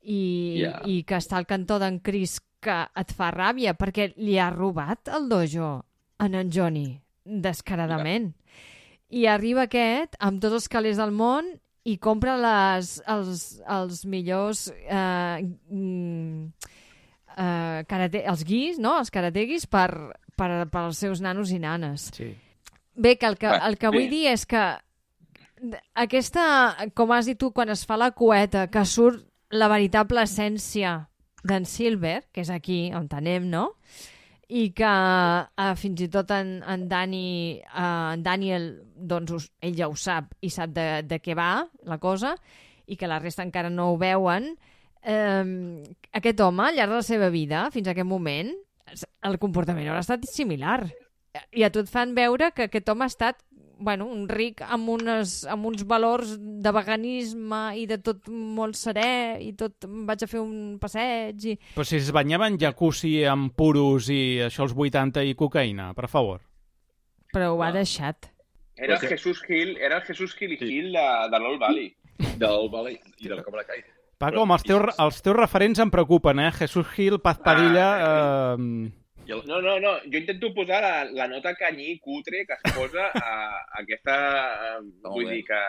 I, 0.07 0.61
Ja. 0.61 0.77
i 0.87 1.01
que 1.03 1.17
està 1.17 1.35
al 1.35 1.47
cantó 1.49 1.79
d'en 1.81 1.97
Chris 1.99 2.37
que 2.63 2.77
et 2.97 3.13
fa 3.15 3.29
ràbia 3.33 3.75
perquè 3.77 4.11
li 4.17 4.37
ha 4.39 4.49
robat 4.53 5.11
el 5.13 5.29
dojo 5.29 5.71
en 6.23 6.35
en 6.35 6.51
Johnny, 6.53 6.99
descaradament. 7.23 8.31
I 9.09 9.27
arriba 9.31 9.67
aquest 9.67 10.17
amb 10.19 10.41
tots 10.41 10.57
els 10.59 10.67
calés 10.67 10.97
del 10.99 11.13
món 11.15 11.53
i 11.87 11.95
compra 12.03 12.35
les, 12.41 12.97
els, 13.07 13.45
els 13.63 14.01
millors 14.09 14.65
eh, 14.73 15.45
mm, 15.69 16.49
eh, 17.37 17.85
karate, 17.87 18.23
els 18.27 18.43
guis, 18.43 18.81
no? 18.81 18.97
els 18.99 19.13
karateguis 19.13 19.67
per, 19.71 19.87
per, 20.35 20.49
per 20.67 20.81
als 20.83 20.99
seus 20.99 21.21
nanos 21.23 21.53
i 21.55 21.61
nanes. 21.63 22.09
Sí. 22.17 22.33
Bé, 22.97 23.15
que 23.15 23.29
el 23.29 23.37
que, 23.37 23.47
el 23.47 23.77
que 23.77 23.93
vull 23.93 24.09
dir 24.11 24.25
és 24.33 24.43
que 24.49 24.65
aquesta, 25.95 26.43
com 26.97 27.13
has 27.13 27.29
dit 27.29 27.39
tu, 27.39 27.53
quan 27.53 27.69
es 27.69 27.85
fa 27.87 27.97
la 27.97 28.11
coeta, 28.11 28.67
que 28.73 28.83
surt 28.85 29.23
la 29.53 29.69
veritable 29.71 30.25
essència 30.25 30.99
d'en 31.47 31.65
Silver, 31.67 32.21
que 32.33 32.43
és 32.43 32.51
aquí 32.53 32.87
on 32.95 33.09
anem, 33.17 33.49
no? 33.49 33.71
I 34.47 34.69
que 34.75 34.87
eh, 34.87 35.73
fins 35.75 36.05
i 36.05 36.07
tot 36.11 36.31
en, 36.31 36.57
en, 36.63 36.85
Dani, 36.87 37.59
eh, 37.59 38.13
en 38.13 38.23
Daniel, 38.23 38.69
doncs 38.95 39.33
us, 39.35 39.49
ell 39.59 39.75
ja 39.75 39.89
ho 39.91 39.97
sap 39.99 40.31
i 40.39 40.51
sap 40.53 40.71
de, 40.75 40.87
de 41.03 41.19
què 41.19 41.35
va 41.35 41.65
la 41.87 41.99
cosa, 41.99 42.35
i 42.87 42.95
que 42.95 43.09
la 43.09 43.19
resta 43.19 43.43
encara 43.43 43.71
no 43.73 43.91
ho 43.91 43.97
veuen, 43.99 44.53
eh, 45.03 45.83
aquest 46.15 46.39
home, 46.45 46.63
al 46.69 46.79
llarg 46.79 46.95
de 46.95 47.01
la 47.01 47.09
seva 47.09 47.29
vida, 47.33 47.67
fins 47.75 47.89
a 47.89 47.95
aquest 47.95 48.07
moment, 48.07 48.53
el 49.27 49.37
comportament 49.41 49.89
haurà 49.89 50.03
estat 50.03 50.23
similar. 50.31 50.85
I 51.53 51.65
a 51.67 51.71
tu 51.73 51.83
et 51.83 51.91
fan 51.91 52.15
veure 52.17 52.51
que 52.55 52.67
aquest 52.67 52.87
home 52.89 53.05
ha 53.05 53.11
estat 53.11 53.43
bueno, 53.79 54.05
un 54.09 54.27
ric 54.29 54.61
amb, 54.65 54.89
unes, 54.89 55.43
amb 55.49 55.65
uns 55.69 55.83
valors 55.87 56.35
de 56.39 56.71
veganisme 56.71 57.59
i 57.77 57.85
de 57.89 57.97
tot 58.03 58.27
molt 58.29 58.75
serè 58.75 59.37
i 59.43 59.53
tot 59.57 59.85
vaig 60.07 60.23
a 60.23 60.27
fer 60.27 60.39
un 60.41 60.77
passeig 60.81 61.45
i... 61.51 61.57
Però 61.75 61.85
si 61.85 61.97
es 61.99 62.11
banyava 62.15 62.47
en 62.47 62.57
jacuzzi 62.61 63.23
amb 63.25 63.53
puros 63.55 64.09
i 64.09 64.39
això 64.47 64.65
als 64.67 64.73
80 64.75 65.23
i 65.29 65.35
cocaïna, 65.35 65.93
per 65.93 66.07
favor. 66.09 66.41
però 67.33 67.51
ho 67.55 67.61
ha 67.61 67.67
Ah. 67.69 67.71
deixat. 67.75 68.31
Era 68.77 68.95
el 68.95 69.07
Jesús 69.09 69.41
Gil, 69.45 69.75
era 69.77 69.97
el 69.97 70.03
Jesús 70.03 70.35
Gil 70.37 70.51
i 70.53 70.57
Sí. 70.57 70.65
Gil 70.65 70.91
de, 70.93 71.05
de 71.31 71.39
l'Old 71.39 71.59
Valley. 71.59 71.95
Del 72.37 72.69
Valley 72.69 72.99
i 73.19 73.27
de 73.27 73.35
la 73.35 73.43
Cobra 73.43 73.63
Kai. 73.65 73.83
Paco, 74.17 74.41
amb 74.41 74.53
els 74.55 74.63
teus, 74.63 74.95
els 74.97 75.21
teus 75.21 75.35
referents 75.37 75.77
em 75.79 75.89
preocupen, 75.93 76.39
eh? 76.39 76.51
Jesús 76.51 76.87
Gil, 76.95 77.19
Paz 77.19 77.37
Padilla... 77.43 78.55
Eh... 78.55 78.91
El, 79.27 79.43
No, 79.47 79.61
no, 79.61 79.79
no. 79.79 79.97
Jo 80.05 80.17
intento 80.17 80.53
posar 80.53 80.81
la, 80.83 81.03
la 81.05 81.27
nota 81.27 81.53
canyí 81.55 81.99
cutre 81.99 82.45
que 82.47 82.55
es 82.57 82.73
posa 82.73 83.09
a, 83.13 83.35
a 83.59 83.81
aquesta... 83.83 84.15
eh, 84.77 84.81
molt 85.03 85.13
Vull 85.13 85.25
bé. 85.29 85.35
dir 85.35 85.43
que... 85.49 85.61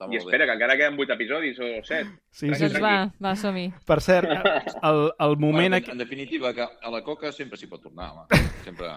està 0.00 0.08
I 0.10 0.16
espera, 0.16 0.44
bé. 0.44 0.46
que 0.48 0.54
encara 0.56 0.76
queden 0.80 0.96
8 0.98 1.12
episodis 1.18 1.58
o 1.60 1.70
7. 1.84 2.10
Sí, 2.30 2.48
sí, 2.54 2.68
Doncs 2.68 2.80
va, 2.80 2.94
va, 3.20 3.34
som-hi. 3.36 3.66
Per 3.84 4.00
cert, 4.00 4.30
el, 4.90 5.00
el 5.26 5.36
moment... 5.36 5.74
Bueno, 5.74 5.76
en, 5.76 5.90
en 5.92 5.98
definitiva, 5.98 6.54
que 6.54 6.64
a 6.64 6.90
la 6.94 7.02
coca 7.04 7.32
sempre 7.36 7.58
s'hi 7.60 7.68
pot 7.68 7.82
tornar, 7.84 8.12
home. 8.14 8.40
Sempre... 8.64 8.88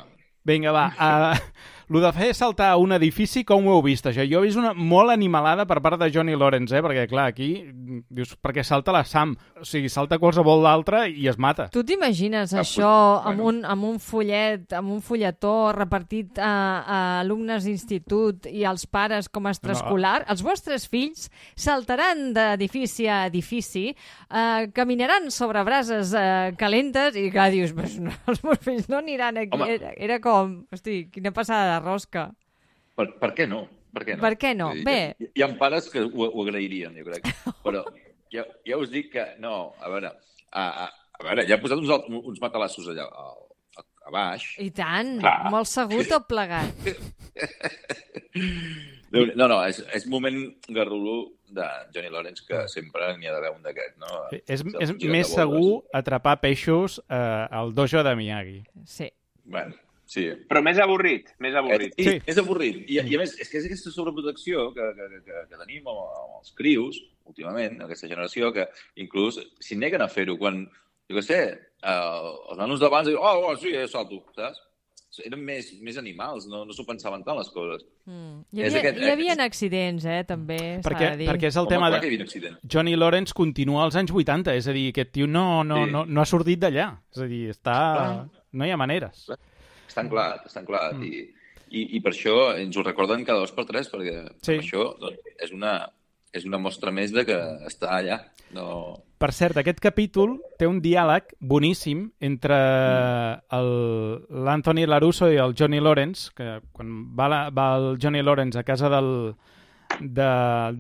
Vinga, 0.46 0.72
va. 0.76 0.86
Uh, 1.00 1.36
lo 1.90 2.00
de 2.04 2.12
fer 2.16 2.32
saltar 2.38 2.76
un 2.78 2.94
edifici, 2.96 3.44
com 3.48 3.68
ho 3.68 3.76
heu 3.78 3.84
vist, 3.86 4.08
això? 4.10 4.24
Jo 4.30 4.42
he 4.42 4.48
vist 4.48 4.60
una 4.60 4.74
molt 4.74 5.12
animalada 5.14 5.66
per 5.70 5.80
part 5.84 6.00
de 6.02 6.10
Johnny 6.14 6.36
Lawrence, 6.38 6.76
eh? 6.76 6.82
Perquè, 6.84 7.08
clar, 7.12 7.28
aquí 7.34 7.50
mm, 7.64 8.06
dius, 8.14 8.36
perquè 8.42 8.64
salta 8.64 8.94
la 8.96 9.04
Sam. 9.08 9.36
O 9.60 9.66
sigui, 9.68 9.90
salta 9.92 10.20
qualsevol 10.22 10.64
d'altre 10.64 11.06
i 11.10 11.28
es 11.32 11.38
mata. 11.42 11.68
Tu 11.74 11.84
t'imagines 11.88 12.54
Ah, 12.54 12.62
això 12.62 12.90
pues, 13.24 13.34
amb, 13.34 13.44
un, 13.50 13.62
amb 13.66 13.88
un 13.88 14.00
fullet, 14.00 14.72
amb 14.78 14.94
un 14.94 15.02
fulletó 15.04 15.72
repartit 15.76 16.40
a, 16.40 16.54
a 16.84 17.00
alumnes 17.22 17.66
d'institut 17.68 18.48
i 18.52 18.64
als 18.68 18.86
pares 18.88 19.30
com 19.30 19.48
a 19.48 19.54
extraescolar? 19.54 20.24
Els 20.32 20.44
vostres 20.46 20.88
fills 20.92 21.30
saltaran 21.56 22.32
d'edifici 22.36 23.08
a 23.08 23.24
edifici, 23.28 23.90
eh, 23.94 24.68
caminaran 24.76 25.30
sobre 25.32 25.64
brases 25.64 26.14
eh, 26.18 26.54
calentes 26.60 27.18
i, 27.20 27.30
clar, 27.34 27.50
dius, 27.54 27.74
no, 28.00 28.14
els 28.30 28.44
meus 28.44 28.62
fills 28.64 28.90
no 28.92 29.00
aniran 29.02 29.38
aquí. 29.42 29.58
Home. 29.58 29.70
Era, 29.74 29.94
era 29.98 30.20
com, 30.24 30.60
hosti, 30.74 31.08
quina 31.14 31.34
passada 31.36 31.73
de 31.74 31.80
rosca. 31.84 32.28
Per, 32.98 33.08
per 33.20 33.32
què 33.38 33.48
no? 33.50 33.66
Per 33.94 34.06
què 34.08 34.18
no? 34.18 34.24
Per 34.24 34.34
què 34.42 34.54
no? 34.58 34.72
Dir, 34.78 34.86
Bé. 34.88 34.98
Hi, 35.20 35.30
hi 35.38 35.46
ha 35.46 35.52
pares 35.60 35.90
que 35.94 36.06
ho, 36.06 36.28
ho 36.30 36.46
agrairien, 36.46 36.96
jo 36.98 37.06
crec. 37.10 37.30
Però 37.66 37.84
ja, 38.34 38.46
ja 38.66 38.80
us 38.82 38.92
dic 38.94 39.14
que... 39.14 39.28
No, 39.44 39.74
a 39.82 39.92
veure... 39.94 40.14
A, 40.54 40.64
a, 40.86 40.90
a 41.18 41.26
veure, 41.26 41.46
ja 41.50 41.58
he 41.58 41.62
posat 41.62 41.82
uns, 41.82 41.94
uns 42.20 42.42
matalassos 42.42 42.90
allà 42.94 43.06
a, 43.10 43.30
a, 43.78 43.86
a 44.10 44.14
baix. 44.14 44.48
I 44.62 44.70
tant, 44.76 45.16
Clar. 45.22 45.52
molt 45.54 45.70
segur 45.70 46.04
tot 46.10 46.30
plegat. 46.30 46.74
No, 49.14 49.46
no, 49.46 49.60
és, 49.70 49.78
és 49.94 50.08
moment 50.10 50.40
garrulo 50.74 51.36
de 51.54 51.66
Johnny 51.94 52.10
Lawrence 52.10 52.42
que 52.48 52.64
sempre 52.72 53.12
n'hi 53.20 53.30
ha 53.30 53.36
d'haver 53.36 53.52
un 53.54 53.62
d'aquest, 53.62 54.00
no? 54.02 54.24
És, 54.34 54.64
Se'ls 54.64 54.74
és 54.82 54.94
gira 54.96 55.14
més 55.14 55.30
segur 55.30 55.84
atrapar 55.94 56.40
peixos 56.42 56.98
eh, 57.06 57.58
al 57.60 57.76
dojo 57.78 58.02
de 58.02 58.16
Miyagi. 58.18 58.58
Sí. 58.90 59.12
Bueno, 59.46 59.78
sí. 60.06 60.26
Però 60.50 60.62
més 60.64 60.80
avorrit, 60.80 61.30
més 61.40 61.56
avorrit. 61.56 61.94
I, 61.98 62.04
Sí. 62.04 62.22
És 62.26 62.38
avorrit. 62.38 62.84
I, 62.90 63.00
I 63.02 63.16
a 63.16 63.20
més, 63.24 63.38
és 63.40 63.50
que 63.50 63.58
és 63.62 63.66
aquesta 63.70 63.92
sobreprotecció 63.92 64.72
que, 64.74 64.90
que, 64.98 65.10
que, 65.26 65.44
que 65.50 65.58
tenim 65.64 65.88
amb, 65.88 66.04
amb 66.04 66.40
els 66.42 66.52
crius, 66.58 67.00
últimament, 67.26 67.82
aquesta 67.86 68.08
generació, 68.12 68.52
que 68.54 68.68
inclús 69.00 69.40
s'hi 69.64 69.78
neguen 69.80 70.02
a 70.04 70.10
fer-ho. 70.12 70.38
Quan, 70.38 70.66
jo 71.10 71.16
què 71.18 71.24
sé, 71.24 71.40
eh, 71.84 71.96
els 72.52 72.58
nanos 72.60 72.80
d'abans 72.84 73.08
diuen, 73.08 73.24
oh, 73.24 73.50
oh, 73.52 73.56
sí, 73.58 73.72
jo 73.74 73.88
salto, 73.88 74.24
saps? 74.36 74.62
Eren 75.22 75.44
més, 75.46 75.68
més 75.86 75.94
animals, 76.02 76.48
no, 76.50 76.64
no 76.66 76.74
s'ho 76.74 76.88
pensaven 76.88 77.22
tant, 77.24 77.38
les 77.38 77.50
coses. 77.54 77.84
Mm. 78.10 78.40
Hi, 78.50 78.62
És 78.66 78.74
havia, 78.74 78.80
aquest- 78.90 78.98
hi 79.04 79.10
havia 79.12 79.36
accidents, 79.46 80.06
eh, 80.10 80.24
també, 80.26 80.58
s'ha 80.82 80.88
Perquè, 80.90 81.10
de 81.12 81.18
dir. 81.20 81.28
perquè 81.30 81.52
és 81.52 81.56
el 81.62 81.68
Home, 81.68 81.70
tema 81.70 81.90
clar 81.92 82.02
de... 82.02 82.52
Johnny 82.66 82.96
Lawrence 82.98 83.32
continua 83.38 83.84
als 83.84 83.96
anys 83.96 84.10
80, 84.12 84.56
és 84.58 84.68
a 84.68 84.74
dir, 84.74 84.88
aquest 84.90 85.12
tio 85.14 85.28
no, 85.28 85.64
no, 85.64 85.84
Sí. 85.86 85.92
no, 85.92 86.02
no 86.06 86.22
ha 86.22 86.26
sortit 86.26 86.60
d'allà. 86.66 86.88
És 87.14 87.22
a 87.22 87.28
dir, 87.30 87.44
està... 87.54 87.76
Clar. 87.94 88.30
No 88.54 88.66
hi 88.66 88.72
ha 88.74 88.78
maneres. 88.78 89.28
Estan 89.94 90.10
clar, 90.10 90.42
estan 90.50 90.66
clar. 90.66 90.88
Mm. 90.98 91.04
I, 91.06 91.24
i, 91.74 91.82
I 91.98 92.02
per 92.02 92.12
això 92.16 92.36
ens 92.58 92.78
ho 92.78 92.84
recorden 92.86 93.22
cada 93.26 93.44
dos 93.46 93.54
per 93.54 93.66
tres, 93.70 93.90
perquè 93.94 94.24
Sí. 94.42 94.56
sí. 94.56 94.60
això 94.64 94.88
doncs, 95.00 95.22
és, 95.38 95.52
una, 95.54 95.76
és 96.34 96.46
una 96.50 96.58
mostra 96.62 96.92
més 96.92 97.14
de 97.14 97.24
que 97.30 97.38
està 97.70 97.94
allà. 98.00 98.24
No... 98.54 98.68
Per 99.24 99.30
cert, 99.32 99.56
aquest 99.62 99.80
capítol 99.80 100.34
té 100.60 100.68
un 100.68 100.82
diàleg 100.84 101.30
boníssim 101.40 102.08
entre 102.20 102.58
el- 103.56 104.20
l'Anthony 104.46 104.84
Larusso 104.90 105.30
i 105.32 105.38
el 105.40 105.54
Johnny 105.58 105.80
Lawrence, 105.80 106.32
que 106.36 106.60
quan 106.74 107.16
va, 107.16 107.30
la, 107.32 107.40
va 107.50 107.70
el 107.78 107.98
Johnny 108.02 108.22
Lawrence 108.22 108.60
a 108.60 108.64
casa 108.68 108.90
del, 108.92 109.34
de, 110.02 110.30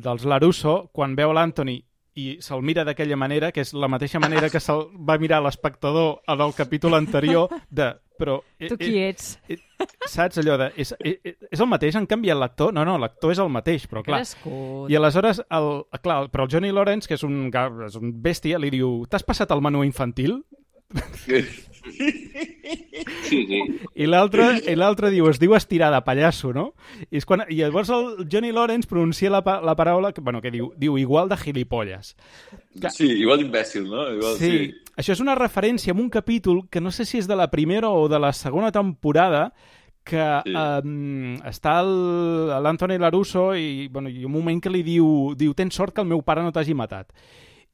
dels 0.03 0.25
Larusso, 0.25 0.89
quan 0.93 1.15
veu 1.15 1.31
l'Anthony 1.33 1.79
i 2.15 2.37
se'l 2.45 2.61
mira 2.61 2.83
d'aquella 2.85 3.17
manera, 3.17 3.51
que 3.51 3.61
és 3.65 3.73
la 3.73 3.89
mateixa 3.89 4.19
manera 4.21 4.49
que 4.53 4.59
se'l 4.61 4.85
va 4.93 5.17
mirar 5.17 5.41
l'espectador 5.43 6.19
en 6.27 6.41
el 6.41 6.53
capítol 6.53 6.95
anterior, 6.99 7.49
de... 7.69 7.93
Però, 8.13 8.35
eh, 8.61 8.67
Tu 8.69 8.77
qui 8.77 8.99
ets? 9.01 9.39
eh, 9.49 9.57
saps 10.07 10.37
allò 10.37 10.53
de... 10.61 10.67
És, 10.79 10.93
és, 11.01 11.33
és 11.49 11.59
el 11.59 11.67
mateix? 11.67 11.95
Han 11.97 12.05
canviat 12.07 12.37
l'actor? 12.37 12.69
No, 12.71 12.83
no, 12.85 12.93
l'actor 13.01 13.33
és 13.33 13.39
el 13.41 13.49
mateix, 13.49 13.87
però 13.89 14.03
clar... 14.05 14.19
Crescut. 14.21 14.91
I 14.93 14.95
aleshores, 14.99 15.41
el, 15.49 15.69
clar, 16.05 16.19
però 16.31 16.45
el 16.45 16.51
Johnny 16.53 16.69
Lawrence, 16.71 17.09
que 17.09 17.17
és 17.17 17.25
un, 17.25 17.47
és 17.49 17.97
un 17.97 18.13
bèstia, 18.23 18.61
li 18.61 18.69
diu 18.69 19.01
T'has 19.09 19.25
passat 19.25 19.51
el 19.51 19.65
menú 19.65 19.81
infantil? 19.83 20.43
Sí, 21.23 21.41
sí. 23.47 23.61
I 23.95 24.05
l'altre 24.07 25.09
diu, 25.11 25.27
es 25.29 25.39
diu 25.41 25.55
estirar 25.57 25.89
de 25.93 25.99
pallasso, 26.05 26.53
no? 26.55 26.69
I, 27.09 27.17
és 27.19 27.25
quan, 27.27 27.43
I 27.49 27.57
llavors 27.59 27.91
el 27.93 28.25
Johnny 28.31 28.53
Lawrence 28.55 28.87
pronuncia 28.89 29.31
la, 29.33 29.41
la 29.43 29.75
paraula, 29.75 30.13
que, 30.13 30.21
bueno, 30.23 30.41
que 30.41 30.51
diu, 30.53 30.71
diu 30.79 30.97
igual 31.01 31.29
de 31.29 31.37
gilipolles. 31.37 32.15
Sí, 32.93 33.09
igual 33.19 33.43
d'imbècil, 33.43 33.89
no? 33.89 34.07
Igual, 34.15 34.37
Sí, 34.39 34.71
això 34.95 35.15
és 35.17 35.23
una 35.23 35.35
referència 35.35 35.93
a 35.93 35.99
un 35.99 36.09
capítol 36.13 36.63
que 36.69 36.81
no 36.81 36.91
sé 36.91 37.05
si 37.05 37.19
és 37.19 37.27
de 37.27 37.35
la 37.35 37.49
primera 37.51 37.89
o 37.91 38.07
de 38.07 38.19
la 38.19 38.33
segona 38.33 38.71
temporada 38.71 39.51
que 40.03 40.23
Sí. 40.43 40.51
um, 40.55 41.35
està 41.47 41.77
l'Anthony 41.83 42.97
Larusso 42.99 43.53
i, 43.55 43.87
bueno, 43.87 44.09
i 44.09 44.25
un 44.25 44.31
moment 44.33 44.59
que 44.61 44.69
li 44.71 44.83
diu, 44.83 45.33
diu 45.35 45.53
tens 45.55 45.75
sort 45.75 45.93
que 45.95 46.01
el 46.03 46.07
meu 46.07 46.21
pare 46.23 46.43
no 46.43 46.51
t'hagi 46.51 46.73
matat. 46.75 47.11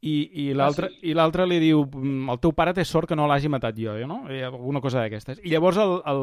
I, 0.02 0.30
i 0.32 0.54
l'altre 0.56 0.88
Ah, 0.88 0.94
i 1.04 1.12
l'altre 1.14 1.44
li 1.46 1.58
diu 1.60 1.82
"Mm, 1.84 2.30
el 2.32 2.38
teu 2.40 2.54
pare 2.56 2.72
té 2.74 2.86
sort 2.86 3.10
que 3.10 3.18
no 3.20 3.26
l'hagi 3.28 3.50
matat 3.52 3.76
jo, 3.76 3.98
eh, 4.00 4.06
no? 4.08 4.22
I 4.32 4.42
alguna 4.48 4.80
cosa 4.80 5.02
d'aquestes. 5.02 5.42
I 5.44 5.50
llavors 5.52 5.76
el, 5.76 5.98
el, 6.08 6.22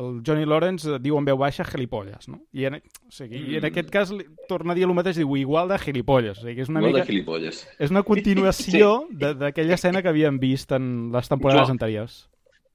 el 0.00 0.22
Johnny 0.26 0.46
Lawrence 0.48 0.98
diu 1.04 1.18
en 1.18 1.26
veu 1.28 1.36
baixa 1.36 1.64
gilipolles, 1.68 2.28
no? 2.32 2.40
I 2.56 2.64
en, 2.70 2.74
o 2.80 3.10
sigui, 3.12 3.42
i 3.52 3.56
en 3.58 3.66
aquest 3.68 3.90
cas 3.92 4.10
li, 4.10 4.24
torna 4.48 4.72
a 4.72 4.74
dir 4.78 4.84
el 4.88 4.94
mateix, 4.96 5.16
diu 5.20 5.36
igual 5.36 5.68
de 5.68 5.76
gilipolles. 5.78 6.38
O 6.38 6.46
sigui, 6.48 6.62
és 6.62 6.68
una 6.72 6.80
Igual 6.80 6.94
mica... 6.94 7.04
de 7.04 7.12
gilipolles. 7.12 7.60
És 7.78 7.90
una 7.90 8.02
continuació 8.02 9.04
de- 9.10 9.34
d'aquella 9.34 9.74
escena 9.74 10.00
que 10.00 10.08
havíem 10.08 10.38
vist 10.40 10.72
en 10.72 11.10
les 11.12 11.28
temporades 11.28 11.68
Jo- 11.68 11.72
anteriors. 11.76 12.30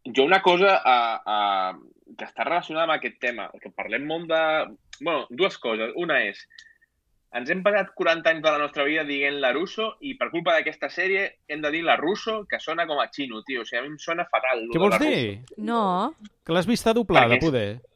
Jo 0.05 0.25
una 0.25 0.43
cosa 0.43 0.77
a, 0.85 1.21
a, 1.25 1.77
que 2.15 2.25
està 2.25 2.43
relacionada 2.45 2.85
amb 2.85 2.99
aquest 2.99 3.17
tema, 3.19 3.49
que 3.59 3.71
parlem 3.73 4.05
molt 4.05 4.29
de... 4.29 4.75
bueno, 5.01 5.25
dues 5.31 5.57
coses. 5.57 5.89
Una 5.95 6.21
és, 6.23 6.45
ens 7.35 7.49
hem 7.51 7.61
passat 7.63 7.89
40 7.95 8.29
anys 8.31 8.41
de 8.43 8.51
la 8.51 8.57
nostra 8.61 8.83
vida 8.87 9.03
dient 9.03 9.39
la 9.43 9.51
Russo 9.53 9.95
i 10.01 10.13
per 10.15 10.29
culpa 10.31 10.53
d'aquesta 10.55 10.87
sèrie 10.89 11.25
hem 11.51 11.61
de 11.61 11.71
dir 11.71 11.83
la 11.83 11.97
Russo, 11.99 12.45
que 12.47 12.59
sona 12.63 12.85
com 12.87 12.99
a 13.01 13.09
xino, 13.11 13.41
tio. 13.43 13.61
O 13.61 13.65
sigui, 13.65 13.79
a 13.79 13.83
mi 13.83 13.89
em 13.93 13.97
sona 13.99 14.25
fatal. 14.31 14.63
Què 14.69 14.77
de 14.79 14.79
vols 14.79 14.99
dir? 14.99 15.41
No, 15.57 16.13
Que 16.45 16.53
l'has 16.53 16.67
vista 16.67 16.93
doblada, 16.93 17.33
Perquè 17.35 17.41
poder? 17.41 17.67
Russo. 17.75 17.91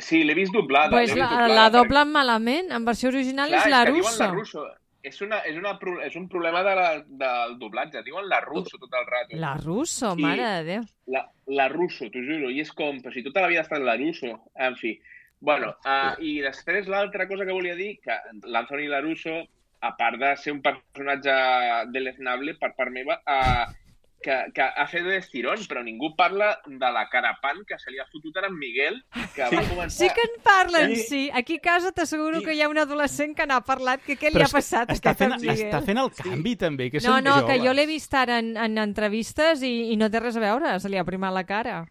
Sí, 0.00 0.22
l'he 0.24 0.34
vist 0.34 0.52
doblada. 0.54 0.90
pues 0.90 1.10
l'he 1.10 1.14
vist 1.16 1.24
la, 1.24 1.30
doblada 1.30 1.54
la 1.54 1.64
perquè- 1.68 1.72
doblen 1.82 2.12
malament. 2.12 2.70
En 2.72 2.84
versió 2.84 3.08
original 3.10 3.48
Clar, 3.50 3.60
és 3.66 3.70
la 3.70 3.84
russa. 3.84 4.26
la 4.26 4.32
Russo. 4.32 4.66
És, 5.02 5.20
una, 5.22 5.38
és, 5.48 5.56
una, 5.56 5.78
és 6.04 6.14
un 6.16 6.28
problema 6.28 6.62
de 6.62 6.74
la, 6.76 6.88
del 7.08 7.58
doblatge. 7.58 8.02
Diuen 8.04 8.26
la 8.28 8.40
Russo 8.40 8.76
tot 8.78 8.92
el 8.92 9.06
rato. 9.06 9.36
La 9.36 9.54
russo, 9.56 10.14
Sí. 10.14 10.22
mare 10.22 10.42
de 10.42 10.64
Déu. 10.64 10.82
La, 11.06 11.22
la 11.46 11.68
Russo, 11.68 12.10
t'ho 12.10 12.20
juro. 12.20 12.50
I 12.50 12.60
és 12.60 12.70
com, 12.72 12.98
però 13.00 13.12
si 13.12 13.22
tota 13.22 13.40
la 13.40 13.48
vida 13.48 13.60
ha 13.60 13.62
estat 13.62 13.80
la 13.80 13.96
Russo. 13.96 14.44
En 14.54 14.76
fi. 14.76 14.98
Bueno, 15.40 15.74
uh, 15.88 16.14
i 16.20 16.40
després 16.44 16.86
l'altra 16.88 17.26
cosa 17.26 17.46
que 17.48 17.52
volia 17.56 17.74
dir, 17.74 17.94
que 18.04 18.12
l'Anthony 18.44 18.88
Larusso, 18.92 19.38
a 19.80 19.94
part 19.96 20.18
de 20.20 20.34
ser 20.36 20.52
un 20.52 20.60
personatge 20.60 21.32
deleznable 21.92 22.54
per 22.60 22.74
part 22.76 22.92
meva, 22.92 23.16
uh, 23.24 23.70
que, 24.20 24.34
que 24.52 24.60
ha 24.60 24.84
fet 24.84 25.06
d'estirón, 25.08 25.62
però 25.64 25.80
ningú 25.80 26.10
parla 26.14 26.50
de 26.68 26.90
la 26.92 27.06
carapant 27.08 27.62
que 27.64 27.78
se 27.80 27.88
li 27.90 27.96
ha 27.98 28.04
fotut 28.12 28.36
ara 28.36 28.50
en 28.50 28.58
Miguel, 28.60 28.98
que 29.34 29.46
va 29.48 29.62
començar... 29.64 29.94
Sí 29.96 30.10
que 30.12 30.26
en 30.28 30.34
parlen, 30.44 30.92
Sí. 30.94 31.06
sí. 31.08 31.20
Aquí 31.32 31.56
a 31.56 31.62
casa 31.64 31.90
t'asseguro 31.90 32.40
Sí. 32.40 32.44
que 32.44 32.52
hi 32.52 32.60
ha 32.60 32.68
un 32.68 32.76
adolescent 32.76 33.32
que 33.34 33.46
n'ha 33.48 33.62
parlat, 33.64 34.02
que 34.04 34.18
què 34.20 34.28
li 34.28 34.36
Però 34.36 34.44
ha 34.44 34.50
que 34.52 34.58
passat 34.58 34.90
a 34.90 34.92
està 34.98 35.14
aquest 35.14 35.22
fent, 35.24 35.32
en 35.32 35.40
Miguel? 35.40 35.62
està 35.70 35.80
fent 35.86 36.02
el 36.04 36.10
canvi, 36.12 36.52
també. 36.56 36.90
Que 36.92 37.00
No, 37.00 37.16
no, 37.22 37.38
que 37.46 37.56
joves. 37.56 37.64
jo 37.64 37.72
l'he 37.72 37.86
vist 37.88 38.12
ara 38.12 38.36
en, 38.44 38.52
en 38.60 38.76
entrevistes 38.76 39.62
i, 39.64 39.72
i 39.94 39.96
no 39.96 40.10
té 40.12 40.20
res 40.20 40.36
a 40.36 40.40
veure, 40.44 40.76
se 40.84 40.90
li 40.92 40.98
ha 41.00 41.04
primat 41.08 41.32
la 41.32 41.44
cara. 41.48 41.86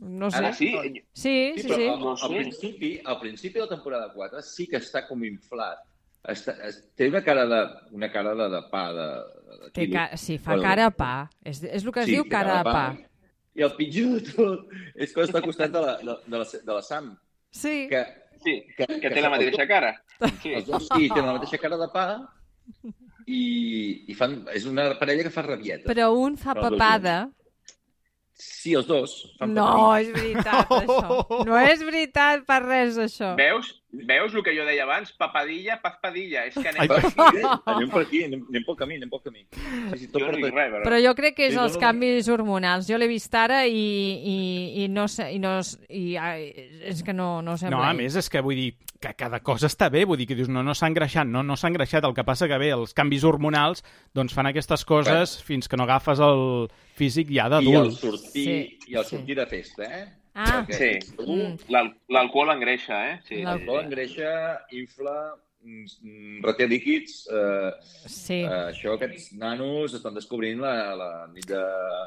No 0.00 0.30
sé. 0.30 0.38
Ara 0.38 0.52
sí? 0.56 0.70
Sí, 1.12 1.52
sí, 1.56 1.68
però 1.68 1.76
sí. 1.76 1.86
Al, 1.88 2.04
al, 2.08 2.36
principi, 2.38 2.90
al 3.04 3.18
principi 3.20 3.54
de 3.58 3.64
la 3.66 3.70
temporada 3.74 4.12
4 4.14 4.42
sí 4.42 4.66
que 4.70 4.80
està 4.80 5.04
com 5.08 5.24
inflat. 5.28 5.82
Està, 6.30 6.54
es, 6.68 6.80
té 6.96 7.08
una 7.08 7.22
cara 7.24 7.46
de, 7.48 7.60
una 7.96 8.10
cara 8.12 8.34
de, 8.36 8.48
de 8.52 8.62
pa, 8.72 8.82
de, 8.96 9.08
de 9.60 9.70
Té 9.76 9.86
ca... 9.92 10.08
Sí, 10.20 10.38
fa 10.38 10.54
Bueno, 10.54 10.68
cara 10.68 10.88
a 10.88 10.94
pa. 10.94 11.12
És, 11.44 11.62
és 11.64 11.84
el 11.84 11.92
que 11.92 12.04
es 12.04 12.10
sí, 12.10 12.16
diu 12.18 12.24
té 12.24 12.32
cara 12.32 12.60
a 12.60 12.64
pa. 12.64 12.86
I 13.56 13.64
el 13.66 13.72
pitjor 13.76 14.16
de 14.16 14.34
tot 14.34 14.74
és 14.94 15.12
que 15.12 15.24
està 15.26 15.40
al 15.40 15.46
costat 15.46 15.72
de 15.74 15.84
la, 15.84 15.94
de, 16.00 16.16
de, 16.26 16.36
la, 16.38 16.48
de 16.48 16.72
la 16.72 16.82
Sam, 16.86 17.14
Sí. 17.50 17.88
que, 17.90 18.04
Sí, 18.40 18.64
que, 18.76 18.86
que 19.00 19.10
té 19.12 19.20
la 19.20 19.30
mateixa 19.32 19.66
cara. 19.68 19.94
Sí. 20.40 20.54
Els 20.56 20.66
dos 20.68 20.86
sí, 20.86 21.08
tenen 21.10 21.26
la 21.28 21.36
mateixa 21.36 21.58
cara 21.60 21.76
de 21.80 21.88
pa 21.92 22.06
i, 23.26 23.40
i 24.08 24.16
fan, 24.16 24.40
és 24.56 24.64
una 24.68 24.86
parella 25.00 25.26
que 25.26 25.32
fa 25.34 25.44
rabieta. 25.44 25.84
Però 25.88 26.10
un 26.16 26.38
fa 26.40 26.54
papada. 26.56 27.18
Sí, 28.40 28.72
els 28.78 28.86
dos. 28.88 29.12
Fan 29.38 29.52
No, 29.56 29.68
és 30.00 30.08
veritat, 30.14 30.70
això. 30.80 31.44
No 31.46 31.58
és 31.60 31.84
veritat 31.84 32.46
per 32.48 32.62
res, 32.64 32.96
això. 33.00 33.34
Veus? 33.38 33.74
Veus 33.92 34.34
el 34.38 34.44
que 34.46 34.52
jo 34.54 34.62
deia 34.64 34.84
abans? 34.84 35.10
Papadilla, 35.18 35.80
pazpadilla. 35.82 36.44
És 36.46 36.54
que 36.54 36.68
anem 36.70 36.84
Ai, 36.84 36.88
per 36.88 36.98
aquí. 37.00 37.40
Eh? 37.40 37.54
Anem 37.72 37.88
per 37.90 38.02
aquí, 38.04 38.20
anem, 38.28 38.44
anem 38.52 38.66
pel 38.68 38.76
camí, 38.78 38.98
anem 39.00 39.10
pel 39.10 39.22
camí. 39.24 39.42
Sí, 39.50 39.98
sí, 40.04 40.06
tot 40.12 40.22
Jo 40.22 40.28
no 40.30 40.36
per 40.38 40.52
res, 40.52 40.70
però... 40.76 40.82
Però 40.86 41.00
jo 41.02 41.14
crec 41.18 41.34
que 41.40 41.48
és 41.48 41.56
Sí, 41.56 41.58
els 41.58 41.74
no, 41.74 41.80
no. 41.80 41.82
canvis 41.86 42.28
hormonals. 42.30 42.86
Jo 42.86 43.00
l'he 43.02 43.08
vist 43.10 43.34
ara 43.34 43.64
i, 43.66 43.74
i, 43.74 44.36
i 44.84 44.86
no 44.94 45.08
sé... 45.10 45.26
I 45.34 45.40
no, 45.42 45.56
i, 45.88 46.04
ai, 46.16 46.46
és 46.92 47.02
que 47.02 47.12
no, 47.16 47.40
no 47.42 47.56
sembla... 47.58 47.80
No, 47.80 47.82
a 47.88 47.90
més, 47.98 48.14
és 48.20 48.30
que 48.30 48.40
vull 48.46 48.54
dir 48.62 48.68
que 49.00 49.14
cada 49.16 49.40
cosa 49.40 49.66
està 49.66 49.88
bé, 49.90 50.04
vull 50.04 50.18
dir 50.20 50.26
que 50.28 50.36
dius, 50.36 50.50
no, 50.52 50.62
no 50.62 50.74
s'ha 50.76 50.86
engreixat, 50.92 51.26
no, 51.26 51.40
no 51.42 51.56
s'ha 51.56 51.70
engreixat, 51.72 52.04
el 52.04 52.12
que 52.14 52.22
passa 52.28 52.46
que 52.46 52.58
bé, 52.60 52.68
els 52.76 52.92
canvis 52.94 53.24
hormonals 53.24 53.80
doncs 54.14 54.34
fan 54.36 54.50
aquestes 54.50 54.84
coses 54.84 55.38
fins 55.42 55.66
que 55.72 55.78
no 55.80 55.86
agafes 55.88 56.20
el 56.20 56.68
físic 57.00 57.30
ja 57.32 57.46
I 57.48 57.48
el 57.48 57.50
d'adult. 57.56 57.96
sortir, 57.96 58.44
Sí, 58.44 58.78
i 58.92 58.98
el 59.00 59.06
sí. 59.08 59.16
sortir 59.16 59.38
de 59.40 59.46
festa, 59.48 59.88
eh? 59.88 60.04
Ah, 60.34 60.64
Sí. 60.70 60.98
Mm. 61.18 61.56
L'al- 61.68 61.94
L'alcohol 62.08 62.50
engreixa, 62.54 62.98
eh? 63.12 63.20
Sí, 63.26 63.42
L'alcohol 63.42 63.84
engreixa, 63.84 64.60
infla, 64.72 65.34
mm, 65.62 66.42
reté 66.44 66.66
líquids. 66.68 67.28
Eh, 67.30 67.72
sí. 68.06 68.40
eh, 68.44 68.70
això, 68.70 68.94
aquests 68.94 69.32
nanos 69.36 69.92
estan 69.94 70.14
descobrint 70.14 70.60
la, 70.60 70.94
la 70.96 71.26
nit 71.34 71.46
de... 71.50 71.60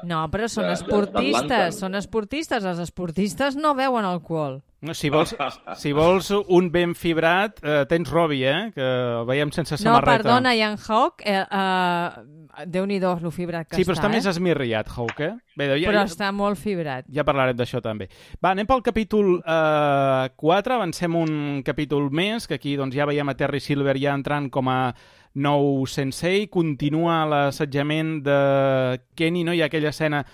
No, 0.04 0.24
però 0.32 0.48
són 0.48 0.64
de- 0.64 0.68
de- 0.68 0.78
esportistes, 0.80 1.32
d'Atlanta. 1.42 1.72
són 1.72 1.94
esportistes. 1.94 2.64
Els 2.64 2.78
esportistes 2.78 3.56
no 3.56 3.74
veuen 3.74 4.04
alcohol. 4.04 4.62
No, 4.84 4.92
si, 4.92 5.08
vols, 5.10 5.32
si 5.80 5.92
vols 5.96 6.28
un 6.52 6.66
ben 6.70 6.92
fibrat, 6.94 7.58
eh, 7.64 7.84
tens 7.88 8.10
Robbie, 8.12 8.44
eh? 8.50 8.70
Que 8.74 8.84
el 8.84 9.24
veiem 9.28 9.50
sense 9.54 9.78
No, 9.78 9.82
samarreta. 9.82 10.18
perdona, 10.18 10.52
Ian 10.54 10.76
Hawk, 10.76 11.22
eh, 11.24 11.40
eh, 11.40 12.64
Déu-n'hi-do, 12.70 13.16
lo 13.20 13.32
fibrat 13.34 13.66
que 13.66 13.74
Sí, 13.80 13.82
però 13.82 13.96
està 13.96 14.04
està, 14.06 14.12
més 14.12 14.26
eh? 14.26 14.30
esmirriat, 14.30 14.86
Hawk, 14.94 15.20
eh? 15.26 15.32
Bé, 15.56 15.66
ja, 15.80 15.88
Però 15.90 16.02
ja, 16.02 16.04
està 16.06 16.28
molt 16.32 16.58
fibrat. 16.60 17.04
ja 17.10 17.24
parlarem 17.24 17.56
d'això 17.56 17.80
també. 17.82 18.06
Va, 18.42 18.52
anem 18.52 18.66
pel 18.68 18.82
capítol 18.86 19.40
eh, 19.40 20.28
4, 20.36 20.74
avancem 20.76 21.16
un 21.16 21.62
capítol 21.66 22.10
més, 22.14 22.46
que 22.46 22.54
aquí 22.60 22.76
doncs, 22.76 22.94
ja 22.94 23.06
veiem 23.06 23.28
a 23.28 23.34
Terry 23.34 23.58
Silver 23.60 23.96
ja 23.98 24.14
entrant 24.14 24.50
com 24.50 24.68
a 24.68 24.94
nou 25.34 25.84
sensei, 25.90 26.46
continua 26.46 27.24
l'assetjament 27.26 28.20
de 28.22 29.00
Kenny, 29.18 29.42
no? 29.42 29.52
Hi 29.52 29.62
ha 29.64 29.66
aquella 29.66 29.90
escena 29.90 30.24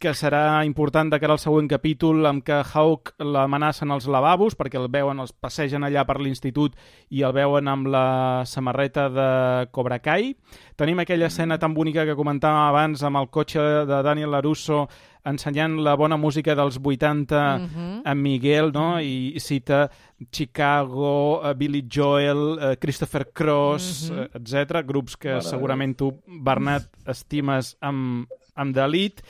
que 0.00 0.14
serà 0.16 0.62
important 0.64 1.10
de 1.12 1.18
cara 1.20 1.34
al 1.36 1.38
següent 1.42 1.66
capítol 1.68 2.24
amb 2.24 2.40
què 2.46 2.62
Hawk 2.72 3.10
l'amenacen 3.20 3.90
als 3.92 4.06
lavabos 4.08 4.56
perquè 4.56 4.78
el 4.80 4.88
veuen, 4.88 5.20
els 5.20 5.34
passegen 5.36 5.84
allà 5.84 6.06
per 6.08 6.16
l'institut 6.24 6.72
i 7.12 7.20
el 7.22 7.34
veuen 7.36 7.68
amb 7.68 7.86
la 7.92 8.42
samarreta 8.48 9.10
de 9.12 9.26
Cobra 9.70 9.98
Kai. 10.00 10.32
Tenim 10.80 11.02
aquella 11.04 11.28
escena 11.28 11.58
tan 11.60 11.74
bonica 11.76 12.06
que 12.08 12.16
comentàvem 12.16 12.62
abans 12.70 13.04
amb 13.04 13.20
el 13.20 13.28
cotxe 13.28 13.60
de 13.84 14.00
Daniel 14.02 14.32
LaRusso 14.32 14.86
ensenyant 15.28 15.76
la 15.84 15.92
bona 16.00 16.16
música 16.16 16.54
dels 16.56 16.78
80 16.80 17.58
Mhm. 17.58 18.02
en 18.06 18.22
Miguel, 18.22 18.72
no? 18.72 18.98
I 19.02 19.36
cita 19.38 19.90
Chicago, 20.32 21.42
eh, 21.44 21.54
Billy 21.54 21.84
Joel, 21.86 22.58
eh, 22.58 22.76
Christopher 22.78 23.30
Cross, 23.34 24.10
Mhm. 24.10 24.18
eh, 24.18 24.28
etc. 24.34 24.82
grups 24.82 25.16
que 25.18 25.28
Mare 25.28 25.42
segurament 25.42 25.94
tu, 25.96 26.22
Bernat, 26.26 26.88
estimes 27.06 27.76
amb, 27.82 28.26
amb 28.56 28.74
Dalit. 28.74 29.20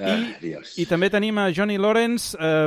Ah, 0.00 0.16
Dios. 0.42 0.72
I 0.78 0.86
també 0.90 1.06
tenim 1.10 1.36
a 1.38 1.48
Johnny 1.54 1.76
Lawrence 1.78 2.34
eh, 2.40 2.66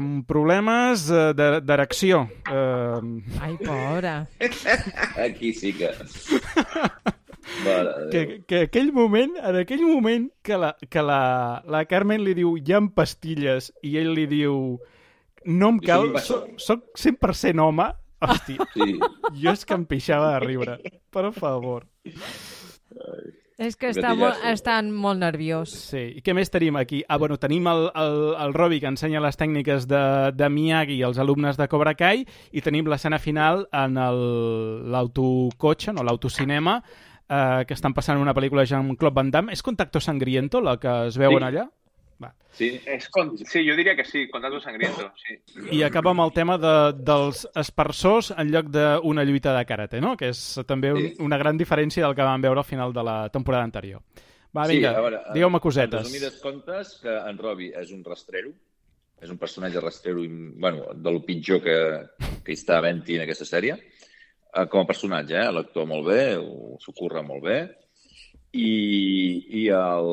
amb 0.00 0.24
problemes 0.28 1.08
eh, 1.12 1.32
de- 1.36 1.60
d'erecció. 1.60 2.22
Eh, 2.48 3.00
Ai, 3.44 3.56
pobre. 3.60 4.14
Aquí 5.28 5.52
sí 5.52 5.74
que... 5.74 5.90
Que, 8.12 8.42
que 8.46 8.58
aquell 8.66 8.90
moment, 8.92 9.32
en 9.40 9.56
aquell 9.56 9.80
moment 9.82 10.26
que 10.44 10.56
la, 10.60 10.74
que 10.92 11.00
la, 11.02 11.62
la 11.66 11.80
Carmen 11.88 12.20
li 12.22 12.34
diu 12.36 12.52
hi 12.60 12.74
ha 12.76 12.80
pastilles 12.94 13.70
i 13.88 13.94
ell 13.98 14.10
li 14.14 14.26
diu 14.28 14.76
no 15.48 15.70
em 15.72 15.78
cal, 15.80 16.10
soc 16.20 16.20
soc, 16.20 16.44
imbècil." 16.44 16.66
soc 16.66 17.00
100% 17.00 17.64
home 17.64 17.86
hosti, 18.20 18.58
Sí. 18.74 18.98
jo 19.40 19.54
és 19.56 19.64
que 19.64 19.74
em 19.78 19.86
pixava 19.88 20.34
de 20.36 20.44
riure 20.44 20.76
per 21.10 21.32
favor 21.32 21.86
És 23.58 23.74
que 23.74 23.88
està 23.90 24.12
molt, 24.14 24.36
està 24.46 24.76
molt 24.86 25.18
nerviós. 25.18 25.72
Sí, 25.90 26.04
i 26.14 26.22
què 26.22 26.30
més 26.32 26.48
tenim 26.54 26.76
aquí? 26.78 27.00
Ah, 27.10 27.16
bueno, 27.18 27.36
tenim 27.42 27.66
el, 27.66 27.88
el, 27.98 28.18
el 28.38 28.54
Robbie 28.54 28.78
que 28.78 28.86
ensenya 28.86 29.18
les 29.20 29.34
tècniques 29.36 29.88
de, 29.90 30.02
de 30.38 30.48
Miyagi 30.48 31.00
als 31.02 31.18
alumnes 31.18 31.58
de 31.58 31.66
Cobra 31.66 31.96
Kai 31.98 32.22
i 32.52 32.62
tenim 32.62 32.86
l'escena 32.86 33.18
final 33.18 33.66
en 33.74 33.98
el- 33.98 34.92
l'autocotxe, 34.94 35.92
no, 35.92 36.04
l'autocinema, 36.06 36.78
eh, 37.28 37.64
que 37.66 37.74
estan 37.74 37.94
passant 37.94 38.22
una 38.22 38.32
pel·lícula 38.34 38.62
de 38.62 38.70
Jean-Claude 38.70 39.14
Van 39.14 39.30
Damme. 39.34 39.52
És 39.52 39.62
Contacto 39.66 40.00
Sangriento, 40.00 40.60
la 40.60 40.76
que 40.78 40.94
es 41.08 41.18
veuen 41.18 41.38
Sí. 41.42 41.44
allà? 41.50 41.66
Va. 42.22 42.32
Sí. 42.50 42.80
És 42.90 43.08
con... 43.14 43.36
Sí, 43.38 43.60
jo 43.68 43.76
diria 43.78 43.94
que 43.94 44.04
sí, 44.04 44.24
Contacto 44.28 44.58
Sangriento, 44.60 45.12
sí. 45.22 45.36
I 45.76 45.82
acaba 45.86 46.10
amb 46.10 46.24
el 46.24 46.32
tema 46.34 46.56
de, 46.58 46.72
dels 46.98 47.44
espersors 47.54 48.32
en 48.36 48.50
lloc 48.50 48.72
d'una 48.74 49.22
lluita 49.24 49.52
de 49.56 49.64
karate, 49.68 50.00
no? 50.02 50.16
que 50.18 50.32
és 50.32 50.40
també 50.66 50.90
un, 50.92 50.98
Sí. 50.98 51.14
una 51.22 51.38
gran 51.38 51.56
diferència 51.56 52.02
del 52.06 52.16
que 52.18 52.26
vam 52.26 52.42
veure 52.42 52.58
al 52.58 52.66
final 52.66 52.92
de 52.92 53.04
la 53.06 53.28
temporada 53.30 53.62
anterior. 53.62 54.02
Va, 54.56 54.64
Sí, 54.66 54.76
vinga, 54.80 54.96
a 54.96 55.00
veure, 55.04 55.20
digueu-me 55.34 55.60
En 55.60 55.62
cosetes. 55.62 56.02
resumides 56.02 56.40
comptes, 56.42 56.98
que 57.02 57.14
en 57.30 57.38
Robbie 57.38 57.70
és 57.78 57.92
un 57.92 58.02
rastrero, 58.02 58.50
és 59.20 59.30
un 59.30 59.38
personatge 59.38 59.80
rastrero, 59.80 60.24
i, 60.24 60.28
bueno, 60.58 60.88
del 60.94 61.22
pitjor 61.24 61.62
que, 61.62 61.76
que 62.42 62.52
hi 62.52 62.56
està 62.58 62.78
havent 62.78 63.04
en 63.06 63.22
aquesta 63.22 63.44
sèrie. 63.44 63.74
Eh, 64.54 64.66
com 64.66 64.80
a 64.80 64.86
personatge, 64.88 65.36
eh? 65.36 65.52
l'actor 65.52 65.86
molt 65.86 66.06
bé, 66.08 66.36
ho- 66.38 66.78
s'ho 66.80 66.92
curra 66.96 67.22
molt 67.22 67.44
bé. 67.44 67.58
I, 68.52 69.44
i, 69.60 69.64
el, 69.74 70.08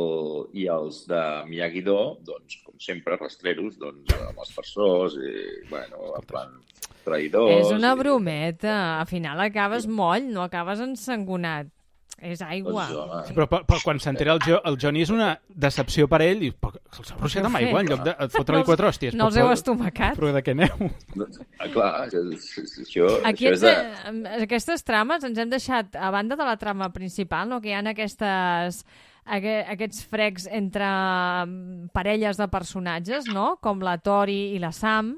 I 0.53 0.65
els 0.73 1.05
de 1.07 1.21
Miyagi-Do, 1.47 1.99
doncs, 2.27 2.57
com 2.65 2.75
sempre, 2.83 3.15
rastreros, 3.21 3.77
doncs, 3.79 4.11
amb 4.17 4.41
els 4.43 4.51
persors, 4.57 5.15
i, 5.15 5.31
bueno, 5.69 6.11
en 6.19 6.27
plan 6.27 6.51
traïdors... 7.05 7.53
És 7.61 7.71
una 7.71 7.93
i- 7.95 7.99
brometa. 8.01 8.75
Al 8.99 9.07
final 9.07 9.39
acabes 9.45 9.87
moll, 9.87 10.27
no 10.35 10.43
acabes 10.43 10.83
ensangonat. 10.83 11.71
És 12.17 12.41
aigua. 12.41 12.85
Doncs, 12.87 12.95
home, 12.95 13.21
Sí, 13.27 13.33
però, 13.35 13.45
però, 13.51 13.65
però 13.67 13.79
quan 13.83 13.99
s'entera 13.99 14.33
el, 14.33 14.39
jo, 14.41 14.59
el 14.65 14.77
Johnny 14.81 15.01
és 15.03 15.09
una 15.11 15.33
decepció 15.49 16.07
per 16.07 16.21
ell 16.23 16.41
i 16.47 16.51
però 16.51 16.71
els 16.97 17.11
ha 17.11 17.17
ruixat 17.19 17.45
amb 17.45 17.59
aigua 17.59 17.81
en 17.83 17.89
lloc 17.91 18.03
de 18.05 18.13
fotre-li 18.33 18.61
No 18.63 18.65
quatre 18.69 18.87
hòsties. 18.87 19.13
No 19.13 19.25
però- 19.25 19.33
els 19.33 19.37
heu 19.43 19.51
estomacat? 19.51 20.15
Però 20.17 20.31
de 20.33 20.41
què 20.45 20.55
aneu? 20.55 20.89
doncs, 21.13 21.41
ah, 21.59 21.67
clar, 21.73 21.89
això, 22.07 23.09
Aquí 23.27 23.49
això 23.49 23.53
és 23.53 23.65
de... 23.65 23.73
eh, 23.73 24.43
aquestes 24.47 24.83
trames 24.87 25.23
ens 25.27 25.37
hem 25.43 25.51
deixat, 25.51 25.95
a 25.99 26.09
banda 26.15 26.37
de 26.39 26.47
la 26.47 26.55
trama 26.57 26.89
principal, 26.95 27.49
no, 27.51 27.59
que 27.61 27.69
hi 27.69 27.75
ha 27.75 27.83
aquestes, 27.91 28.85
aqu 29.25 29.53
aquests 29.75 30.03
frecs 30.09 30.47
entre 30.47 30.87
mm, 31.45 31.91
parelles 31.93 32.37
de 32.39 32.47
personatges, 32.47 33.27
no? 33.27 33.57
com 33.61 33.81
la 33.83 33.97
Tori 33.99 34.53
i 34.55 34.59
la 34.63 34.71
Sam, 34.71 35.17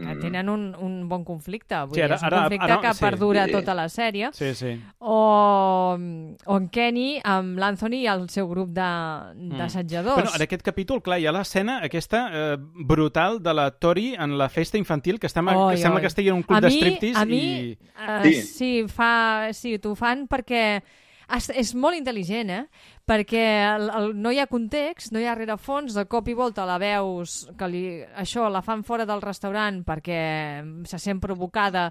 que 0.00 0.14
Mhm. 0.14 0.20
tenen 0.20 0.48
un, 0.48 0.74
un 0.78 1.08
bon 1.08 1.24
conflicte. 1.24 1.74
Vull 1.84 1.94
Sí, 1.94 2.00
dir, 2.00 2.04
ara- 2.04 2.16
és 2.16 2.22
un 2.22 2.26
ara- 2.26 2.38
conflicte 2.42 2.72
ara- 2.72 2.80
que 2.80 2.94
sí. 2.94 3.00
perdura 3.04 3.44
Sí. 3.46 3.52
tota 3.52 3.74
la 3.74 3.84
sèrie. 3.88 4.30
Sí, 4.32 4.54
sí. 4.54 4.80
O, 4.98 5.98
o 6.46 6.56
en 6.56 6.68
Kenny 6.68 7.20
amb 7.22 7.58
l'Anthony 7.58 8.00
i 8.02 8.06
el 8.06 8.28
seu 8.30 8.48
grup 8.48 8.70
de- 8.70 9.56
d'assetjadors. 9.56 10.14
Bueno, 10.16 10.30
en 10.34 10.42
aquest 10.42 10.62
capítol, 10.62 11.02
clar, 11.02 11.20
hi 11.20 11.26
ha 11.26 11.32
l'escena 11.32 11.80
aquesta 11.84 12.28
eh, 12.32 12.56
brutal 12.60 13.42
de 13.42 13.54
la 13.54 13.70
Tori 13.72 14.14
en 14.14 14.36
la 14.38 14.48
festa 14.48 14.78
infantil, 14.78 15.18
que, 15.20 15.26
estem, 15.26 15.46
Oi, 15.48 15.74
que 15.74 15.80
sembla 15.82 15.96
oi. 15.98 16.00
que 16.02 16.06
estigui 16.08 16.28
en 16.30 16.36
un 16.36 16.42
club 16.42 16.60
d'estriptease 16.60 17.18
a 17.20 17.24
mi, 17.26 17.42
i... 17.42 17.78
uh, 17.96 18.22
Sí. 18.24 18.34
sí. 18.42 18.84
fa, 18.88 19.48
sí, 19.52 19.78
t'ho 19.78 19.94
fan 19.94 20.26
perquè 20.28 20.82
és, 21.30 21.48
és 21.54 21.74
molt 21.78 21.94
intel·ligent, 21.96 22.50
eh? 22.50 22.64
Perquè 23.06 23.44
el, 23.74 23.88
el, 23.90 24.08
no 24.22 24.30
hi 24.30 24.38
ha 24.38 24.46
context, 24.46 25.10
no 25.12 25.18
hi 25.18 25.24
ha 25.26 25.34
rerefons, 25.34 25.94
de 25.96 26.04
cop 26.06 26.28
i 26.30 26.34
volta 26.38 26.62
la 26.68 26.76
veus 26.78 27.48
que 27.58 27.66
li, 27.66 27.82
això 28.22 28.48
la 28.52 28.62
fan 28.62 28.84
fora 28.86 29.06
del 29.08 29.22
restaurant 29.24 29.80
perquè 29.84 30.20
se 30.86 30.98
sent 31.02 31.18
provocada 31.18 31.88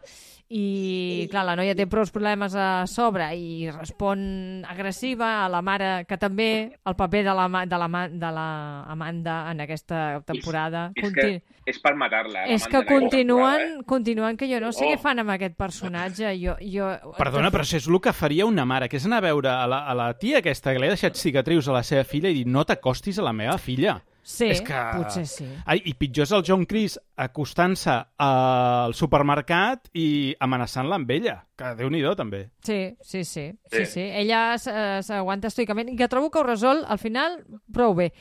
i, 0.49 1.27
clar, 1.29 1.43
la 1.45 1.55
noia 1.59 1.75
té 1.77 1.85
prou 1.91 2.07
problemes 2.09 2.55
a 2.57 2.85
sobre 2.89 3.27
i 3.37 3.67
respon 3.69 4.63
agressiva 4.65 5.43
a 5.43 5.49
la 5.51 5.61
mare, 5.61 6.05
que 6.09 6.17
també 6.17 6.47
el 6.87 6.95
paper 6.97 7.21
de 7.27 7.35
la, 7.37 7.45
de 7.69 7.77
la, 7.83 7.89
de 8.09 8.31
la 8.39 8.47
Amanda 8.89 9.35
en 9.51 9.61
aquesta 9.61 10.21
temporada 10.25 10.87
És 10.95 11.03
conti- 11.03 11.21
que 11.21 11.43
és 11.69 11.77
per 11.83 11.93
matar-la. 11.93 12.47
la 12.47 12.55
és 12.55 12.63
que 12.65 12.79
continuen, 12.87 13.59
temporada, 13.59 13.83
continuen 13.85 14.37
que 14.39 14.47
jo 14.49 14.59
no 14.63 14.71
sé 14.73 14.87
Oh. 14.87 14.89
què 14.89 14.97
fan 14.97 15.19
amb 15.21 15.29
aquest 15.35 15.53
personatge. 15.59 16.31
Jo, 16.41 16.55
jo... 16.63 16.87
Perdona, 17.19 17.51
però 17.53 17.61
això 17.61 17.77
és 17.77 17.85
el 17.87 17.99
que 18.01 18.13
faria 18.15 18.47
una 18.47 18.65
mare, 18.65 18.87
que 18.89 18.97
és 18.97 19.05
anar 19.05 19.19
a 19.19 19.27
veure 19.27 19.49
a 19.51 19.67
la, 19.69 19.83
a 19.85 19.93
la 19.93 20.07
tia 20.17 20.39
aquesta 20.39 20.73
que 20.73 20.79
li 20.81 20.87
ha 20.87 20.95
deixat 20.99 21.15
cicatrius 21.15 21.67
a 21.69 21.79
la 21.79 21.83
seva 21.87 22.03
filla 22.03 22.29
i 22.29 22.41
dir 22.41 22.47
no 22.51 22.65
t'acostis 22.67 23.19
a 23.19 23.23
la 23.25 23.33
meva 23.35 23.57
filla. 23.57 23.99
Sí, 24.29 24.49
és 24.51 24.59
que... 24.61 24.77
potser 24.93 25.23
sí. 25.25 25.45
Ai, 25.65 25.79
I 25.89 25.93
pitjor 25.97 26.27
és 26.27 26.33
el 26.35 26.43
John 26.45 26.65
Chris 26.69 26.99
acostant-se 27.17 27.95
al 28.21 28.93
supermercat 28.93 29.87
i 29.97 30.35
amenaçant-la 30.43 30.99
amb 30.99 31.13
ella, 31.15 31.39
que 31.57 31.71
déu 31.79 31.89
nhi 31.89 32.03
també. 32.19 32.49
Sí, 32.61 32.95
sí, 33.01 33.23
sí. 33.23 33.47
sí, 33.71 33.79
Sí. 33.79 33.85
sí. 33.85 34.01
Ella 34.01 34.53
eh, 34.53 34.99
s'aguanta 35.01 35.47
estoicament 35.47 35.89
i 35.89 35.97
que 35.97 36.09
trobo 36.11 36.29
que 36.29 36.39
ho 36.39 36.45
resol 36.45 36.83
al 36.85 36.99
final 36.99 37.39
prou 37.73 37.95
bé. 37.95 38.11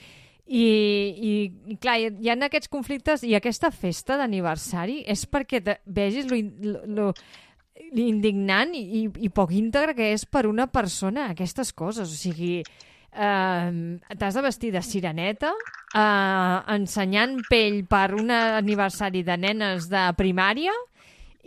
I, 0.49 0.64
i, 0.64 1.33
i 1.74 1.76
clar, 1.76 1.99
hi 2.01 2.31
ha 2.31 2.39
aquests 2.47 2.70
conflictes 2.72 3.22
i 3.22 3.35
aquesta 3.37 3.68
festa 3.70 4.16
d'aniversari 4.16 5.03
és 5.05 5.26
perquè 5.29 5.61
te, 5.61 5.74
vegis 5.85 6.31
lo, 6.31 6.39
lo, 6.62 6.81
lo 6.87 7.12
indignant 7.95 8.74
i, 8.74 8.83
i, 9.03 9.07
i 9.26 9.31
poc 9.31 9.53
íntegre 9.57 9.95
que 9.95 10.12
és 10.14 10.26
per 10.26 10.47
una 10.47 10.66
persona 10.66 11.31
aquestes 11.33 11.72
coses. 11.72 12.11
O 12.11 12.18
sigui, 12.18 12.61
eh, 13.12 13.70
t'has 14.18 14.35
de 14.35 14.43
vestir 14.45 14.72
de 14.74 14.83
sireneta 14.83 15.53
eh, 15.95 16.59
ensenyant 16.74 17.39
pell 17.49 17.83
per 17.89 18.14
un 18.18 18.31
aniversari 18.35 19.22
de 19.26 19.37
nenes 19.41 19.89
de 19.91 20.05
primària 20.18 20.74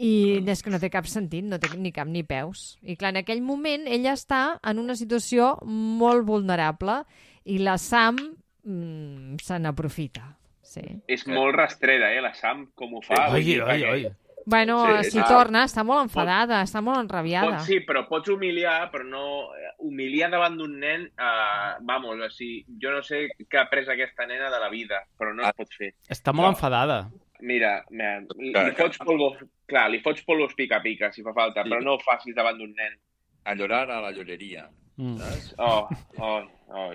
I 0.01 0.39
és 0.49 0.63
que 0.63 0.71
no 0.73 0.79
té 0.81 0.89
cap 0.89 1.05
sentit, 1.05 1.43
no 1.45 1.59
té 1.61 1.67
ni 1.77 1.91
cap 1.93 2.07
ni 2.09 2.23
peus. 2.25 2.79
I 2.81 2.95
clar, 2.97 3.11
en 3.11 3.19
aquell 3.21 3.41
moment 3.45 3.83
ella 3.85 4.15
està 4.17 4.57
en 4.65 4.79
una 4.81 4.95
situació 4.97 5.57
molt 5.67 6.25
vulnerable 6.25 7.03
i 7.45 7.59
la 7.61 7.75
Sam 7.77 8.17
mm, 8.63 9.35
se 9.43 9.59
n'aprofita. 9.61 10.23
Sí. 10.71 10.81
És 11.11 11.27
molt 11.27 11.53
rastrera, 11.59 12.13
eh, 12.15 12.21
la 12.23 12.33
Sam, 12.33 12.69
com 12.73 12.95
ho 12.97 13.01
fa. 13.05 13.27
vull 13.29 13.43
Oi, 13.43 13.59
oi, 13.59 13.67
perquè- 13.67 13.91
oi. 13.91 14.07
Bueno, 14.45 15.03
Sí, 15.03 15.11
si 15.11 15.19
ah. 15.19 15.25
torna, 15.27 15.63
està 15.65 15.83
molt 15.85 16.01
enfadada, 16.07 16.61
està 16.65 16.81
molt 16.81 16.99
enrabiada. 16.99 17.57
Pots, 17.59 17.65
sí, 17.69 17.79
però 17.85 18.07
pots 18.09 18.29
humiliar, 18.29 18.89
però 18.91 19.05
no... 19.05 19.23
eh, 19.55 19.67
Humiliar 19.81 20.29
davant 20.29 20.57
d'un 20.57 20.75
nen, 20.79 21.07
uh, 21.17 21.77
vamos, 21.81 22.19
o 22.21 22.29
sigui, 22.29 22.63
jo 22.81 22.91
no 22.93 23.01
sé 23.01 23.23
què 23.49 23.57
ha 23.57 23.63
après 23.63 23.87
aquesta 23.89 24.27
nena 24.29 24.49
de 24.53 24.59
la 24.61 24.69
vida, 24.69 24.99
però 25.17 25.33
no 25.33 25.41
es 25.47 25.55
pot 25.57 25.71
fer. 25.73 25.93
Està 26.09 26.33
molt 26.33 26.51
No. 26.51 26.53
enfadada. 26.53 26.99
Mira, 27.41 27.83
mira 27.89 28.19
li, 28.37 28.51
Clar, 28.53 28.67
li 28.69 28.75
fots 28.77 28.99
polvos, 29.01 29.39
clar, 29.65 29.87
li 29.89 29.99
fots 30.05 30.21
polvos 30.23 30.53
pica-pica, 30.53 31.09
si 31.11 31.23
fa 31.25 31.33
falta, 31.33 31.63
Sí. 31.63 31.69
però 31.71 31.81
no 31.81 31.95
ho 31.95 31.99
facis 31.99 32.35
davant 32.35 32.57
d'un 32.59 32.73
nen. 32.77 32.99
A 33.45 33.55
llorar 33.55 33.89
a 33.89 34.01
la 34.01 34.11
lloreria. 34.11 34.67
Mm. 34.97 35.17
Saps? 35.17 35.55
Oh, 35.57 35.87
oh, 36.19 36.43
oh. 36.69 36.91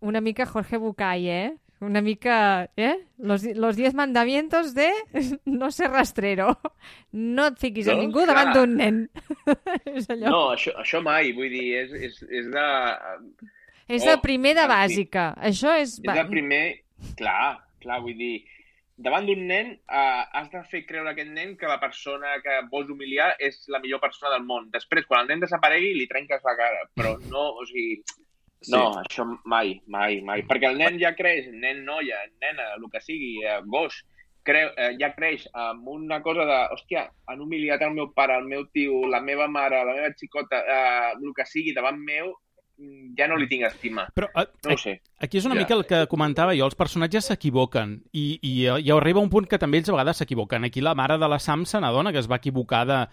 Una 0.00 0.20
mica 0.20 0.44
Jorge 0.46 0.76
Bucay, 0.76 1.28
eh? 1.28 1.54
Una 1.84 2.00
mica, 2.00 2.70
eh? 2.76 2.96
Los, 3.18 3.44
los 3.44 3.76
diez 3.76 3.94
mandamientos 3.94 4.74
de 4.74 4.90
no 5.44 5.70
ser 5.70 5.90
rastrero. 5.90 6.58
No 7.12 7.48
et 7.52 7.58
fiquis 7.60 7.88
a 7.88 7.94
No? 7.94 8.02
ningú 8.02 8.24
davant 8.26 8.52
Clar. 8.52 8.56
d'un 8.56 8.76
nen. 8.80 9.02
és 9.92 10.08
allò. 10.08 10.30
No, 10.30 10.40
això, 10.54 10.74
això 10.80 11.02
mai, 11.04 11.32
vull 11.36 11.52
dir, 11.52 11.68
és, 11.82 11.92
és, 12.08 12.18
és 12.30 12.48
de... 12.54 12.66
és 13.88 14.08
de 14.08 14.16
oh, 14.16 14.22
primer 14.24 14.54
de 14.56 14.64
en 14.64 14.70
fi. 14.70 14.74
bàsica. 14.74 15.28
Això 15.52 15.76
és... 15.80 15.98
És 16.00 16.18
de 16.20 16.26
primer... 16.32 16.64
Clar, 17.18 17.58
clar, 17.82 17.98
vull 18.00 18.16
dir, 18.16 18.38
davant 18.96 19.26
d'un 19.26 19.42
nen 19.48 19.72
uh, 19.74 20.22
has 20.38 20.50
de 20.52 20.62
fer 20.70 20.84
creure 20.88 21.10
a 21.10 21.12
aquest 21.12 21.32
nen 21.34 21.56
que 21.60 21.68
la 21.68 21.80
persona 21.82 22.36
que 22.44 22.60
vols 22.70 22.90
humiliar 22.94 23.32
és 23.42 23.64
la 23.68 23.80
millor 23.82 24.00
persona 24.00 24.32
del 24.36 24.46
món. 24.46 24.70
Després, 24.72 25.06
quan 25.10 25.24
el 25.24 25.32
nen 25.34 25.42
desaparegui, 25.42 25.94
li 25.98 26.06
trenques 26.10 26.44
la 26.46 26.54
cara. 26.58 26.86
Però 26.96 27.16
no, 27.30 27.50
o 27.60 27.66
sigui... 27.68 27.98
No, 28.72 28.94
això 29.02 29.24
mai, 29.44 29.80
mai, 29.86 30.20
mai. 30.22 30.42
Perquè 30.48 30.70
el 30.70 30.78
nen 30.78 30.98
ja 31.00 31.14
creix, 31.14 31.46
nen, 31.52 31.84
noia, 31.84 32.22
nena, 32.40 32.74
el 32.78 32.86
que 32.92 33.00
sigui, 33.00 33.42
eh, 33.44 33.60
gos, 33.66 34.04
creu, 34.44 34.70
eh, 34.76 34.92
ja 35.00 35.14
creix 35.16 35.46
amb 35.52 35.88
una 35.88 36.20
cosa 36.22 36.44
de, 36.44 36.58
hòstia, 36.76 37.08
han 37.26 37.40
humiliat 37.40 37.80
el 37.82 37.94
meu 37.96 38.12
pare, 38.12 38.36
el 38.38 38.44
meu 38.48 38.66
tio, 38.72 39.06
la 39.08 39.20
meva 39.20 39.48
mare, 39.48 39.84
la 39.84 39.94
meva 39.94 40.10
xicota, 40.16 40.58
eh, 40.60 41.12
el 41.16 41.32
que 41.36 41.46
sigui 41.48 41.72
davant 41.74 41.96
meu, 41.98 42.34
mm, 42.76 43.14
ja 43.16 43.26
no 43.28 43.36
li 43.40 43.48
tinc 43.48 43.64
estima. 43.64 44.08
Però 44.14 44.28
eh, 44.34 44.46
No 44.66 44.74
ho 44.74 44.76
sé. 44.78 45.00
aquí 45.18 45.38
és 45.38 45.46
una 45.46 45.54
Ja. 45.54 45.60
mica 45.62 45.74
el 45.74 45.86
que 45.86 46.06
comentava 46.08 46.54
jo, 46.54 46.64
els 46.66 46.74
personatges 46.74 47.24
s'equivoquen 47.30 48.02
i, 48.12 48.38
i, 48.42 48.66
i 48.68 48.90
arriba 48.90 49.20
un 49.20 49.30
punt 49.30 49.46
que 49.48 49.58
també 49.58 49.78
ells 49.78 49.88
a 49.88 49.92
vegades 49.92 50.18
s'equivoquen. 50.18 50.64
Aquí 50.64 50.80
la 50.82 50.94
mare 50.94 51.16
de 51.18 51.28
la 51.28 51.38
Sam 51.38 51.64
se 51.64 51.80
n'adona 51.80 52.12
que 52.12 52.18
es 52.18 52.28
va 52.30 52.36
equivocar 52.36 52.84
de, 52.86 53.06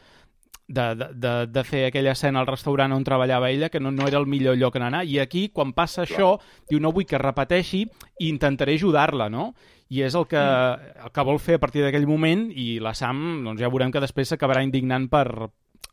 de, 0.72 0.96
de, 0.96 1.08
de, 1.14 1.34
de 1.48 1.64
fer 1.68 1.86
aquella 1.88 2.14
escena 2.16 2.40
al 2.42 2.48
restaurant 2.48 2.94
on 2.96 3.04
treballava 3.04 3.50
ella, 3.52 3.70
que 3.70 3.80
no, 3.80 3.92
no 3.92 4.08
era 4.08 4.20
el 4.22 4.28
millor 4.30 4.58
lloc 4.58 4.78
on 4.80 4.88
anar, 4.88 5.04
i 5.06 5.20
aquí, 5.20 5.50
quan 5.54 5.74
passa 5.76 6.06
això, 6.06 6.34
diu, 6.70 6.80
no 6.80 6.94
vull 6.96 7.08
que 7.08 7.18
es 7.20 7.24
repeteixi 7.24 7.84
i 7.84 8.30
intentaré 8.30 8.78
ajudar-la, 8.80 9.30
no? 9.30 9.52
I 9.92 10.06
és 10.08 10.16
el 10.16 10.26
que, 10.32 10.40
el 10.40 11.12
que 11.12 11.26
vol 11.28 11.42
fer 11.44 11.60
a 11.60 11.64
partir 11.64 11.84
d'aquell 11.84 12.08
moment, 12.08 12.48
i 12.56 12.80
la 12.80 12.96
Sam, 12.96 13.44
doncs 13.44 13.60
ja 13.60 13.72
veurem 13.72 13.92
que 13.92 14.04
després 14.04 14.32
s'acabarà 14.32 14.64
indignant 14.64 15.10
per, 15.12 15.26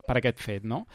per 0.07 0.19
aquest 0.19 0.39
fet, 0.39 0.63
no? 0.63 0.85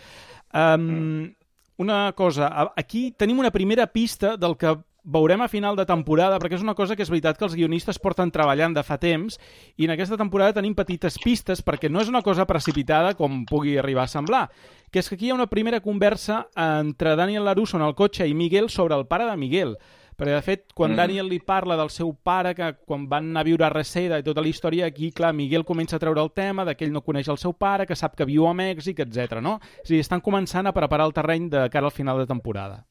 Um, 0.54 1.34
una 1.82 2.12
cosa, 2.16 2.48
aquí 2.76 3.10
tenim 3.18 3.42
una 3.42 3.52
primera 3.52 3.88
pista 3.92 4.36
del 4.40 4.56
que 4.56 4.76
veurem 5.04 5.42
a 5.44 5.48
final 5.48 5.76
de 5.76 5.84
temporada, 5.86 6.38
perquè 6.40 6.56
és 6.56 6.64
una 6.64 6.74
cosa 6.74 6.96
que 6.96 7.04
és 7.04 7.10
veritat 7.12 7.36
que 7.38 7.44
els 7.44 7.54
guionistes 7.54 7.98
porten 8.00 8.32
treballant 8.32 8.74
de 8.74 8.82
fa 8.82 8.96
temps, 8.98 9.36
i 9.76 9.84
en 9.84 9.92
aquesta 9.92 10.16
temporada 10.16 10.56
tenim 10.56 10.74
petites 10.74 11.18
pistes, 11.20 11.60
perquè 11.64 11.90
no 11.92 12.00
és 12.00 12.08
una 12.08 12.22
cosa 12.24 12.46
precipitada 12.48 13.14
com 13.14 13.44
pugui 13.44 13.76
arribar 13.78 14.08
a 14.08 14.08
semblar, 14.08 14.46
que 14.90 14.98
és 15.02 15.08
que 15.08 15.18
aquí 15.18 15.28
hi 15.28 15.34
ha 15.34 15.36
una 15.36 15.50
primera 15.50 15.80
conversa 15.84 16.46
entre 16.56 17.16
Daniel 17.16 17.44
LaRusso 17.44 17.76
en 17.76 17.84
el 17.84 17.94
cotxe 17.94 18.26
i 18.26 18.34
Miguel 18.34 18.70
sobre 18.70 18.96
el 18.96 19.06
pare 19.06 19.28
de 19.28 19.36
Miguel. 19.36 19.76
Perquè, 20.14 20.30
de 20.30 20.42
fet, 20.46 20.72
quan 20.72 20.92
Mm. 20.92 20.96
Daniel 20.96 21.28
li 21.28 21.40
parla 21.40 21.76
del 21.76 21.90
seu 21.90 22.12
pare, 22.14 22.54
que 22.54 22.76
quan 22.86 23.08
van 23.08 23.30
anar 23.30 23.40
a 23.40 23.44
viure 23.48 23.64
a 23.66 23.68
Reseda 23.68 24.18
i 24.20 24.22
tota 24.22 24.40
la 24.40 24.46
història, 24.46 24.86
aquí, 24.86 25.10
clar, 25.10 25.32
Miguel 25.34 25.64
comença 25.64 25.96
a 25.96 25.98
treure 25.98 26.22
el 26.22 26.30
tema 26.30 26.64
de 26.64 26.76
que 26.76 26.84
ell 26.84 26.92
no 26.92 27.02
coneix 27.02 27.26
el 27.28 27.36
seu 27.36 27.52
pare, 27.52 27.84
que 27.84 27.96
sap 27.96 28.14
que 28.14 28.24
viu 28.24 28.46
a 28.46 28.54
Mèxic, 28.54 29.00
etc. 29.00 29.40
no? 29.42 29.56
A 29.58 29.88
dir, 29.88 29.98
estan 29.98 30.22
començant 30.22 30.68
a 30.68 30.72
preparar 30.72 31.06
el 31.06 31.12
terreny 31.12 31.50
de 31.50 31.68
cara 31.68 31.86
al 31.86 31.92
final 31.92 32.18
de 32.18 32.26
temporada. 32.26 32.86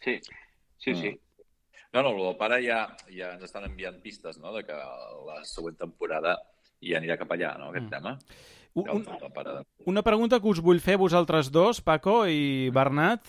Sí, 0.00 0.18
sí, 0.80 0.94
sí. 0.96 1.12
No, 1.92 2.02
no, 2.04 2.10
el 2.14 2.20
del 2.22 2.36
pare 2.38 2.60
ja, 2.62 2.84
ja 3.10 3.32
ens 3.34 3.42
estan 3.48 3.64
enviant 3.66 3.96
pistes, 4.02 4.38
no?, 4.38 4.52
de 4.54 4.62
que 4.64 4.72
la 4.72 5.40
següent 5.44 5.76
temporada 5.78 6.36
ja 6.80 6.98
anirà 7.00 7.16
cap 7.18 7.32
allà, 7.34 7.56
no?, 7.58 7.70
aquest 7.70 7.86
Mm. 7.86 7.90
tema. 7.90 8.18
Un, 8.78 8.88
un, 8.88 9.06
el 9.10 9.32
pare 9.34 9.52
de... 9.56 9.64
una 9.90 10.02
pregunta 10.06 10.38
que 10.38 10.46
us 10.46 10.60
vull 10.62 10.78
fer 10.78 10.94
vosaltres 10.96 11.50
dos, 11.50 11.80
Paco 11.82 12.22
i 12.30 12.70
Bernat. 12.70 13.26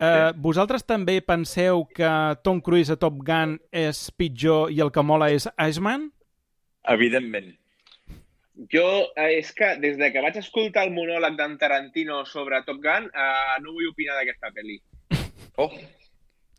Eh, 0.00 0.32
vosaltres 0.34 0.82
també 0.88 1.20
penseu 1.20 1.84
que 1.84 2.08
Tom 2.42 2.62
Cruise 2.64 2.90
a 2.90 2.96
Top 2.96 3.20
Gun 3.22 3.58
és 3.70 4.06
pitjor 4.16 4.72
i 4.72 4.80
el 4.80 4.90
que 4.90 5.04
mola 5.04 5.28
és 5.30 5.44
Iceman? 5.60 6.08
Evidentment. 6.88 7.52
Jo, 8.72 9.12
eh, 9.14 9.38
és 9.38 9.52
que 9.52 9.76
des 9.84 9.98
de 10.00 10.08
que 10.12 10.24
vaig 10.24 10.40
escoltar 10.40 10.86
el 10.88 10.96
monòleg 10.96 11.36
d'en 11.36 11.58
Tarantino 11.60 12.24
sobre 12.24 12.62
Top 12.64 12.80
Gun, 12.82 13.10
eh, 13.12 13.60
no 13.60 13.76
vull 13.76 13.92
opinar 13.92 14.16
d'aquesta 14.16 14.50
pel·li. 14.56 14.80
Oh, 15.60 15.68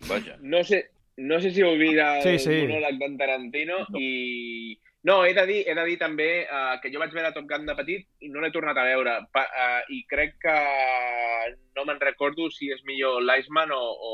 vaja. 0.09 0.37
No 0.41 0.63
sé, 0.63 0.83
no 1.17 1.39
sé 1.41 1.51
si 1.51 1.61
heu 1.61 1.75
vist 1.79 1.99
el 1.99 2.21
Sí, 2.25 2.37
sí. 2.45 2.57
monòleg 2.67 2.99
d'en 3.01 3.17
Tarantino 3.17 3.83
i... 3.99 4.79
No, 5.03 5.25
he 5.27 5.33
de 5.35 5.43
dir, 5.45 5.57
he 5.67 5.73
de 5.75 5.83
dir 5.83 5.97
també 5.99 6.27
eh, 6.47 6.75
que 6.81 6.87
jo 6.93 7.01
vaig 7.01 7.11
veure 7.11 7.33
Top 7.35 7.43
Gun 7.49 7.65
de 7.67 7.73
petit 7.75 8.05
i 8.23 8.29
no 8.31 8.39
l'he 8.39 8.53
tornat 8.55 8.77
a 8.79 8.85
veure. 8.87 9.17
Pa, 9.35 9.41
eh, 9.51 9.81
I 9.91 10.05
crec 10.07 10.37
que 10.39 10.53
no 11.75 11.83
me'n 11.83 11.99
recordo 11.99 12.47
si 12.53 12.69
és 12.71 12.79
millor 12.87 13.19
l'Iceman 13.21 13.73
o, 13.75 13.81
o. 13.83 14.13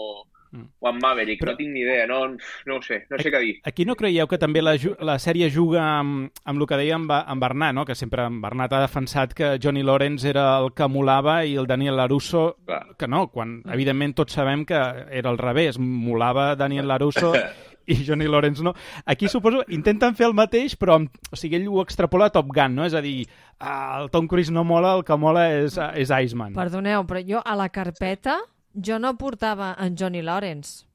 o 0.79 0.89
en 0.89 0.97
Maverick. 1.01 1.41
Però- 1.41 1.51
No 1.51 1.57
tinc 1.57 1.71
ni 1.73 1.81
idea, 1.81 2.05
no, 2.07 2.19
no 2.65 2.75
ho 2.77 2.81
sé, 2.81 3.05
no 3.09 3.17
sé 3.17 3.31
què 3.31 3.39
dir. 3.39 3.55
Aquí 3.63 3.85
no 3.85 3.95
creieu 3.95 4.27
que 4.27 4.37
també 4.37 4.61
la, 4.61 4.75
la 5.01 5.17
sèrie 5.19 5.49
juga 5.53 5.83
amb, 5.99 6.31
amb 6.45 6.61
el 6.61 6.67
que 6.67 6.77
deia 6.77 6.95
en, 6.95 7.07
en 7.09 7.39
Bernat, 7.39 7.73
no? 7.75 7.85
que 7.85 7.95
sempre 7.95 8.25
en 8.25 8.41
Bernat 8.41 8.73
ha 8.73 8.81
defensat 8.81 9.33
que 9.33 9.57
Johnny 9.61 9.83
Lawrence 9.83 10.27
era 10.29 10.57
el 10.59 10.71
que 10.73 10.87
molava 10.87 11.43
i 11.45 11.55
el 11.55 11.67
Daniel 11.67 11.97
LaRusso 11.97 12.57
Clar. 12.65 12.95
que 12.97 13.07
no, 13.07 13.27
quan 13.29 13.61
evidentment 13.71 14.15
tots 14.15 14.33
sabem 14.33 14.65
que 14.65 14.75
era 14.75 15.29
al 15.29 15.37
revés, 15.37 15.77
molava 15.79 16.55
Daniel 16.55 16.87
LaRusso 16.87 17.33
i 17.89 17.95
Johnny 18.05 18.27
Lawrence 18.27 18.61
no. 18.63 18.73
Aquí 19.05 19.27
suposo 19.27 19.63
intenten 19.73 20.13
fer 20.15 20.27
el 20.27 20.35
mateix, 20.37 20.75
però 20.77 20.99
amb, 20.99 21.09
o 21.31 21.35
sigui, 21.39 21.57
ell 21.57 21.67
ho 21.71 21.81
extrapola 21.81 22.27
a 22.29 22.33
Top 22.35 22.51
Gun, 22.53 22.75
no? 22.77 22.85
És 22.85 22.93
a 22.93 23.01
dir, 23.01 23.23
el 23.59 24.09
Tom 24.13 24.27
Cruise 24.29 24.53
no 24.53 24.63
mola, 24.63 24.91
el 24.99 25.03
que 25.03 25.17
mola 25.17 25.47
és, 25.55 25.77
és 25.97 26.11
Iceman. 26.13 26.53
Perdoneu, 26.53 27.05
però 27.09 27.23
jo 27.25 27.41
a 27.43 27.55
la 27.57 27.69
carpeta 27.73 28.37
jo 28.73 28.99
no 28.99 29.15
portava 29.17 29.75
en 29.79 29.95
Johnny 29.97 30.21
Lawrence. 30.21 30.85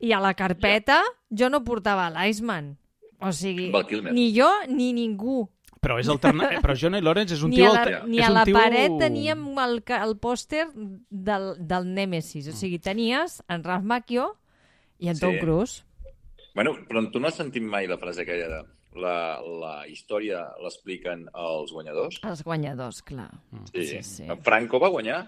I 0.00 0.12
a 0.12 0.20
la 0.20 0.34
carpeta 0.34 1.00
jo 1.30 1.48
no 1.48 1.62
portava 1.64 2.10
l'Iceman. 2.12 2.74
O 3.24 3.30
sigui, 3.32 3.70
ni 4.12 4.30
jo 4.36 4.48
ni 4.68 4.92
ningú. 4.92 5.44
Però 5.84 5.98
és 6.00 6.08
alterna... 6.08 6.48
però 6.64 6.74
Johnny 6.76 7.00
Lawrence 7.04 7.36
és 7.36 7.42
un 7.44 7.52
Ni 7.52 7.60
tio... 7.60 7.70
a 7.72 7.84
la, 7.84 7.98
ni 8.08 8.18
és 8.20 8.26
a 8.26 8.30
un 8.32 8.36
la 8.38 8.44
tio... 8.48 8.56
paret 8.56 8.94
teníem 9.00 9.42
el, 9.60 9.82
el 9.98 10.14
pòster 10.20 10.66
del, 10.74 11.50
del 11.60 11.88
Nemesis. 11.92 12.48
O 12.48 12.56
sigui, 12.56 12.78
tenies 12.80 13.42
en 13.52 13.64
Ralph 13.64 13.84
Macchio 13.84 14.30
i 14.98 15.08
en 15.12 15.16
Sí. 15.16 15.24
Tom 15.26 15.36
Cruise. 15.40 15.84
Bueno, 16.54 16.76
però 16.88 17.02
tu 17.10 17.20
no 17.20 17.28
has 17.28 17.36
sentit 17.40 17.62
mai 17.66 17.88
la 17.90 17.98
frase 17.98 18.22
aquella 18.22 18.48
de 18.48 18.60
la, 19.00 19.16
la 19.42 19.72
història 19.90 20.44
l'expliquen 20.62 21.26
els 21.34 21.72
guanyadors? 21.74 22.20
Els 22.22 22.44
guanyadors, 22.46 23.02
clar. 23.02 23.30
sí, 23.72 24.02
sí. 24.06 24.22
En 24.28 24.40
Franco 24.46 24.78
va 24.80 24.88
guanyar. 24.94 25.24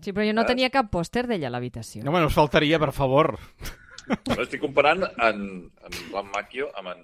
Sí, 0.00 0.12
però 0.12 0.24
jo 0.26 0.32
no 0.34 0.42
Saps? 0.44 0.52
tenia 0.54 0.70
cap 0.70 0.90
pòster 0.92 1.26
d'ella 1.26 1.48
a 1.48 1.50
l'habitació. 1.50 2.04
No, 2.04 2.12
bueno, 2.14 2.26
us 2.30 2.34
faltaria, 2.38 2.78
per 2.78 2.92
favor. 2.94 3.36
Però 4.24 4.40
estic 4.44 4.60
comparant 4.62 5.02
en, 5.04 5.40
en 5.84 5.96
Juan 6.10 6.30
Macchio 6.32 6.70
amb 6.78 6.88
en, 6.94 7.02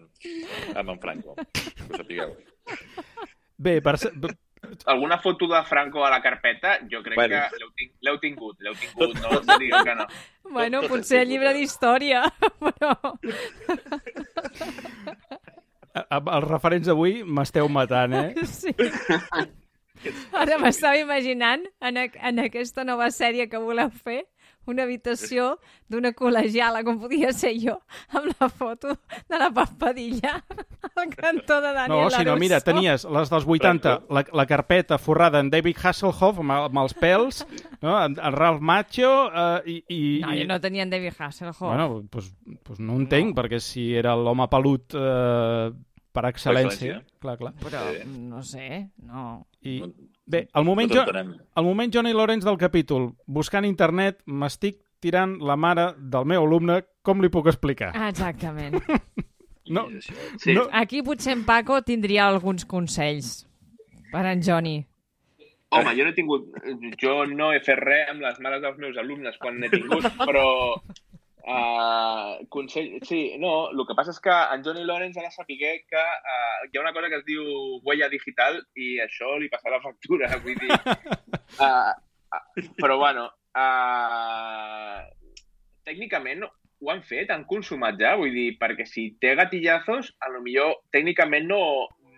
amb 0.78 0.95
en 0.95 1.01
Franco. 1.03 1.34
Que 1.53 1.88
ho 1.90 1.97
sapigueu. 1.99 2.36
Bé, 3.59 3.80
per... 3.84 3.97
Alguna 4.88 5.18
foto 5.20 5.45
de 5.47 5.59
Franco 5.68 6.07
a 6.07 6.09
la 6.09 6.22
carpeta, 6.24 6.78
jo 6.90 7.03
crec 7.05 7.18
Bueno. 7.18 7.36
que 7.51 7.59
l'heu 7.61 7.68
tin 7.76 7.90
l'heu 8.01 8.16
tingut, 8.22 8.57
l'heu 8.64 8.72
tingut, 8.80 9.12
no 9.20 9.34
us 9.38 9.45
diria 9.51 9.82
que 9.84 9.95
no. 9.99 10.07
Bueno, 10.49 10.80
tot 10.80 10.86
és 10.88 10.95
potser 10.95 11.20
el 11.20 11.28
llibre 11.28 11.51
eh? 11.51 11.59
d'història, 11.59 12.22
però... 12.64 12.95
a- 15.95 16.07
a- 16.09 16.22
els 16.38 16.49
referents 16.49 16.88
d'avui 16.88 17.20
m'esteu 17.26 17.68
matant, 17.68 18.14
eh? 18.22 18.47
Sí. 18.49 18.72
Ara 20.32 20.59
m'estava 20.62 20.98
imaginant 21.00 21.64
en, 21.80 21.98
a, 21.98 22.07
en 22.28 22.44
aquesta 22.44 22.84
nova 22.84 23.11
sèrie 23.14 23.48
que 23.50 23.61
voleu 23.61 23.90
fer 23.90 24.22
una 24.66 24.84
habitació 24.86 25.55
d'una 25.92 26.14
col·legiala, 26.16 26.82
com 26.86 26.98
podia 27.02 27.32
ser 27.36 27.52
jo, 27.61 27.76
amb 28.16 28.30
la 28.32 28.48
foto 28.48 28.94
de 29.28 29.40
la 29.40 29.50
Papadilla 29.55 30.38
al 30.96 31.11
cantó 31.12 31.61
de 31.61 31.72
Daniel 31.76 32.09
No, 32.09 32.11
si 32.11 32.24
no, 32.26 32.36
mira, 32.40 32.61
tenies 32.64 33.05
les 33.05 33.32
dels 33.32 33.48
80, 33.57 33.94
la, 34.09 34.24
la 34.40 34.46
carpeta 34.48 34.98
forrada 34.98 35.42
en 35.44 35.50
David 35.52 35.80
Hasselhoff 35.82 36.40
amb, 36.42 36.57
amb 36.57 36.84
els 36.84 36.96
pèls, 37.00 37.42
no? 37.84 37.96
en, 37.98 38.16
en 38.16 38.36
Ralph 38.36 38.62
Macchio 38.64 39.12
eh, 39.28 39.74
i, 39.76 39.78
i... 39.88 40.02
No, 40.24 40.34
jo 40.38 40.48
no 40.48 40.61
tenia 40.64 40.86
en 40.86 40.94
David 40.94 41.18
Hasselhoff. 41.18 41.64
Bueno, 41.64 42.05
pues, 42.11 42.32
pues 42.64 42.80
no 42.80 42.96
entenc, 43.00 43.36
perquè 43.36 43.61
si 43.62 43.90
era 43.96 44.16
l'home 44.16 44.48
pelut 44.52 44.96
eh, 44.96 45.72
per 46.15 46.25
excel·lència. 46.31 47.01
excel·lència. 47.01 47.21
Clar, 47.21 47.37
clar. 47.41 47.53
Però, 47.61 47.83
Sí. 47.91 48.09
no 48.31 48.43
sé, 48.47 48.69
no... 49.03 49.47
I, 49.67 49.81
bé, 50.27 50.47
el 50.55 50.65
moment, 50.65 50.93
jo, 50.93 51.03
el 51.11 51.65
moment 51.67 51.93
Johnny 51.93 52.12
Lawrence 52.15 52.47
del 52.47 52.59
capítol, 52.61 53.11
buscant 53.27 53.67
internet, 53.67 54.21
m'estic 54.27 54.79
tirant 55.03 55.37
la 55.43 55.57
mare 55.57 55.91
del 55.99 56.25
meu 56.31 56.45
alumne, 56.47 56.83
com 57.03 57.21
li 57.21 57.29
puc 57.29 57.51
explicar? 57.53 57.93
Exactament. 58.09 58.79
No, 59.67 59.87
Sí. 60.37 60.53
no, 60.53 60.67
Aquí 60.77 60.99
potser 61.03 61.33
en 61.33 61.47
Paco 61.49 61.79
tindria 61.81 62.27
alguns 62.29 62.67
consells 62.69 63.47
per 64.12 64.27
en 64.29 64.43
Johnny. 64.45 64.75
Home, 65.73 65.95
jo 65.97 66.05
no 66.05 66.11
he 66.11 66.12
tingut... 66.12 66.51
Jo 67.01 67.15
no 67.31 67.49
he 67.51 67.62
fet 67.65 67.81
res 67.81 68.11
amb 68.12 68.21
les 68.21 68.37
mares 68.45 68.61
dels 68.61 68.77
meus 68.77 68.99
alumnes 69.01 69.39
quan 69.41 69.57
n'he 69.59 69.71
tingut, 69.73 70.05
però... 70.21 70.45
Uh, 71.45 72.40
consell... 72.49 73.01
Sí, 73.05 73.36
no, 73.36 73.68
el 73.68 73.84
que 73.84 73.97
passa 73.99 74.14
és 74.14 74.20
que 74.24 74.32
en 74.32 74.62
Johnny 74.64 74.84
Lawrence 74.88 75.20
ha 75.20 75.26
de 75.26 75.32
saber 75.34 75.59
que 75.61 76.01
uh, 76.01 76.62
hi 76.64 76.78
ha 76.78 76.80
una 76.80 76.95
cosa 76.97 77.11
que 77.12 77.18
es 77.20 77.26
diu 77.26 77.45
huella 77.84 78.09
digital 78.09 78.62
i 78.80 78.95
això 79.05 79.34
li 79.36 79.51
passarà 79.53 79.82
factura, 79.84 80.30
vull 80.45 80.57
dir... 80.57 80.72
Uh, 80.72 81.92
uh, 82.38 82.70
però, 82.80 82.97
bueno, 83.03 83.26
uh, 83.61 85.03
tècnicament 85.84 86.47
ho 86.49 86.90
han 86.92 87.05
fet, 87.05 87.28
han 87.30 87.45
consumat 87.49 88.01
ja, 88.01 88.14
vull 88.20 88.32
dir, 88.32 88.55
perquè 88.61 88.88
si 88.88 89.11
té 89.20 89.34
gatillazos, 89.36 90.14
a 90.24 90.32
lo 90.32 90.40
millor 90.45 90.78
tècnicament 90.97 91.49
no, 91.53 91.61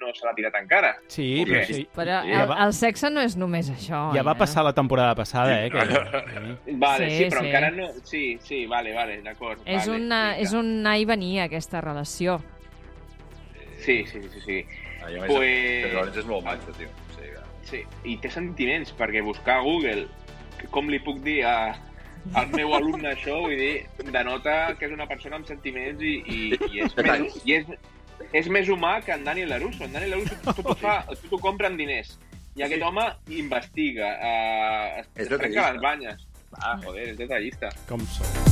no 0.00 0.12
se 0.14 0.26
l'ha 0.26 0.32
tirat 0.36 0.54
encara. 0.60 0.94
sí, 1.08 1.44
però 1.46 1.62
sí. 1.66 1.86
Però 1.94 2.18
Ja 2.26 2.42
el, 2.42 2.50
va- 2.50 2.58
el 2.66 2.72
sexe 2.72 3.10
no 3.10 3.20
és 3.20 3.36
només 3.36 3.70
això. 3.70 4.12
Ja 4.14 4.22
va 4.22 4.32
eh? 4.32 4.38
passar 4.38 4.64
la 4.64 4.72
temporada 4.72 5.14
passada, 5.14 5.56
eh? 5.64 5.70
Que... 5.70 5.80
Sí. 6.66 6.72
Vale, 6.76 7.10
Sí, 7.10 7.16
sí, 7.16 7.24
però 7.30 7.40
sí. 7.40 7.46
encara 7.46 7.70
no... 7.70 7.88
Sí, 8.04 8.38
sí, 8.42 8.66
vale, 8.66 8.92
vale, 8.94 9.20
d'acord. 9.22 9.60
És, 9.64 9.86
vale, 9.86 10.02
una, 10.04 10.20
sí, 10.36 10.42
és 10.42 10.52
un 10.52 10.70
anar 10.80 10.98
i 10.98 11.04
venir, 11.08 11.40
aquesta 11.46 11.80
relació. 11.80 12.40
Sí, 13.84 14.04
sí, 14.06 14.20
sí, 14.32 14.40
sí. 14.44 14.64
Ah, 15.04 15.10
i 15.10 15.16
a 15.18 15.22
més, 15.22 15.30
Pues- 15.30 15.92
Lawrence 15.94 16.20
és 16.20 16.26
molt 16.26 16.44
maco, 16.44 16.72
tio. 16.76 16.88
Sigui, 17.14 17.30
que- 17.30 17.66
sí. 17.70 17.82
I 18.04 18.16
té 18.18 18.30
sentiments, 18.30 18.92
perquè 18.96 19.22
buscar 19.24 19.58
a 19.60 19.64
Google 19.66 20.06
que 20.58 20.66
com 20.72 20.88
li 20.88 20.98
puc 21.04 21.20
dir 21.22 21.42
a, 21.44 21.76
al 22.34 22.48
meu 22.54 22.72
alumne 22.74 23.12
això, 23.12 23.36
vull 23.44 23.56
dir, 23.58 23.84
denota 24.10 24.74
que 24.78 24.86
és 24.88 24.92
una 24.92 25.06
persona 25.06 25.36
amb 25.36 25.46
sentiments 25.46 26.00
i, 26.02 26.14
i, 26.26 26.38
i, 26.72 26.80
és, 26.86 26.96
més, 26.96 27.36
i 27.44 27.54
és, 27.60 27.66
és 28.32 28.48
més 28.52 28.70
humà 28.72 28.96
que 29.04 29.14
en 29.14 29.26
Daniel 29.26 29.52
LaRusso. 29.54 29.84
En 29.86 29.92
Daniel 29.92 30.16
LaRusso 30.16 30.40
tot 30.46 30.64
ho 30.64 30.78
fa, 30.80 30.98
tot 31.10 31.36
ho 31.36 31.42
compra 31.42 31.70
amb 31.70 31.80
diners. 31.80 32.16
I 32.56 32.64
aquest 32.64 32.82
home 32.82 33.04
investiga, 33.36 34.14
uh, 34.16 35.00
es, 35.02 35.12
es 35.26 35.32
trenca 35.32 35.70
les 35.72 35.82
banyes. 35.82 36.26
Ah, 36.56 36.78
joder, 36.82 37.10
és 37.12 37.18
detallista. 37.20 37.74
Com 37.90 38.06
sou? 38.16 38.45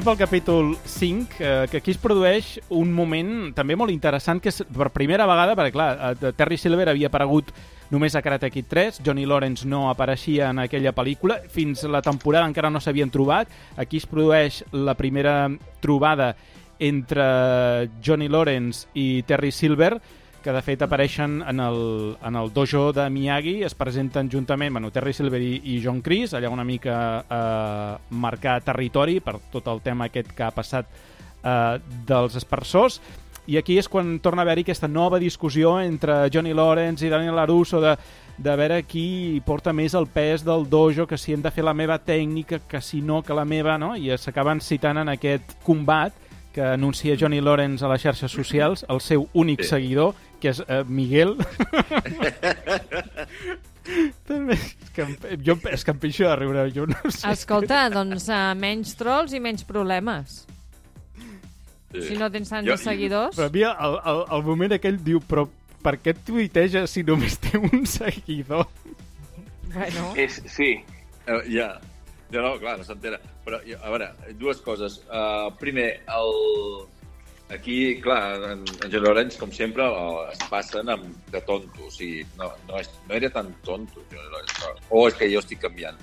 Anem 0.00 0.16
pel 0.16 0.16
capítol 0.16 0.76
5, 0.86 1.34
eh, 1.40 1.66
que 1.68 1.76
aquí 1.76 1.90
es 1.92 1.98
produeix 2.00 2.54
un 2.72 2.88
moment 2.88 3.50
també 3.52 3.74
molt 3.76 3.92
interessant, 3.92 4.38
que 4.40 4.48
és 4.48 4.62
per 4.64 4.86
primera 4.94 5.26
vegada, 5.28 5.52
perquè 5.52 5.74
clar, 5.74 5.88
eh, 5.92 6.30
Terry 6.38 6.56
Silver 6.56 6.86
havia 6.88 7.10
aparegut 7.10 7.50
només 7.92 8.16
a 8.16 8.22
Karate 8.24 8.48
Kid 8.48 8.64
3, 8.70 9.02
Johnny 9.04 9.26
Lawrence 9.26 9.68
no 9.68 9.90
apareixia 9.90 10.48
en 10.54 10.62
aquella 10.64 10.94
pel·lícula, 10.96 11.42
fins 11.52 11.84
la 11.84 12.00
temporada 12.00 12.48
encara 12.48 12.70
no 12.70 12.80
s'havien 12.80 13.12
trobat, 13.12 13.52
aquí 13.76 13.98
es 14.00 14.06
produeix 14.08 14.62
la 14.72 14.94
primera 14.96 15.50
trobada 15.84 16.34
entre 16.78 17.90
Johnny 18.00 18.28
Lawrence 18.32 18.88
i 18.94 19.22
Terry 19.28 19.52
Silver, 19.52 19.98
que 20.42 20.52
de 20.52 20.62
fet 20.64 20.82
apareixen 20.82 21.40
en 21.46 21.60
el, 21.60 22.16
en 22.24 22.36
el 22.36 22.52
dojo 22.52 22.92
de 22.96 23.08
Miyagi, 23.10 23.62
es 23.66 23.74
presenten 23.74 24.30
juntament 24.32 24.72
bueno, 24.72 24.90
Terry 24.90 25.12
Silver 25.12 25.40
i, 25.40 25.60
i 25.74 25.80
John 25.84 26.00
Chris, 26.00 26.34
allà 26.34 26.50
una 26.50 26.64
mica 26.64 27.24
eh, 27.28 27.96
marcar 28.10 28.60
territori 28.64 29.20
per 29.20 29.38
tot 29.52 29.68
el 29.68 29.82
tema 29.84 30.08
aquest 30.10 30.32
que 30.36 30.46
ha 30.46 30.52
passat 30.54 30.86
eh, 31.44 31.78
dels 32.06 32.36
espersors, 32.40 33.00
i 33.50 33.56
aquí 33.58 33.78
és 33.80 33.88
quan 33.90 34.18
torna 34.22 34.44
a 34.44 34.46
haver-hi 34.46 34.62
aquesta 34.66 34.88
nova 34.88 35.18
discussió 35.18 35.78
entre 35.82 36.28
Johnny 36.32 36.52
Lawrence 36.54 37.04
i 37.06 37.10
Daniel 37.10 37.34
LaRusso 37.34 37.80
de, 37.82 37.96
de 38.38 38.56
veure 38.56 38.82
qui 38.86 39.40
porta 39.44 39.72
més 39.74 39.96
el 39.98 40.06
pes 40.06 40.44
del 40.46 40.68
dojo, 40.70 41.06
que 41.08 41.18
si 41.18 41.32
hem 41.34 41.42
de 41.42 41.50
fer 41.50 41.64
la 41.66 41.74
meva 41.74 41.98
tècnica, 41.98 42.60
que 42.68 42.80
si 42.80 43.00
no, 43.02 43.22
que 43.22 43.34
la 43.34 43.44
meva, 43.48 43.76
no? 43.80 43.96
I 43.96 44.12
s'acaben 44.20 44.60
citant 44.62 45.02
en 45.02 45.10
aquest 45.16 45.56
combat 45.66 46.14
que 46.54 46.62
anuncia 46.62 47.16
Johnny 47.18 47.40
Lawrence 47.40 47.84
a 47.84 47.90
les 47.92 48.02
xarxes 48.02 48.30
socials, 48.30 48.84
el 48.88 49.00
seu 49.00 49.28
únic 49.38 49.62
Sí. 49.62 49.68
seguidor, 49.68 50.14
que 50.40 50.50
és 50.54 50.60
eh, 50.66 50.82
Miguel. 50.88 51.36
També, 54.28 54.54
és 54.54 54.90
que, 54.94 55.02
em- 55.06 55.16
jo, 55.46 55.56
és 55.72 55.84
que 55.84 55.92
em 55.94 55.98
pixo 56.02 56.26
de 56.28 56.34
riure, 56.38 56.66
jo 56.74 56.84
no 56.90 57.10
sé. 57.10 57.24
Escolta, 57.32 57.84
doncs 57.92 58.28
uh, 58.30 58.52
menys 58.58 58.92
trolls 58.98 59.32
i 59.34 59.40
menys 59.42 59.64
problemes. 59.66 60.42
Sí. 61.90 62.04
Si 62.12 62.18
no 62.20 62.28
tens 62.30 62.52
tants 62.52 62.68
Jo- 62.70 62.76
seguidors... 62.78 63.34
Però 63.38 63.48
a 63.50 63.54
mi 63.54 63.64
el, 63.66 63.96
el, 64.12 64.20
el 64.36 64.44
moment 64.46 64.76
aquell 64.76 65.00
diu, 65.02 65.18
però 65.26 65.46
per 65.82 65.96
què 66.04 66.14
tuiteja 66.14 66.84
si 66.90 67.02
només 67.08 67.38
té 67.42 67.58
un 67.58 67.86
seguidor? 67.88 68.66
Bueno, 69.72 70.12
És, 70.18 70.40
sí, 70.54 70.76
Eh, 71.30 71.42
ja. 71.52 71.72
Ja 72.32 72.40
no, 72.42 72.54
clar, 72.62 72.76
no 72.78 72.84
s'entera. 72.86 73.18
Però, 73.44 73.58
jo- 73.66 73.76
a 73.82 73.90
veure, 73.92 74.06
dues 74.38 74.60
coses. 74.64 75.00
Uh, 75.10 75.50
primer, 75.60 75.88
el... 76.10 76.30
Aquí, 77.50 78.00
clar, 78.00 78.36
en, 78.52 78.60
en 78.84 78.92
Lawrence, 79.02 79.38
com 79.40 79.50
sempre, 79.50 79.82
es 80.30 80.38
passen 80.50 80.88
amb, 80.92 81.08
de 81.32 81.40
tonto. 81.42 81.88
O 81.88 81.90
sigui, 81.90 82.22
no, 82.38 82.46
no, 82.68 82.78
és, 82.78 82.90
no 83.08 83.16
era 83.18 83.30
tan 83.34 83.50
tonto, 83.66 84.04
Lawrence. 84.14 84.60
No. 84.62 84.70
O 84.90 85.08
és 85.08 85.16
que 85.18 85.26
jo 85.32 85.42
estic 85.42 85.58
canviant. 85.66 85.98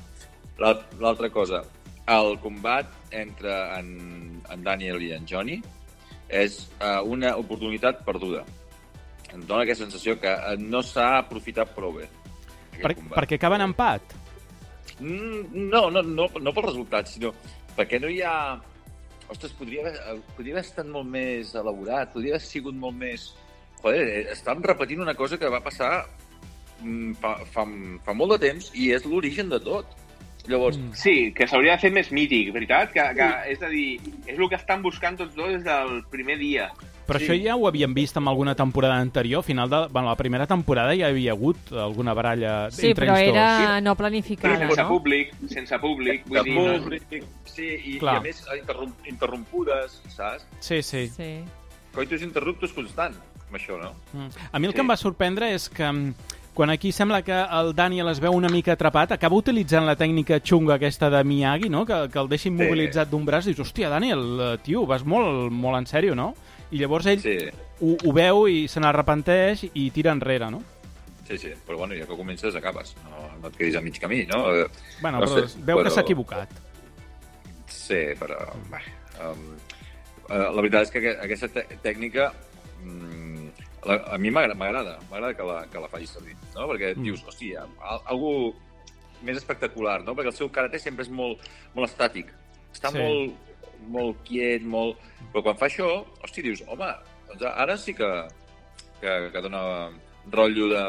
L'al- 0.60 0.84
L'altra 1.00 1.30
cosa, 1.32 1.62
el 2.08 2.38
combat 2.44 2.92
entre 3.16 3.54
en, 3.80 4.42
en 4.52 4.64
Daniel 4.64 5.02
i 5.04 5.14
en 5.16 5.26
Johnny 5.30 5.58
és 6.28 6.60
uh, 6.82 7.00
una 7.08 7.38
oportunitat 7.40 8.04
perduda. 8.04 8.44
Em 9.32 9.42
dóna 9.48 9.64
aquesta 9.64 9.86
sensació 9.86 10.18
que 10.20 10.32
eh, 10.32 10.56
no 10.60 10.80
s'ha 10.84 11.18
aprofitat 11.22 11.72
prou 11.76 11.94
bé. 12.00 12.08
Per, 12.78 12.92
combat. 12.96 13.18
perquè 13.22 13.36
acaben 13.40 13.64
en 13.64 13.70
empat. 13.72 14.16
Mm, 15.00 15.68
No, 15.72 15.90
no, 15.92 16.02
no, 16.02 16.28
no 16.42 16.54
pel 16.56 16.66
resultat, 16.68 17.08
sinó 17.12 17.32
perquè 17.78 18.00
no 18.04 18.10
hi 18.12 18.22
ha... 18.26 18.34
Ostres, 19.30 19.52
podria 19.60 19.84
haver, 19.84 19.96
eh, 19.96 20.22
podria 20.38 20.56
haver 20.56 20.64
estat 20.64 20.88
molt 20.88 21.10
més 21.12 21.54
elaborat, 21.56 22.14
podria 22.14 22.38
haver 22.38 22.46
sigut 22.46 22.76
molt 22.76 22.96
més... 22.96 23.30
Joder, 23.82 24.04
eh, 24.08 24.24
estan 24.34 24.64
repetint 24.64 25.04
una 25.04 25.16
cosa 25.16 25.38
que 25.38 25.52
va 25.52 25.62
passar 25.64 25.92
mm, 26.82 27.18
fa, 27.22 27.36
fa, 27.54 27.66
fa 28.06 28.16
molt 28.18 28.38
de 28.38 28.40
temps 28.48 28.72
i 28.74 28.92
és 28.96 29.06
l'origen 29.06 29.52
de 29.54 29.60
tot. 29.64 29.98
Llavors, 30.48 30.78
mm. 30.80 30.94
sí, 30.96 31.16
que 31.36 31.48
s'hauria 31.48 31.76
de 31.76 31.84
fer 31.84 31.92
més 31.92 32.10
mític, 32.16 32.54
veritat? 32.56 32.94
Que, 32.96 33.04
que, 33.18 33.28
és 33.52 33.64
a 33.64 33.72
dir, 33.74 34.00
és 34.24 34.38
el 34.38 34.48
que 34.48 34.56
estan 34.56 34.86
buscant 34.86 35.20
tots 35.20 35.36
dos 35.36 35.52
des 35.58 35.66
del 35.68 36.00
primer 36.14 36.40
dia. 36.40 36.70
Però 37.08 37.20
Sí. 37.20 37.26
això 37.30 37.38
ja 37.42 37.56
ho 37.56 37.68
havíem 37.68 37.94
vist 37.96 38.18
en 38.18 38.28
alguna 38.28 38.54
temporada 38.56 38.98
anterior. 39.00 39.40
Al 39.40 39.44
final 39.44 39.70
de 39.70 39.88
bueno, 39.92 40.10
la 40.10 40.16
primera 40.18 40.46
temporada 40.46 40.90
ja 40.90 40.96
hi 41.08 41.12
havia 41.14 41.32
hagut 41.32 41.72
alguna 41.72 42.14
baralla 42.14 42.70
sí, 42.70 42.88
entre 42.92 43.08
però 43.08 43.16
ells 43.18 43.28
dos. 43.28 43.38
era 43.38 43.82
no 43.82 43.94
Però 43.94 43.98
planificada, 43.98 44.58
sense 44.60 44.82
no? 44.84 44.90
públic, 44.90 45.34
sense 45.48 45.80
públic, 45.80 46.26
vull 46.28 46.44
dir... 46.44 46.56
Públic, 46.82 47.24
sí, 47.46 47.64
i, 47.64 47.96
i 47.98 48.08
a 48.08 48.20
més 48.20 48.44
interrom 48.60 48.92
interrompudes, 49.06 50.02
saps? 50.14 50.46
Sí, 50.60 50.82
sí. 50.84 51.08
Sí. 51.08 51.44
Coitus 51.96 52.22
interruptus 52.22 52.74
constant, 52.74 53.16
amb 53.48 53.56
això, 53.58 53.78
no? 53.82 53.94
Mm. 54.14 54.30
A 54.52 54.60
mi 54.60 54.68
el 54.68 54.74
Sí. 54.74 54.76
que 54.76 54.82
em 54.82 54.90
va 54.92 54.98
sorprendre 54.98 55.54
és 55.54 55.70
que 55.70 55.84
mm, 55.92 56.14
quan 56.54 56.70
aquí 56.70 56.92
sembla 56.92 57.22
que 57.22 57.34
el 57.34 57.74
Daniel 57.76 58.10
es 58.10 58.20
veu 58.20 58.34
una 58.34 58.50
mica 58.50 58.74
atrapat, 58.74 59.12
acaba 59.14 59.36
utilitzant 59.36 59.86
la 59.86 59.96
tècnica 59.96 60.40
xunga 60.44 60.76
aquesta 60.76 61.10
de 61.10 61.24
Miyagi, 61.24 61.70
no? 61.70 61.86
que, 61.86 62.10
que 62.12 62.20
el 62.20 62.28
deixa 62.28 62.50
immobilitzat 62.50 63.10
d'un 63.10 63.26
braç 63.26 63.46
i 63.48 63.54
dius, 63.54 63.62
hòstia, 63.68 63.90
Daniel, 63.90 64.24
eh, 64.42 64.58
tio, 64.64 64.86
vas 64.86 65.06
molt, 65.06 65.52
molt 65.52 65.78
en 65.78 65.86
sèrio, 65.86 66.16
no? 66.16 66.34
I 66.72 66.80
llavors 66.82 67.06
ell 67.08 67.22
Sí, 67.24 67.38
ho, 67.82 67.94
ho 68.04 68.12
veu 68.14 68.48
i 68.52 68.68
se 68.68 68.80
n'arrepenteix 68.84 69.68
i 69.74 69.90
tira 69.96 70.12
enrere, 70.12 70.50
no? 70.52 70.64
sí, 71.28 71.38
sí. 71.38 71.50
Però 71.66 71.78
bueno, 71.78 71.94
ja 71.94 72.06
que 72.08 72.16
comences, 72.16 72.56
acabes. 72.56 72.96
No, 73.04 73.26
no 73.42 73.48
et 73.50 73.56
quedis 73.60 73.76
a 73.76 73.82
mig 73.82 73.98
camí, 74.00 74.26
no? 74.26 74.46
Bueno, 75.02 75.20
No 75.20 75.26
però 75.26 75.42
sé, 75.48 75.60
veu 75.60 75.78
que 75.78 75.84
però- 75.84 75.92
s'ha 75.94 76.02
equivocat. 76.06 76.50
Sí, 77.68 78.00
però... 78.20 78.38
Bé, 78.72 78.80
um, 79.24 79.50
la 80.30 80.62
veritat 80.62 80.84
és 80.88 80.92
que 80.92 81.00
aqu- 81.02 81.18
aquesta 81.26 81.48
tè- 81.52 81.78
tècnica 81.84 82.30
mm, 82.84 83.50
la, 83.88 83.98
a 84.16 84.18
mi 84.18 84.32
m'agrada, 84.32 84.56
m'agrada 85.10 85.34
que, 85.36 85.44
la, 85.44 85.58
que 85.72 85.80
la 85.84 85.90
facis 85.92 86.10
servir, 86.16 86.36
no? 86.56 86.68
Perquè 86.72 86.94
Mm. 86.96 87.04
dius, 87.04 87.24
hòstia, 87.28 87.66
al- 87.80 88.02
algú 88.06 88.54
més 89.24 89.38
espectacular, 89.38 90.02
no? 90.04 90.16
Perquè 90.16 90.28
el 90.32 90.38
seu 90.40 90.50
karate 90.52 90.80
sempre 90.80 91.04
és 91.04 91.10
molt, 91.12 91.40
molt 91.76 91.90
estàtic. 91.92 92.32
Està 92.74 92.92
sí. 92.92 93.00
molt, 93.00 93.36
molt 93.88 94.24
quiet, 94.28 94.66
molt... 94.66 95.00
Però 95.32 95.44
quan 95.46 95.58
fa 95.60 95.68
això, 95.70 95.90
hòstia, 96.24 96.46
dius, 96.50 96.64
home, 96.68 96.90
doncs 97.30 97.48
ara 97.52 97.76
sí 97.78 97.94
que 97.98 98.10
que, 99.02 99.30
que 99.32 99.42
dona 99.42 99.90
rotllo 100.32 100.70
de, 100.72 100.84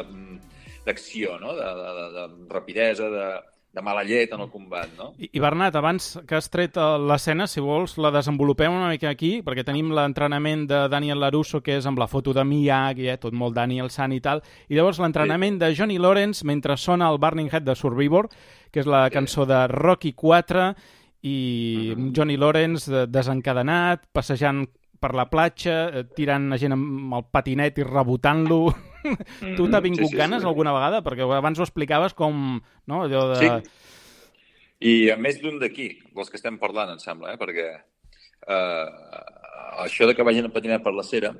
d'acció, 0.85 1.37
no? 1.39 1.55
de, 1.55 1.63
de, 1.63 1.93
de, 1.99 2.09
de 2.15 2.53
rapidesa, 2.53 3.09
de, 3.09 3.27
de 3.73 3.83
mala 3.85 4.03
llet 4.03 4.33
en 4.33 4.43
el 4.43 4.49
combat, 4.51 4.89
no? 4.97 5.11
I, 5.21 5.29
I 5.31 5.41
Bernat, 5.43 5.75
abans 5.77 6.11
que 6.27 6.37
has 6.39 6.49
tret 6.51 6.77
eh, 6.79 6.87
l'escena, 7.09 7.47
si 7.47 7.61
vols, 7.63 7.97
la 8.01 8.11
desenvolupem 8.13 8.73
una 8.73 8.89
mica 8.91 9.11
aquí, 9.11 9.39
perquè 9.45 9.63
tenim 9.67 9.93
l'entrenament 9.95 10.65
de 10.69 10.83
Daniel 10.91 11.21
LaRusso, 11.21 11.61
que 11.65 11.77
és 11.79 11.87
amb 11.89 12.01
la 12.01 12.09
foto 12.11 12.33
de 12.35 12.45
Miyagi, 12.45 13.09
eh, 13.13 13.19
tot 13.21 13.35
molt 13.37 13.57
Daniel 13.57 13.91
San 13.93 14.15
i 14.15 14.21
tal, 14.25 14.43
i 14.67 14.77
llavors 14.77 15.01
l'entrenament 15.03 15.59
sí. 15.59 15.63
de 15.65 15.73
Johnny 15.77 15.99
Lawrence 16.01 16.47
mentre 16.47 16.77
sona 16.77 17.11
el 17.13 17.21
Burning 17.21 17.51
Head 17.53 17.67
de 17.67 17.77
Survivor, 17.77 18.29
que 18.73 18.83
és 18.83 18.89
la 18.89 19.07
sí. 19.07 19.15
cançó 19.17 19.45
de 19.49 19.65
Rocky 19.71 20.13
4, 20.17 20.73
i 21.21 21.93
mm 21.95 22.01
-hmm. 22.01 22.11
Johnny 22.15 22.37
Lawrence 22.37 22.91
de, 22.91 23.07
desencadenat, 23.07 24.07
passejant 24.11 24.67
per 24.99 25.13
la 25.15 25.29
platja, 25.29 25.89
eh, 25.89 26.03
tirant 26.15 26.51
a 26.53 26.57
gent 26.57 26.75
amb 26.75 27.13
el 27.13 27.25
patinet 27.31 27.77
i 27.77 27.83
rebotant-lo. 27.83 28.73
Mm. 28.99 29.55
tu 29.55 29.69
t'ha 29.71 29.79
vingut 29.79 30.09
sí, 30.09 30.11
sí, 30.11 30.17
ganes 30.17 30.41
sí. 30.41 30.47
alguna 30.47 30.73
vegada? 30.75 31.01
Perquè 31.01 31.23
abans 31.23 31.59
ho 31.59 31.63
explicaves 31.63 32.13
com... 32.13 32.59
No? 32.85 33.03
Allò 33.03 33.29
de... 33.33 33.39
Sí. 33.39 33.49
I 34.79 35.09
a 35.11 35.17
més 35.17 35.39
d'un 35.41 35.59
d'aquí, 35.59 35.99
dels 36.15 36.29
que 36.29 36.35
estem 36.35 36.57
parlant, 36.59 36.91
em 36.91 36.99
sembla, 36.99 37.33
eh? 37.33 37.37
perquè 37.39 37.67
eh, 38.47 38.87
això 39.83 40.07
de 40.07 40.15
que 40.15 40.23
vagin 40.23 40.47
a 40.47 40.53
patinar 40.53 40.81
per 40.83 40.93
la 40.95 41.03
cera, 41.03 41.33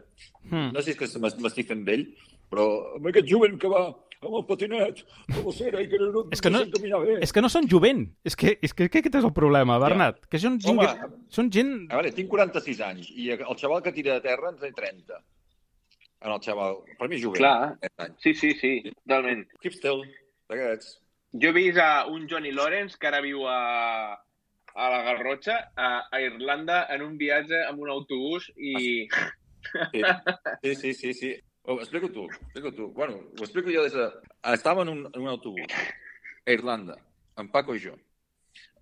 mm. 0.44 0.72
no 0.74 0.82
sé 0.82 0.92
si 0.94 1.04
és 1.04 1.14
que 1.16 1.20
m'estic 1.44 1.68
fent 1.68 1.86
vell, 1.88 2.06
però 2.52 2.66
amb 2.98 3.08
aquest 3.12 3.30
jovent 3.32 3.56
que 3.60 3.72
va 3.72 3.86
amb 4.20 4.36
el 4.36 4.46
patinet 4.50 5.02
per 5.30 5.44
la 5.46 5.54
cera 5.56 5.82
i 5.84 5.88
que 5.92 6.00
no, 6.02 6.24
és 6.36 6.44
que 6.44 6.52
no, 6.52 6.64
no 6.68 7.02
bé. 7.06 7.18
És 7.24 7.34
que 7.36 7.44
no 7.44 7.50
són 7.52 7.70
jovent. 7.72 8.04
És 8.28 8.36
que, 8.40 8.58
és 8.66 8.76
que, 8.76 8.90
que 8.92 9.02
aquest 9.02 9.20
és 9.22 9.28
el 9.28 9.34
problema, 9.36 9.80
Bernat. 9.82 10.20
Ja. 10.26 10.32
Que 10.34 10.42
són 10.44 10.60
gent, 10.60 10.76
Home, 10.76 10.88
que, 10.88 11.10
són 11.36 11.52
gent... 11.56 11.74
A 11.88 12.00
veure, 12.02 12.14
tinc 12.18 12.32
46 12.32 12.82
anys 12.90 13.12
i 13.16 13.30
el 13.38 13.60
xaval 13.60 13.84
que 13.86 13.96
tira 13.96 14.18
de 14.18 14.26
terra 14.28 14.52
en 14.52 14.60
té 14.62 14.74
30 14.76 15.22
en 16.20 16.32
el 16.36 16.42
xaval. 16.44 16.82
Per 17.00 17.08
mi 17.08 17.16
és 17.16 17.24
jovent. 17.24 17.40
Clar. 17.40 18.10
Sí, 18.24 18.34
sí, 18.36 18.54
sí, 18.60 18.74
totalment. 19.06 19.46
Keep 19.64 19.78
still, 19.78 20.04
d'aquests. 20.52 20.98
Jo 21.40 21.52
he 21.52 21.56
vist 21.56 21.80
a 21.80 22.08
un 22.10 22.26
Johnny 22.30 22.52
Lawrence 22.52 22.98
que 23.00 23.08
ara 23.08 23.22
viu 23.24 23.46
a, 23.48 23.60
a 24.74 24.90
la 24.92 25.04
Garrotxa, 25.06 25.60
a, 25.78 25.92
a 26.12 26.22
Irlanda, 26.26 26.82
en 26.92 27.06
un 27.06 27.16
viatge 27.22 27.64
amb 27.68 27.86
un 27.86 27.94
autobús 27.96 28.52
i... 28.58 29.08
Sí, 30.64 30.74
sí, 30.76 30.94
sí, 30.96 31.14
sí. 31.14 31.32
Oh, 31.64 31.80
explico 31.80 32.10
tu, 32.10 32.26
explico 32.26 32.74
tu. 32.74 32.88
Bueno, 32.94 33.20
ho 33.38 33.44
explico 33.44 33.70
jo 33.72 33.84
des 33.84 33.94
de... 33.94 34.08
Estava 34.54 34.84
en 34.84 34.90
un, 34.90 35.06
en 35.14 35.22
un 35.22 35.28
autobús 35.28 35.68
a 36.46 36.52
Irlanda, 36.52 36.96
en 37.38 37.52
Paco 37.52 37.76
i 37.76 37.84
jo. 37.84 37.98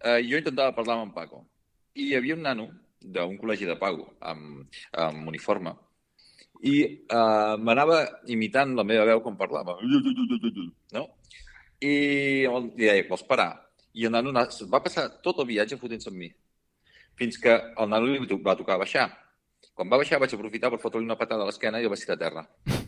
Uh, 0.03 0.21
jo 0.21 0.37
intentava 0.37 0.75
parlar 0.75 0.99
amb 0.99 1.09
en 1.09 1.15
Paco. 1.15 1.43
I 1.97 2.11
hi 2.11 2.15
havia 2.15 2.37
un 2.37 2.45
nano 2.45 2.69
d'un 3.01 3.35
col·legi 3.41 3.65
de 3.65 3.75
Pago 3.81 4.13
amb, 4.21 4.69
amb 4.93 5.27
uniforme 5.27 5.73
i 6.63 7.03
uh, 7.13 7.55
m'anava 7.61 7.99
imitant 8.33 8.73
la 8.77 8.85
meva 8.87 9.05
veu 9.05 9.21
quan 9.21 9.37
parlava. 9.37 9.77
No? 10.93 11.03
I, 11.81 11.93
i 12.47 12.49
deia, 12.77 13.05
vols 13.09 13.25
parar? 13.27 13.51
I 13.93 14.07
el 14.07 14.13
nano 14.13 14.33
va 14.33 14.83
passar 14.83 15.09
tot 15.25 15.41
el 15.41 15.49
viatge 15.49 15.77
fotent-se 15.77 16.09
amb 16.09 16.21
mi. 16.21 16.31
Fins 17.17 17.37
que 17.41 17.53
el 17.53 17.89
nano 17.89 18.09
li 18.09 18.41
va 18.45 18.57
tocar 18.57 18.79
baixar. 18.81 19.09
Quan 19.77 19.91
va 19.93 19.99
baixar 20.01 20.17
vaig 20.17 20.31
aprofitar 20.33 20.71
per 20.73 20.79
fotre-li 20.81 21.05
una 21.05 21.19
patada 21.19 21.45
a 21.45 21.47
l'esquena 21.47 21.77
i 21.77 21.85
el 21.85 21.91
vaig 21.93 22.01
tirar 22.01 22.17
a 22.17 22.23
terra. 22.23 22.47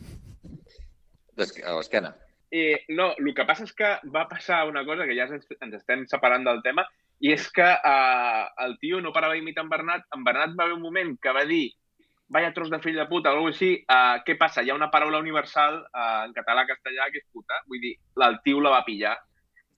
A 1.40 1.72
l'esquena. 1.72 2.10
I, 2.52 2.62
no, 2.92 3.06
el 3.16 3.30
que 3.32 3.46
passa 3.48 3.64
és 3.64 3.70
que 3.78 3.88
va 4.12 4.26
passar 4.28 4.58
una 4.68 4.82
cosa 4.84 5.06
que 5.08 5.14
ja 5.16 5.24
ens, 5.30 5.46
ens 5.54 5.76
estem 5.78 6.02
separant 6.10 6.42
del 6.44 6.58
tema, 6.66 6.84
i 7.24 7.30
és 7.32 7.46
que 7.54 7.64
uh, 7.64 8.42
el 8.66 8.74
tio 8.82 8.98
no 9.00 9.14
parava 9.14 9.38
d'imitar 9.38 9.64
en 9.64 9.70
Bernat. 9.70 10.04
En 10.16 10.26
Bernat 10.26 10.52
va 10.58 10.66
haver 10.66 10.76
un 10.76 10.82
moment 10.82 11.14
que 11.22 11.32
va 11.32 11.46
dir 11.48 11.70
vaya 12.30 12.52
tros 12.52 12.68
de 12.70 12.82
fill 12.82 12.98
de 12.98 13.06
puta, 13.08 13.30
o 13.30 13.38
alguna 13.38 13.54
així, 13.54 13.70
uh, 13.86 14.20
què 14.26 14.36
passa? 14.42 14.66
Hi 14.66 14.74
ha 14.74 14.76
una 14.76 14.90
paraula 14.90 15.22
universal 15.22 15.80
uh, 15.86 16.26
en 16.26 16.34
català 16.36 16.66
castellà 16.68 17.08
que 17.14 17.22
és 17.22 17.26
puta, 17.32 17.62
vull 17.70 17.80
dir, 17.86 17.94
el 18.26 18.38
tio 18.44 18.60
la 18.60 18.74
va 18.74 18.84
pillar 18.84 19.16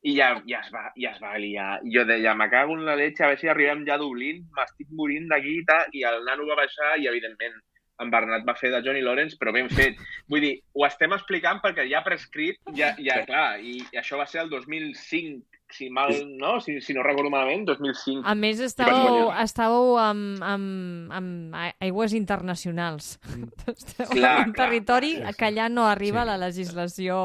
i 0.02 0.16
ja, 0.16 0.32
ja, 0.50 0.60
es 0.64 0.70
va, 0.74 0.88
ja 0.98 1.12
es 1.14 1.20
va 1.22 1.36
liar. 1.38 1.80
Jo 1.94 2.02
deia, 2.08 2.34
me 2.34 2.48
cago 2.50 2.74
en 2.74 2.86
la 2.86 2.96
leche, 2.98 3.22
a 3.22 3.30
veure 3.30 3.40
si 3.40 3.50
arribem 3.50 3.84
ja 3.86 3.94
a 3.94 4.02
Dublín, 4.02 4.42
m'estic 4.56 4.90
morint 4.98 5.28
d'aquí 5.30 5.60
i 5.60 5.66
tal, 5.68 5.92
i 5.94 6.02
el 6.08 6.24
nano 6.26 6.48
va 6.48 6.58
baixar 6.58 6.96
i, 6.98 7.06
evidentment, 7.10 7.54
en 8.02 8.10
Bernat 8.10 8.46
va 8.48 8.56
fer 8.58 8.72
de 8.72 8.82
Johnny 8.82 9.02
Lawrence, 9.04 9.38
però 9.38 9.52
ben 9.54 9.70
fet. 9.70 10.00
Vull 10.32 10.42
dir, 10.42 10.56
ho 10.74 10.86
estem 10.88 11.14
explicant 11.14 11.62
perquè 11.62 11.86
ja 11.90 12.02
prescrit, 12.06 12.58
ja, 12.74 12.92
ja 12.98 13.20
clar, 13.28 13.60
i 13.62 13.78
això 14.00 14.18
va 14.18 14.26
ser 14.26 14.42
el 14.42 14.50
2005, 14.50 15.51
si 15.72 15.88
mal, 15.90 16.12
no? 16.38 16.60
Si, 16.60 16.80
si 16.80 16.94
no 16.94 17.02
recordo 17.02 17.30
malament, 17.32 17.64
2005. 17.68 18.22
A 18.28 18.34
més, 18.38 18.60
estàveu, 18.62 19.30
estàveu 19.42 19.96
amb, 20.00 20.42
amb, 20.44 21.12
amb 21.16 21.56
aigües 21.82 22.14
internacionals. 22.18 23.16
Mm. 23.32 23.48
Clar, 24.14 24.34
en 24.42 24.52
un 24.52 24.56
territori 24.56 25.14
clar. 25.18 25.34
que 25.38 25.48
allà 25.48 25.68
no 25.72 25.86
arriba 25.88 26.22
sí. 26.22 26.30
la 26.32 26.38
legislació 26.44 27.16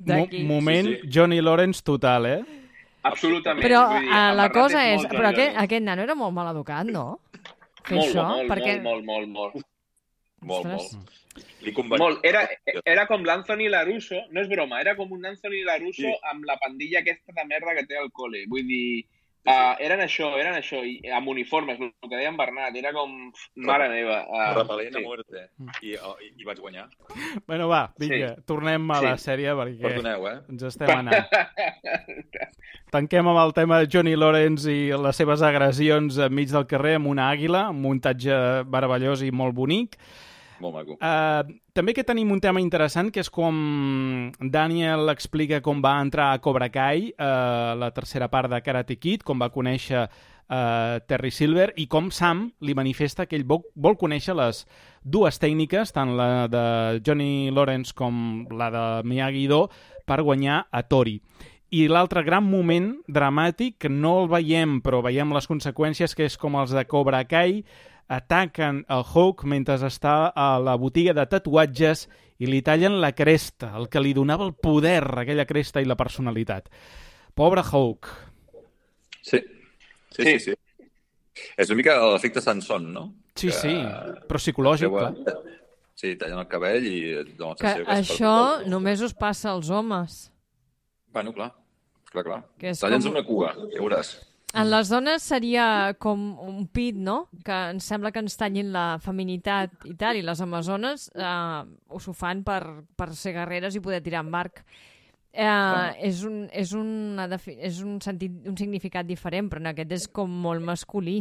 d'aquí. 0.00 0.44
Mo 0.44 0.60
moment 0.60 0.88
sí, 0.88 0.96
sí. 1.02 1.12
Johnny 1.12 1.40
Lawrence 1.44 1.84
total, 1.84 2.26
eh? 2.26 2.40
Absolutament. 3.02 3.62
Però 3.64 3.86
dir, 3.94 4.08
uh, 4.08 4.30
la 4.36 4.50
cosa 4.52 4.84
és... 4.88 5.06
Però 5.08 5.30
aquest, 5.30 5.56
aquest 5.60 5.84
nano 5.86 6.04
era 6.04 6.16
molt 6.18 6.36
mal 6.36 6.50
educat, 6.52 6.88
no? 6.88 7.20
Fer 7.86 7.96
molt, 7.96 8.10
això, 8.10 8.26
molt, 8.34 8.50
perquè... 8.52 8.76
molt, 8.84 9.06
molt, 9.06 9.32
molt, 9.32 9.56
molt. 9.56 9.66
Molt, 10.50 10.70
molt. 10.72 11.19
Li 11.62 11.72
Molt. 11.76 12.24
Era, 12.26 12.42
era 12.84 13.06
com 13.06 13.22
l'Anthony 13.24 13.68
Larusso, 13.70 14.18
no 14.34 14.42
és 14.42 14.48
broma, 14.50 14.80
era 14.80 14.96
com 14.98 15.12
un 15.12 15.26
Anthony 15.28 15.62
Larusso 15.66 16.08
sí. 16.08 16.18
amb 16.32 16.44
la 16.48 16.56
pandilla 16.58 17.04
aquesta 17.04 17.36
de 17.36 17.46
merda 17.46 17.76
que 17.78 17.86
té 17.86 17.98
al 18.00 18.10
col·le. 18.16 18.46
Vull 18.50 18.66
dir, 18.66 18.84
sí, 19.04 19.08
sí. 19.08 19.20
Uh, 19.40 19.72
eren 19.80 20.02
això, 20.04 20.26
eren 20.36 20.52
això, 20.52 20.82
i, 20.84 20.98
amb 21.16 21.30
uniformes, 21.32 21.78
el 21.80 21.92
que 22.04 22.12
deia 22.12 22.28
en 22.28 22.36
Bernat, 22.36 22.74
era 22.76 22.90
com... 22.92 23.14
Mare 23.64 23.86
meva. 23.88 24.18
Uh, 24.28 24.42
Repel·lent 24.58 24.92
sí. 24.92 25.00
a 25.00 25.04
muerte. 25.06 25.44
I, 25.80 25.94
uh, 25.96 26.12
i, 26.20 26.28
I 26.42 26.48
vaig 26.48 26.60
guanyar. 26.60 26.84
Bueno, 27.46 27.70
va, 27.70 27.86
vinga, 27.98 28.34
sí. 28.34 28.44
tornem 28.50 28.90
a 28.92 28.98
sí. 29.00 29.06
la 29.08 29.14
sèrie 29.22 29.54
perquè 29.56 29.80
Perdoneu, 29.86 30.26
eh? 30.28 30.36
ens 30.52 30.66
estem 30.68 30.92
anant. 30.92 31.32
Tanquem 32.94 33.30
amb 33.32 33.40
el 33.40 33.54
tema 33.56 33.80
de 33.80 33.88
Johnny 33.88 34.12
Lawrence 34.18 34.68
i 34.68 34.90
les 34.92 35.22
seves 35.22 35.44
agressions 35.46 36.20
enmig 36.26 36.52
del 36.52 36.68
carrer 36.68 36.98
amb 36.98 37.08
una 37.08 37.30
àguila, 37.32 37.70
un 37.72 37.80
muntatge 37.86 38.36
meravellós 38.68 39.24
i 39.24 39.32
molt 39.32 39.56
bonic. 39.56 39.96
Molt 40.60 40.74
maco. 40.76 40.96
Uh, 41.00 41.60
també 41.72 41.94
que 41.96 42.04
tenim 42.04 42.30
un 42.32 42.40
tema 42.42 42.60
interessant, 42.60 43.08
que 43.12 43.22
és 43.24 43.30
com 43.32 44.30
Daniel 44.52 45.08
explica 45.12 45.62
com 45.64 45.80
va 45.82 45.96
entrar 46.04 46.30
a 46.34 46.40
Cobra 46.44 46.68
Kai, 46.72 47.08
uh, 47.14 47.72
la 47.80 47.90
tercera 47.96 48.28
part 48.28 48.52
de 48.52 48.60
Karate 48.64 48.98
Kid, 49.00 49.24
com 49.24 49.40
va 49.40 49.50
conèixer 49.54 50.04
uh, 50.04 51.00
Terry 51.08 51.32
Silver, 51.32 51.70
i 51.80 51.88
com 51.88 52.10
Sam 52.12 52.50
li 52.60 52.76
manifesta 52.76 53.26
que 53.26 53.38
ell 53.40 53.46
vol, 53.48 53.64
vol 53.74 53.96
conèixer 54.00 54.36
les 54.36 54.66
dues 55.00 55.40
tècniques, 55.40 55.94
tant 55.96 56.12
la 56.18 56.46
de 56.52 56.64
Johnny 57.06 57.48
Lawrence 57.54 57.96
com 57.96 58.44
la 58.52 58.68
de 58.74 58.84
Miyagi-Do, 59.08 59.64
per 60.04 60.20
guanyar 60.26 60.66
a 60.70 60.84
Tori. 60.84 61.20
I 61.70 61.84
l'altre 61.86 62.24
gran 62.26 62.42
moment 62.42 62.96
dramàtic, 63.06 63.76
que 63.78 63.88
no 63.88 64.24
el 64.24 64.32
veiem, 64.32 64.80
però 64.82 65.04
veiem 65.06 65.30
les 65.32 65.46
conseqüències, 65.46 66.16
que 66.18 66.26
és 66.26 66.36
com 66.36 66.58
els 66.58 66.74
de 66.74 66.82
Cobra 66.90 67.22
Kai, 67.30 67.60
ataquen 68.10 68.82
el 68.90 69.04
Hulk 69.06 69.44
mentre 69.48 69.78
està 69.86 70.32
a 70.34 70.48
la 70.58 70.74
botiga 70.80 71.14
de 71.14 71.26
tatuatges 71.30 72.08
i 72.40 72.48
li 72.48 72.62
tallen 72.66 72.98
la 73.02 73.12
cresta, 73.14 73.70
el 73.78 73.86
que 73.92 74.02
li 74.02 74.14
donava 74.16 74.46
el 74.48 74.54
poder, 74.56 75.04
aquella 75.22 75.46
cresta 75.46 75.82
i 75.82 75.86
la 75.88 75.96
personalitat. 75.98 76.70
Pobre 77.36 77.62
Hulk. 77.62 78.08
Sí, 79.22 79.38
sí, 80.10 80.24
sí. 80.24 80.38
sí. 80.50 80.56
És 81.56 81.70
una 81.70 81.78
mica 81.78 81.94
l'efecte 82.10 82.42
Sanson, 82.42 82.90
no? 82.92 83.06
Sí, 83.36 83.48
que... 83.48 83.56
sí, 83.56 83.74
però 84.28 84.40
psicològic, 84.40 84.90
clar. 84.90 85.36
Sí, 86.00 86.14
tallen 86.16 86.40
el 86.40 86.48
cabell 86.48 86.86
i... 86.88 86.98
Que, 87.36 87.54
que 87.60 87.84
això 87.92 88.34
només 88.68 89.02
us 89.04 89.12
passa 89.16 89.52
als 89.52 89.68
homes. 89.68 90.22
Bueno, 91.12 91.34
clar, 91.36 91.50
clar, 92.10 92.24
clar. 92.24 92.40
Talla'ns 92.58 93.06
com... 93.06 93.14
una 93.14 93.24
cua, 93.26 93.52
ja 93.68 93.78
veuràs. 93.78 94.14
En 94.50 94.66
les 94.66 94.88
dones 94.90 95.22
seria 95.22 95.94
com 96.02 96.22
un 96.42 96.64
pit, 96.74 96.96
no? 96.98 97.28
Que 97.46 97.56
ens 97.70 97.86
sembla 97.86 98.10
que 98.10 98.22
ens 98.22 98.34
tallin 98.38 98.72
la 98.74 98.98
feminitat 99.02 99.86
i 99.86 99.94
tal, 99.98 100.18
i 100.18 100.24
les 100.26 100.42
amazones 100.42 101.06
eh, 101.14 101.60
ho 101.86 102.14
fan 102.18 102.42
per, 102.46 102.60
per 102.98 103.12
ser 103.14 103.36
guerreres 103.38 103.78
i 103.78 103.82
poder 103.84 104.02
tirar 104.02 104.24
en 104.24 104.32
barc. 104.34 104.64
Eh, 105.30 105.46
ah. 105.46 105.92
és, 106.02 106.24
un, 106.26 106.42
és, 106.50 106.74
una, 106.74 107.28
és 107.30 107.78
un, 107.86 108.00
sentit, 108.02 108.40
un 108.50 108.58
significat 108.58 109.06
diferent, 109.06 109.46
però 109.52 109.62
en 109.62 109.70
aquest 109.70 109.94
és 110.00 110.08
com 110.10 110.32
molt 110.42 110.66
masculí, 110.66 111.20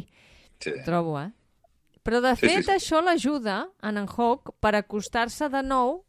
sí. 0.57 0.73
trobo, 0.87 1.19
eh? 1.21 1.29
Però, 2.01 2.23
de 2.23 2.33
fet, 2.33 2.49
sí, 2.49 2.63
sí, 2.63 2.65
sí. 2.65 2.75
això 2.79 3.03
l'ajuda 3.05 3.61
en 3.85 3.99
en 4.01 4.07
Hawk 4.09 4.55
per 4.63 4.73
acostar-se 4.79 5.51
de 5.53 5.61
nou 5.61 5.99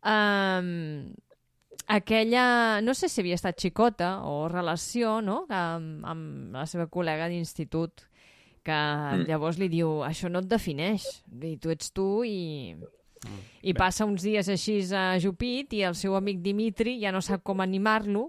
eh, 0.00 0.62
aquella, 1.86 2.80
no 2.82 2.94
sé 2.94 3.08
si 3.08 3.20
havia 3.22 3.38
estat 3.38 3.58
xicota 3.60 4.18
o 4.28 4.48
relació, 4.48 5.20
no?, 5.24 5.44
amb, 5.48 6.04
amb 6.04 6.54
la 6.56 6.66
seva 6.66 6.88
col·lega 6.90 7.28
d'institut, 7.30 8.04
que 8.64 8.76
mm. 8.76 9.26
llavors 9.28 9.58
li 9.58 9.70
diu, 9.72 10.02
això 10.04 10.28
no 10.28 10.42
et 10.44 10.48
defineix, 10.50 11.06
i 11.42 11.56
tu 11.62 11.70
ets 11.74 11.92
tu 11.94 12.08
i... 12.26 12.74
Mm. 12.74 13.38
I 13.66 13.72
passa 13.74 14.06
uns 14.06 14.22
dies 14.22 14.46
així 14.48 14.76
a 14.94 15.16
Jupit 15.18 15.72
i 15.74 15.80
el 15.82 15.96
seu 15.98 16.14
amic 16.14 16.38
Dimitri 16.38 17.00
ja 17.02 17.10
no 17.10 17.18
sap 17.20 17.42
com 17.42 17.58
animar-lo 17.60 18.28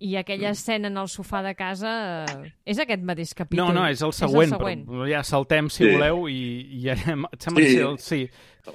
i 0.00 0.14
aquella 0.16 0.54
escena 0.54 0.88
en 0.88 0.96
el 0.96 1.10
sofà 1.12 1.42
de 1.44 1.52
casa 1.58 1.90
eh, 2.24 2.48
és 2.64 2.78
aquest 2.80 3.02
mateix 3.04 3.34
No, 3.34 3.38
capítol. 3.42 3.74
no, 3.74 3.84
és 3.84 4.00
el 4.00 4.14
següent, 4.16 4.52
el 4.54 4.56
següent. 4.56 4.86
però 4.88 5.08
ja 5.10 5.20
saltem, 5.22 5.68
si 5.68 5.84
Sí. 5.84 5.90
voleu, 5.92 6.24
i, 6.32 6.40
i 6.80 6.88
anem... 6.88 7.26
Sembla 7.38 7.60
Sí. 7.60 7.66
que 7.66 7.70
sí, 7.74 7.78
el, 7.84 7.98
sí. 7.98 8.20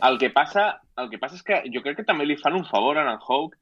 El 0.04 0.20
que, 0.20 0.30
passa, 0.30 0.68
el 1.02 1.10
que 1.10 1.18
passa 1.18 1.36
és 1.36 1.44
que 1.44 1.64
jo 1.74 1.82
crec 1.82 1.98
que 1.98 2.06
també 2.06 2.28
li 2.30 2.38
fan 2.38 2.54
un 2.54 2.66
favor 2.70 2.98
a 3.00 3.08
en 3.08 3.18
Hawk 3.18 3.58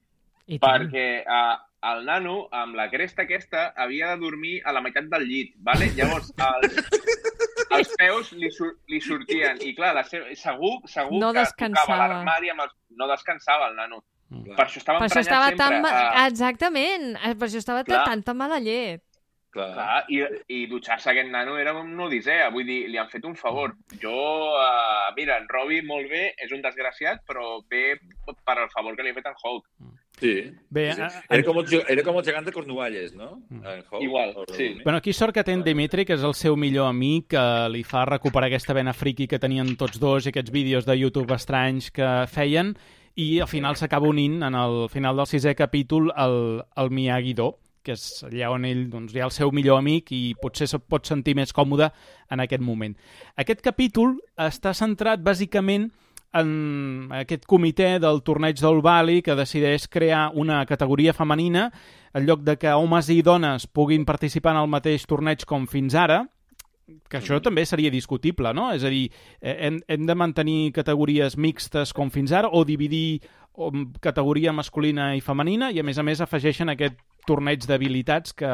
I 0.52 0.60
tant. 0.60 0.86
perquè 0.86 1.06
uh, 1.24 1.58
el 1.92 2.04
nano, 2.06 2.36
amb 2.54 2.76
la 2.78 2.90
cresta 2.92 3.24
aquesta, 3.26 3.72
havia 3.80 4.12
de 4.14 4.22
dormir 4.22 4.60
a 4.68 4.74
la 4.76 4.82
meitat 4.86 5.08
del 5.10 5.26
llit, 5.26 5.56
vale? 5.66 5.88
Llavors, 5.98 6.30
els, 6.38 6.76
els 7.78 7.94
peus 7.98 8.32
li, 8.38 8.52
sur 8.54 8.74
li 8.92 9.00
sortien. 9.02 9.58
I 9.66 9.74
clar, 9.78 9.94
la 9.98 10.04
seva, 10.06 10.30
segur, 10.38 10.76
segur 10.92 11.18
No 11.22 11.32
que 11.34 11.40
descansava. 11.42 11.88
tocava 11.88 12.10
l'armari 12.14 12.52
amb 12.54 12.66
els... 12.68 12.76
No 13.00 13.08
descansava 13.10 13.72
el 13.72 13.80
nano. 13.80 14.04
Mm. 14.32 14.54
Per 14.56 14.64
això 14.68 14.80
estava 14.80 15.00
Per 15.02 15.08
això 15.10 15.20
emprenyat 15.24 15.32
estava 15.32 15.48
sempre. 15.50 15.64
tan... 15.66 15.82
Ma... 15.82 15.90
Ah, 16.22 16.28
Exactament, 16.30 17.08
eh, 17.20 17.34
per 17.36 17.48
això 17.50 17.60
estava 17.64 17.82
Clar. 17.88 18.04
tanta 18.08 18.36
mala 18.38 18.60
llet. 18.64 19.02
Clar. 19.52 19.66
Clar, 19.76 20.04
i, 20.08 20.22
i 20.48 20.60
dutxar-se 20.72 21.10
aquest 21.12 21.28
nano 21.34 21.58
era 21.60 21.74
una 21.76 22.06
odissea. 22.06 22.46
Vull 22.54 22.64
dir, 22.70 22.86
li 22.88 23.00
han 23.02 23.10
fet 23.12 23.26
un 23.28 23.34
favor. 23.36 23.74
Jo, 24.00 24.14
uh, 24.56 25.10
mira, 25.18 25.42
en 25.42 25.50
Robbie 25.52 25.84
molt 25.84 26.08
bé, 26.14 26.30
és 26.40 26.54
un 26.56 26.62
desgraciat, 26.64 27.26
però 27.28 27.58
bé 27.68 27.98
per 28.46 28.56
al 28.62 28.70
favor 28.72 28.96
que 28.96 29.04
li 29.04 29.12
ha 29.12 29.18
fet 29.18 29.28
en 29.28 29.36
Hulk. 29.42 29.66
Sí. 30.22 30.52
Bé, 30.70 30.92
sí, 30.94 30.98
sí. 30.98 31.02
a- 31.02 31.24
Era, 31.34 31.44
com 31.44 31.58
el, 31.60 31.66
era 31.90 32.04
com 32.06 32.18
el 32.20 32.24
gegant 32.24 32.46
de 32.46 32.52
Cornualles, 32.54 33.16
no? 33.18 33.42
Mm. 33.50 33.64
Hulk. 33.90 34.04
Igual, 34.06 34.34
sí. 34.56 34.76
Bueno, 34.84 34.98
aquí 35.00 35.12
sort 35.14 35.34
que 35.34 35.44
té 35.44 35.52
en 35.58 35.64
Dimitri, 35.66 36.06
que 36.06 36.14
és 36.14 36.24
el 36.24 36.36
seu 36.38 36.56
millor 36.56 36.88
amic, 36.88 37.28
que 37.34 37.44
li 37.74 37.82
fa 37.84 38.06
recuperar 38.06 38.48
aquesta 38.52 38.74
vena 38.78 38.94
friki 38.94 39.28
que 39.28 39.40
tenien 39.42 39.76
tots 39.76 40.00
dos 40.00 40.26
i 40.26 40.30
aquests 40.30 40.52
vídeos 40.54 40.86
de 40.86 40.96
YouTube 41.00 41.34
estranys 41.34 41.90
que 41.92 42.08
feien, 42.30 42.76
i 43.18 43.40
al 43.44 43.48
final 43.52 43.76
s'acaba 43.76 44.08
unint, 44.08 44.44
en 44.44 44.56
el 44.56 44.86
final 44.94 45.18
del 45.18 45.26
sisè 45.28 45.56
capítol, 45.58 46.14
el, 46.16 46.62
el 46.78 46.90
Miyagi-Do, 46.94 47.50
que 47.84 47.96
és 47.98 48.04
allà 48.30 48.52
on 48.54 48.64
ell 48.70 48.86
doncs, 48.92 49.16
hi 49.16 49.20
ha 49.20 49.26
el 49.26 49.34
seu 49.34 49.50
millor 49.52 49.80
amic 49.82 50.12
i 50.14 50.36
potser 50.40 50.68
se 50.70 50.78
pot 50.78 51.04
sentir 51.10 51.34
més 51.36 51.52
còmode 51.52 51.90
en 52.30 52.40
aquest 52.46 52.62
moment. 52.62 52.94
Aquest 53.42 53.60
capítol 53.66 54.20
està 54.38 54.72
centrat 54.78 55.20
bàsicament 55.26 55.90
en 56.34 57.10
aquest 57.16 57.46
comitè 57.50 57.98
del 58.00 58.22
torneig 58.24 58.60
del 58.62 58.82
Bali 58.84 59.22
que 59.22 59.36
decideix 59.36 59.88
crear 59.92 60.30
una 60.34 60.62
categoria 60.66 61.14
femenina 61.14 61.70
en 62.14 62.28
lloc 62.28 62.46
de 62.48 62.58
que 62.60 62.72
homes 62.72 63.10
i 63.12 63.22
dones 63.22 63.68
puguin 63.68 64.06
participar 64.08 64.56
en 64.56 64.62
el 64.64 64.72
mateix 64.72 65.06
torneig 65.08 65.44
com 65.48 65.68
fins 65.68 65.96
ara, 65.96 66.24
que 67.10 67.20
això 67.20 67.40
també 67.44 67.64
seria 67.68 67.92
discutible, 67.92 68.54
no? 68.56 68.72
És 68.76 68.84
a 68.84 68.92
dir, 68.92 69.06
eh, 69.40 69.56
hem, 69.68 69.80
hem 69.88 70.08
de 70.08 70.16
mantenir 70.16 70.72
categories 70.76 71.38
mixtes 71.38 71.94
com 71.96 72.12
fins 72.12 72.34
ara 72.36 72.50
o 72.52 72.64
dividir 72.68 73.22
categoria 74.00 74.54
masculina 74.56 75.12
i 75.16 75.22
femenina 75.22 75.72
i 75.72 75.80
a 75.80 75.84
més 75.84 75.98
a 76.00 76.04
més 76.08 76.22
afegeixen 76.24 76.72
aquest 76.72 77.00
torneig 77.28 77.66
d'habilitats 77.68 78.34
que, 78.34 78.50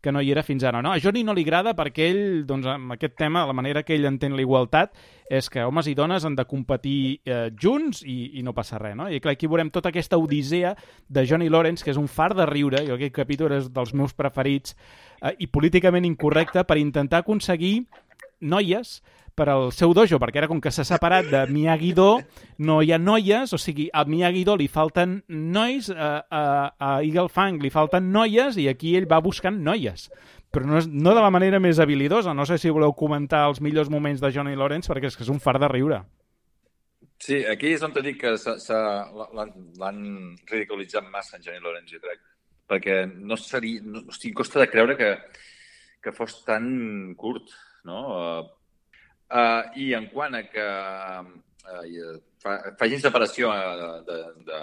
que 0.00 0.12
no 0.14 0.22
hi 0.22 0.30
era 0.32 0.42
fins 0.46 0.64
ara. 0.64 0.80
No? 0.82 0.92
A 0.94 1.00
Johnny 1.02 1.22
no 1.26 1.34
li 1.36 1.44
agrada 1.44 1.74
perquè 1.76 2.06
ell, 2.10 2.22
doncs, 2.48 2.68
amb 2.70 2.94
aquest 2.94 3.16
tema, 3.18 3.44
la 3.46 3.56
manera 3.56 3.82
que 3.84 3.96
ell 3.96 4.08
entén 4.08 4.36
la 4.36 4.44
igualtat 4.44 4.94
és 5.28 5.50
que 5.52 5.64
homes 5.66 5.90
i 5.90 5.96
dones 5.98 6.24
han 6.24 6.36
de 6.38 6.46
competir 6.48 7.20
eh, 7.26 7.50
junts 7.62 8.02
i, 8.06 8.38
i 8.38 8.44
no 8.46 8.54
passa 8.56 8.80
res. 8.80 8.96
No? 8.96 9.10
I 9.10 9.20
clar, 9.20 9.36
aquí 9.36 9.50
veurem 9.50 9.70
tota 9.74 9.92
aquesta 9.92 10.16
odissea 10.16 10.72
de 11.08 11.26
Johnny 11.26 11.50
Lawrence, 11.52 11.84
que 11.84 11.92
és 11.92 12.00
un 12.00 12.08
far 12.08 12.32
de 12.38 12.46
riure, 12.48 12.84
jo 12.86 12.96
aquest 12.96 13.14
capítol 13.16 13.56
és 13.58 13.68
dels 13.74 13.92
meus 13.94 14.16
preferits, 14.16 14.76
eh, 15.20 15.34
i 15.42 15.50
políticament 15.52 16.06
incorrecte 16.08 16.64
per 16.64 16.78
intentar 16.80 17.24
aconseguir 17.24 17.80
noies 18.40 19.00
per 19.36 19.50
al 19.52 19.68
seu 19.76 19.92
dojo, 19.92 20.16
perquè 20.18 20.40
ara 20.40 20.48
com 20.48 20.62
que 20.64 20.72
s'ha 20.72 20.84
separat 20.88 21.28
de 21.28 21.42
Miyagi-Do, 21.52 22.08
no 22.64 22.78
hi 22.80 22.94
ha 22.94 22.98
noies, 22.98 23.52
o 23.52 23.58
sigui, 23.60 23.90
a 23.92 24.06
Miyagi-Do 24.08 24.56
li 24.56 24.66
falten 24.72 25.18
nois, 25.28 25.90
a, 25.92 26.08
a, 26.24 26.42
a 26.72 26.90
Eagle 27.04 27.28
Fang 27.28 27.60
li 27.60 27.70
falten 27.70 28.08
noies, 28.14 28.56
i 28.56 28.64
aquí 28.72 28.94
ell 28.96 29.08
va 29.10 29.20
buscant 29.20 29.60
noies. 29.60 30.08
Però 30.56 30.64
no, 30.64 30.78
és, 30.80 30.88
no 30.88 31.12
de 31.12 31.20
la 31.20 31.32
manera 31.34 31.60
més 31.60 31.76
habilidosa. 31.82 32.32
No 32.32 32.46
sé 32.48 32.56
si 32.56 32.72
voleu 32.72 32.94
comentar 32.96 33.42
els 33.50 33.60
millors 33.60 33.90
moments 33.92 34.22
de 34.24 34.30
Johnny 34.32 34.56
Lawrence, 34.56 34.88
perquè 34.88 35.10
és 35.10 35.18
que 35.18 35.26
és 35.26 35.32
un 35.32 35.42
far 35.42 35.58
de 35.60 35.68
riure. 35.68 36.00
Sí, 37.20 37.42
aquí 37.48 37.74
és 37.76 37.84
on 37.84 37.92
t'he 37.92 38.04
dit 38.04 38.16
que 38.20 38.32
l'han 38.32 40.00
ridiculitzat 40.48 41.12
massa 41.12 41.36
en 41.36 41.44
Johnny 41.44 41.60
Lawrence, 41.60 41.92
jo 41.92 42.00
crec. 42.00 42.24
Perquè 42.72 43.02
no 43.06 43.36
seria... 43.36 43.84
No, 43.84 44.06
sigui, 44.16 44.32
costa 44.40 44.62
de 44.62 44.70
creure 44.72 44.96
que, 44.96 45.12
que 46.00 46.16
fos 46.16 46.40
tan 46.48 47.14
curt, 47.20 47.52
no? 47.86 48.00
Uh, 48.12 48.46
uh, 49.30 49.62
I 49.78 49.92
en 49.98 50.10
quant 50.12 50.34
a 50.38 50.42
que 50.50 50.66
uh, 50.66 52.16
fa, 52.42 52.58
facin 52.78 53.00
separació 53.02 53.50
de, 54.06 54.18
de, 54.46 54.60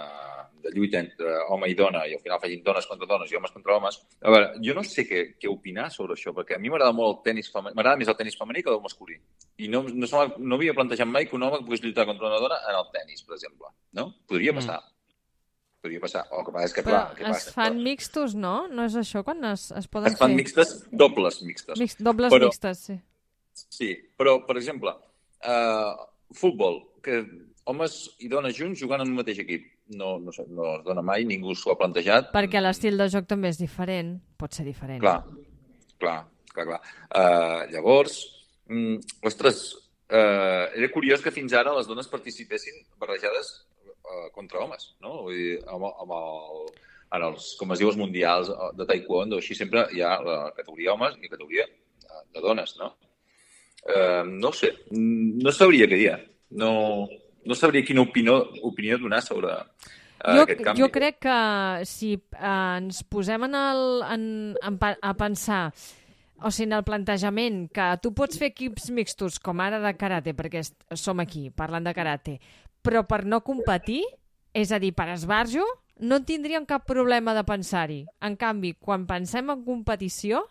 de 0.64 0.72
lluita 0.74 1.00
entre 1.02 1.34
home 1.52 1.68
i 1.68 1.74
dona 1.76 2.04
i 2.08 2.14
al 2.16 2.22
final 2.22 2.40
facin 2.40 2.62
dones 2.64 2.86
contra 2.88 3.06
dones 3.10 3.32
i 3.32 3.36
homes 3.36 3.52
contra 3.52 3.76
homes, 3.76 3.98
a 4.22 4.30
veure, 4.32 4.46
jo 4.64 4.72
no 4.78 4.84
sé 4.88 5.04
què, 5.08 5.24
què 5.40 5.50
opinar 5.52 5.90
sobre 5.92 6.16
això, 6.16 6.32
perquè 6.36 6.56
a 6.56 6.62
mi 6.62 6.70
m'agrada 6.72 6.94
molt 6.96 7.18
el 7.18 7.22
tenis 7.26 7.50
femení, 7.52 7.76
m'agrada 7.76 8.00
més 8.00 8.08
el 8.08 8.16
tenis 8.16 8.38
femení 8.40 8.62
que 8.64 8.72
el 8.72 8.80
masculí. 8.84 9.18
I 9.60 9.68
no, 9.68 9.82
no, 9.90 10.08
m'ha- 10.08 10.32
no 10.38 10.56
havia 10.56 10.72
plantejat 10.76 11.08
mai 11.10 11.26
que 11.28 11.36
un 11.36 11.44
home 11.44 11.60
pogués 11.66 11.82
lluitar 11.84 12.06
contra 12.08 12.30
una 12.30 12.40
dona 12.40 12.56
en 12.70 12.78
el 12.80 12.88
tenis, 12.96 13.22
per 13.28 13.36
exemple. 13.36 13.68
No? 13.92 14.08
Podria 14.26 14.52
Mm. 14.52 14.62
passar. 14.62 14.80
Podria 15.84 16.00
passar. 16.00 16.22
O 16.32 16.40
que 16.46 16.52
passa 16.54 16.64
és 16.64 16.72
que, 16.72 16.82
Però 16.82 16.96
clar, 16.96 17.16
què 17.18 17.24
es 17.28 17.28
passa? 17.44 17.52
fan 17.52 17.82
mixtos, 17.84 18.34
no? 18.34 18.54
No 18.72 18.86
és 18.88 18.94
això 18.96 19.20
quan 19.22 19.44
es, 19.44 19.66
es 19.76 19.86
poden 19.92 20.08
es 20.14 20.16
fan 20.18 20.30
fer? 20.32 20.36
mixtes, 20.40 20.70
dobles 20.90 21.42
mixtes. 21.44 21.78
Mix, 21.78 21.98
dobles 22.00 22.32
Però- 22.32 22.48
mixtes, 22.48 22.78
sí. 22.88 22.96
Sí, 23.54 23.92
però, 24.18 24.38
per 24.46 24.56
exemple, 24.58 24.94
uh, 25.46 26.06
futbol, 26.34 26.80
que 27.04 27.22
homes 27.70 27.96
i 28.24 28.28
dones 28.32 28.56
junts 28.56 28.80
jugant 28.80 29.02
en 29.04 29.12
un 29.12 29.20
mateix 29.20 29.40
equip. 29.44 29.70
No, 29.94 30.14
no, 30.18 30.32
no 30.56 30.68
es 30.78 30.84
dona 30.86 31.02
mai, 31.04 31.26
ningú 31.28 31.52
s'ho 31.56 31.74
ha 31.74 31.78
plantejat. 31.80 32.30
Perquè 32.32 32.62
l'estil 32.62 32.96
de 33.00 33.08
joc 33.12 33.26
també 33.28 33.50
és 33.52 33.60
diferent. 33.60 34.14
Pot 34.40 34.56
ser 34.56 34.64
diferent. 34.64 35.02
Clar, 35.02 35.18
clar, 36.00 36.22
clar, 36.54 36.66
clar. 36.70 36.80
Uh, 37.10 37.66
llavors, 37.72 38.16
mm, 38.72 39.20
ostres, 39.28 39.60
uh, 40.08 40.64
era 40.72 40.88
curiós 40.94 41.20
que 41.20 41.34
fins 41.34 41.52
ara 41.52 41.76
les 41.76 41.90
dones 41.90 42.08
participessin 42.08 42.80
barrejades 43.00 43.52
uh, 43.84 44.30
contra 44.32 44.64
homes, 44.64 44.94
no? 45.04 45.18
Vull 45.26 45.36
dir, 45.36 45.54
amb, 45.68 45.90
amb 45.92 46.16
el, 46.16 46.66
en 47.18 47.28
els, 47.28 47.52
com 47.60 47.76
es 47.76 47.84
diu, 47.84 47.92
els 47.92 48.00
mundials 48.00 48.52
de 48.78 48.88
taekwondo, 48.88 49.42
així 49.42 49.56
sempre 49.58 49.84
hi 49.92 50.00
ha 50.00 50.16
la 50.24 50.38
categoria 50.56 50.96
homes 50.96 51.20
i 51.20 51.28
la 51.28 51.36
categoria 51.36 51.68
de 52.32 52.40
dones, 52.40 52.78
no? 52.80 52.94
Uh, 53.84 54.24
no 54.24 54.52
sé, 54.56 54.70
no 54.90 55.52
sabria 55.52 55.88
què 55.90 55.98
dir. 56.00 56.14
No, 56.56 56.70
no 57.44 57.56
sabria 57.58 57.84
quina 57.84 58.04
opinió, 58.04 58.38
opinió 58.64 58.96
donar 58.98 59.20
sobre 59.24 59.50
uh, 59.52 59.66
jo, 60.24 60.44
aquest 60.46 60.62
canvi. 60.62 60.80
jo 60.80 60.88
crec 60.94 61.18
que 61.26 61.36
si 61.88 62.14
eh, 62.14 62.54
ens 62.78 63.02
posem 63.10 63.44
en 63.48 63.58
el, 63.58 63.84
en, 64.14 64.24
en, 64.62 64.78
a 64.80 65.12
pensar 65.18 65.66
o 66.44 66.50
sigui, 66.50 66.68
en 66.68 66.78
el 66.78 66.84
plantejament 66.84 67.60
que 67.74 67.86
tu 68.02 68.12
pots 68.16 68.38
fer 68.40 68.50
equips 68.52 68.90
mixtos 68.94 69.38
com 69.40 69.60
ara 69.64 69.80
de 69.82 69.94
karate, 69.96 70.34
perquè 70.36 70.64
som 70.98 71.22
aquí 71.22 71.48
parlant 71.54 71.86
de 71.86 71.94
karate, 71.96 72.38
però 72.84 73.04
per 73.08 73.22
no 73.24 73.40
competir, 73.46 74.02
és 74.54 74.72
a 74.72 74.80
dir, 74.82 74.92
per 74.94 75.08
esbarjo, 75.14 75.64
no 76.04 76.20
tindríem 76.26 76.66
cap 76.66 76.84
problema 76.86 77.34
de 77.34 77.44
pensar-hi. 77.46 78.02
En 78.20 78.36
canvi, 78.36 78.74
quan 78.78 79.06
pensem 79.06 79.50
en 79.50 79.64
competició, 79.64 80.44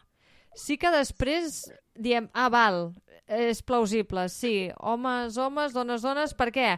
sí 0.55 0.77
que 0.77 0.91
després 0.93 1.63
diem, 1.95 2.27
ah, 2.33 2.49
val, 2.49 2.91
és 3.27 3.61
plausible, 3.63 4.25
sí, 4.29 4.69
homes, 4.83 5.37
homes, 5.39 5.73
dones, 5.73 6.01
dones, 6.03 6.33
per 6.35 6.49
què? 6.53 6.73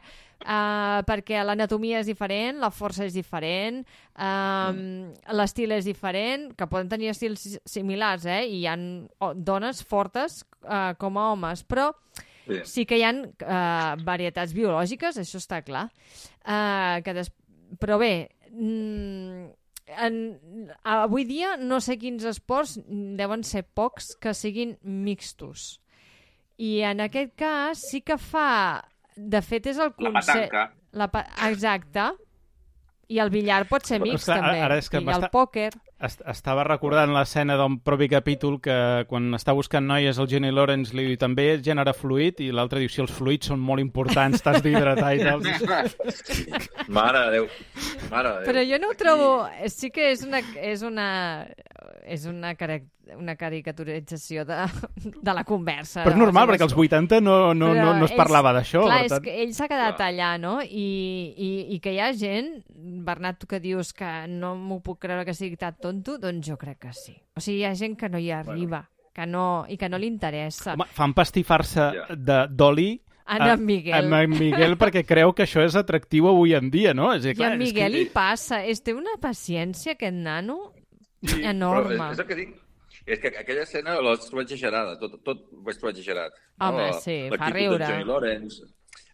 Uh, 0.45 0.99
perquè 1.07 1.39
l'anatomia 1.43 2.01
és 2.03 2.09
diferent, 2.11 2.59
la 2.61 2.69
força 2.69 3.05
és 3.07 3.15
diferent, 3.15 3.79
um, 4.19 5.13
l'estil 5.33 5.71
és 5.73 5.87
diferent, 5.87 6.51
que 6.59 6.67
poden 6.69 6.91
tenir 6.91 7.09
estils 7.13 7.39
si- 7.41 7.59
similars, 7.65 8.27
eh? 8.29 8.43
I 8.45 8.59
hi 8.61 8.67
ha 8.69 8.75
dones 9.35 9.81
fortes 9.83 10.43
uh, 10.67 10.93
com 11.01 11.17
a 11.17 11.31
homes, 11.33 11.63
però 11.65 11.91
Sí. 12.45 12.59
sí 12.69 12.83
que 12.85 12.99
hi 12.99 13.01
ha 13.01 13.09
uh, 13.09 14.03
varietats 14.05 14.51
biològiques, 14.53 15.17
això 15.17 15.39
està 15.41 15.63
clar. 15.65 15.87
Uh, 16.45 17.01
que 17.01 17.15
des... 17.17 17.31
Però 17.81 17.97
bé, 17.97 18.29
mm, 18.51 19.47
en, 19.87 20.19
avui 20.83 21.25
dia 21.29 21.55
no 21.61 21.79
sé 21.83 21.97
quins 22.01 22.25
esports 22.25 22.79
deuen 22.89 23.43
ser 23.45 23.63
pocs 23.63 24.15
que 24.21 24.33
siguin 24.33 24.77
mixtos. 24.81 25.79
I 26.57 26.81
en 26.87 27.03
aquest 27.03 27.35
cas 27.39 27.81
sí 27.91 28.01
que 28.01 28.17
fa... 28.17 28.83
De 29.15 29.39
fet, 29.39 29.67
és 29.71 29.77
el 29.79 29.93
La 29.95 30.11
concepte... 30.11 30.49
petanca. 30.49 30.63
La 30.95 31.07
pa... 31.11 31.21
Exacte. 31.47 32.09
I 33.07 33.19
el 33.23 33.29
billar 33.31 33.61
pot 33.69 33.85
ser 33.87 34.01
Però, 34.01 34.09
mix, 34.09 34.23
esclar, 34.25 34.41
també. 34.41 34.61
ara 34.65 34.77
és 34.81 34.89
que 34.91 34.99
I 34.99 35.11
el 35.13 35.27
pòquer. 35.31 35.69
Est 36.03 36.19
estava 36.27 36.65
recordant 36.67 37.13
l'escena 37.15 37.55
d'un 37.55 37.77
propi 37.79 38.09
capítol 38.11 38.57
que 38.59 38.75
quan 39.07 39.29
està 39.37 39.53
buscant 39.55 39.85
noies 39.87 40.17
el 40.19 40.27
Jenny 40.27 40.49
Lawrence 40.51 40.91
li 40.91 41.05
diu 41.07 41.19
també 41.21 41.45
és 41.53 41.61
gènere 41.63 41.93
fluid 41.95 42.41
i 42.43 42.49
l'altre 42.51 42.81
diu 42.83 42.91
si 42.91 42.99
els 42.99 43.13
fluids 43.15 43.47
són 43.47 43.63
molt 43.63 43.79
importants, 43.79 44.43
t'has 44.43 44.59
d'hidratar 44.65 45.13
i 45.15 45.23
tal. 45.23 45.45
Mare 46.99 47.21
de 47.23 47.31
Déu. 47.37 47.47
Mare 48.11 48.33
de 48.33 48.41
Déu. 48.41 48.49
Però 48.49 48.65
jo 48.67 48.81
no 48.83 48.91
ho 48.91 48.97
trobo... 48.99 49.29
Sí 49.71 49.87
que 49.95 50.11
és 50.11 50.25
una, 50.27 50.43
és 50.59 50.83
una, 50.83 51.07
és 52.03 52.27
una, 52.27 52.51
cari 52.59 52.81
una 53.17 53.35
caricaturització 53.35 54.45
de, 54.45 54.57
de 55.21 55.33
la 55.33 55.43
conversa. 55.45 56.03
Però 56.03 56.13
és 56.15 56.19
normal, 56.19 56.47
perquè 56.49 56.65
als 56.65 56.73
80 56.75 57.19
no, 57.21 57.53
no, 57.53 57.73
no, 57.75 57.93
no 57.99 58.05
es 58.07 58.13
parlava 58.17 58.51
d'això. 58.55 58.81
Clar, 58.87 58.97
per 58.97 59.05
és 59.05 59.13
tant- 59.13 59.23
que 59.27 59.35
ell 59.43 59.53
s'ha 59.53 59.67
quedat 59.69 60.01
allà, 60.01 60.31
no? 60.41 60.55
I, 60.63 60.87
i, 61.37 61.49
I 61.75 61.79
que 61.83 61.93
hi 61.95 61.99
ha 62.01 62.11
gent, 62.17 62.63
Bernat, 63.05 63.39
tu 63.43 63.47
que 63.47 63.59
dius 63.63 63.93
que 63.93 64.11
no 64.31 64.55
m'ho 64.55 64.79
puc 64.85 64.99
creure 65.05 65.25
que 65.27 65.33
sigui 65.37 65.57
tan 65.61 65.77
tonto, 65.81 66.17
doncs 66.17 66.47
jo 66.49 66.57
crec 66.57 66.79
que 66.87 66.93
sí. 66.93 67.15
O 67.35 67.41
sigui, 67.43 67.61
hi 67.61 67.65
ha 67.69 67.75
gent 67.75 67.95
que 67.99 68.09
no 68.09 68.17
hi 68.21 68.31
arriba, 68.31 68.83
que 69.15 69.25
no, 69.29 69.65
i 69.69 69.77
que 69.77 69.87
no 69.89 69.97
li 70.01 70.07
interessa. 70.11 70.73
Home, 70.73 70.89
fan 70.91 71.13
pastifar-se 71.13 71.91
d'oli 72.49 73.01
En 73.27 73.41
a- 73.41 73.53
en 73.55 73.65
Miguel. 73.65 74.11
en 74.13 74.29
Miguel 74.37 74.75
perquè 74.77 75.01
creu 75.05 75.31
que 75.33 75.47
això 75.47 75.63
és 75.65 75.73
atractiu 75.75 76.27
avui 76.29 76.53
en 76.53 76.67
dia, 76.69 76.93
no? 76.93 77.11
És, 77.15 77.23
dir, 77.23 77.31
I 77.33 77.39
clar, 77.39 77.53
en 77.55 77.61
és 77.63 77.71
Miguel 77.71 77.91
que... 77.91 77.97
li 77.97 78.05
passa. 78.13 78.59
És, 78.69 78.83
té 78.85 78.93
una 78.93 79.15
paciència, 79.21 79.93
aquest 79.95 80.13
nano, 80.13 80.71
Sí, 81.25 81.39
enorme. 81.41 81.95
És, 82.11 82.19
és 82.19 82.19
el 82.21 82.27
que 82.29 82.35
dic. 82.37 82.51
És 83.05 83.19
que 83.21 83.29
aquella 83.37 83.63
escena 83.67 83.99
la 84.01 84.15
vaig 84.15 84.23
trobar 84.25 84.45
exagerada, 84.47 84.95
tot, 85.01 85.19
tot 85.25 85.43
ho 85.53 85.61
vaig 85.67 85.77
trobar 85.77 85.93
exagerat. 85.93 86.39
Home, 86.59 86.87
La- 86.89 87.01
sí, 87.03 87.19
fa 87.29 87.35
l'actitud 87.37 87.59
riure. 87.59 87.83
de 87.83 87.91
Johnny 87.91 88.07
Lawrence 88.09 88.65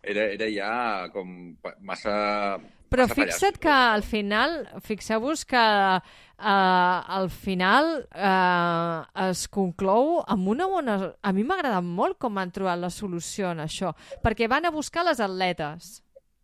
era, 0.02 0.28
era 0.34 0.48
ja 0.52 0.74
com 1.14 1.56
massa... 1.82 2.60
Però 2.92 3.06
massa 3.08 3.16
fixa't 3.16 3.56
pallasso. 3.56 3.64
que 3.64 3.76
al 3.96 4.04
final, 4.04 4.56
fixeu-vos 4.84 5.46
que 5.48 5.62
uh, 5.62 6.98
al 7.18 7.30
final 7.32 7.92
uh, 8.12 9.28
es 9.30 9.46
conclou 9.48 10.20
amb 10.28 10.50
una 10.52 10.68
bona... 10.68 10.98
A 11.22 11.32
mi 11.32 11.46
m'ha 11.48 11.60
agradat 11.60 11.88
molt 11.88 12.18
com 12.20 12.40
han 12.42 12.52
trobat 12.52 12.82
la 12.82 12.90
solució 12.92 13.54
en 13.56 13.64
això, 13.64 13.94
perquè 14.24 14.50
van 14.52 14.68
a 14.68 14.74
buscar 14.76 15.06
les 15.08 15.22
atletes, 15.24 16.02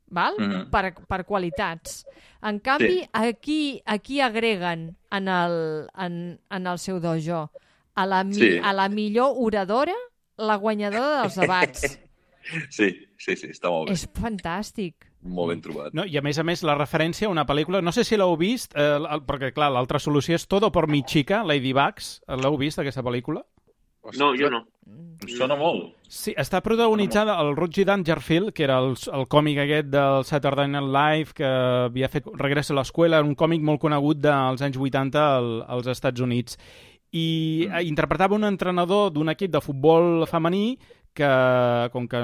val? 0.10 0.36
Mhm. 0.40 0.70
per, 0.72 0.94
per 1.08 1.26
qualitats. 1.26 2.06
En 2.42 2.60
canvi, 2.60 3.00
Sí. 3.02 3.10
aquí, 3.14 3.82
aquí 3.86 4.22
agreguen 4.22 4.96
en 5.12 5.28
el, 5.28 5.88
en, 5.98 6.40
en 6.50 6.68
el 6.68 6.78
seu 6.80 7.00
dojo 7.00 7.52
a 7.96 8.06
la, 8.06 8.24
mi, 8.24 8.34
Sí. 8.36 8.60
a 8.64 8.74
la 8.74 8.90
millor 8.90 9.34
oradora, 9.36 9.96
la 10.38 10.56
guanyadora 10.56 11.22
dels 11.24 11.36
debats. 11.36 12.00
Sí, 12.70 12.94
sí, 13.20 13.36
sí, 13.36 13.50
està 13.52 13.68
molt 13.68 13.90
bé. 13.90 13.94
És 13.98 14.06
fantàstic. 14.16 15.10
Molt 15.28 15.50
ben 15.52 15.60
trobat. 15.62 15.92
No, 15.98 16.06
I 16.08 16.16
a 16.16 16.22
més 16.24 16.38
a 16.40 16.44
més, 16.48 16.62
la 16.64 16.78
referència 16.78 17.28
a 17.28 17.30
una 17.34 17.44
pel·lícula... 17.46 17.82
No 17.84 17.92
sé 17.92 18.06
si 18.08 18.16
l'heu 18.16 18.38
vist, 18.40 18.72
eh, 18.80 18.96
perquè, 19.28 19.50
clar, 19.52 19.68
l'altra 19.76 20.00
solució 20.00 20.38
és 20.38 20.48
Todo 20.48 20.72
por 20.72 20.88
mi 20.88 21.02
chica, 21.04 21.42
Ladybugs. 21.44 22.22
L'heu 22.40 22.56
vist, 22.56 22.80
aquesta 22.80 23.04
pel·lícula? 23.04 23.44
No, 24.16 24.32
jo 24.40 24.50
no. 24.54 24.64
Em 24.88 25.32
sona 25.36 25.58
molt. 25.60 25.92
Sí, 26.08 26.32
està 26.40 26.62
protagonitzada 26.64 27.36
el 27.42 27.56
Roger 27.58 27.84
Dangerfield, 27.90 28.54
que 28.56 28.64
era 28.64 28.78
el, 28.80 28.94
el 29.14 29.26
còmic 29.28 29.60
aquest 29.66 29.90
del 29.92 30.24
Saturday 30.28 30.70
Night 30.72 30.92
Live, 30.94 31.36
que 31.36 31.48
havia 31.88 32.08
fet 32.12 32.30
Regressa 32.40 32.76
a 32.76 32.78
l'escola, 32.80 33.24
un 33.26 33.36
còmic 33.36 33.66
molt 33.66 33.82
conegut 33.84 34.22
dels 34.24 34.64
anys 34.64 34.78
80 34.80 35.26
al, 35.26 35.50
als 35.68 35.90
Estats 35.92 36.24
Units. 36.24 36.60
I 37.12 37.28
mm. 37.68 37.84
interpretava 37.90 38.38
un 38.38 38.48
entrenador 38.48 39.12
d'un 39.12 39.34
equip 39.34 39.52
de 39.52 39.64
futbol 39.64 40.24
femení 40.30 40.78
que, 41.18 41.90
com 41.92 42.08
que 42.08 42.22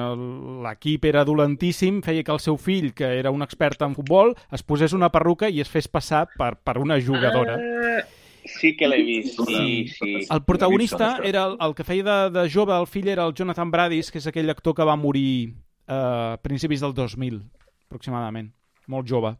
l'equip 0.63 1.07
era 1.09 1.25
dolentíssim, 1.25 2.01
feia 2.05 2.23
que 2.23 2.31
el 2.31 2.41
seu 2.43 2.59
fill, 2.61 2.91
que 2.93 3.09
era 3.19 3.31
un 3.33 3.41
expert 3.41 3.81
en 3.81 3.97
futbol, 3.97 4.35
es 4.53 4.63
posés 4.63 4.93
una 4.93 5.09
perruca 5.11 5.49
i 5.49 5.63
es 5.63 5.71
fes 5.71 5.89
passar 5.89 6.27
per, 6.37 6.53
per 6.61 6.77
una 6.77 6.99
jugadora. 7.01 7.57
Ah, 7.57 8.03
sí 8.45 8.73
que 8.77 8.87
l'he 8.87 9.01
vist, 9.03 9.39
sí, 9.47 9.87
sí. 9.87 10.13
El 10.29 10.43
protagonista 10.45 11.17
era 11.23 11.45
el, 11.49 11.57
el 11.61 11.75
que 11.75 11.85
feia 11.87 12.03
de, 12.07 12.17
de 12.35 12.43
jove, 12.51 12.75
el 12.75 12.87
fill 12.87 13.09
era 13.13 13.25
el 13.27 13.33
Jonathan 13.33 13.71
Brandis, 13.71 14.11
que 14.11 14.21
és 14.21 14.27
aquell 14.29 14.51
actor 14.53 14.75
que 14.77 14.87
va 14.87 14.95
morir 14.99 15.53
eh, 15.87 15.93
a 15.93 16.37
principis 16.43 16.83
del 16.83 16.95
2000, 16.97 17.41
aproximadament. 17.87 18.51
Molt 18.91 19.09
jove. 19.09 19.35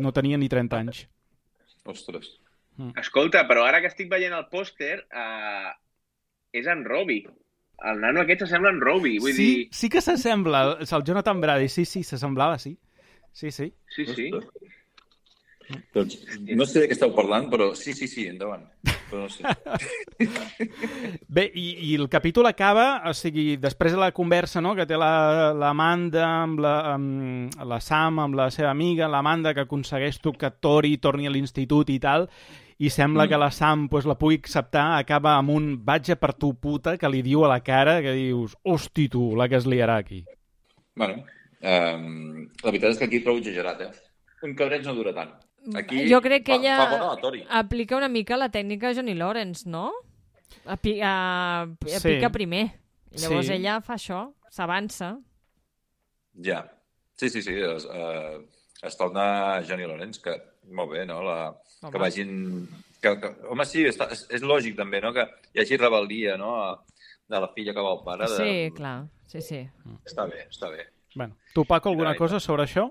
No 0.00 0.12
tenia 0.16 0.38
ni 0.38 0.48
30 0.50 0.80
anys. 0.82 1.04
Ostres. 1.86 2.34
Escolta, 3.00 3.44
però 3.48 3.66
ara 3.68 3.80
que 3.82 3.90
estic 3.90 4.08
veient 4.10 4.32
el 4.32 4.46
pòster, 4.52 5.02
uh, 5.12 5.72
és 6.56 6.68
en 6.70 6.84
Robbie. 6.86 7.28
El 7.90 8.00
nano 8.00 8.22
aquest 8.22 8.44
s'assembla 8.44 8.72
en 8.72 8.80
Robbie, 8.80 9.20
vull 9.20 9.34
sí, 9.36 9.46
dir... 9.46 9.68
sí 9.76 9.88
que 9.92 10.00
s'assembla, 10.04 10.62
el 10.80 11.04
Jonathan 11.04 11.40
Brandis, 11.40 11.76
sí, 11.76 11.84
sí, 11.88 12.02
s'assemblava, 12.04 12.58
sí. 12.60 12.74
Sí, 13.32 13.50
sí. 13.50 13.70
Sí, 13.94 14.06
sí. 14.06 14.30
Ostres. 14.36 14.79
Doncs 15.94 16.16
no 16.56 16.66
sé 16.66 16.82
de 16.82 16.88
què 16.90 16.94
esteu 16.96 17.12
parlant, 17.14 17.48
però 17.52 17.70
sí, 17.78 17.94
sí, 17.96 18.08
sí, 18.10 18.26
endavant. 18.30 18.64
Però 19.10 19.24
no 19.24 19.28
sé. 19.30 19.44
Bé, 21.36 21.44
i, 21.54 21.66
i 21.90 21.94
el 21.98 22.08
capítol 22.12 22.46
acaba, 22.50 23.02
o 23.10 23.12
sigui, 23.16 23.56
després 23.60 23.94
de 23.94 24.00
la 24.00 24.10
conversa 24.16 24.62
no, 24.62 24.74
que 24.78 24.86
té 24.86 24.98
la- 24.98 25.52
l'Amanda 25.56 26.24
amb, 26.44 26.62
la, 26.62 26.74
amb 26.94 27.62
la 27.70 27.80
Sam, 27.82 28.18
amb 28.22 28.38
la 28.38 28.50
seva 28.54 28.70
amiga, 28.70 29.08
l'Amanda 29.10 29.54
que 29.54 29.66
aconsegueix 29.66 30.20
tu 30.22 30.34
que 30.38 30.50
Tori 30.62 30.96
torni 30.98 31.26
a 31.26 31.34
l'institut 31.34 31.90
i 31.90 31.98
tal, 32.02 32.28
i 32.80 32.88
sembla 32.88 33.26
mm. 33.26 33.28
que 33.28 33.40
la 33.42 33.50
Sam 33.52 33.88
pues, 33.92 34.06
la 34.08 34.16
pugui 34.18 34.38
acceptar, 34.40 34.86
acaba 34.98 35.34
amb 35.36 35.52
un 35.52 35.72
vaig 35.84 36.12
a 36.14 36.16
per 36.16 36.32
tu 36.34 36.54
puta 36.56 36.96
que 36.98 37.10
li 37.12 37.20
diu 37.26 37.44
a 37.44 37.50
la 37.52 37.60
cara 37.64 37.98
que 38.00 38.14
dius, 38.16 38.56
hosti 38.64 39.08
tu, 39.12 39.34
la 39.36 39.48
que 39.48 39.58
es 39.60 39.66
liarà 39.68 39.98
aquí. 40.00 40.24
bueno, 41.00 41.22
um, 41.62 42.46
la 42.62 42.70
veritat 42.70 42.90
és 42.94 42.98
que 42.98 43.06
aquí 43.06 43.20
trobo 43.24 43.38
exagerat, 43.40 43.80
eh? 43.84 43.92
Un 44.44 44.54
cabreig 44.56 44.84
no 44.84 44.94
dura 44.96 45.12
tant. 45.16 45.30
Aquí 45.76 46.08
jo 46.10 46.20
crec 46.22 46.44
que 46.46 46.54
fa, 46.54 46.58
ella 46.58 46.76
Fa 46.78 46.90
bona 46.90 47.06
la 47.14 47.20
Tori. 47.20 47.44
aplica 47.48 47.96
una 47.96 48.08
mica 48.08 48.36
la 48.36 48.48
tècnica 48.50 48.88
de 48.88 48.94
Johnny 48.96 49.14
Lawrence, 49.14 49.68
no? 49.68 49.92
Api 50.66 51.00
a, 51.02 51.66
Sí. 51.86 51.94
aplica 51.96 52.30
primer. 52.30 52.66
I 53.12 53.18
llavors 53.18 53.46
Sí. 53.46 53.52
ella 53.54 53.80
fa 53.80 53.94
això, 53.94 54.32
s'avança. 54.50 55.18
Ja. 56.42 56.70
Sí, 57.16 57.28
sí, 57.28 57.42
sí. 57.42 57.52
Es, 57.54 57.84
uh, 57.84 58.40
es 58.82 58.96
torna 58.96 59.62
Johnny 59.66 59.86
Lawrence, 59.86 60.20
que 60.22 60.34
molt 60.72 60.90
bé, 60.92 61.04
no? 61.06 61.22
La, 61.22 61.50
Home. 61.82 61.92
que 61.92 61.98
vagin... 61.98 62.68
Que, 63.00 63.14
que, 63.20 63.28
home, 63.48 63.64
sí, 63.64 63.84
està, 63.88 64.10
és, 64.12 64.26
és 64.28 64.42
lògic 64.42 64.74
també, 64.76 65.00
no? 65.00 65.12
Que 65.16 65.22
hi 65.54 65.60
hagi 65.62 65.78
rebel·lia, 65.80 66.36
no? 66.36 66.84
De 67.28 67.38
la 67.40 67.48
filla 67.54 67.72
que 67.72 67.80
va 67.80 67.92
al 67.94 68.02
pare. 68.04 68.26
De... 68.28 68.36
Sí, 68.36 68.74
clar. 68.76 69.06
Sí, 69.26 69.40
sí. 69.40 69.60
Està 70.04 70.26
bé, 70.28 70.46
està 70.50 70.68
bé. 70.70 70.84
Bueno, 71.14 71.36
tu, 71.54 71.64
Paco, 71.64 71.88
alguna 71.88 72.14
cosa 72.14 72.38
sobre 72.40 72.64
això? 72.64 72.90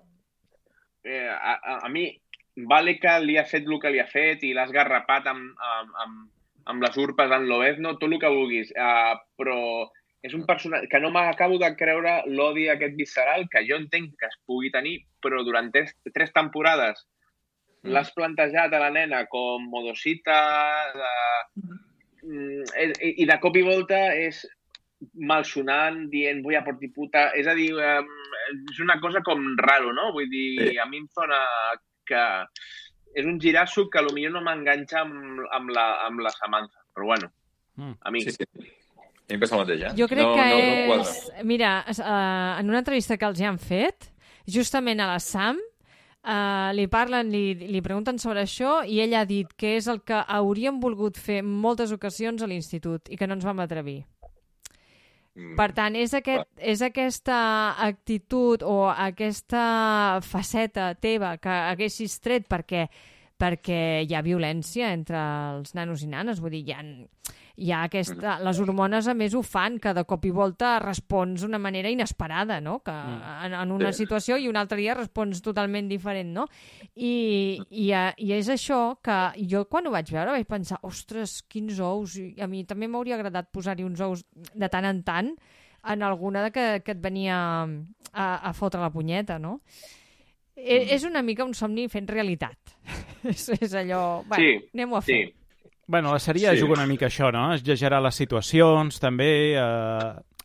Eh, 1.04 1.28
a, 1.30 1.54
a, 1.54 1.78
a 1.86 1.90
mi, 1.90 2.08
vale 2.56 2.98
que 3.00 3.20
li 3.24 3.38
ha 3.38 3.46
fet 3.46 3.68
el 3.68 3.80
que 3.80 3.92
li 3.92 4.00
ha 4.00 4.08
fet 4.08 4.44
i 4.44 4.54
l'ha 4.54 4.66
esgarrapat 4.68 5.28
amb, 5.28 5.54
amb, 5.58 5.94
amb, 6.06 6.26
amb 6.66 6.84
les 6.84 6.98
urpes 6.98 7.32
en 7.32 7.48
Lobezno, 7.48 7.96
tot 7.98 8.12
el 8.12 8.20
que 8.20 8.30
vulguis, 8.34 8.72
uh, 8.76 9.16
però 9.38 9.88
és 10.22 10.34
un 10.36 10.46
personatge 10.46 10.90
que 10.92 11.00
no 11.00 11.12
m'acabo 11.12 11.58
de 11.58 11.70
creure 11.80 12.24
l'odi 12.28 12.68
aquest 12.68 12.98
visceral, 12.98 13.48
que 13.50 13.64
jo 13.70 13.78
entenc 13.80 14.18
que 14.20 14.28
es 14.28 14.36
pugui 14.46 14.72
tenir, 14.72 15.06
però 15.24 15.44
durant 15.48 15.72
tres, 15.72 15.96
tres 16.14 16.34
temporades 16.34 17.06
Mm. 17.80 17.94
l'has 17.96 18.12
plantejat 18.12 18.74
a 18.74 18.80
la 18.82 18.90
nena 18.92 19.26
com 19.32 19.64
modosita, 19.72 20.40
de... 20.92 21.12
Mm, 22.28 22.64
i, 23.00 23.12
i 23.24 23.26
de 23.30 23.38
cop 23.40 23.56
i 23.56 23.64
volta 23.64 24.00
és 24.20 24.42
malsonant, 25.16 26.10
dient 26.12 26.42
voy 26.44 26.58
a 26.60 26.64
por 26.66 26.76
ti 26.82 26.90
puta, 26.92 27.30
és 27.40 27.48
a 27.48 27.54
dir, 27.56 27.70
és 27.80 28.82
una 28.84 29.00
cosa 29.00 29.22
com 29.24 29.46
raro, 29.64 29.94
no? 29.96 30.10
Vull 30.12 30.28
dir, 30.28 30.74
Sí. 30.74 30.78
a 30.78 30.86
mi 30.92 31.00
em 31.00 31.08
sona 31.16 31.40
que 32.10 32.24
és 33.16 33.26
un 33.26 33.40
girasso 33.42 33.88
que 33.90 34.04
potser 34.06 34.30
no 34.34 34.42
m'enganxa 34.46 35.06
amb, 35.06 35.46
amb, 35.56 35.72
la, 35.74 35.86
amb 36.10 36.26
la 36.26 36.34
Samantha, 36.36 36.82
però 36.94 37.06
bueno, 37.14 37.32
Mm. 37.80 37.94
a 38.02 38.12
mi. 38.12 38.22
Sí, 38.26 38.32
sí. 38.36 38.44
A 38.44 38.60
mi 39.32 39.36
em 39.38 39.40
passa 39.40 39.56
el 39.56 39.62
mateix, 39.62 39.84
eh? 39.88 39.92
Jo 39.96 40.08
crec 40.12 40.26
no, 40.26 40.34
que 40.36 40.46
no, 40.50 40.58
no 40.60 40.86
quadra. 40.90 41.04
és... 41.14 41.46
Mira, 41.48 41.70
es- 41.88 42.00
uh, 42.04 42.60
en 42.60 42.68
una 42.74 42.80
entrevista 42.82 43.16
que 43.16 43.26
els 43.30 43.40
hi 43.40 43.46
han 43.48 43.60
fet, 43.62 44.10
justament 44.50 45.00
a 45.00 45.08
la 45.14 45.20
Sam, 45.24 45.56
uh, 46.26 46.74
li 46.76 46.88
parlen, 46.92 47.30
li, 47.32 47.54
li 47.56 47.82
pregunten 47.86 48.20
sobre 48.20 48.44
això 48.44 48.82
i 48.84 49.00
ell 49.06 49.14
ha 49.16 49.24
dit 49.30 49.54
que 49.56 49.78
és 49.78 49.88
el 49.88 50.02
que 50.04 50.18
hauríem 50.28 50.82
volgut 50.84 51.16
fer 51.22 51.40
moltes 51.46 51.94
ocasions 51.96 52.44
a 52.44 52.48
l'institut 52.52 53.08
i 53.08 53.16
que 53.16 53.28
no 53.30 53.38
ens 53.38 53.46
vam 53.48 53.62
atrevir. 53.64 54.02
Mm. 55.38 55.56
Per 55.60 55.70
tant, 55.78 55.96
és, 55.96 56.14
aquest, 56.18 56.50
és 56.58 56.82
aquesta 56.84 57.38
actitud 57.86 58.64
o 58.66 58.90
aquesta 58.90 60.20
faceta 60.26 60.94
teva 61.00 61.36
que 61.38 61.62
haguessis 61.72 62.18
tret 62.24 62.50
perquè 62.50 62.88
perquè 63.40 64.04
hi 64.04 64.16
ha 64.16 64.20
violència 64.26 64.90
entre 64.92 65.20
els 65.56 65.72
nanos 65.78 66.02
i 66.04 66.10
nanes, 66.12 66.42
vull 66.44 66.52
dir, 66.52 66.66
hi 66.68 66.74
ha, 66.76 66.82
hi 67.60 67.72
ha 67.76 67.84
aquesta... 67.88 68.38
Les 68.46 68.60
hormones, 68.64 69.08
a 69.12 69.16
més, 69.18 69.36
ho 69.36 69.42
fan, 69.44 69.78
que 69.84 69.94
de 69.96 70.04
cop 70.08 70.26
i 70.26 70.32
volta 70.36 70.78
respons 70.84 71.44
d'una 71.44 71.60
manera 71.62 71.92
inesperada, 71.92 72.60
no? 72.64 72.78
Que 72.86 72.96
en, 72.96 73.56
en 73.60 73.74
una 73.76 73.92
situació 73.96 74.40
i 74.40 74.48
un 74.50 74.60
altre 74.60 74.80
dia 74.80 74.96
respons 74.98 75.44
totalment 75.46 75.90
diferent, 75.92 76.32
no? 76.36 76.48
I, 76.96 77.60
i, 77.70 77.90
eh, 77.92 78.10
I 78.18 78.34
és 78.40 78.52
això 78.56 78.82
que 79.04 79.20
jo 79.52 79.66
quan 79.72 79.88
ho 79.88 79.94
vaig 79.96 80.12
veure 80.16 80.38
vaig 80.38 80.48
pensar, 80.50 80.80
ostres, 80.88 81.42
quins 81.52 81.80
ous, 81.84 82.18
i 82.20 82.34
a 82.42 82.48
mi 82.48 82.64
també 82.70 82.88
m'hauria 82.88 83.20
agradat 83.20 83.52
posar-hi 83.52 83.88
uns 83.88 84.04
ous 84.06 84.24
de 84.56 84.72
tant 84.72 84.88
en 84.88 85.04
tant 85.04 85.34
en 85.90 86.04
alguna 86.04 86.44
de 86.44 86.52
que, 86.52 86.68
que 86.84 86.96
et 86.96 87.02
venia 87.02 87.38
a, 87.66 88.26
a 88.36 88.54
fotre 88.54 88.82
la 88.82 88.92
punyeta, 88.92 89.40
no? 89.40 89.60
Mm. 90.60 90.88
És 90.96 91.06
una 91.08 91.22
mica 91.24 91.46
un 91.48 91.54
somni 91.56 91.88
fent 91.92 92.10
realitat. 92.12 92.76
és, 93.32 93.46
és 93.60 93.76
allò... 93.80 94.24
Bueno, 94.28 94.44
Sí, 94.44 94.72
anem-ho 94.76 95.00
a 95.00 95.04
fer. 95.06 95.20
Sí, 95.28 95.39
Bueno, 95.90 96.12
la 96.14 96.20
sèrie 96.22 96.52
Sí. 96.54 96.62
juga 96.62 96.76
una 96.78 96.86
mica 96.86 97.08
això, 97.08 97.32
no? 97.34 97.48
Es 97.56 97.64
llegerà 97.66 97.98
les 98.00 98.14
situacions, 98.14 99.00
també, 99.02 99.56
eh, 99.58 99.60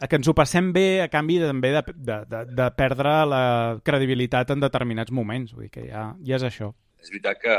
a 0.01 0.09
que 0.09 0.17
ens 0.17 0.29
ho 0.29 0.33
passem 0.35 0.71
bé 0.73 1.03
a 1.03 1.09
canvi 1.13 1.37
de, 1.43 1.51
també 1.51 1.71
de, 1.75 1.83
de, 1.95 2.17
de, 2.31 2.41
de 2.57 2.69
perdre 2.79 3.13
la 3.29 3.43
credibilitat 3.85 4.55
en 4.55 4.65
determinats 4.65 5.13
moments. 5.13 5.53
Vull 5.53 5.67
dir 5.67 5.71
que 5.75 5.85
ja, 5.91 6.07
ja 6.25 6.39
és 6.41 6.47
això. 6.49 6.71
És 6.97 7.13
veritat 7.13 7.43
que, 7.43 7.59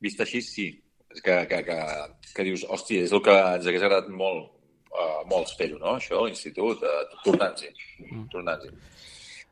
vist 0.00 0.20
així, 0.24 0.40
sí. 0.40 0.66
És 1.12 1.20
que, 1.20 1.36
que, 1.50 1.60
que, 1.68 1.76
que 2.34 2.44
dius, 2.48 2.64
hòstia, 2.72 3.04
és 3.04 3.12
el 3.12 3.20
que 3.24 3.36
ens 3.36 3.68
hagués 3.68 3.84
agradat 3.84 4.08
molt, 4.08 4.50
uh, 4.96 5.20
molts 5.28 5.52
fer-ho, 5.60 5.76
no? 5.78 5.98
Això, 6.00 6.22
a 6.22 6.26
l'institut, 6.30 6.80
uh, 6.88 7.20
tornant-s'hi. 7.24 7.68
Tornant-s'hi. 8.32 8.72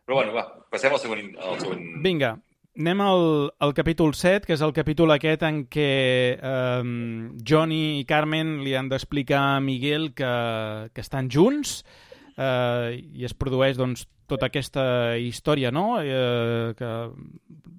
Però 0.05 0.23
bueno, 0.23 0.33
va, 0.33 0.49
passem 0.73 0.93
al 0.93 1.01
següent... 1.05 1.35
Al 1.37 1.61
següent... 1.61 1.85
Vinga, 2.05 2.35
anem 2.79 3.01
al, 3.01 3.53
al 3.63 3.75
capítol 3.75 4.15
7, 4.15 4.47
que 4.47 4.57
és 4.57 4.63
el 4.65 4.75
capítol 4.75 5.15
aquest 5.15 5.45
en 5.47 5.65
què 5.71 5.91
eh, 6.35 6.89
Johnny 7.47 8.01
i 8.01 8.09
Carmen 8.09 8.57
li 8.65 8.75
han 8.75 8.91
d'explicar 8.91 9.43
a 9.55 9.61
Miguel 9.63 10.11
que, 10.17 10.33
que 10.91 11.05
estan 11.05 11.31
junts 11.31 11.83
eh, 12.37 12.99
i 12.99 13.25
es 13.27 13.37
produeix 13.39 13.79
doncs, 13.79 14.09
tota 14.27 14.49
aquesta 14.49 15.17
història, 15.21 15.71
no? 15.75 15.99
Eh, 16.01 16.73
que 16.79 16.91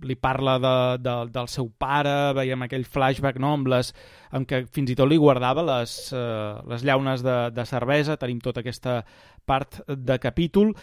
li 0.06 0.16
parla 0.16 0.58
de, 0.62 0.76
de, 1.02 1.16
del 1.34 1.48
seu 1.50 1.72
pare, 1.82 2.34
veiem 2.38 2.66
aquell 2.66 2.86
flashback 2.86 3.40
no? 3.42 3.56
amb 3.58 3.72
les, 3.72 3.90
en 4.38 4.46
què 4.46 4.62
fins 4.74 4.92
i 4.94 4.98
tot 4.98 5.10
li 5.10 5.18
guardava 5.18 5.64
les, 5.66 5.96
eh, 6.14 6.52
les 6.70 6.86
llaunes 6.86 7.26
de, 7.26 7.38
de 7.56 7.66
cervesa, 7.66 8.20
tenim 8.22 8.42
tota 8.44 8.62
aquesta 8.62 9.00
part 9.46 9.82
de 9.90 10.20
capítol. 10.22 10.76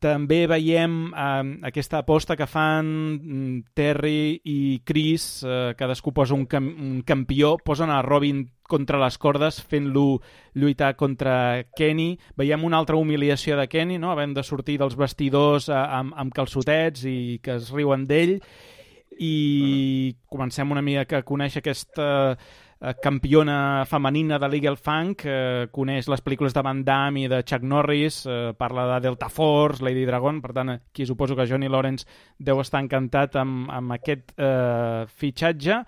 També 0.00 0.46
veiem 0.48 1.10
eh, 1.12 1.50
aquesta 1.68 1.98
aposta 2.00 2.32
que 2.36 2.46
fan 2.48 2.86
mm, 2.88 3.56
Terry 3.76 4.40
i 4.48 4.80
Chris, 4.86 5.42
eh, 5.44 5.74
cadascú 5.76 6.14
posa 6.16 6.32
un, 6.32 6.46
cam 6.48 6.70
un 6.72 7.02
campió, 7.04 7.58
posen 7.60 7.92
a 7.92 8.00
Robin 8.00 8.46
contra 8.70 9.00
les 9.02 9.18
cordes 9.20 9.58
fent-lo 9.60 10.22
lluitar 10.54 10.94
contra 10.96 11.66
Kenny. 11.76 12.14
Veiem 12.38 12.64
una 12.64 12.80
altra 12.80 12.96
humiliació 12.96 13.58
de 13.58 13.68
Kenny, 13.68 13.98
no? 14.00 14.14
havent 14.14 14.32
de 14.38 14.46
sortir 14.46 14.78
dels 14.80 14.96
vestidors 14.96 15.68
eh, 15.68 15.76
amb, 15.76 16.16
amb 16.16 16.32
calçotets 16.32 17.04
i 17.04 17.36
que 17.44 17.58
es 17.60 17.68
riuen 17.74 18.08
d'ell. 18.08 18.38
I 19.20 20.16
comencem 20.32 20.70
una 20.72 20.80
mica 20.80 21.20
a 21.20 21.26
conèixer 21.28 21.60
aquesta 21.60 22.08
eh, 22.32 22.68
campiona 23.02 23.84
femenina 23.84 24.38
de 24.38 24.48
Legal 24.48 24.78
Funk, 24.80 25.26
eh, 25.28 25.66
coneix 25.72 26.08
les 26.08 26.22
pel·lícules 26.24 26.54
de 26.56 26.62
Van 26.64 26.80
Damme 26.84 27.26
i 27.26 27.28
de 27.28 27.42
Chuck 27.44 27.62
Norris, 27.62 28.24
eh, 28.24 28.54
parla 28.56 28.86
de 28.94 29.00
Delta 29.04 29.28
Force, 29.28 29.84
Lady 29.84 30.06
Dragon, 30.08 30.40
per 30.40 30.54
tant, 30.56 30.70
aquí 30.70 31.04
suposo 31.04 31.36
que 31.36 31.46
Johnny 31.46 31.68
Lawrence 31.68 32.06
deu 32.38 32.60
estar 32.60 32.80
encantat 32.80 33.36
amb, 33.36 33.68
amb 33.70 33.92
aquest 33.92 34.32
eh, 34.38 35.04
fitxatge. 35.06 35.84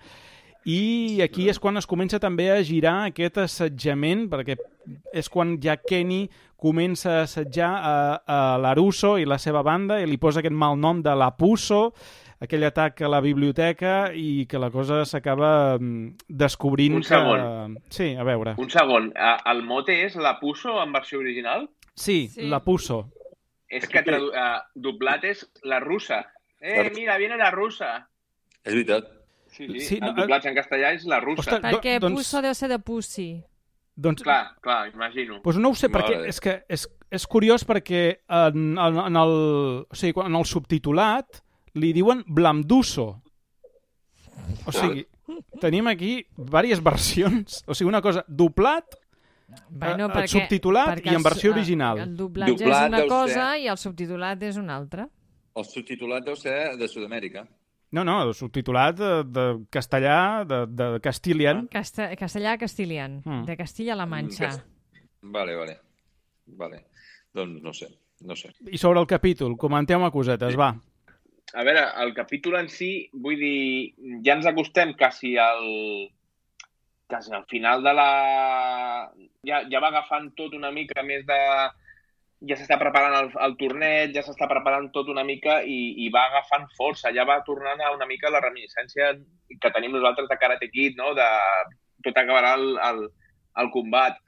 I 0.65 1.19
aquí 1.25 1.49
és 1.49 1.59
quan 1.59 1.75
es 1.75 1.89
comença 1.89 2.21
també 2.23 2.51
a 2.53 2.61
girar 2.63 3.09
aquest 3.09 3.41
assetjament, 3.41 4.29
perquè 4.31 4.55
és 5.11 5.27
quan 5.29 5.57
ja 5.59 5.75
Kenny 5.81 6.29
comença 6.55 7.17
a 7.17 7.23
assetjar 7.25 7.71
a, 7.73 7.95
a 8.23 8.37
l'Aruso 8.61 9.17
i 9.19 9.25
la 9.27 9.39
seva 9.41 9.63
banda 9.65 9.97
i 9.99 10.07
li 10.07 10.21
posa 10.21 10.39
aquest 10.39 10.55
mal 10.55 10.77
nom 10.79 11.01
de 11.03 11.15
l'Apuso, 11.19 11.89
aquell 12.43 12.63
atac 12.67 13.01
a 13.01 13.09
la 13.09 13.21
biblioteca 13.23 14.11
i 14.13 14.45
que 14.49 14.59
la 14.59 14.69
cosa 14.73 15.03
s'acaba 15.07 15.77
mm, 15.79 16.27
descobrint 16.27 16.95
Un 16.99 17.03
segon. 17.07 17.75
que... 17.79 17.81
Sí, 17.95 18.09
a 18.19 18.23
veure. 18.27 18.55
Un 18.59 18.69
segon. 18.69 19.11
Eh, 19.15 19.37
El 19.53 19.63
mote 19.63 19.95
és 20.05 20.15
la 20.19 20.35
Puso 20.39 20.75
en 20.83 20.91
versió 20.93 21.19
original? 21.19 21.69
Sí, 21.95 22.27
Sí. 22.27 22.47
l'Apuso. 22.49 23.05
És 23.69 23.87
que 23.89 24.03
tradu... 24.05 24.27
uh, 24.29 24.59
doblat 24.75 25.23
és 25.25 25.47
la 25.63 25.79
russa. 25.79 26.19
Eh, 26.61 26.83
La- 26.83 26.89
mira, 26.93 27.17
viene 27.17 27.37
la 27.37 27.49
russa. 27.51 28.07
És 28.63 28.73
veritat. 28.73 29.07
Sí, 29.53 29.67
sí, 29.67 29.79
Sí, 29.85 29.99
el 30.01 30.13
doblatge 30.15 30.49
en 30.49 30.55
castellà 30.57 30.93
és 30.93 31.05
la 31.05 31.19
russa. 31.21 31.41
Ostres, 31.45 31.61
Perquè 31.73 31.99
doncs- 32.01 32.15
puso 32.17 32.41
deu 32.41 32.53
ser 32.57 32.69
de 32.69 32.79
pussy. 32.79 33.43
Doncs, 33.95 34.23
clar, 34.25 34.55
clar, 34.61 34.87
imagino. 34.89 35.39
Doncs 35.43 35.59
no 35.61 35.69
ho 35.69 35.75
sé, 35.77 35.87
perquè 35.93 36.15
Vale. 36.17 36.29
és 36.29 36.39
que 36.41 36.53
és, 36.67 36.87
és 37.13 37.27
curiós 37.29 37.61
perquè 37.65 37.99
en, 38.27 38.71
en, 38.81 38.97
en, 39.05 39.15
el, 39.21 39.33
o 39.85 39.95
sigui, 39.95 40.15
en 40.25 40.33
el 40.39 40.45
subtitulat 40.49 41.43
li 41.75 41.93
diuen 41.93 42.23
Blamduso. 42.27 43.21
O 44.65 44.71
sigui, 44.71 45.05
tenim 45.61 45.87
aquí 45.87 46.25
diverses 46.37 46.81
versions. 46.83 47.63
O 47.67 47.73
sigui, 47.75 47.89
una 47.89 48.01
cosa, 48.01 48.25
doblat, 48.27 48.99
Bueno, 49.69 50.07
Eh, 50.17 50.27
subtitulat 50.27 50.87
perquè 50.95 51.11
i 51.11 51.15
en 51.15 51.21
versió 51.21 51.51
eh, 51.51 51.53
original. 51.53 51.99
El 51.99 52.15
doblatge 52.17 52.55
Doblat 52.63 52.87
és 52.87 52.87
una 52.89 53.01
cosa 53.07 53.33
ser- 53.51 53.59
i 53.61 53.67
el 53.67 53.77
subtitulat 53.77 54.41
és 54.47 54.57
una 54.57 54.75
altra. 54.75 55.03
El 55.55 55.65
subtitulat 55.65 56.23
deu 56.25 56.35
ser 56.35 56.75
de 56.75 56.87
Sud-amèrica. 56.87 57.43
no, 57.91 58.03
no, 58.03 58.23
el 58.23 58.33
subtitulat 58.33 58.95
de, 58.97 59.23
de 59.29 59.43
castellà, 59.69 60.43
de, 60.47 60.65
de 60.65 60.99
Castilian. 60.99 61.67
Casta 61.67 62.15
castellà 62.15 62.57
castilian, 62.57 63.21
Mm. 63.23 63.45
de 63.45 63.57
Castilla-La 63.57 64.07
Mancha. 64.07 64.45
Cas- 64.47 64.65
Vale, 65.21 65.55
vale. 65.55 65.79
Vale. 66.47 66.85
Doncs 67.31 67.61
no 67.61 67.73
sé, 67.73 67.87
no 68.21 68.35
sé. 68.35 68.49
I 68.71 68.77
sobre 68.79 68.99
el 69.01 69.05
capítol, 69.05 69.55
comenteu-me 69.55 70.09
cosetes, 70.09 70.57
va. 70.57 70.73
A 71.53 71.63
veure, 71.65 71.85
el 72.01 72.13
capítol 72.17 72.57
en 72.57 72.69
si, 72.73 72.89
vull 73.13 73.37
dir, 73.37 73.93
ja 74.25 74.33
ens 74.39 74.47
acostem 74.49 74.95
quasi 74.97 75.35
al 75.37 75.61
quasi 77.13 77.31
al 77.31 77.45
final 77.45 77.83
de 77.83 77.93
la... 77.93 78.09
Ja, 79.45 79.61
ja 79.69 79.81
va 79.83 79.91
agafant 79.91 80.31
tot 80.39 80.55
una 80.57 80.71
mica 80.73 81.03
més 81.05 81.25
de... 81.29 81.39
Ja 82.43 82.57
s'està 82.59 82.75
preparant 82.79 83.13
el, 83.15 83.29
el 83.45 83.53
torneig, 83.59 84.11
ja 84.15 84.23
s'està 84.25 84.49
preparant 84.51 84.89
tot 84.95 85.07
una 85.13 85.23
mica 85.23 85.61
i, 85.63 85.77
i 86.03 86.09
va 86.11 86.25
agafant 86.27 86.65
força, 86.75 87.13
ja 87.15 87.23
va 87.23 87.37
tornant 87.47 87.79
a 87.79 87.93
una 87.93 88.07
mica 88.09 88.33
la 88.33 88.41
reminiscència 88.43 89.13
que 89.61 89.71
tenim 89.71 89.93
nosaltres 89.95 90.27
de 90.27 90.37
Karate 90.41 90.67
Kid, 90.73 90.97
no? 90.99 91.13
de 91.15 91.29
tot 92.03 92.19
acabarà 92.19 92.57
el, 92.59 92.73
el, 92.89 92.99
el 93.63 93.71
combat. 93.71 94.19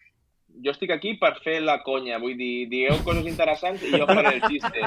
Jo 0.63 0.71
estic 0.71 0.91
aquí 0.95 1.13
per 1.19 1.33
fer 1.43 1.57
la 1.61 1.81
conya, 1.83 2.15
vull 2.21 2.37
dir, 2.39 2.67
digueu 2.71 3.01
coses 3.03 3.25
interessants 3.27 3.83
i 3.83 3.91
jo 3.91 4.05
faré 4.07 4.35
el 4.37 4.41
xiste. 4.45 4.85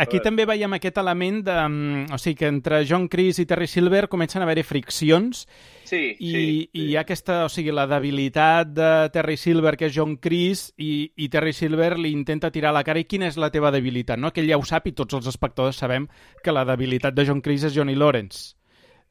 Aquí 0.00 0.20
també 0.24 0.46
veiem 0.48 0.72
aquest 0.78 0.98
element 1.02 1.42
de... 1.44 1.56
mm, 1.68 2.14
O 2.14 2.18
sigui, 2.18 2.38
que 2.40 2.48
entre 2.48 2.80
John 2.88 3.08
Chris 3.12 3.38
i 3.42 3.46
Terry 3.46 3.66
Silver 3.68 4.06
comencen 4.08 4.42
a 4.42 4.46
haver-hi 4.48 4.64
friccions 4.64 5.44
Sí, 5.84 6.16
i, 6.18 6.30
sí. 6.30 6.44
i 6.72 6.84
hi 6.88 6.96
ha 6.96 7.02
aquesta, 7.04 7.42
o 7.44 7.50
sigui, 7.52 7.74
la 7.76 7.84
debilitat 7.86 8.70
de 8.72 8.90
Terry 9.12 9.36
Silver, 9.36 9.76
que 9.76 9.90
és 9.90 9.94
John 9.94 10.16
Chris, 10.16 10.70
i, 10.80 11.10
i 11.16 11.28
Terry 11.28 11.52
Silver 11.52 11.98
li 12.00 12.14
intenta 12.16 12.50
tirar 12.50 12.72
la 12.72 12.82
cara. 12.86 13.02
I 13.02 13.08
quina 13.10 13.28
és 13.28 13.36
la 13.36 13.50
teva 13.52 13.70
debilitat? 13.74 14.18
No? 14.18 14.32
Que 14.32 14.40
ell 14.40 14.48
ja 14.48 14.58
ho 14.58 14.64
sap 14.64 14.88
i 14.88 14.94
tots 14.96 15.20
els 15.20 15.28
espectadors 15.28 15.76
sabem 15.84 16.08
que 16.42 16.54
la 16.56 16.64
debilitat 16.64 17.14
de 17.14 17.26
John 17.28 17.44
Chris 17.44 17.68
és 17.68 17.76
Johnny 17.76 17.94
Lawrence. 18.00 18.54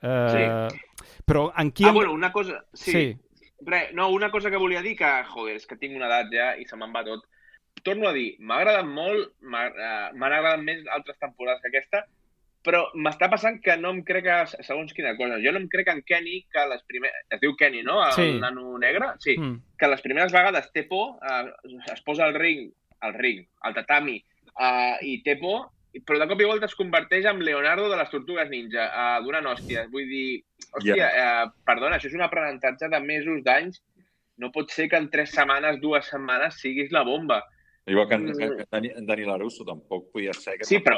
Uh, 0.03 0.67
Però 1.23 1.45
en 1.55 1.69
qui... 1.71 1.85
Ah, 1.87 1.93
bueno, 1.95 2.11
una 2.11 2.31
cosa... 2.33 2.65
Sí. 2.73 2.91
sí. 2.91 3.05
Re, 3.65 3.89
no, 3.93 4.09
una 4.09 4.29
cosa 4.31 4.49
que 4.51 4.57
volia 4.57 4.81
dir 4.81 4.95
que, 4.97 5.11
joder, 5.29 5.55
és 5.55 5.67
que 5.67 5.77
tinc 5.79 5.95
una 5.95 6.07
edat 6.09 6.31
ja 6.33 6.49
i 6.57 6.65
se 6.65 6.75
me'n 6.75 6.93
va 6.95 7.03
tot. 7.07 7.23
Torno 7.83 8.07
a 8.09 8.13
dir, 8.13 8.35
m'ha 8.39 8.57
agradat 8.61 8.85
molt, 8.85 9.33
m'ha- 9.41 9.67
eh, 9.67 10.09
m'han 10.13 10.33
agradat 10.33 10.61
més 10.63 10.83
altres 10.91 11.17
temporades 11.19 11.61
que 11.61 11.69
aquesta, 11.71 12.03
però 12.63 12.85
m'està 12.95 13.27
passant 13.29 13.57
que 13.61 13.75
no 13.75 13.89
em 13.91 14.03
crec 14.07 14.27
a, 14.31 14.45
segons 14.47 14.93
quina 14.95 15.15
cosa. 15.17 15.39
Jo 15.43 15.51
no 15.51 15.59
em 15.59 15.67
crec 15.67 15.89
en 15.91 16.01
Kenny 16.07 16.45
que 16.51 16.61
les 16.69 16.83
primeres... 16.87 17.25
Es 17.29 17.41
diu 17.41 17.55
Kenny, 17.59 17.81
no? 17.83 17.97
El 18.05 18.13
Sí. 18.15 18.27
nano 18.39 18.77
negre? 18.79 19.09
Sí. 19.19 19.35
Mm. 19.37 19.57
Que 19.77 19.87
les 19.91 20.01
primeres 20.01 20.31
vegades 20.31 20.71
té 20.71 20.83
por, 20.87 21.17
eh, 21.19 21.51
es 21.91 22.01
posa 22.01 22.23
al 22.25 22.33
ring, 22.35 22.69
al 23.01 23.13
ring, 23.15 23.45
al 23.61 23.73
tatami, 23.75 24.15
eh, 24.59 24.95
i 25.01 25.17
té 25.23 25.35
por, 25.41 25.72
però 26.01 26.17
de 26.19 26.27
cop 26.27 26.41
i 26.41 26.47
volta 26.49 26.65
es 26.65 26.75
converteix 26.75 27.25
en 27.29 27.39
Leonardo 27.45 27.89
de 27.89 27.97
les 27.99 28.09
Tortugues 28.09 28.49
Ninja, 28.49 28.87
eh, 28.89 29.23
donant 29.25 29.45
hòsties. 29.51 29.89
Vull 29.93 30.07
dir, 30.09 30.43
hòstia, 30.71 31.09
eh, 31.23 31.49
perdona, 31.65 31.97
això 31.97 32.09
és 32.09 32.15
un 32.17 32.25
aprenentatge 32.25 32.89
de 32.89 32.99
mesos, 32.99 33.43
d'anys. 33.45 33.81
No 34.41 34.49
pot 34.51 34.71
ser 34.73 34.87
que 34.89 34.97
en 34.97 35.09
tres 35.13 35.29
setmanes, 35.29 35.79
dues 35.79 36.07
setmanes, 36.09 36.57
siguis 36.59 36.91
la 36.91 37.03
bomba. 37.03 37.43
Igual 37.85 38.07
que 38.07 38.15
en, 38.15 38.23
Mm. 38.25 38.37
que 38.37 38.43
en 38.45 38.67
Dani, 38.71 38.91
en 38.95 39.05
Dani 39.05 39.25
Larusso 39.25 39.65
tampoc 39.65 40.11
podia 40.11 40.33
ser... 40.33 40.57
Que 40.57 40.65
Sí, 40.65 40.79
però, 40.79 40.97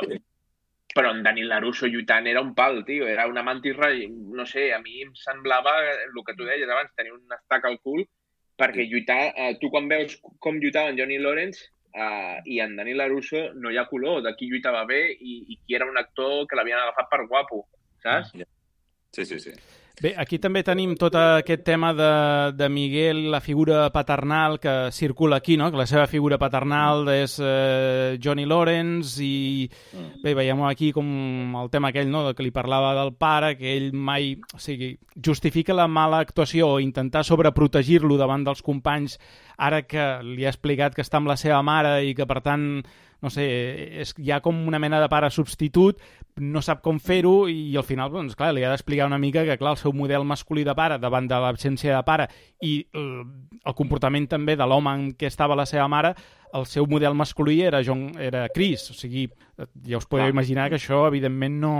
però 0.96 1.12
en 1.12 1.24
Dani 1.24 1.44
Larusso 1.44 1.88
lluitant 1.88 2.28
era 2.28 2.42
un 2.42 2.54
pal, 2.56 2.86
tio. 2.86 3.08
Era 3.08 3.28
una 3.28 3.44
mantis. 3.44 3.76
No 4.10 4.46
sé, 4.46 4.72
a 4.74 4.80
mi 4.80 5.02
em 5.02 5.14
semblava 5.16 5.82
el 5.82 6.24
que 6.26 6.36
tu 6.36 6.46
deies 6.46 6.70
abans, 6.70 6.94
tenir 6.96 7.12
un 7.12 7.26
estac 7.34 7.66
al 7.66 7.80
cul, 7.82 8.06
perquè 8.56 8.88
lluitar... 8.88 9.34
Eh, 9.36 9.58
tu 9.60 9.70
quan 9.70 9.90
veus 9.90 10.22
com 10.40 10.56
lluitava 10.56 10.90
en 10.90 10.98
Johnny 10.98 11.18
Lawrence 11.18 11.75
eh, 11.96 12.42
i 12.46 12.60
en 12.60 12.76
Larusso 12.98 13.48
no 13.56 13.72
hi 13.72 13.78
ha 13.80 13.88
color 13.88 14.22
de 14.26 14.36
qui 14.36 14.50
lluitava 14.52 14.84
bé 14.86 15.02
i, 15.14 15.40
i 15.54 15.60
qui 15.64 15.76
era 15.76 15.88
un 15.90 15.98
actor 15.98 16.46
que 16.48 16.60
l'havien 16.60 16.82
agafat 16.82 17.10
per 17.10 17.26
guapo, 17.28 17.66
saps? 18.04 18.36
Sí, 19.16 19.26
sí, 19.26 19.40
sí. 19.40 19.56
Bé, 19.96 20.12
aquí 20.20 20.38
també 20.44 20.60
tenim 20.66 20.98
tot 21.00 21.16
aquest 21.16 21.62
tema 21.64 21.94
de, 21.96 22.10
de 22.58 22.68
Miguel, 22.68 23.30
la 23.32 23.40
figura 23.40 23.86
paternal 23.96 24.58
que 24.60 24.92
circula 24.92 25.38
aquí, 25.40 25.56
no? 25.56 25.70
que 25.72 25.80
la 25.80 25.86
seva 25.88 26.04
figura 26.12 26.38
paternal 26.38 27.08
és 27.14 27.38
eh, 27.40 28.18
Johnny 28.22 28.44
Lawrence 28.44 29.24
i 29.24 29.70
bé, 30.24 30.34
veiem 30.36 30.66
aquí 30.68 30.92
com 30.96 31.08
el 31.62 31.72
tema 31.72 31.94
aquell 31.94 32.12
no? 32.12 32.26
que 32.36 32.44
li 32.44 32.52
parlava 32.52 32.92
del 32.98 33.14
pare, 33.16 33.54
que 33.56 33.72
ell 33.78 33.94
mai 33.96 34.34
o 34.36 34.60
sigui, 34.60 34.98
justifica 35.16 35.78
la 35.78 35.88
mala 35.88 36.20
actuació 36.20 36.74
o 36.74 36.84
intentar 36.84 37.24
sobreprotegir-lo 37.24 38.20
davant 38.20 38.44
dels 38.44 38.66
companys 38.66 39.16
ara 39.56 39.86
que 39.88 40.04
li 40.28 40.44
ha 40.44 40.52
explicat 40.52 40.96
que 40.96 41.08
està 41.08 41.24
amb 41.24 41.32
la 41.32 41.40
seva 41.40 41.64
mare 41.64 42.02
i 42.04 42.12
que 42.18 42.28
per 42.28 42.42
tant 42.44 42.84
no 43.26 43.32
sé, 43.34 43.46
és, 44.04 44.14
hi 44.22 44.30
ha 44.30 44.42
com 44.46 44.58
una 44.70 44.78
mena 44.80 45.00
de 45.02 45.10
pare 45.10 45.32
substitut, 45.34 46.02
no 46.38 46.62
sap 46.62 46.84
com 46.86 47.00
fer-ho 47.02 47.48
i 47.50 47.74
al 47.80 47.86
final, 47.88 48.12
doncs, 48.14 48.36
clar, 48.38 48.52
li 48.54 48.64
ha 48.66 48.70
d'explicar 48.70 49.08
una 49.10 49.18
mica 49.22 49.46
que, 49.48 49.56
clar, 49.58 49.74
el 49.74 49.82
seu 49.82 49.94
model 49.96 50.28
masculí 50.28 50.66
de 50.68 50.76
pare 50.78 51.00
davant 51.02 51.26
de 51.32 51.40
l'absència 51.42 51.96
de 51.96 52.04
pare 52.06 52.28
i 52.62 52.76
el, 52.94 53.08
el 53.64 53.78
comportament 53.78 54.28
també 54.30 54.58
de 54.60 54.68
l'home 54.70 54.94
en 54.94 55.08
què 55.18 55.32
estava 55.32 55.58
la 55.58 55.66
seva 55.66 55.88
mare, 55.90 56.14
el 56.56 56.68
seu 56.70 56.86
model 56.92 57.16
masculí 57.18 57.62
era, 57.66 57.82
John, 57.84 58.12
era 58.22 58.46
Chris, 58.54 58.90
o 58.92 58.98
sigui, 58.98 59.26
ja 59.88 59.98
us 59.98 60.06
podeu 60.12 60.30
imaginar 60.30 60.70
que 60.70 60.78
això, 60.78 61.06
evidentment, 61.10 61.58
no, 61.64 61.76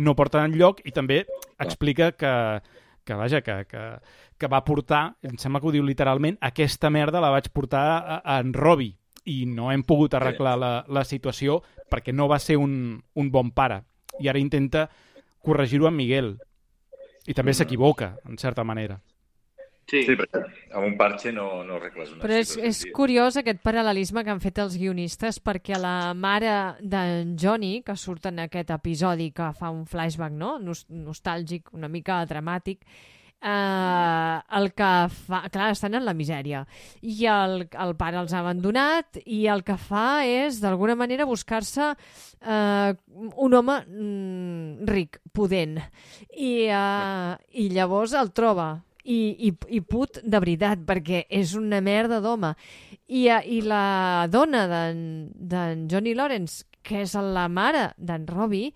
no 0.00 0.16
porta 0.16 0.46
enlloc 0.46 0.80
i 0.88 0.94
també 0.96 1.26
explica 1.60 2.12
que, 2.16 2.32
que 3.04 3.20
vaja, 3.20 3.42
que, 3.44 3.58
que, 3.68 3.84
que 4.38 4.48
va 4.48 4.64
portar, 4.64 5.02
em 5.26 5.36
sembla 5.36 5.60
que 5.60 5.68
ho 5.68 5.76
diu 5.76 5.84
literalment, 5.84 6.40
aquesta 6.40 6.88
merda 6.94 7.20
la 7.20 7.34
vaig 7.34 7.52
portar 7.52 7.84
a, 8.00 8.22
a 8.24 8.40
en 8.40 8.54
Robbie 8.56 8.99
i 9.28 9.44
no 9.46 9.70
hem 9.72 9.82
pogut 9.84 10.14
arreglar 10.14 10.56
la, 10.58 10.72
la 10.88 11.04
situació 11.04 11.60
perquè 11.90 12.14
no 12.14 12.28
va 12.30 12.38
ser 12.38 12.56
un, 12.60 13.00
un 13.14 13.30
bon 13.30 13.50
pare. 13.50 13.82
I 14.20 14.28
ara 14.30 14.40
intenta 14.40 14.88
corregir-ho 15.44 15.88
amb 15.88 16.00
Miguel. 16.00 16.34
I 17.28 17.36
també 17.36 17.54
s'equivoca, 17.54 18.14
en 18.28 18.38
certa 18.40 18.64
manera. 18.64 18.98
Sí. 19.90 20.04
Sí, 20.06 20.14
perquè 20.14 20.38
amb 20.78 20.86
un 20.86 20.92
parche 20.98 21.32
no, 21.34 21.64
no 21.66 21.80
arregles 21.80 22.12
una 22.14 22.22
Però 22.22 22.36
és, 22.38 22.52
situació 22.52 22.70
és 22.70 22.94
curiós 22.94 23.38
aquest 23.40 23.58
paral·lelisme 23.64 24.22
que 24.22 24.30
han 24.30 24.42
fet 24.42 24.60
els 24.62 24.76
guionistes 24.78 25.40
perquè 25.42 25.80
la 25.82 26.12
mare 26.14 26.52
d'en 26.78 27.34
Johnny, 27.40 27.80
que 27.82 27.96
surt 27.98 28.28
en 28.30 28.38
aquest 28.44 28.70
episodi 28.76 29.32
que 29.34 29.50
fa 29.58 29.72
un 29.74 29.82
flashback 29.90 30.36
no? 30.36 30.58
Nos 30.62 30.84
nostàlgic, 30.94 31.72
una 31.74 31.90
mica 31.90 32.20
dramàtic, 32.30 32.86
eh, 33.42 34.40
el 34.58 34.72
que 34.76 34.90
fa... 35.14 35.42
Clar, 35.50 35.70
estan 35.72 35.96
en 35.98 36.04
la 36.06 36.14
misèria. 36.16 36.64
I 37.02 37.26
el, 37.30 37.64
el 37.70 37.94
pare 38.00 38.20
els 38.20 38.34
ha 38.34 38.42
abandonat 38.44 39.20
i 39.24 39.44
el 39.52 39.64
que 39.66 39.76
fa 39.80 40.22
és, 40.28 40.60
d'alguna 40.62 40.96
manera, 40.98 41.28
buscar-se 41.28 41.90
eh, 41.90 42.92
un 43.36 43.58
home 43.58 43.80
mm, 43.86 44.86
ric, 44.90 45.20
pudent. 45.32 45.78
I, 46.36 46.52
eh, 46.68 47.34
I 47.64 47.68
llavors 47.74 48.14
el 48.18 48.32
troba 48.36 48.72
i, 49.04 49.48
i, 49.48 49.52
i 49.76 49.80
put 49.80 50.20
de 50.22 50.42
veritat, 50.42 50.84
perquè 50.86 51.24
és 51.30 51.54
una 51.58 51.80
merda 51.84 52.20
d'home. 52.20 52.54
I, 53.08 53.26
eh, 53.28 53.40
I 53.58 53.62
la 53.66 54.26
dona 54.30 54.66
d'en 54.70 55.00
d'en 55.34 55.88
Johnny 55.90 56.14
Lawrence, 56.14 56.64
que 56.82 57.02
és 57.04 57.14
la 57.14 57.48
mare 57.52 57.90
d'en 57.98 58.26
Robbie, 58.28 58.72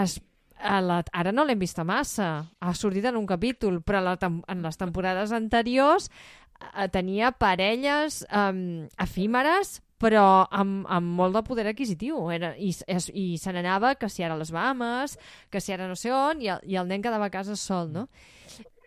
es, 0.00 0.18
a 0.58 0.80
la, 0.80 1.02
ara 1.12 1.32
no 1.32 1.44
l'hem 1.44 1.58
vista 1.60 1.84
massa, 1.84 2.46
ha 2.60 2.74
sortit 2.74 3.04
en 3.10 3.16
un 3.16 3.26
capítol, 3.26 3.80
però 3.82 4.02
la, 4.04 4.16
en 4.20 4.62
les 4.64 4.80
temporades 4.80 5.32
anteriors 5.32 6.10
eh, 6.10 6.88
tenia 6.92 7.32
parelles 7.32 8.22
um, 8.30 8.86
efímeres 9.00 9.80
però 10.04 10.44
amb, 10.52 10.84
amb 10.90 11.14
molt 11.16 11.36
de 11.36 11.42
poder 11.46 11.66
adquisitiu. 11.70 12.18
Era, 12.34 12.52
I, 12.60 12.74
es, 12.92 13.08
i 13.14 13.38
se 13.40 13.54
n'anava 13.54 13.94
que 13.96 14.10
si 14.12 14.24
ara 14.26 14.36
les 14.36 14.52
Bahamas, 14.52 15.16
que 15.50 15.62
si 15.64 15.72
ara 15.72 15.88
no 15.88 15.96
sé 15.96 16.12
on, 16.12 16.42
i 16.44 16.50
el, 16.52 16.64
i 16.68 16.76
el 16.80 16.90
nen 16.90 17.04
quedava 17.04 17.30
a 17.30 17.32
casa 17.32 17.56
sol, 17.56 17.92
no? 17.94 18.08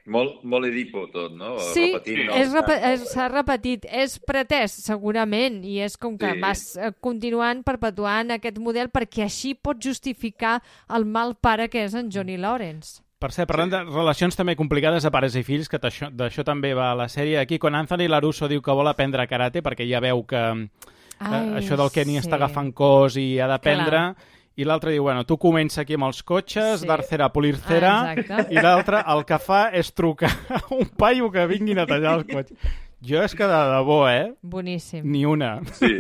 Molt, 0.07 0.37
molt 0.47 0.69
edipo 0.69 1.03
tot, 1.11 1.33
no? 1.35 1.57
Sí, 1.73 1.89
repe 1.91 2.77
s'ha 3.09 3.27
repetit. 3.27 3.83
És 3.91 4.15
pretès, 4.23 4.77
segurament, 4.85 5.59
i 5.67 5.81
és 5.83 5.97
com 5.99 6.15
que 6.17 6.31
Sí. 6.33 6.39
vas 6.39 6.61
eh, 6.77 6.93
continuant 7.03 7.63
perpetuant 7.63 8.31
aquest 8.31 8.57
model 8.63 8.87
perquè 8.89 9.25
així 9.25 9.53
pot 9.53 9.81
justificar 9.83 10.61
el 10.95 11.03
mal 11.05 11.35
pare 11.35 11.67
que 11.67 11.83
és 11.83 11.93
en 11.93 12.09
Johnny 12.09 12.37
Lawrence. 12.37 13.01
Per 13.19 13.31
cert, 13.33 13.49
parlant 13.49 13.71
de 13.73 13.83
relacions 13.83 14.35
també 14.37 14.55
complicades 14.55 15.03
de 15.03 15.11
pares 15.11 15.35
i 15.35 15.41
fills, 15.43 15.67
que 15.67 15.79
d'això 15.79 16.43
també 16.45 16.73
va 16.77 16.91
a 16.91 16.95
la 16.95 17.07
sèrie, 17.09 17.39
aquí 17.39 17.57
quan 17.57 17.75
Anthony 17.75 18.07
Larusso 18.07 18.47
diu 18.47 18.61
que 18.61 18.71
vol 18.71 18.87
aprendre 18.87 19.27
karate 19.27 19.63
perquè 19.65 19.89
ja 19.89 19.99
veu 19.99 20.23
que 20.23 20.37
eh, 20.37 21.57
això 21.57 21.75
del 21.75 21.89
Kenny 21.91 22.19
sí. 22.19 22.21
està 22.21 22.37
agafant 22.37 22.71
cos 22.77 23.17
i 23.17 23.39
ha 23.41 23.47
d'aprendre, 23.49 24.13
i 24.57 24.65
l'altre 24.65 24.91
diu, 24.95 25.03
bueno, 25.05 25.23
tu 25.29 25.37
comença 25.37 25.83
aquí 25.83 25.93
amb 25.97 26.07
els 26.09 26.23
cotxes, 26.25 26.81
Sí. 26.81 26.87
dar 26.89 27.03
cera, 27.05 27.29
polir 27.33 27.55
cera, 27.61 27.93
Ah, 28.11 28.45
i 28.49 28.57
l'altre 28.57 29.03
el 29.13 29.23
que 29.29 29.37
fa 29.39 29.67
és 29.73 29.91
trucar 29.93 30.31
a 30.49 30.61
un 30.73 30.89
paio 30.97 31.29
que 31.31 31.45
vingui 31.47 31.77
a 31.77 31.85
tallar 31.85 32.15
els 32.19 32.27
cotxes. 32.27 32.57
Jo 33.05 33.21
és 33.21 33.35
que 33.37 33.45
de 33.45 33.59
debò, 33.75 33.99
eh? 34.09 34.33
Boníssim. 34.41 35.05
Ni 35.05 35.25
una. 35.29 35.59
Sí, 35.77 35.93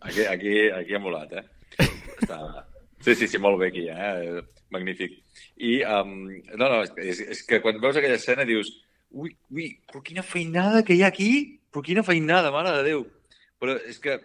aquí, 0.00 0.24
aquí, 0.24 0.54
aquí 0.70 0.94
ha 0.94 0.98
molat, 0.98 1.32
eh? 1.36 1.44
Està... 2.22 2.38
Sí, 3.02 3.14
sí, 3.18 3.26
sí, 3.28 3.38
molt 3.42 3.58
bé 3.60 3.68
aquí, 3.68 3.88
eh? 3.90 4.40
Magnífic. 4.70 5.18
I, 5.58 5.82
um, 5.84 6.28
no, 6.56 6.68
no, 6.68 6.82
és, 6.96 7.20
és 7.20 7.42
que 7.44 7.60
quan 7.60 7.80
veus 7.82 7.96
aquella 7.98 8.16
escena 8.16 8.46
dius 8.48 8.70
ui, 9.12 9.34
ui, 9.52 9.66
però 9.90 10.00
quina 10.06 10.22
feinada 10.24 10.80
que 10.86 10.94
hi 10.96 11.02
ha 11.02 11.10
aquí! 11.12 11.58
Però 11.72 11.82
quina 11.84 12.02
feinada, 12.06 12.50
mare 12.54 12.72
de 12.78 12.82
Déu! 12.86 13.02
Però 13.60 13.74
és 13.88 13.98
que, 14.00 14.16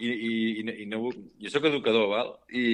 i, 0.00 0.08
i, 0.08 0.32
i, 0.60 0.82
i 0.82 0.86
no, 0.86 1.10
jo 1.40 1.50
sóc 1.52 1.64
educador, 1.64 2.08
val? 2.10 2.34
I, 2.50 2.64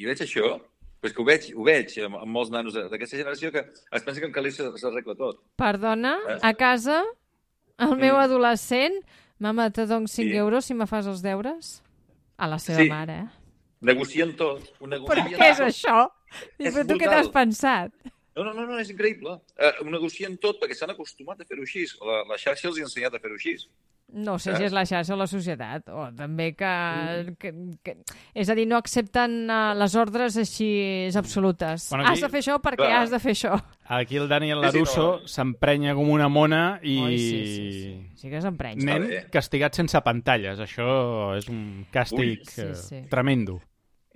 i 0.00 0.04
veig 0.08 0.20
això, 0.24 0.56
però 1.00 1.10
és 1.10 1.12
que 1.14 1.22
ho 1.22 1.26
veig, 1.28 1.48
ho 1.54 1.62
veig 1.66 1.96
amb, 2.06 2.16
amb 2.22 2.32
molts 2.32 2.50
nanos 2.50 2.74
d'aquesta 2.74 3.16
generació 3.16 3.52
que 3.52 3.62
es 3.66 4.02
pensa 4.02 4.20
que 4.20 4.26
en 4.26 4.32
Calís 4.32 4.56
s'arregla 4.56 5.14
tot. 5.14 5.42
Perdona, 5.56 6.16
Eh? 6.28 6.38
a 6.42 6.54
casa, 6.54 7.02
el 7.78 7.96
meu 7.96 8.14
Mm. 8.16 8.24
adolescent, 8.24 8.94
mama, 9.38 9.70
te 9.70 9.86
dono 9.86 10.06
5 10.08 10.30
Sí. 10.32 10.36
euros 10.36 10.64
si 10.64 10.74
me 10.74 10.86
fas 10.86 11.06
els 11.06 11.22
deures? 11.22 11.82
A 12.38 12.46
la 12.48 12.58
seva 12.58 12.82
Sí. 12.82 12.88
mare, 12.88 13.18
eh? 13.20 13.28
Negocien 13.80 14.34
tot. 14.36 14.62
Ho 14.80 14.86
Però 14.86 14.88
negocien 14.88 15.38
què 15.38 15.50
és 15.50 15.60
això? 15.60 16.08
I 16.58 16.64
però 16.70 16.82
tu 16.86 16.94
què 16.94 17.04
brutal. 17.06 17.10
t'has 17.22 17.28
pensat? 17.28 17.92
No, 18.36 18.44
no, 18.44 18.52
no, 18.52 18.66
no 18.68 18.78
és 18.78 18.90
increïble. 18.92 19.38
Eh, 19.56 19.72
ho 19.80 19.88
negocien 19.88 20.36
tot 20.36 20.58
perquè 20.60 20.76
s'han 20.76 20.90
acostumat 20.92 21.40
a 21.40 21.46
fer-ho 21.48 21.62
així. 21.64 21.86
La, 22.04 22.22
la 22.28 22.36
xarxa 22.36 22.68
els 22.68 22.78
ha 22.82 22.84
ensenyat 22.84 23.14
a 23.16 23.20
fer-ho 23.22 23.34
així. 23.38 23.54
No 24.12 24.36
sé 24.38 24.52
si 24.52 24.60
Saps? 24.60 24.66
és 24.68 24.74
la 24.76 24.84
xarxa 24.86 25.14
o 25.14 25.16
la 25.18 25.26
societat, 25.26 25.88
o 25.90 26.04
també 26.14 26.52
que... 26.54 26.68
que, 27.42 27.50
que 27.82 27.94
és 28.38 28.48
a 28.48 28.54
dir, 28.54 28.66
no 28.70 28.76
accepten 28.78 29.48
uh, 29.50 29.72
les 29.74 29.96
ordres 29.98 30.36
així 30.38 30.68
absolutes. 31.18 31.88
Bueno, 31.90 32.04
aquí- 32.04 32.12
Has 32.12 32.22
de 32.22 32.30
fer 32.30 32.42
això 32.44 32.58
perquè 32.62 32.84
Clar. 32.84 33.00
has 33.00 33.10
de 33.10 33.18
fer 33.24 33.34
això. 33.34 33.56
Aquí 33.98 34.20
el 34.20 34.28
Daniel 34.30 34.60
Sí, 34.60 34.68
sí, 34.68 34.76
Larusso 34.78 35.06
no. 35.22 35.26
s'emprenya 35.32 35.94
com 35.98 36.10
una 36.14 36.28
mona 36.28 36.62
i... 36.86 36.98
Oi, 37.02 37.18
sí, 37.18 37.40
sí, 37.46 37.72
sí. 37.72 37.94
Sí 38.22 38.30
que 38.30 38.40
s'emprenya. 38.44 38.84
Nen 38.86 39.08
castigat 39.34 39.74
sense 39.74 39.98
pantalles. 40.06 40.60
Això 40.62 41.34
és 41.40 41.48
un 41.50 41.86
càstig 41.90 42.20
Ui. 42.20 42.38
Sí, 42.46 42.62
eh, 42.62 42.74
sí. 42.78 43.02
tremendo. 43.10 43.58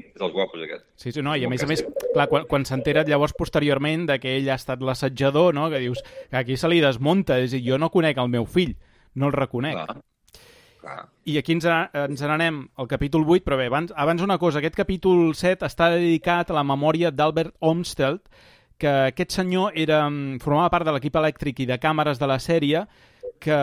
És 0.00 0.20
els 0.20 0.32
guapos, 0.34 0.62
aquest. 0.64 0.84
Sí, 1.00 1.12
sí, 1.12 1.22
no, 1.24 1.34
i 1.36 1.44
a 1.46 1.50
més 1.52 1.64
a 1.64 1.68
més, 1.70 1.82
clar, 2.12 2.28
quan, 2.30 2.46
quan 2.50 2.66
s'entera 2.68 3.04
llavors 3.08 3.34
posteriorment 3.38 4.06
de 4.10 4.18
que 4.22 4.36
ell 4.38 4.50
ha 4.50 4.58
estat 4.60 4.82
l'assetjador, 4.84 5.54
no? 5.56 5.68
que 5.72 5.82
dius 5.82 6.02
que 6.02 6.38
aquí 6.40 6.56
se 6.60 6.70
li 6.70 6.80
desmunta, 6.84 7.38
és 7.40 7.52
a 7.52 7.58
dir, 7.58 7.64
jo 7.72 7.80
no 7.80 7.90
conec 7.92 8.20
el 8.20 8.30
meu 8.32 8.46
fill, 8.48 8.76
no 9.14 9.30
el 9.30 9.36
reconec. 9.36 9.78
Clar. 9.78 10.00
Clar. 10.80 11.00
I 11.28 11.36
aquí 11.36 11.52
ens, 11.52 11.66
ens 11.68 12.22
n'anem 12.24 12.62
al 12.80 12.88
capítol 12.88 13.26
8, 13.28 13.44
però 13.44 13.58
bé, 13.60 13.68
abans, 13.68 13.92
abans 13.92 14.24
una 14.24 14.38
cosa, 14.40 14.62
aquest 14.62 14.78
capítol 14.78 15.34
7 15.36 15.68
està 15.68 15.90
dedicat 15.92 16.50
a 16.50 16.56
la 16.56 16.64
memòria 16.64 17.12
d'Albert 17.12 17.52
Olmsted, 17.60 18.22
que 18.80 18.92
aquest 19.10 19.36
senyor 19.36 19.76
era, 19.76 20.06
mm, 20.08 20.40
formava 20.40 20.72
part 20.72 20.88
de 20.88 20.94
l'equip 20.96 21.16
elèctric 21.20 21.60
i 21.60 21.68
de 21.68 21.76
càmeres 21.78 22.18
de 22.18 22.26
la 22.30 22.38
sèrie, 22.40 22.86
que 23.40 23.56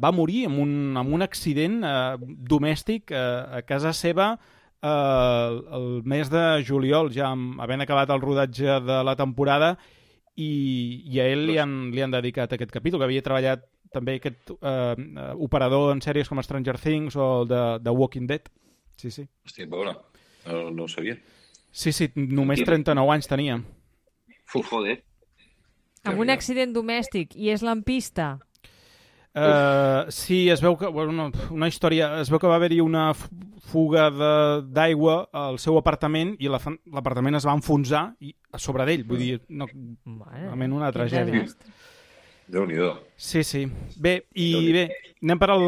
va 0.00 0.12
morir 0.12 0.46
en 0.48 0.58
un, 0.60 0.72
en 0.96 1.12
un 1.12 1.24
accident 1.24 1.82
eh, 1.84 2.16
domèstic 2.20 3.12
eh, 3.12 3.20
a 3.60 3.62
casa 3.68 3.92
seva 3.96 4.32
eh, 4.34 4.55
el, 4.86 5.56
el 5.78 5.86
mes 6.08 6.30
de 6.32 6.42
juliol, 6.66 7.10
ja 7.14 7.30
amb- 7.32 7.60
havent 7.62 7.82
acabat 7.84 8.10
el 8.14 8.22
rodatge 8.22 8.80
de 8.86 8.98
la 9.06 9.16
temporada, 9.18 9.74
i, 10.36 11.02
i 11.08 11.20
a 11.22 11.26
ell 11.32 11.46
li 11.48 11.56
han, 11.58 11.76
li 11.94 12.02
han 12.04 12.12
dedicat 12.12 12.52
aquest 12.52 12.70
capítol, 12.74 13.00
que 13.00 13.08
havia 13.08 13.24
treballat 13.24 13.64
també 13.94 14.18
aquest 14.18 14.50
eh, 14.52 14.66
eh, 14.68 15.30
operador 15.40 15.92
en 15.94 16.02
sèries 16.04 16.28
com 16.28 16.42
Stranger 16.44 16.76
Things 16.82 17.16
o 17.16 17.28
el 17.42 17.48
de, 17.48 17.62
de 17.80 17.90
Walking 17.94 18.26
Dead. 18.28 18.50
Sí, 18.96 19.10
sí. 19.10 19.24
Hòstia, 19.46 19.64
a 19.66 19.72
veure, 19.72 19.94
no, 20.46 20.70
no 20.70 20.84
ho 20.84 20.88
sabia. 20.92 21.16
Sí, 21.72 21.92
sí, 21.92 22.10
només 22.16 22.62
39 22.64 23.12
anys 23.12 23.28
tenia. 23.28 23.58
Uf, 24.54 24.68
joder. 24.70 24.98
Amb 26.06 26.20
un 26.22 26.30
accident 26.30 26.70
domèstic 26.72 27.34
i 27.36 27.50
és 27.52 27.64
lampista. 27.66 28.36
Uh, 29.36 30.10
sí, 30.10 30.48
es 30.48 30.62
veu 30.64 30.76
que... 30.80 30.88
Bueno, 30.88 31.30
una 31.52 31.68
història... 31.68 32.14
Es 32.22 32.30
veu 32.32 32.40
que 32.40 32.48
va 32.48 32.56
haver-hi 32.56 32.78
una 32.80 33.10
fu- 33.14 33.28
fuga 33.68 34.06
de- 34.10 34.62
d'aigua 34.72 35.26
al 35.36 35.58
seu 35.60 35.76
apartament 35.76 36.36
i 36.40 36.48
la 36.48 36.60
l'apartament 36.94 37.36
es 37.36 37.44
va 37.44 37.52
enfonsar 37.58 38.06
i 38.24 38.32
a 38.52 38.58
sobre 38.62 38.86
d'ell. 38.88 39.04
Vull 39.04 39.20
dir, 39.20 39.34
no, 39.52 39.66
realment 39.68 40.72
una 40.78 40.88
tragèdia. 40.94 41.42
desastre. 41.42 41.74
Déu-n'hi-do. 42.46 42.92
Sí, 43.18 43.42
sí. 43.42 43.64
Bé, 43.98 44.12
i 44.38 44.70
bé, 44.72 44.84
anem 45.18 45.38
per 45.42 45.48
al 45.50 45.64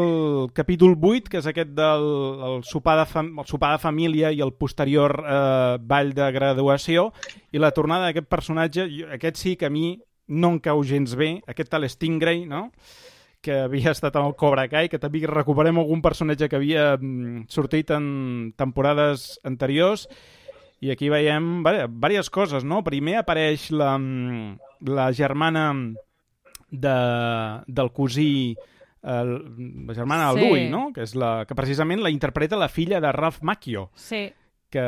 capítol 0.55 0.93
8, 0.95 1.27
que 1.29 1.41
és 1.41 1.49
aquest 1.51 1.73
del 1.75 2.05
el 2.49 2.61
sopar, 2.63 2.95
de 3.01 3.05
fam 3.11 3.33
el 3.43 3.47
sopar 3.51 3.73
de 3.75 3.81
família 3.83 4.31
i 4.31 4.39
el 4.39 4.53
posterior 4.55 5.17
eh, 5.19 5.75
ball 5.83 6.13
de 6.15 6.29
graduació, 6.31 7.09
i 7.51 7.59
la 7.59 7.73
tornada 7.75 8.07
d'aquest 8.07 8.29
personatge, 8.31 8.87
aquest 9.17 9.35
sí 9.43 9.57
que 9.59 9.67
a 9.67 9.73
mi 9.73 9.97
no 10.31 10.53
em 10.55 10.59
cau 10.63 10.79
gens 10.87 11.17
bé, 11.19 11.33
aquest 11.51 11.69
tal 11.69 11.83
Stingray, 11.89 12.45
no?, 12.47 12.69
que 13.41 13.61
havia 13.65 13.93
estat 13.95 14.15
amb 14.19 14.29
el 14.29 14.35
Cobra 14.39 14.67
Kai, 14.71 14.89
que 14.91 14.99
també 14.99 15.21
recuperem 15.27 15.79
algun 15.79 16.01
personatge 16.03 16.49
que 16.49 16.57
havia 16.59 16.91
mm, 16.97 17.45
sortit 17.51 17.91
en 17.95 18.51
temporades 18.59 19.39
anteriors, 19.47 20.07
i 20.79 20.91
aquí 20.91 21.09
veiem 21.11 21.63
diverses 21.63 22.29
coses, 22.31 22.63
no? 22.63 22.83
Primer 22.83 23.17
apareix 23.21 23.69
la, 23.71 23.93
mm, 23.97 24.89
la 24.91 25.09
germana 25.15 25.69
de, 26.69 26.97
del 27.67 27.91
cosí 27.91 28.55
el, 29.01 29.33
la 29.87 29.95
germana 29.95 30.33
Sí. 30.33 30.39
Louie, 30.43 30.69
no? 30.69 30.91
Que, 30.93 31.03
és 31.07 31.15
la, 31.15 31.45
que 31.47 31.55
precisament 31.55 32.03
la 32.03 32.11
interpreta 32.11 32.59
la 32.59 32.69
filla 32.69 32.99
de 32.99 33.11
Ralph 33.15 33.41
Macchio, 33.41 33.89
Sí, 33.95 34.27
que, 34.71 34.83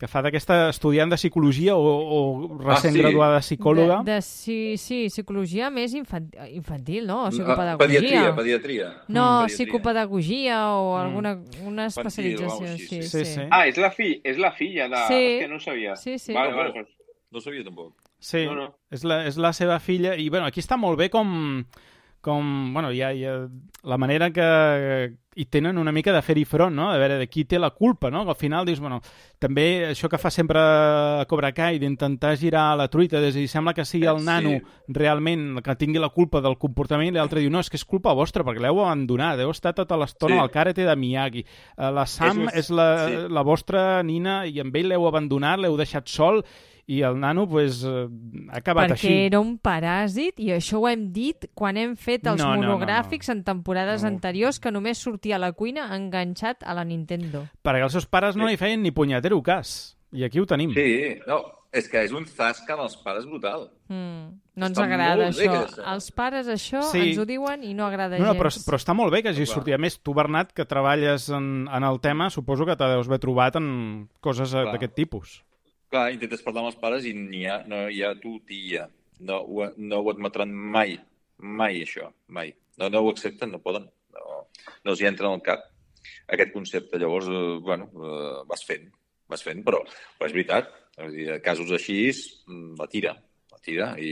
que 0.00 0.08
fa 0.08 0.22
d'aquesta 0.24 0.68
estudiant 0.72 1.10
de 1.12 1.16
psicologia 1.20 1.74
o, 1.76 1.82
o 1.86 2.58
recent 2.58 2.94
sí? 2.96 3.00
graduada 3.02 3.36
de 3.36 3.44
psicòloga. 3.44 3.98
De, 4.06 4.14
de, 4.16 4.22
sí, 4.24 4.56
sí, 4.80 5.06
psicologia 5.12 5.68
més 5.70 5.94
infantil, 5.94 6.40
infantil 6.56 7.06
no? 7.06 7.22
O 7.22 7.26
Ah, 7.26 7.30
psicopedagogia. 7.30 7.86
Pediatria, 8.00 8.34
pediatria. 8.34 8.86
No, 9.08 9.26
Mm, 9.42 9.46
pediatria. 9.46 9.56
psicopedagogia 9.56 10.58
o 10.76 10.96
alguna 10.98 11.34
una 11.64 11.86
Infantil 11.86 11.86
especialització. 11.86 12.58
cosa 12.58 12.76
Sí, 12.76 12.82
així, 12.82 13.02
sí. 13.02 13.24
Sí, 13.24 13.24
sí. 13.34 13.40
Ah, 13.50 13.66
és 13.68 13.76
la, 13.78 13.90
fi 13.90 14.20
és 14.24 14.38
la 14.38 14.52
filla 14.52 14.88
de... 14.88 15.02
Sí. 15.08 15.14
És 15.14 15.40
que 15.42 15.48
no 15.48 15.56
ho 15.56 15.60
sabia. 15.60 15.96
Sí, 15.96 16.18
sí. 16.18 16.32
Vale, 16.32 16.52
vale, 16.54 16.68
no. 16.70 16.74
doncs... 16.82 16.92
No 17.32 17.38
ho 17.38 17.42
sabia 17.42 17.64
tampoc. 17.64 17.92
Sí, 18.20 18.44
No, 18.46 18.54
no. 18.54 18.66
És, 18.90 19.02
la, 19.04 19.26
és 19.26 19.36
la 19.36 19.52
seva 19.52 19.78
filla. 19.80 20.14
I, 20.16 20.28
bueno, 20.30 20.46
aquí 20.46 20.60
està 20.60 20.76
molt 20.78 20.96
bé 20.98 21.10
com... 21.10 21.64
com 22.26 22.72
bueno, 22.74 22.90
hi 22.90 23.00
ha, 23.06 23.12
hi 23.14 23.22
ha 23.24 23.36
la 23.86 23.96
manera 24.02 24.32
que 24.34 25.14
hi 25.36 25.44
tenen 25.52 25.76
una 25.78 25.92
mica 25.92 26.14
de 26.14 26.22
fer-hi 26.24 26.46
front, 26.48 26.74
no? 26.74 26.88
De 26.90 26.98
veure 26.98 27.18
de 27.20 27.26
qui 27.28 27.44
té 27.44 27.58
la 27.60 27.68
culpa, 27.76 28.08
no? 28.10 28.22
Que 28.24 28.32
al 28.32 28.38
final 28.40 28.64
dius, 28.66 28.80
bueno, 28.80 29.02
també 29.38 29.66
això 29.90 30.08
que 30.08 30.16
fa 30.18 30.30
sempre 30.32 30.58
Cobra 31.28 31.50
Kai, 31.52 31.76
d'intentar 31.78 32.32
girar 32.40 32.70
la 32.80 32.88
truita, 32.88 33.20
és 33.20 33.36
a 33.36 33.38
dir, 33.38 33.46
sembla 33.52 33.74
que 33.76 33.84
sigui 33.84 34.08
el 34.08 34.18
Sí. 34.22 34.24
nano 34.24 34.54
realment 34.88 35.58
el 35.58 35.62
que 35.62 35.76
tingui 35.76 36.00
la 36.00 36.08
culpa 36.08 36.40
del 36.40 36.56
comportament 36.58 37.12
i 37.14 37.18
l'altre 37.18 37.40
diu, 37.44 37.50
no, 37.52 37.60
és 37.60 37.68
que 37.70 37.76
és 37.76 37.84
culpa 37.84 38.14
vostra 38.16 38.42
perquè 38.44 38.64
l'heu 38.64 38.80
abandonat, 38.80 39.38
heu 39.44 39.50
estat 39.52 39.76
tota 39.76 39.96
l'estona 40.00 40.36
Sí. 40.36 40.40
al 40.40 40.50
karate 40.50 40.84
de 40.88 40.96
Miyagi. 40.96 41.44
Eh, 41.76 41.90
La 41.92 42.06
Sam 42.06 42.46
un- 42.46 42.50
és, 42.54 42.70
la, 42.70 42.88
sí. 43.08 43.16
la 43.28 43.42
vostra 43.42 44.02
nina 44.02 44.46
i 44.46 44.58
amb 44.60 44.74
ell 44.74 44.88
l'heu 44.88 45.06
abandonat, 45.06 45.60
l'heu 45.60 45.76
deixat 45.76 46.08
sol 46.08 46.42
i 46.88 47.00
el 47.02 47.18
nano 47.18 47.48
pues, 47.48 47.82
eh, 47.84 48.06
ha 48.52 48.58
acabat 48.58 48.90
Perquè 48.90 48.92
així. 49.08 49.14
era 49.26 49.40
un 49.40 49.58
paràsit, 49.58 50.38
i 50.38 50.50
això 50.54 50.78
ho 50.78 50.88
hem 50.88 51.08
dit 51.12 51.48
quan 51.54 51.76
hem 51.76 51.96
fet 51.96 52.26
els 52.26 52.40
No, 52.40 52.50
no, 52.54 52.56
no, 52.56 52.62
no. 52.62 52.78
monogràfics 52.78 53.28
en 53.32 53.42
temporades 53.42 54.02
No. 54.02 54.08
anteriors, 54.08 54.60
que 54.60 54.70
només 54.70 54.98
sortia 54.98 55.36
a 55.36 55.38
la 55.42 55.52
cuina 55.52 55.88
enganxat 55.96 56.62
a 56.62 56.74
la 56.74 56.84
Nintendo. 56.84 57.48
Perquè 57.62 57.82
els 57.82 57.92
seus 57.92 58.06
pares 58.06 58.36
no 58.36 58.46
li 58.46 58.56
feien 58.56 58.82
ni 58.82 58.92
punyetero 58.92 59.42
cas. 59.42 59.96
I 60.12 60.22
aquí 60.24 60.38
ho 60.38 60.46
tenim. 60.46 60.70
Sí, 60.72 61.18
no, 61.26 61.40
és 61.72 61.88
que 61.90 62.04
és 62.04 62.12
un 62.12 62.24
zasca 62.24 62.74
amb 62.74 62.84
els 62.84 62.96
pares 63.02 63.26
brutal. 63.26 63.68
Mm. 63.88 64.38
No 64.56 64.66
ens 64.66 64.78
Està 64.78 64.84
agrada 64.86 65.26
això. 65.28 65.66
que- 65.74 65.82
Els 65.92 66.10
pares 66.12 66.46
això 66.48 66.80
Sí. 66.92 66.98
ens 67.10 67.18
ho 67.18 67.26
diuen 67.26 67.62
i 67.64 67.74
no 67.74 67.84
agrada 67.84 68.16
No, 68.16 68.26
no, 68.26 68.34
però, 68.34 68.48
gens. 68.48 68.64
però 68.66 68.76
està 68.78 68.94
molt 68.94 69.12
bé 69.12 69.22
que 69.22 69.28
hagi 69.30 69.44
Clar. 69.44 69.54
sortit. 69.54 69.74
A 69.74 69.78
més, 69.78 70.00
tu, 70.00 70.14
Bernat, 70.14 70.52
que 70.52 70.64
treballes 70.64 71.28
en, 71.30 71.68
en 71.68 71.82
el 71.84 72.00
tema, 72.00 72.30
suposo 72.30 72.64
que 72.64 72.76
te 72.76 72.84
deus 72.84 73.06
haver 73.08 73.18
trobat 73.18 73.56
en 73.56 74.08
coses 74.20 74.54
eh, 74.54 74.64
d'aquest 74.64 74.94
tipus. 74.94 75.42
Clar, 75.96 76.10
intentes 76.12 76.42
parlar 76.44 76.60
amb 76.60 76.68
els 76.68 76.76
pares 76.76 77.06
i 77.08 77.14
n'hi 77.16 77.46
ha, 77.48 77.54
no 77.70 77.86
hi 77.88 78.02
ha 78.04 78.10
tutia. 78.20 78.82
No, 79.24 79.38
ho, 79.40 79.68
no 79.80 80.00
ho 80.02 80.10
admetran 80.12 80.50
mai. 80.52 80.90
Mai, 81.40 81.78
això. 81.86 82.10
Mai. 82.36 82.50
No, 82.76 82.90
no 82.92 83.00
ho 83.00 83.12
accepten, 83.14 83.48
no 83.54 83.62
poden. 83.64 83.86
No, 84.12 84.42
no 84.84 84.92
els 84.92 85.00
hi 85.00 85.06
entra 85.08 85.30
en 85.30 85.38
el 85.38 85.44
cap 85.46 85.62
aquest 86.36 86.50
concepte. 86.52 86.98
Llavors, 87.00 87.30
eh, 87.32 87.54
bueno, 87.64 87.86
eh, 87.96 88.42
vas 88.50 88.64
fent. 88.68 88.90
Vas 89.32 89.44
fent, 89.46 89.62
però, 89.64 89.80
però 90.18 90.28
és 90.28 90.34
veritat. 90.36 90.68
És 91.06 91.14
dir, 91.14 91.38
casos 91.46 91.72
així, 91.78 91.96
mm, 92.12 92.74
la 92.82 92.88
tira. 92.92 93.14
La 93.54 93.60
tira 93.64 93.86
i, 93.96 94.10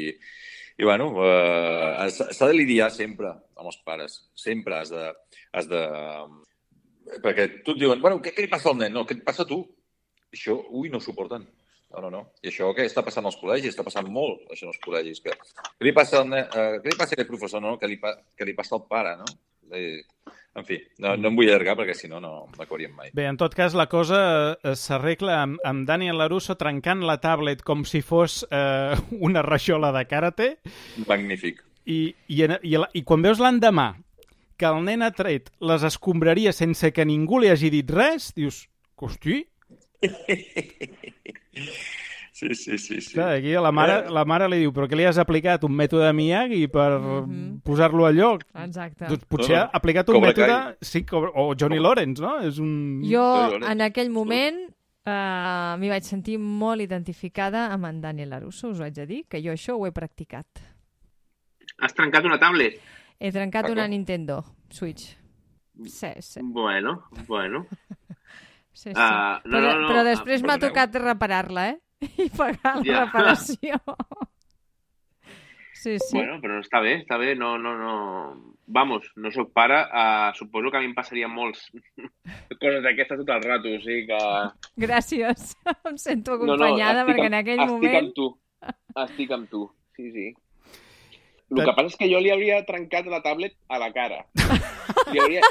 i 0.81 0.89
bueno, 0.89 1.11
eh, 1.27 2.09
s'ha 2.17 2.49
de 2.49 2.57
lidiar 2.57 2.89
sempre 2.95 3.29
amb 3.29 3.69
els 3.69 3.77
pares. 3.85 4.23
Sempre 4.47 4.79
has 4.79 4.95
de... 4.95 5.11
Has 5.53 5.69
de 5.69 5.83
perquè 7.21 7.47
tu 7.61 7.77
et 7.77 7.85
diuen, 7.85 8.01
bueno, 8.01 8.23
què, 8.25 8.33
què 8.33 8.47
li 8.47 8.53
passa 8.57 8.73
al 8.73 8.81
nen? 8.81 8.97
No, 8.97 9.05
què 9.05 9.19
et 9.19 9.29
passa 9.29 9.45
a 9.45 9.51
tu? 9.53 9.61
Això, 10.33 10.57
ui, 10.73 10.89
no 10.89 11.03
ho 11.03 11.05
suporten. 11.05 11.45
No, 11.95 12.01
no, 12.03 12.11
no. 12.11 12.23
I 12.43 12.51
això 12.51 12.73
què 12.75 12.85
està 12.89 13.05
passant 13.07 13.25
als 13.29 13.37
col·legis? 13.39 13.71
Està 13.71 13.85
passant 13.87 14.09
molt, 14.11 14.41
això, 14.51 14.67
als 14.73 14.81
col·legis. 14.83 15.21
Que, 15.23 15.31
què, 15.39 15.85
li 15.87 15.93
passa 15.95 16.21
al 16.25 16.33
eh, 16.35 16.47
què 16.83 16.91
li 16.91 16.99
passa 16.99 17.15
a 17.15 17.19
aquest 17.21 17.31
professor? 17.31 17.63
No, 17.63 17.77
que 17.79 17.87
li, 17.91 18.01
pa, 18.03 18.17
que 18.37 18.49
li 18.49 18.55
passa 18.59 18.75
al 18.79 18.87
pare, 18.91 19.15
no? 19.21 19.29
Eh, 19.73 20.01
en 20.55 20.67
fi, 20.67 20.77
no, 21.03 21.17
no 21.19 21.31
em 21.31 21.39
vull 21.39 21.49
allargar 21.51 21.75
perquè 21.81 21.95
si 21.99 22.07
no, 22.11 22.21
no 22.23 22.33
l'acabaríem 22.59 22.93
mai. 22.95 23.09
Bé, 23.15 23.25
en 23.31 23.39
tot 23.41 23.55
cas, 23.59 23.75
la 23.75 23.87
cosa 23.91 24.19
eh, 24.55 24.75
s'arregla 24.79 25.39
amb, 25.43 25.63
amb 25.67 25.87
Daniel 25.89 26.19
LaRusso 26.21 26.55
trencant 26.61 27.03
la 27.07 27.17
tablet 27.23 27.63
com 27.67 27.83
si 27.89 28.03
fos 28.07 28.43
eh, 28.51 28.95
una 29.19 29.43
rajola 29.43 29.91
de 29.97 30.05
karate 30.11 30.49
Magnífic. 31.09 31.63
i, 31.87 32.15
i, 32.29 32.43
i, 32.45 32.77
la- 32.79 32.91
i 32.95 33.03
quan 33.03 33.23
veus 33.27 33.41
l'endemà 33.43 33.89
que 34.57 34.69
el 34.71 34.85
nen 34.87 35.03
ha 35.03 35.11
tret 35.11 35.51
les 35.59 35.83
escombraries 35.83 36.55
sense 36.63 36.93
que 36.95 37.05
ningú 37.09 37.41
li 37.43 37.51
hagi 37.51 37.73
dit 37.75 37.91
res, 37.91 38.31
dius, 38.39 38.69
hosti, 39.03 39.41
Sí, 42.33 42.53
sí, 42.57 42.79
sí. 42.79 43.01
sí. 43.01 43.13
Clar, 43.15 43.37
aquí 43.37 43.53
la 43.53 43.71
mare, 43.71 44.07
Eh. 44.07 44.11
la 44.11 44.25
mare 44.25 44.49
li 44.49 44.59
diu, 44.59 44.73
però 44.75 44.89
que 44.89 44.97
li 44.99 45.05
has 45.07 45.19
aplicat 45.23 45.63
un 45.65 45.71
mètode 45.73 46.13
Miyagi 46.13 46.67
per 46.67 46.99
Mhm. 46.99 47.61
posar-lo 47.63 48.07
al 48.07 48.17
lloc? 48.17 48.43
Exacte. 48.55 49.07
Doncs 49.07 49.25
potser 49.27 49.55
ha 49.57 49.65
no. 49.67 49.71
aplicat 49.73 50.09
un 50.09 50.15
Cobra 50.17 50.31
mètode... 50.31 50.47
Kai. 50.49 50.75
Sí, 50.81 51.05
Cobra- 51.05 51.31
o 51.35 51.55
Johnny 51.55 51.79
Lawrence, 51.79 52.21
no? 52.21 52.41
És 52.41 52.59
un... 52.59 53.03
Jo, 53.05 53.55
en 53.63 53.81
aquell 53.81 54.11
moment, 54.11 54.59
uh, 55.07 55.77
m'hi 55.79 55.89
vaig 55.89 56.03
sentir 56.03 56.37
molt 56.41 56.81
identificada 56.83 57.69
amb 57.73 57.87
en 57.87 58.01
Daniel 58.01 58.31
Larusso, 58.31 58.71
us 58.71 58.81
ho 58.81 58.85
haig 58.85 58.95
de 58.95 59.07
dir, 59.07 59.25
que 59.29 59.41
jo 59.41 59.53
això 59.53 59.79
ho 59.79 59.87
he 59.87 59.93
practicat. 59.93 60.47
Has 61.79 61.95
trencat 61.95 62.25
una 62.25 62.39
tablet? 62.41 62.81
He 63.21 63.31
trencat 63.31 63.71
una 63.71 63.87
Nintendo 63.87 64.43
Switch. 64.71 65.17
Sí, 65.87 66.09
sí. 66.21 66.41
Bueno, 66.43 67.05
bueno. 67.29 67.67
Sí, 68.75 68.91
sí. 68.91 68.95
Ah, 68.97 69.41
no, 69.45 69.51
però, 69.57 69.73
no, 69.73 69.81
no, 69.81 69.89
però 69.93 70.03
després 70.05 70.43
m'ha 70.45 70.59
tocat 70.61 70.95
reparar-la, 71.01 71.69
eh? 71.73 71.79
I 72.27 72.29
pagar 72.37 72.75
la 72.81 72.85
Ja. 72.85 73.05
reparació. 73.07 73.79
Sí, 75.85 75.99
sí. 76.01 76.17
Bueno, 76.17 76.39
però 76.41 76.59
està 76.63 76.81
bé, 76.81 76.95
està 77.03 77.19
bé. 77.21 77.35
No, 77.37 77.59
no, 77.61 77.75
no... 77.77 78.55
Vamos, 78.67 79.05
no 79.21 79.29
sóc 79.35 79.51
pare. 79.53 79.83
Uh, 79.93 80.31
suposo 80.39 80.71
que 80.73 80.79
a 80.79 80.81
mi 80.81 80.87
em 80.89 80.95
passarien 80.97 81.29
molts 81.29 81.67
coses 82.63 82.81
d'aquestes 82.87 83.21
tot 83.21 83.33
el 83.35 83.43
rato. 83.45 83.69
O 83.69 83.81
sigui 83.85 84.07
que... 84.09 84.21
Gràcies. 84.81 85.51
Em 85.91 85.99
sento 86.01 86.39
No, 86.39 86.47
no, 86.47 86.55
acompanyada 86.55 87.03
estic 87.03 87.11
perquè 87.13 87.27
amb- 87.27 87.35
en 87.35 87.37
aquell 87.43 87.61
estic 87.67 87.75
moment... 87.75 87.99
amb 88.01 88.15
tu. 88.17 88.29
Estic 89.05 89.35
amb 89.37 89.51
tu. 89.53 89.63
Sí, 89.99 90.09
sí. 90.15 90.27
El 91.55 91.61
que 91.69 91.75
passa 91.77 91.91
és 91.93 91.99
que 92.01 92.09
jo 92.09 92.23
li 92.25 92.33
hauria 92.33 92.63
trencat 92.67 93.07
la 93.13 93.21
tablet 93.23 93.53
a 93.69 93.79
la 93.79 93.91
cara. 93.93 94.23
Li 95.13 95.21
hauria, 95.21 95.45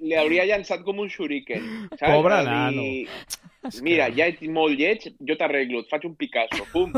li 0.00 0.14
hauria 0.14 0.44
llançat 0.46 0.84
com 0.86 1.00
un 1.02 1.08
shuriken. 1.10 1.64
Saps? 1.96 2.04
Pobre 2.12 2.38
dir, 2.46 3.08
És 3.68 3.80
Mira, 3.82 4.06
que- 4.06 4.16
ja 4.16 4.26
ets 4.30 4.42
molt 4.48 4.78
lleig, 4.78 5.02
jo 5.18 5.34
t'arreglo, 5.36 5.80
et 5.82 5.88
faig 5.90 6.04
un 6.06 6.14
Picasso. 6.16 6.64
Pum! 6.72 6.92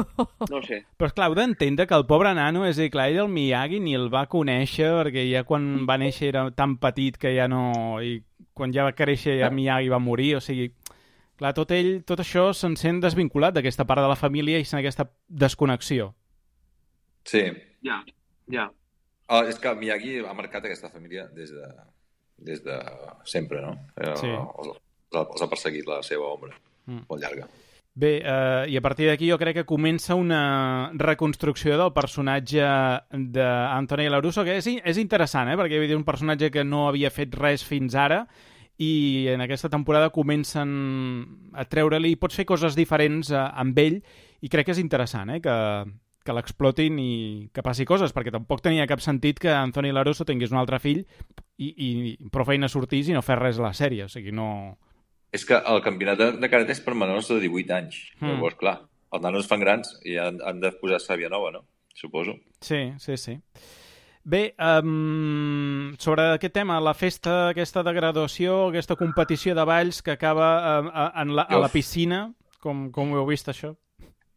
No 0.51 0.61
sé. 0.63 0.83
Però 1.01 1.09
és 1.09 1.15
clar, 1.17 1.31
heu 1.31 1.35
d'entendre 1.35 1.87
que 1.89 1.97
el 1.97 2.05
pobre 2.07 2.35
nano, 2.37 2.67
és 2.69 2.79
a 2.79 2.83
dir, 2.85 2.91
clar, 2.93 3.09
ell 3.11 3.23
el 3.25 3.33
Miyagi 3.33 3.81
ni 3.81 3.95
el 3.97 4.11
va 4.13 4.27
conèixer 4.31 4.91
perquè 5.01 5.25
ja 5.31 5.43
quan 5.49 5.87
va 5.89 5.97
néixer 5.99 6.29
era 6.29 6.45
tan 6.53 6.77
petit 6.83 7.17
que 7.19 7.33
ja 7.35 7.49
no... 7.49 7.99
I 8.05 8.21
quan 8.55 8.75
ja 8.77 8.85
va 8.85 8.93
créixer 8.93 9.39
ja 9.41 9.49
Miyagi 9.51 9.89
va 9.89 9.99
morir, 9.99 10.35
o 10.37 10.41
sigui... 10.45 10.69
Clar, 11.41 11.55
tot 11.57 11.71
ell, 11.73 12.03
tot 12.05 12.21
això 12.21 12.51
se'n 12.53 12.75
sent 12.77 12.99
desvinculat 13.01 13.55
d'aquesta 13.57 13.87
part 13.89 14.03
de 14.05 14.09
la 14.13 14.17
família 14.21 14.59
i 14.61 14.65
sent 14.69 14.83
aquesta 14.83 15.07
desconnexió. 15.27 16.11
Sí. 17.25 17.47
Ja, 17.81 18.03
ja. 18.53 18.67
Ah, 19.27 19.47
és 19.49 19.57
que 19.63 19.73
Miyagi 19.79 20.19
ha 20.21 20.35
marcat 20.37 20.67
aquesta 20.69 20.91
família 20.93 21.25
des 21.33 21.49
de, 21.55 21.65
des 22.41 22.63
de 22.65 22.77
sempre, 23.25 23.61
no? 23.63 23.77
Eh, 23.97 24.15
Sí. 24.17 24.27
Els, 24.29 24.71
els, 25.13 25.43
ha- 25.43 25.49
perseguit 25.51 25.87
la 25.87 26.03
seva 26.03 26.27
ombra. 26.33 26.55
Mm. 26.87 27.05
Molt 27.09 27.23
llarga. 27.23 27.49
Bé, 28.01 28.23
eh, 28.23 28.71
i 28.71 28.77
a 28.79 28.81
partir 28.81 29.09
d'aquí 29.09 29.29
jo 29.29 29.37
crec 29.37 29.57
que 29.61 29.65
comença 29.67 30.15
una 30.15 30.93
reconstrucció 30.95 31.77
del 31.77 31.93
personatge 31.93 32.63
d'Anthony 33.11 34.09
Larusso, 34.09 34.45
que 34.47 34.57
és, 34.61 34.67
és 34.85 34.99
interessant, 35.03 35.51
eh? 35.51 35.57
perquè 35.59 35.81
és 35.85 35.95
un 35.97 36.05
personatge 36.07 36.51
que 36.55 36.65
no 36.65 36.87
havia 36.89 37.11
fet 37.11 37.35
res 37.37 37.65
fins 37.67 37.95
ara 37.99 38.25
i 38.81 39.27
en 39.29 39.43
aquesta 39.45 39.69
temporada 39.69 40.09
comencen 40.15 41.51
a 41.53 41.67
treure-li, 41.69 42.15
pots 42.17 42.39
fer 42.39 42.47
coses 42.49 42.77
diferents 42.79 43.31
eh, 43.35 43.37
amb 43.37 43.77
ell 43.83 43.99
i 44.41 44.49
crec 44.49 44.71
que 44.71 44.73
és 44.77 44.81
interessant 44.81 45.35
eh? 45.35 45.41
que, 45.45 45.57
que 46.25 46.33
l'explotin 46.37 46.97
i 47.03 47.13
que 47.53 47.65
passi 47.67 47.85
coses, 47.85 48.15
perquè 48.17 48.33
tampoc 48.33 48.63
tenia 48.65 48.87
cap 48.89 49.03
sentit 49.05 49.43
que 49.43 49.51
Anthony 49.53 49.91
Larusso 49.93 50.25
tingués 50.25 50.55
un 50.55 50.63
altre 50.63 50.79
fill 50.81 51.03
i, 51.61 51.71
i 51.87 52.31
prou 52.33 52.47
feina 52.49 52.71
sortís 52.73 53.11
i 53.11 53.17
no 53.17 53.25
fes 53.25 53.39
res 53.41 53.61
a 53.61 53.69
la 53.69 53.75
sèrie, 53.77 54.07
o 54.07 54.13
sigui, 54.13 54.33
no... 54.37 54.79
És 55.31 55.45
que 55.47 55.59
el 55.73 55.83
campionat 55.85 56.19
de, 56.19 56.31
de 56.43 56.49
karate 56.51 56.75
és 56.75 56.81
per 56.83 56.97
menors 56.99 57.29
de 57.31 57.39
18 57.43 57.77
anys. 57.77 58.01
Mm. 58.19 58.33
Llavors, 58.33 58.57
clar, 58.59 58.79
els 59.15 59.23
nanos 59.23 59.47
fan 59.51 59.63
grans 59.63 59.93
i 60.09 60.17
han, 60.19 60.41
han 60.47 60.63
de 60.63 60.73
posar 60.81 60.99
sàvia 61.03 61.31
nova, 61.31 61.53
no? 61.55 61.63
Suposo. 61.95 62.39
Sí, 62.65 62.89
sí, 62.99 63.17
sí. 63.21 63.37
Bé, 64.23 64.55
um, 64.59 65.95
sobre 65.99 66.27
aquest 66.35 66.55
tema, 66.55 66.81
la 66.83 66.93
festa 66.95 67.51
aquesta 67.51 67.83
de 67.87 67.95
graduació, 67.97 68.67
aquesta 68.69 68.97
competició 69.01 69.55
de 69.57 69.65
balls 69.65 70.03
que 70.05 70.13
acaba 70.13 70.49
uh, 70.61 70.89
uh, 70.89 71.11
en 71.23 71.35
la, 71.39 71.47
a 71.49 71.61
la 71.63 71.71
piscina, 71.73 72.27
com, 72.61 72.89
com 72.93 73.15
ho 73.15 73.21
heu 73.21 73.29
vist, 73.31 73.49
això? 73.49 73.73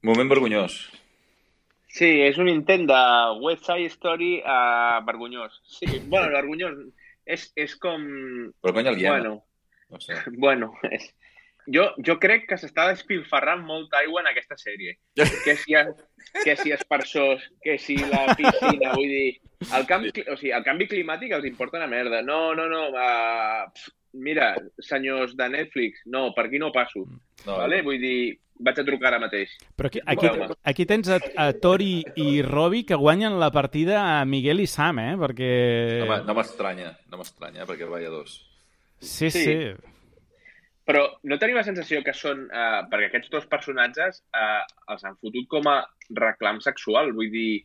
Moment 0.08 0.32
vergonyós. 0.32 0.78
Sí, 1.94 2.10
és 2.26 2.40
un 2.41 2.50
intent 2.50 2.88
de 2.90 3.02
West 3.44 3.68
Side 3.68 3.91
Story 3.94 4.38
uh, 4.41 5.04
vergonyós. 5.06 5.60
Sí, 5.68 5.88
bueno, 6.08 6.32
vergonyós. 6.32 6.80
És, 7.26 7.50
és 7.56 7.76
com... 7.80 8.04
Vergonya 8.64 8.91
aliena. 8.91 9.18
Bueno, 9.18 9.34
No 9.94 10.02
sé. 10.02 10.16
bueno, 10.38 10.74
és... 10.91 11.14
Jo, 11.74 11.86
jo 12.04 12.18
crec 12.20 12.41
que 12.50 12.58
s'està 12.60 12.90
despilfarrant 12.90 13.62
molta 13.64 14.02
aigua 14.02 14.20
en 14.20 14.26
aquesta 14.34 14.58
sèrie. 14.60 14.98
Que 15.16 15.54
si, 15.56 15.78
que 16.44 16.56
si 16.60 16.74
aspersors, 16.76 17.45
que 17.64 17.78
si 17.80 17.95
la 18.02 18.36
piscina, 18.36 18.90
vull 18.98 19.08
dir... 19.08 19.30
El 19.70 19.86
canvi, 19.88 20.12
o 20.28 20.36
sigui, 20.36 20.52
el 20.58 20.66
canvi 20.66 20.90
climàtic 20.91 21.32
els 21.38 21.48
importa 21.48 21.80
una 21.80 21.88
merda. 21.88 22.20
No, 22.28 22.41
no, 22.58 22.66
no. 22.68 22.82
Uh, 22.91 23.94
mira, 24.14 24.53
senyors 24.80 25.35
de 25.38 25.49
Netflix, 25.49 26.06
no, 26.06 26.31
per 26.34 26.48
aquí 26.48 26.61
no 26.61 26.72
passo. 26.72 27.06
No, 27.45 27.57
Vale? 27.57 27.81
Vull 27.85 27.99
dir, 28.02 28.18
vaig 28.64 28.80
a 28.80 28.85
trucar 28.88 29.11
ara 29.11 29.22
mateix. 29.23 29.56
Però 29.77 29.90
aquí, 29.90 30.02
aquí, 30.06 30.30
aquí 30.73 30.85
tens 30.90 31.10
a, 31.11 31.19
a 31.38 31.49
Tori 31.57 32.03
i 32.22 32.41
Robbie 32.45 32.85
que 32.88 32.99
guanyen 32.99 33.40
la 33.41 33.52
partida 33.52 34.03
a 34.19 34.26
Miguel 34.26 34.64
i 34.64 34.68
Sam, 34.69 35.02
eh? 35.03 35.15
Perquè... 35.19 35.49
No, 36.03 36.19
no 36.27 36.38
m'estranya, 36.38 36.94
no 37.11 37.22
m'estranya, 37.22 37.68
perquè 37.69 37.90
vaya 37.90 38.14
dos. 38.14 38.40
Sí, 38.99 39.30
sí. 39.30 39.40
Sí. 39.40 39.44
sí. 39.49 39.91
Però 40.84 41.03
no 41.23 41.38
tenim 41.40 41.56
la 41.56 41.64
sensació 41.64 42.02
que 42.03 42.11
són... 42.15 42.48
Uh, 42.52 42.84
perquè 42.91 43.07
aquests 43.07 43.31
dos 43.31 43.45
personatges 43.52 44.19
uh, 44.35 44.64
els 44.91 45.06
han 45.07 45.15
fotut 45.22 45.48
com 45.52 45.69
a 45.72 45.77
reclam 46.19 46.60
sexual. 46.64 47.14
Vull 47.15 47.31
dir, 47.31 47.64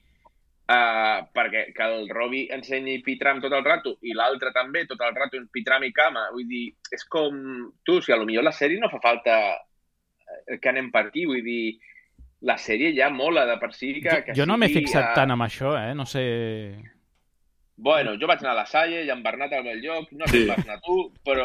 uh, 0.68 1.24
perquè 1.34 1.64
que 1.76 1.86
el 1.86 2.08
Robbie 2.12 2.48
ensenyi 2.54 2.98
pitram 3.06 3.40
tot 3.44 3.54
el 3.56 3.64
rato 3.66 3.96
i 4.06 4.14
l'altre 4.16 4.52
també 4.56 4.84
tot 4.88 5.00
el 5.04 5.16
rato 5.16 5.40
en 5.40 5.48
pitram 5.52 5.84
i 5.88 5.92
cama. 5.96 6.28
Vull 6.34 6.48
dir, 6.50 6.66
és 6.92 7.04
com... 7.10 7.38
Tu, 7.84 8.00
si 8.04 8.14
a 8.14 8.20
lo 8.20 8.28
millor 8.28 8.46
la 8.46 8.54
sèrie 8.54 8.80
no 8.82 8.92
fa 8.92 9.02
falta 9.04 9.38
eh, 9.54 10.58
que 10.58 10.72
anem 10.72 10.92
per 10.94 11.08
aquí. 11.08 11.26
Vull 11.28 11.44
dir, 11.46 11.78
la 12.48 12.58
sèrie 12.60 12.92
ja 12.96 13.10
mola 13.10 13.46
de 13.48 13.56
per 13.58 13.72
si 13.74 13.96
que, 14.02 14.20
que 14.28 14.36
jo 14.36 14.46
no 14.46 14.58
m'he 14.60 14.70
fixat 14.70 15.10
eh, 15.10 15.16
tant 15.16 15.34
amb 15.34 15.48
això, 15.48 15.74
eh? 15.80 15.94
No 15.98 16.06
sé... 16.06 16.24
Bueno, 17.80 18.16
jo 18.18 18.26
vaig 18.26 18.40
anar 18.42 18.56
a 18.56 18.58
la 18.58 18.64
Salle 18.66 19.04
i 19.06 19.10
en 19.14 19.20
Bernat 19.22 19.52
al 19.54 19.62
meu 19.62 19.76
lloc, 19.78 20.08
no 20.18 20.26
sé 20.26 20.40
Sí. 20.40 20.46
vas 20.48 20.58
anar 20.64 20.80
tu, 20.82 20.96
però... 21.24 21.44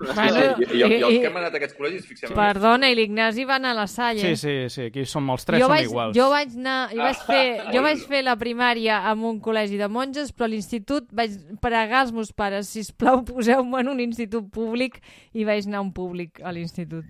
Bueno, 0.00 0.40
I, 0.58 0.64
i, 0.74 0.78
i, 0.80 0.82
els 0.82 1.12
i- 1.14 1.20
que 1.22 1.28
hem 1.28 1.36
anat 1.38 1.54
a 1.54 1.56
aquests 1.60 1.76
col·legis, 1.78 2.04
fixem 2.08 2.32
Perdona, 2.34 2.88
i 2.90 2.96
l'Ignasi 2.98 3.44
va 3.46 3.60
anar 3.60 3.70
a 3.76 3.78
la 3.78 3.86
Salle. 3.86 4.18
Sí, 4.18 4.34
sí, 4.36 4.56
sí, 4.74 4.88
aquí 4.90 5.04
som 5.06 5.30
els 5.30 5.46
tres 5.46 5.60
jo 5.62 5.68
som 5.68 5.74
vaig, 5.76 5.86
iguals. 5.86 6.16
Jo 6.18 6.26
vaig, 6.32 6.56
anar, 6.58 6.90
jo, 6.90 6.98
vaig 7.04 7.22
fer, 7.28 7.44
jo 7.70 7.78
Ah, 7.78 7.86
vaig 7.86 8.02
fer 8.10 8.24
la 8.26 8.34
primària 8.36 8.98
en 9.12 9.22
un 9.30 9.38
col·legi 9.40 9.78
de 9.78 9.86
monges, 9.88 10.34
però 10.34 10.48
a 10.50 10.52
l'institut 10.56 11.06
vaig 11.14 11.38
pregar 11.62 12.00
als 12.02 12.12
meus 12.12 12.32
pares, 12.32 12.66
si 12.74 12.82
plau 12.98 13.22
poseu-me 13.24 13.78
en 13.80 13.88
un 13.94 14.00
institut 14.02 14.50
públic, 14.50 14.98
i 15.32 15.44
vaig 15.46 15.70
anar 15.70 15.78
a 15.78 15.86
un 15.86 15.92
públic 15.94 16.42
a 16.42 16.50
l'institut. 16.50 17.06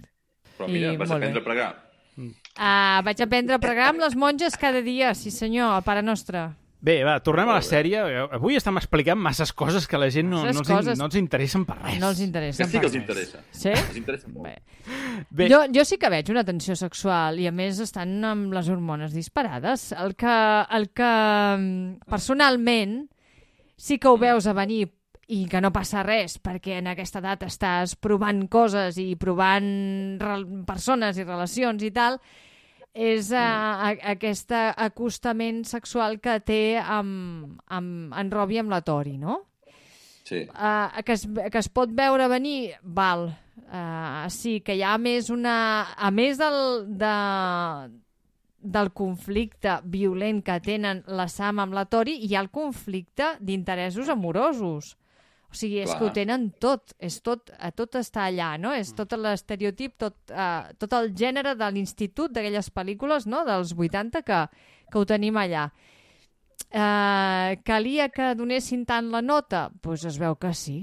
Però 0.59 0.69
mira, 0.69 0.93
I 0.93 0.97
vas 1.01 1.11
aprendre 1.11 1.41
bé. 1.41 1.47
a 1.47 1.49
pregar. 1.49 1.73
Uh, 2.19 3.01
vaig 3.07 3.21
aprendre 3.23 3.55
a 3.57 3.59
pregar 3.63 3.89
amb 3.95 4.01
les 4.05 4.15
monges 4.15 4.57
cada 4.61 4.83
dia, 4.83 5.15
sí 5.15 5.31
senyor, 5.31 5.73
al 5.73 5.85
Pare 5.89 6.03
Nostre. 6.03 6.51
Bé, 6.81 7.01
va, 7.03 7.17
tornem 7.27 7.49
a 7.51 7.57
la 7.57 7.63
sèrie. 7.67 7.99
Avui 8.37 8.55
estem 8.55 8.77
explicant 8.79 9.19
masses 9.19 9.51
coses 9.53 9.89
que 9.91 9.99
la 9.99 10.07
gent 10.15 10.29
no, 10.31 10.45
Masses 10.45 10.55
no, 10.55 10.61
els, 10.61 10.69
in- 10.71 10.77
coses. 10.77 10.99
no 11.01 11.07
els 11.09 11.17
interessen 11.19 11.65
per 11.67 11.75
res. 11.81 11.97
No 11.99 12.11
els 12.13 12.21
interessa. 12.23 12.63
Que 12.63 12.71
sí 12.71 12.79
que 12.79 12.87
els 12.87 12.95
interessa. 13.01 13.41
Sí? 13.51 13.73
Els 13.75 13.97
interessa 13.99 14.29
molt. 14.31 14.47
Bé. 14.47 15.25
Bé, 15.31 15.49
Jo, 15.51 15.65
jo 15.75 15.85
sí 15.85 15.99
que 15.99 16.09
veig 16.13 16.31
una 16.31 16.45
tensió 16.47 16.77
sexual 16.79 17.41
i 17.43 17.49
a 17.51 17.53
més 17.53 17.81
estan 17.83 18.13
amb 18.25 18.55
les 18.55 18.69
hormones 18.71 19.13
disparades. 19.17 19.89
El 19.93 20.15
que, 20.15 20.37
el 20.79 20.89
que 20.95 21.11
mm, 21.59 22.07
personalment 22.07 23.01
sí 23.77 23.99
que 23.99 24.09
ho 24.09 24.17
veus 24.19 24.47
a 24.47 24.55
venir 24.55 24.85
i 25.29 25.43
que 25.51 25.61
no 25.61 25.69
passa 25.75 26.01
res 26.07 26.39
perquè 26.41 26.79
en 26.79 26.87
aquesta 26.95 27.19
edat 27.21 27.43
estàs 27.45 27.97
provant 28.01 28.47
coses 28.49 28.97
i 29.03 29.11
provant 29.21 29.67
persones 30.67 31.19
i 31.19 31.27
relacions 31.27 31.83
i 31.85 31.91
tal, 31.93 32.17
és 32.95 33.33
uh, 33.33 33.39
a, 33.39 33.93
aquest 34.15 34.55
acostament 34.57 35.65
sexual 35.69 36.19
que 36.23 36.39
té 36.41 36.63
amb, 36.79 37.59
amb 37.69 38.17
en 38.17 38.33
Robbie 38.33 38.63
amb 38.63 38.73
la 38.75 38.81
Tori, 38.87 39.19
no? 39.19 39.43
Sí. 40.29 40.43
uh, 40.45 41.03
que, 41.05 41.15
es, 41.17 41.25
que 41.25 41.61
es 41.61 41.71
pot 41.73 41.93
veure 41.97 42.29
venir, 42.29 42.75
val. 42.83 43.31
Uh, 43.69 44.27
sí, 44.33 44.59
que 44.65 44.77
hi 44.77 44.85
ha 44.85 44.97
més 45.01 45.31
una... 45.33 45.57
A 45.97 46.11
més 46.13 46.41
del, 46.41 46.59
de, 47.01 47.15
del 48.61 48.93
conflicte 48.93 49.79
violent 49.89 50.43
que 50.45 50.59
tenen 50.65 51.03
la 51.07 51.29
Sam 51.33 51.63
amb 51.65 51.77
la 51.77 51.87
Tori, 51.89 52.19
hi 52.25 52.35
ha 52.35 52.43
el 52.45 52.53
conflicte 52.53 53.37
d'interessos 53.41 54.11
amorosos. 54.13 54.97
O 55.51 55.55
sigui, 55.57 55.79
és 55.81 55.89
Clar. 55.89 55.99
que 55.99 56.05
ho 56.05 56.13
tenen 56.13 56.51
tot, 56.61 56.93
és 57.01 57.23
tot, 57.25 57.51
eh, 57.57 57.71
tot 57.73 57.95
està 57.97 58.27
allà, 58.29 58.59
no? 58.61 58.75
És 58.77 58.91
tot 58.95 59.13
l'estereotip, 59.17 59.95
tot, 59.97 60.15
uh, 60.31 60.69
tot 60.77 60.93
el 60.93 61.15
gènere 61.17 61.55
de 61.57 61.71
l'institut 61.73 62.33
d'aquelles 62.37 62.69
pel·lícules, 62.75 63.25
no?, 63.27 63.45
dels 63.49 63.73
80 63.73 64.21
que, 64.29 64.43
que 64.93 64.99
ho 65.01 65.07
tenim 65.09 65.37
allà. 65.41 65.71
Uh, 66.69 67.57
calia 67.65 68.11
que 68.13 68.35
donessin 68.37 68.85
tant 68.85 69.09
la 69.09 69.23
nota? 69.25 69.69
Doncs 69.73 69.81
pues 69.81 70.05
es 70.05 70.19
veu 70.21 70.37
que 70.37 70.53
sí. 70.53 70.83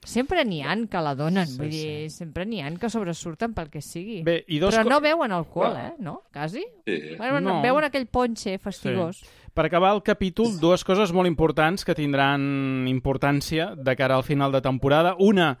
Sempre 0.00 0.46
n'hi 0.48 0.62
han 0.64 0.86
que 0.88 0.98
la 1.04 1.12
donen, 1.14 1.46
Sí, 1.46 1.58
vull 1.60 1.70
dir, 1.70 2.08
sempre 2.10 2.46
n'hi 2.48 2.62
han 2.64 2.78
que 2.80 2.88
sobresurten 2.90 3.52
pel 3.54 3.68
que 3.70 3.82
sigui. 3.84 4.22
bé 4.24 4.38
i 4.48 4.58
dos 4.58 4.74
Però 4.74 4.88
no 4.88 4.98
veuen 5.04 5.30
alcohol, 5.30 5.76
eh? 5.76 5.92
No? 6.00 6.22
Quasi? 6.32 6.64
Sí. 6.86 6.96
Bueno, 7.18 7.38
No. 7.40 7.60
veuen 7.62 7.84
aquell 7.84 8.06
ponche 8.08 8.58
fastigós. 8.58 9.22
Per 9.54 9.66
acabar 9.66 9.92
el 9.96 10.02
capítol, 10.06 10.54
dues 10.62 10.84
coses 10.86 11.12
molt 11.12 11.26
importants 11.26 11.84
que 11.84 11.96
tindran 11.98 12.86
importància 12.90 13.72
de 13.74 13.96
cara 13.98 14.16
al 14.16 14.26
final 14.26 14.52
de 14.54 14.62
temporada. 14.62 15.16
Una, 15.18 15.56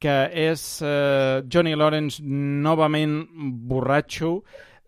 que 0.00 0.16
és 0.48 0.64
eh, 0.82 1.42
Johnny 1.50 1.74
Lawrence 1.76 2.22
novament 2.24 3.22
borratxo, 3.68 4.38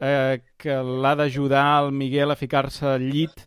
eh, 0.01 0.43
que 0.57 0.77
l'ha 0.83 1.15
d'ajudar 1.17 1.67
el 1.85 1.93
Miguel 1.93 2.33
a 2.33 2.39
ficar-se 2.39 2.87
al 2.97 3.09
llit 3.11 3.47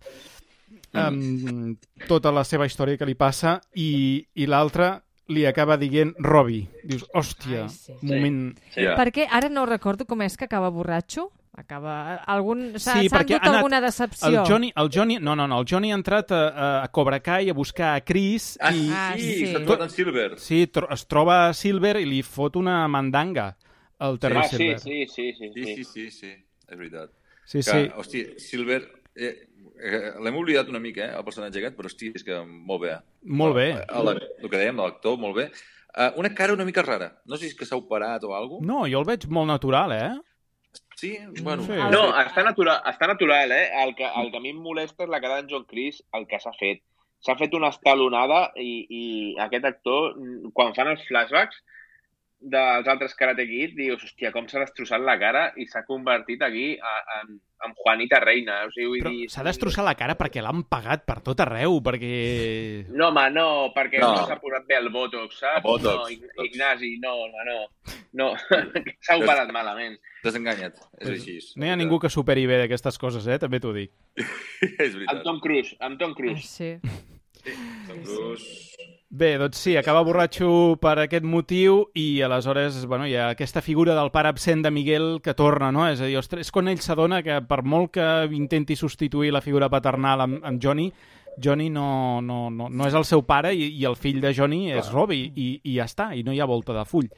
amb 0.98 1.78
tota 2.10 2.32
la 2.34 2.44
seva 2.48 2.66
història 2.66 2.98
que 2.98 3.06
li 3.06 3.14
passa 3.18 3.60
i, 3.78 4.26
i 4.34 4.48
l'altra 4.50 4.96
li 5.30 5.46
acaba 5.46 5.78
dient 5.78 6.16
Robbie. 6.26 6.66
Dius, 6.84 7.06
hòstia, 7.14 7.68
Ai, 7.68 7.76
sí. 7.76 7.98
moment... 8.02 8.40
Sí. 8.74 8.82
Ja. 8.88 8.96
Perquè 8.98 9.28
ara 9.30 9.52
no 9.54 9.68
recordo 9.70 10.08
com 10.10 10.24
és 10.26 10.38
que 10.38 10.48
acaba 10.50 10.72
borratxo. 10.74 11.30
Acaba... 11.58 12.16
Algun... 12.30 12.78
S'ha 12.80 13.00
Sí, 13.02 13.08
endut 13.10 13.32
ha 13.34 13.38
anat- 13.42 13.56
alguna 13.58 13.80
decepció. 13.82 14.30
El 14.30 14.38
Johnny, 14.48 14.72
el 14.76 14.90
Johnny, 14.94 15.18
no, 15.20 15.36
no, 15.36 15.48
no, 15.48 15.60
el 15.62 15.66
Johnny 15.68 15.92
ha 15.92 15.96
entrat 15.98 16.32
a, 16.32 16.84
a 16.84 16.88
Cobra 16.94 17.20
Kai 17.26 17.50
a 17.50 17.54
buscar 17.58 17.96
a 17.98 18.02
Chris 18.06 18.58
Ah, 18.62 18.72
i, 18.72 18.86
Ah, 18.94 19.14
sí, 19.18 19.34
sí. 19.40 19.48
s'ha 19.52 19.64
trobat 19.66 19.82
en 19.88 19.90
Silver. 19.90 20.30
Sí, 20.40 20.68
tro 20.68 20.88
es 20.94 21.06
troba 21.10 21.40
a 21.50 21.54
Silver 21.58 21.98
i 22.00 22.06
li 22.06 22.22
fot 22.24 22.56
una 22.56 22.88
mandanga 22.88 23.56
al 24.00 24.20
Terry 24.20 24.38
Ah, 24.40 24.48
sí, 24.48 24.58
Silver. 24.58 24.80
sí, 24.80 25.08
sí, 25.08 25.34
sí, 25.34 25.50
Sí, 25.54 25.66
sí. 25.66 25.76
sí, 25.76 25.84
sí, 25.84 26.12
sí, 26.12 26.32
és 26.70 26.78
veritat. 26.78 27.10
sí. 27.46 27.58
Que, 27.60 27.64
sí. 27.64 27.90
hosti, 27.98 28.26
Silver... 28.40 28.82
Eh, 29.20 29.34
eh, 29.82 30.14
L'hem 30.24 30.36
oblidat 30.38 30.70
una 30.70 30.80
mica, 30.80 31.10
eh, 31.10 31.18
el 31.18 31.26
personatge 31.28 31.60
aquest, 31.60 31.76
però 31.76 31.90
hosti, 31.90 32.12
és 32.16 32.24
que 32.24 32.38
molt 32.46 32.82
bé. 32.86 32.94
Molt 33.26 33.56
bé. 33.58 33.72
El, 33.90 34.08
el, 34.14 34.22
el 34.44 34.50
que 34.54 34.56
dèiem, 34.62 34.78
l'actor, 34.80 35.18
molt 35.20 35.36
bé. 35.36 35.50
Uh, 35.90 36.12
una 36.22 36.30
cara 36.38 36.54
una 36.54 36.64
mica 36.64 36.84
rara. 36.86 37.10
No 37.26 37.36
sé 37.36 37.48
si 37.48 37.52
és 37.52 37.58
que 37.58 37.66
s'ha 37.66 37.76
operat 37.76 38.24
o 38.24 38.36
alguna 38.38 38.68
No, 38.70 38.84
jo 38.88 39.00
el 39.02 39.08
veig 39.10 39.26
molt 39.28 39.50
natural, 39.50 39.92
eh? 39.98 40.12
Sí, 41.00 41.18
bueno. 41.42 41.64
Sí. 41.64 41.78
No, 41.94 42.02
està 42.20 42.44
natural, 42.44 42.82
està 42.92 43.08
natural, 43.08 43.54
eh? 43.56 43.70
El 43.86 43.94
que, 43.96 44.08
el 44.22 44.32
que 44.34 44.40
a 44.40 44.44
mi 44.44 44.52
em 44.52 44.60
molesta 44.60 45.06
és 45.06 45.12
la 45.12 45.22
cara 45.24 45.40
d'en 45.40 45.48
John 45.52 45.66
Cleese, 45.70 46.04
el 46.18 46.28
que 46.28 46.40
s'ha 46.44 46.52
fet. 46.60 46.84
S'ha 47.24 47.36
fet 47.40 47.56
una 47.56 47.72
estalonada 47.72 48.42
i, 48.60 48.74
i 48.90 49.04
aquest 49.48 49.68
actor, 49.70 50.14
mm, 50.18 50.52
quan 50.56 50.76
fan 50.76 50.92
els 50.92 51.06
flashbacks 51.08 51.62
dels 52.40 52.88
altres 52.88 53.14
Karate 53.20 53.44
Kid, 53.50 53.74
dius, 53.76 54.02
hòstia, 54.06 54.32
com 54.32 54.46
s'ha 54.48 54.62
destrossat 54.64 55.02
la 55.04 55.18
cara 55.20 55.50
i 55.60 55.66
s'ha 55.68 55.82
convertit 55.88 56.42
aquí 56.46 56.78
a- 56.80 57.20
en, 57.20 57.34
en 57.68 57.74
Juanita 57.76 58.22
Reina. 58.24 58.62
O 58.66 58.72
sigui, 58.72 58.88
vull 58.94 59.02
Però 59.04 59.12
dir... 59.12 59.26
s'ha 59.34 59.44
destrossat 59.44 59.84
la 59.84 59.96
cara 60.00 60.16
perquè 60.16 60.40
l'han 60.42 60.64
pagat 60.72 61.04
per 61.06 61.18
tot 61.26 61.44
arreu, 61.44 61.82
perquè... 61.84 62.14
No, 62.96 63.10
home, 63.10 63.26
no, 63.36 63.48
perquè 63.76 64.00
No. 64.00 64.14
no, 64.16 64.24
s'ha 64.30 64.40
posat 64.40 64.66
bé 64.70 64.78
el 64.80 64.88
Botox, 64.94 65.42
saps? 65.42 65.60
El 65.60 65.68
Botox. 65.68 66.00
No, 66.00 66.08
Ig- 66.16 66.46
Ignasi, 66.54 66.94
no, 67.04 67.16
home, 67.26 67.44
no. 67.50 67.60
No, 68.14 68.30
s'ha 69.06 69.20
operat 69.20 69.52
malament. 69.52 70.00
T'has 70.24 70.36
enganyat, 70.40 70.80
és 71.00 71.10
així. 71.18 71.38
No 71.60 71.68
hi 71.68 71.70
ha 71.72 71.78
ningú 71.80 72.00
que 72.00 72.10
superi 72.12 72.48
bé 72.48 72.58
d'aquestes 72.64 72.98
coses, 73.00 73.28
eh? 73.28 73.38
També 73.40 73.60
t'ho 73.60 73.76
dic. 73.76 73.92
és 74.20 74.96
Amb 74.96 75.04
veritat. 75.04 75.24
Tom 75.28 75.40
Cruise, 75.44 75.76
amb 75.80 76.00
Tom 76.00 76.16
Cruise. 76.16 76.48
Sí. 76.48 76.74
Tom 77.88 78.04
Cruise... 78.04 78.69
Bé, 79.12 79.40
doncs 79.42 79.58
sí, 79.58 79.72
acaba 79.74 80.04
borratxo 80.06 80.78
per 80.78 81.00
aquest 81.02 81.24
motiu 81.26 81.80
i 81.98 82.22
aleshores 82.22 82.76
bueno, 82.86 83.08
hi 83.10 83.16
ha 83.18 83.32
aquesta 83.34 83.64
figura 83.66 83.96
del 83.98 84.12
pare 84.14 84.30
absent 84.30 84.62
de 84.62 84.70
Miguel 84.70 85.08
que 85.26 85.34
torna, 85.34 85.72
no? 85.74 85.88
És 85.90 86.04
a 86.04 86.06
dir, 86.06 86.20
ostres, 86.20 86.46
és 86.46 86.54
quan 86.54 86.70
ell 86.70 86.84
s'adona 86.84 87.24
que 87.26 87.40
per 87.50 87.64
molt 87.66 87.96
que 87.98 88.06
intenti 88.38 88.78
substituir 88.78 89.34
la 89.34 89.42
figura 89.42 89.70
paternal 89.74 90.22
amb, 90.28 90.46
amb 90.46 90.62
Johnny, 90.62 90.92
Johnny 91.42 91.72
no, 91.74 92.22
no, 92.22 92.52
no, 92.54 92.70
no 92.70 92.86
és 92.86 92.94
el 92.94 93.08
seu 93.10 93.26
pare 93.26 93.56
i, 93.56 93.72
i 93.82 93.88
el 93.90 93.98
fill 93.98 94.22
de 94.22 94.30
Johnny 94.36 94.68
és 94.78 94.94
Robbie 94.94 95.32
i, 95.34 95.50
i 95.64 95.80
ja 95.80 95.90
està, 95.90 96.12
i 96.14 96.22
no 96.22 96.36
hi 96.36 96.44
ha 96.44 96.50
volta 96.50 96.78
de 96.78 96.86
full. 96.86 97.10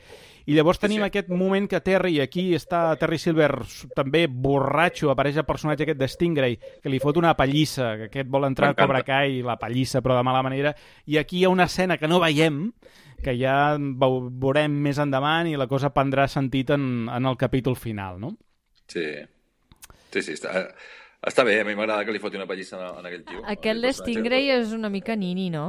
I 0.50 0.56
llavors 0.56 0.80
tenim 0.82 1.04
sí. 1.04 1.08
aquest 1.08 1.30
moment 1.30 1.68
que 1.70 1.82
Terry, 1.86 2.20
aquí 2.24 2.56
està 2.58 2.96
Terry 2.98 3.20
Silver 3.22 3.52
també 3.96 4.26
borratxo, 4.28 5.12
apareix 5.12 5.38
el 5.38 5.46
personatge 5.46 5.86
aquest 5.86 6.00
de 6.00 6.08
Stingray, 6.10 6.58
que 6.82 6.90
li 6.90 7.00
fot 7.04 7.18
una 7.22 7.36
pallissa, 7.38 7.92
que 7.98 8.08
aquest 8.10 8.30
vol 8.32 8.48
entrar 8.50 8.72
a. 8.72 8.78
Cobra 8.80 9.04
Kai, 9.06 9.42
la 9.46 9.58
pallissa, 9.62 10.02
però 10.02 10.18
de 10.18 10.24
mala 10.26 10.42
manera, 10.42 10.74
i 11.06 11.18
aquí 11.22 11.40
hi 11.42 11.46
ha 11.46 11.54
una 11.54 11.70
escena 11.70 11.98
que 12.02 12.10
no 12.10 12.20
veiem, 12.20 12.72
que 13.22 13.36
ja 13.38 13.76
veu- 13.78 14.32
veurem 14.32 14.74
més 14.82 14.98
endavant 14.98 15.46
i 15.48 15.54
la 15.60 15.68
cosa 15.70 15.92
prendrà 15.94 16.26
sentit 16.28 16.72
en, 16.74 17.08
en 17.08 17.26
el 17.30 17.38
capítol 17.38 17.76
final, 17.78 18.18
no? 18.20 18.34
Sí. 18.90 19.06
Sí, 20.12 20.22
sí, 20.26 20.34
està, 20.34 20.66
està 21.22 21.46
bé. 21.46 21.60
A 21.62 21.64
mi 21.68 21.76
m'agrada 21.78 22.04
que 22.04 22.12
li 22.12 22.20
foti 22.20 22.36
una 22.36 22.48
pallissa 22.50 22.80
en, 22.98 23.06
aquell 23.06 23.22
tio. 23.24 23.44
Aquest 23.46 23.54
Aquell 23.60 23.82
de 23.86 23.92
personatge. 23.92 24.12
Stingray 24.18 24.50
és 24.58 24.74
una 24.74 24.90
mica 24.90 25.16
nini, 25.16 25.52
no? 25.54 25.68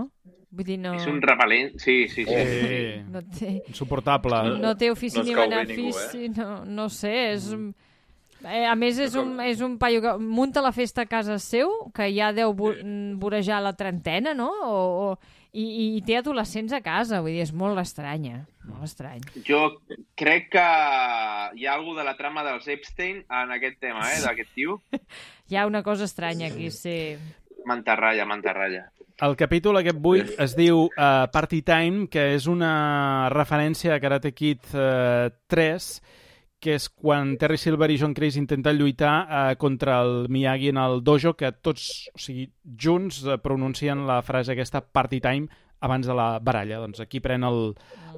Vull 0.53 0.67
dir, 0.69 0.77
no... 0.79 0.93
És 0.99 1.07
un 1.09 1.23
repel·lent, 1.25 1.79
sí, 1.81 2.09
sí, 2.13 2.27
sí. 2.27 2.35
Sí, 2.37 2.83
No 3.15 3.23
té, 3.25 3.55
insuportable. 3.69 4.43
no 4.61 4.75
té 4.77 4.91
ofici 4.93 5.19
no 5.19 5.25
ni 5.25 5.35
benefici, 5.35 6.27
ningú, 6.29 6.43
no, 6.43 6.65
no 6.65 6.89
sé, 6.93 7.15
és... 7.33 7.49
un- 7.57 7.73
Eh, 8.43 8.65
a 8.67 8.73
més, 8.75 8.97
és 8.99 9.13
un, 9.15 9.37
és 9.39 9.61
un 9.63 9.77
paio 9.79 10.01
que 10.03 10.17
munta 10.19 10.59
la 10.65 10.73
festa 10.75 11.05
a 11.05 11.07
casa 11.07 11.37
seu, 11.39 11.71
que 11.95 12.09
ja 12.11 12.33
deu 12.35 12.51
vo- 12.59 12.73
vorejar 13.23 13.61
la 13.63 13.71
trentena, 13.79 14.33
no? 14.35 14.49
O, 14.67 14.81
o, 15.13 15.19
i, 15.55 15.95
I 15.95 16.01
té 16.03 16.17
adolescents 16.19 16.73
a 16.75 16.81
casa, 16.83 17.21
vull 17.23 17.31
dir, 17.37 17.45
és 17.45 17.53
molt 17.55 17.79
estranya, 17.79 18.41
molt 18.67 18.83
estrany. 18.89 19.23
Jo 19.47 19.61
crec 20.19 20.49
que 20.57 20.65
hi 21.55 21.69
ha 21.69 21.77
alguna 21.77 22.01
de 22.03 22.09
la 22.11 22.17
trama 22.19 22.43
dels 22.43 22.67
Epstein 22.67 23.23
en 23.31 23.55
aquest 23.61 23.79
tema, 23.79 24.09
eh, 24.11 24.19
d'aquest 24.27 24.51
tio. 24.59 24.81
Hi 25.53 25.61
ha 25.63 25.67
una 25.71 25.85
cosa 25.87 26.11
estranya 26.11 26.49
aquí, 26.51 26.73
sí. 26.75 27.15
Mantarralla, 27.65 28.27
mantarralla. 28.27 28.89
El 29.23 29.37
capítol 29.39 29.77
aquest 29.79 30.01
8 30.03 30.35
es 30.43 30.57
diu 30.59 30.89
uh, 30.89 31.29
Party 31.31 31.61
Time, 31.63 32.09
que 32.11 32.33
és 32.35 32.49
una 32.51 33.29
referència 33.31 33.95
a 33.95 34.01
Karate 34.03 34.33
Kid 34.35 34.65
uh, 34.75 35.29
3, 35.53 35.87
que 36.63 36.75
és 36.79 36.89
quan 36.91 37.37
Terry 37.39 37.59
Silver 37.59 37.89
i 37.95 37.99
John 38.01 38.15
Kreese 38.19 38.41
intenten 38.43 38.79
lluitar 38.81 39.15
uh, 39.23 39.43
contra 39.63 40.01
el 40.03 40.27
Miyagi 40.31 40.73
en 40.73 40.81
el 40.83 41.05
dojo, 41.07 41.37
que 41.39 41.53
tots, 41.55 42.09
o 42.15 42.19
sigui, 42.19 42.49
junts 42.67 43.23
uh, 43.27 43.37
pronuncien 43.43 44.03
la 44.11 44.21
frase 44.27 44.57
aquesta 44.57 44.83
Party 44.83 45.21
Time 45.23 45.47
abans 45.83 46.07
de 46.07 46.15
la 46.19 46.29
baralla. 46.43 46.83
Doncs 46.83 47.03
aquí 47.03 47.19
pren 47.23 47.47
el, 47.47 47.73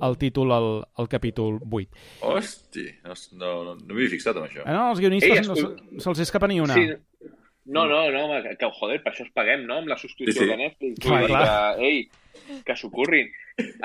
el 0.04 0.18
títol 0.20 0.52
el, 0.56 0.70
el 1.00 1.08
capítol 1.12 1.60
8. 1.64 1.88
Hosti, 2.32 2.88
no, 3.04 3.14
no, 3.36 3.76
no, 3.76 4.00
he 4.00 4.08
fixat 4.12 4.36
amb 4.40 4.48
això. 4.48 4.64
Eh, 4.64 4.72
no, 4.72 4.90
els 4.92 5.00
guionistes 5.04 5.36
Ei, 5.36 5.44
no, 5.48 5.56
escol- 5.56 6.00
se'ls 6.04 6.24
escapa 6.28 6.48
ni 6.48 6.60
una. 6.64 6.76
Sí. 6.76 7.32
No, 7.66 7.86
no, 7.88 8.10
no, 8.12 8.24
home, 8.26 8.56
que, 8.60 8.68
joder, 8.78 8.98
per 9.02 9.12
això 9.14 9.24
es 9.24 9.32
paguem, 9.32 9.62
no?, 9.66 9.78
amb 9.80 9.88
la 9.88 9.96
subscripció 9.96 10.42
Sí, 10.42 10.44
sí. 10.44 10.50
de 10.50 10.56
Netflix. 10.60 10.98
Clar, 11.00 11.22
clar. 11.26 11.44
Que, 11.78 11.86
ei, 11.88 12.60
que 12.66 12.76
s'ho 12.76 12.90
currin. 12.92 13.30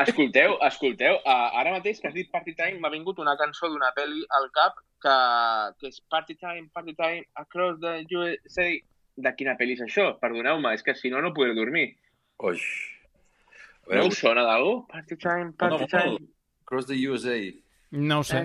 Escolteu, 0.04 0.58
escolteu, 0.68 1.16
uh, 1.22 1.48
ara 1.62 1.72
mateix 1.78 2.02
que 2.02 2.10
has 2.10 2.14
dit 2.18 2.28
Party 2.32 2.56
Time 2.58 2.80
m'ha 2.82 2.90
vingut 2.92 3.20
una 3.24 3.38
cançó 3.40 3.70
d'una 3.70 3.94
pel·li 3.96 4.26
al 4.36 4.50
cap 4.52 4.80
que, 5.00 5.16
que 5.80 5.88
és 5.94 6.02
Party 6.12 6.36
Time, 6.36 6.68
Party 6.74 6.96
Time, 6.98 7.24
Across 7.40 7.80
the 7.80 7.94
USA. 8.18 8.68
De 9.20 9.34
quina 9.36 9.56
pel·li 9.60 9.78
és 9.78 9.82
això? 9.86 10.10
Perdoneu-me, 10.20 10.74
és 10.76 10.84
que 10.84 10.96
si 10.96 11.10
no, 11.14 11.22
no 11.22 11.32
podré 11.36 11.54
dormir. 11.56 11.94
Oix. 12.40 12.60
A 13.90 13.96
No 13.96 13.96
veure, 13.96 14.08
us 14.12 14.20
sona 14.20 14.44
d'algú? 14.44 14.74
Party 14.92 15.16
Time, 15.18 15.54
Party 15.58 15.76
no, 15.76 15.80
no, 15.82 15.88
Time. 15.88 16.28
Cross 16.66 16.88
the 16.92 17.00
USA. 17.08 17.38
No 17.92 18.20
ho 18.20 18.24
sé. 18.28 18.44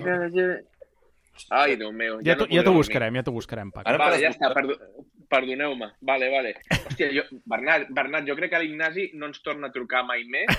Ai, 1.51 1.75
Déu 1.75 1.91
meu. 1.91 2.21
Ja, 2.23 2.37
t'ho- 2.37 2.47
ja 2.47 2.61
t'ho 2.63 2.71
dormir. 2.71 2.77
buscarem, 2.79 3.15
ja 3.19 3.23
t'ho 3.23 3.31
buscarem, 3.35 3.71
Paco. 3.71 3.89
Ara 3.89 3.97
Vale, 3.99 4.21
ja 4.21 4.29
està, 4.31 4.53
buscat. 4.53 5.14
Perdo 5.29 5.45
perdoneu-me. 5.45 5.91
Vale, 6.01 6.29
vale. 6.33 6.53
Hòstia, 6.85 7.09
jo, 7.13 7.23
Bernat, 7.45 7.87
Bernat, 7.93 8.25
jo 8.27 8.35
crec 8.35 8.51
que 8.53 8.59
l'Ignasi 8.63 9.09
no 9.19 9.27
ens 9.29 9.41
torna 9.45 9.67
a 9.67 9.73
trucar 9.75 10.03
mai 10.07 10.23
més, 10.29 10.49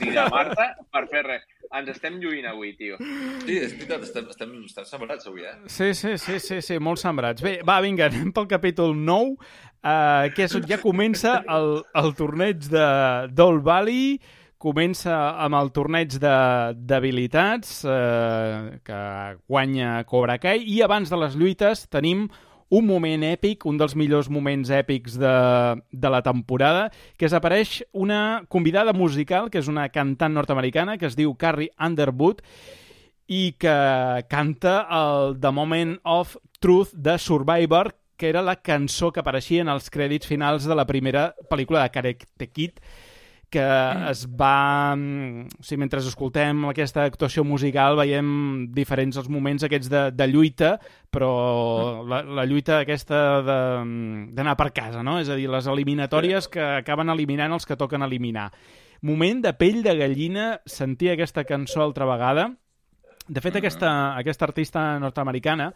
ni 0.00 0.10
la 0.14 0.28
Marta, 0.32 0.70
per 0.92 1.06
fer 1.12 1.22
res. 1.26 1.46
Ens 1.74 1.88
estem 1.90 2.18
lluint 2.22 2.46
avui, 2.46 2.74
tio. 2.78 2.98
Sí, 3.00 3.56
és 3.58 3.72
veritat, 3.74 4.04
estem, 4.06 4.28
estem, 4.30 4.52
estem 4.68 4.84
sembrats 4.86 5.26
avui, 5.26 5.42
eh? 5.48 5.56
Sí, 5.66 5.92
sí, 5.94 6.16
sí, 6.18 6.38
sí, 6.38 6.60
sí, 6.62 6.78
molt 6.78 7.00
sembrats. 7.02 7.42
Bé, 7.42 7.58
va, 7.66 7.80
vinga, 7.84 8.06
anem 8.12 8.30
pel 8.36 8.46
capítol 8.50 8.94
9, 8.94 9.34
eh, 9.82 10.30
que 10.36 10.46
és 10.46 10.54
on 10.54 10.64
ja 10.70 10.78
comença 10.82 11.40
el, 11.50 11.80
el 11.98 12.14
torneig 12.18 12.68
de 12.70 12.86
d'Old 13.34 13.64
Valley, 13.66 14.18
comença 14.64 15.12
amb 15.44 15.58
el 15.58 15.68
torneig 15.76 16.14
de- 16.22 16.72
d'habilitats 16.88 17.82
eh, 17.84 18.78
que 18.86 19.00
guanya 19.50 19.98
Cobra 20.08 20.38
Kai 20.40 20.62
i 20.72 20.78
abans 20.86 21.10
de 21.12 21.18
les 21.20 21.34
lluites 21.36 21.82
tenim 21.92 22.28
un 22.74 22.86
moment 22.88 23.22
èpic, 23.26 23.64
un 23.70 23.78
dels 23.78 23.94
millors 23.98 24.28
moments 24.32 24.70
èpics 24.74 25.18
de, 25.20 25.34
de 25.92 26.10
la 26.10 26.22
temporada, 26.26 26.88
que 27.18 27.28
és 27.28 27.34
apareix 27.36 27.82
una 27.92 28.44
convidada 28.50 28.94
musical, 28.96 29.50
que 29.50 29.62
és 29.62 29.70
una 29.70 29.88
cantant 29.94 30.34
nord-americana, 30.34 30.98
que 30.98 31.06
es 31.06 31.18
diu 31.18 31.36
Carrie 31.38 31.72
Underwood, 31.78 32.42
i 33.30 33.54
que 33.60 33.76
canta 34.28 34.80
el 34.92 35.38
The 35.40 35.52
Moment 35.54 35.98
of 36.04 36.36
Truth 36.60 36.92
de 36.94 37.16
Survivor, 37.18 37.94
que 38.16 38.28
era 38.28 38.42
la 38.42 38.56
cançó 38.62 39.10
que 39.12 39.22
apareixia 39.22 39.64
en 39.64 39.70
els 39.72 39.90
crèdits 39.90 40.28
finals 40.28 40.68
de 40.68 40.76
la 40.76 40.86
primera 40.86 41.32
pel·lícula 41.50 41.82
de 41.82 41.94
Karate 41.94 42.50
Kid, 42.50 42.82
que 43.50 43.62
es 44.10 44.24
va... 44.26 44.94
mm, 44.96 45.46
O 45.60 45.62
sigui, 45.64 45.78
mentre 45.82 46.00
escoltem 46.00 46.64
aquesta 46.70 47.04
actuació 47.04 47.44
musical 47.44 47.96
veiem 47.96 48.66
diferents 48.74 49.16
els 49.20 49.28
moments 49.30 49.64
aquests 49.66 49.90
de, 49.92 50.02
de 50.12 50.26
lluita, 50.30 50.74
però 51.10 52.04
la, 52.08 52.22
la 52.22 52.44
lluita 52.46 52.80
aquesta 52.82 53.20
de- 53.46 53.58
mm, 53.84 54.34
d'anar 54.34 54.56
per 54.56 54.70
casa, 54.72 55.02
no? 55.02 55.18
És 55.20 55.28
a 55.30 55.36
dir, 55.38 55.48
les 55.50 55.66
eliminatòries 55.70 56.48
que 56.48 56.62
acaben 56.80 57.10
eliminant 57.12 57.52
els 57.52 57.66
que 57.66 57.76
toquen 57.76 58.02
eliminar. 58.02 58.50
Moment 59.04 59.42
de 59.44 59.52
pell 59.52 59.82
de 59.84 59.96
gallina 59.98 60.60
sentir 60.64 61.10
aquesta 61.12 61.44
cançó 61.44 61.82
altra 61.82 62.06
vegada. 62.08 62.50
De 63.28 63.40
fet, 63.40 63.56
aquesta, 63.56 64.16
aquesta 64.18 64.44
artista 64.44 64.98
nord-americana 65.00 65.72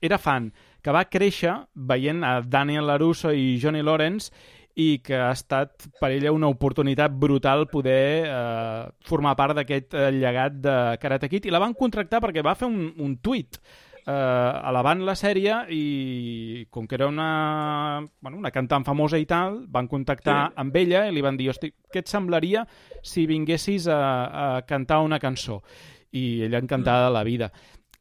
era 0.00 0.18
fan, 0.18 0.52
que 0.82 0.92
va 0.94 1.04
créixer 1.10 1.52
veient 1.74 2.22
a 2.22 2.36
Daniel 2.42 2.86
LaRusso 2.86 3.32
i 3.34 3.56
Johnny 3.58 3.82
Lawrence 3.82 4.30
i 4.78 5.00
que 5.02 5.16
ha 5.18 5.32
estat 5.34 5.88
per 5.98 6.12
ella 6.14 6.30
una 6.30 6.46
oportunitat 6.52 7.10
brutal 7.18 7.66
poder 7.66 8.28
eh, 8.30 8.86
formar 9.08 9.34
part 9.38 9.56
d'aquest 9.58 9.94
eh, 9.98 10.08
llegat 10.14 10.60
de 10.62 10.78
Karate 11.02 11.28
Kid 11.32 11.48
i 11.48 11.54
la 11.54 11.58
van 11.62 11.74
contractar 11.74 12.20
perquè 12.22 12.44
va 12.46 12.54
fer 12.54 12.68
un, 12.70 12.92
un 13.02 13.16
tuit 13.18 13.58
eh, 14.06 14.12
alabant 14.12 15.02
la 15.04 15.16
sèrie 15.18 15.56
i 15.74 15.82
com 16.70 16.86
que 16.86 16.94
era 16.94 17.08
una, 17.10 17.26
bueno, 18.20 18.38
una 18.38 18.52
cantant 18.54 18.86
famosa 18.86 19.18
i 19.18 19.26
tal, 19.26 19.64
van 19.68 19.90
contactar 19.90 20.38
Sí. 20.48 20.54
amb 20.62 20.76
ella 20.76 21.06
i 21.08 21.12
li 21.16 21.24
van 21.26 21.36
dir, 21.36 21.50
hosti, 21.50 21.72
què 21.92 22.04
et 22.04 22.08
semblaria 22.08 22.62
si 23.02 23.26
vinguessis 23.26 23.88
a, 23.90 23.98
a 23.98 24.62
cantar 24.62 25.02
una 25.04 25.18
cançó? 25.18 25.60
I 26.12 26.44
ella 26.46 26.62
encantada 26.62 27.08
de 27.08 27.12
la 27.18 27.24
vida. 27.26 27.50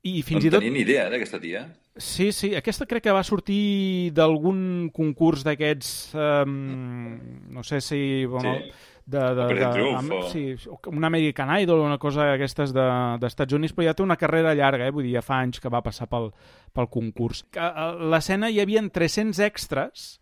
I 0.07 0.21
fins 0.23 0.45
no 0.45 0.47
i 0.47 0.51
tot... 0.53 0.61
tenia 0.61 0.77
ni 0.77 0.85
idea, 0.85 1.07
eh, 1.07 1.11
d'aquesta 1.11 1.41
tia. 1.43 1.65
Sí, 1.97 2.31
sí, 2.31 2.53
aquesta 2.55 2.85
crec 2.85 3.03
que 3.07 3.13
va 3.15 3.23
sortir 3.25 4.11
d'algun 4.13 4.89
concurs 4.93 5.43
d'aquests, 5.43 6.13
um, 6.13 7.17
no 7.53 7.63
sé 7.63 7.81
si... 7.81 8.25
Bueno, 8.25 8.55
Sí. 8.61 8.71
de, 9.07 9.19
de, 9.19 9.45
de, 9.55 9.65
o- 10.11 10.29
sí, 10.29 10.55
un 10.91 11.05
American 11.07 11.49
Idol 11.61 11.79
o 11.79 11.85
una 11.85 11.97
cosa 11.97 12.25
d'aquestes 12.25 12.73
de- 12.75 13.17
d'Estats 13.21 13.53
Units, 13.55 13.73
però 13.73 13.85
ja 13.87 13.93
té 13.95 14.03
una 14.03 14.17
carrera 14.19 14.53
llarga, 14.53 14.85
eh? 14.85 14.91
vull 14.91 15.05
dir, 15.07 15.13
ja 15.15 15.21
fa 15.23 15.37
anys 15.39 15.61
que 15.63 15.69
va 15.71 15.79
passar 15.81 16.09
pel, 16.11 16.27
pel 16.75 16.89
concurs. 16.91 17.45
A 17.55 17.93
l'escena 17.95 18.49
hi 18.51 18.59
havia 18.59 18.83
300 18.83 19.39
extras 19.47 20.19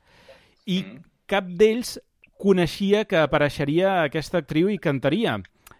i 0.66 0.84
Mm. 0.84 1.02
cap 1.26 1.46
d'ells 1.50 1.98
coneixia 2.38 3.06
que 3.10 3.18
apareixeria 3.18 4.04
aquesta 4.04 4.38
actriu 4.38 4.70
i 4.70 4.78
cantaria. 4.78 5.40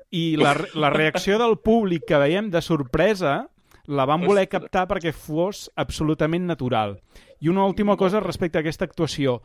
I 0.10 0.36
la, 0.38 0.56
la 0.74 0.90
reacció 0.90 1.38
del 1.38 1.58
públic 1.60 2.06
que 2.08 2.18
veiem 2.18 2.50
de 2.50 2.62
sorpresa 2.62 3.50
la 3.88 4.06
van 4.10 4.26
voler 4.26 4.48
captar 4.50 4.86
perquè 4.90 5.14
fos 5.14 5.70
absolutament 5.76 6.48
natural. 6.50 6.98
I 7.40 7.50
una 7.52 7.66
última 7.66 7.96
cosa 7.98 8.24
respecte 8.24 8.58
a 8.58 8.64
aquesta 8.64 8.86
actuació. 8.86 9.42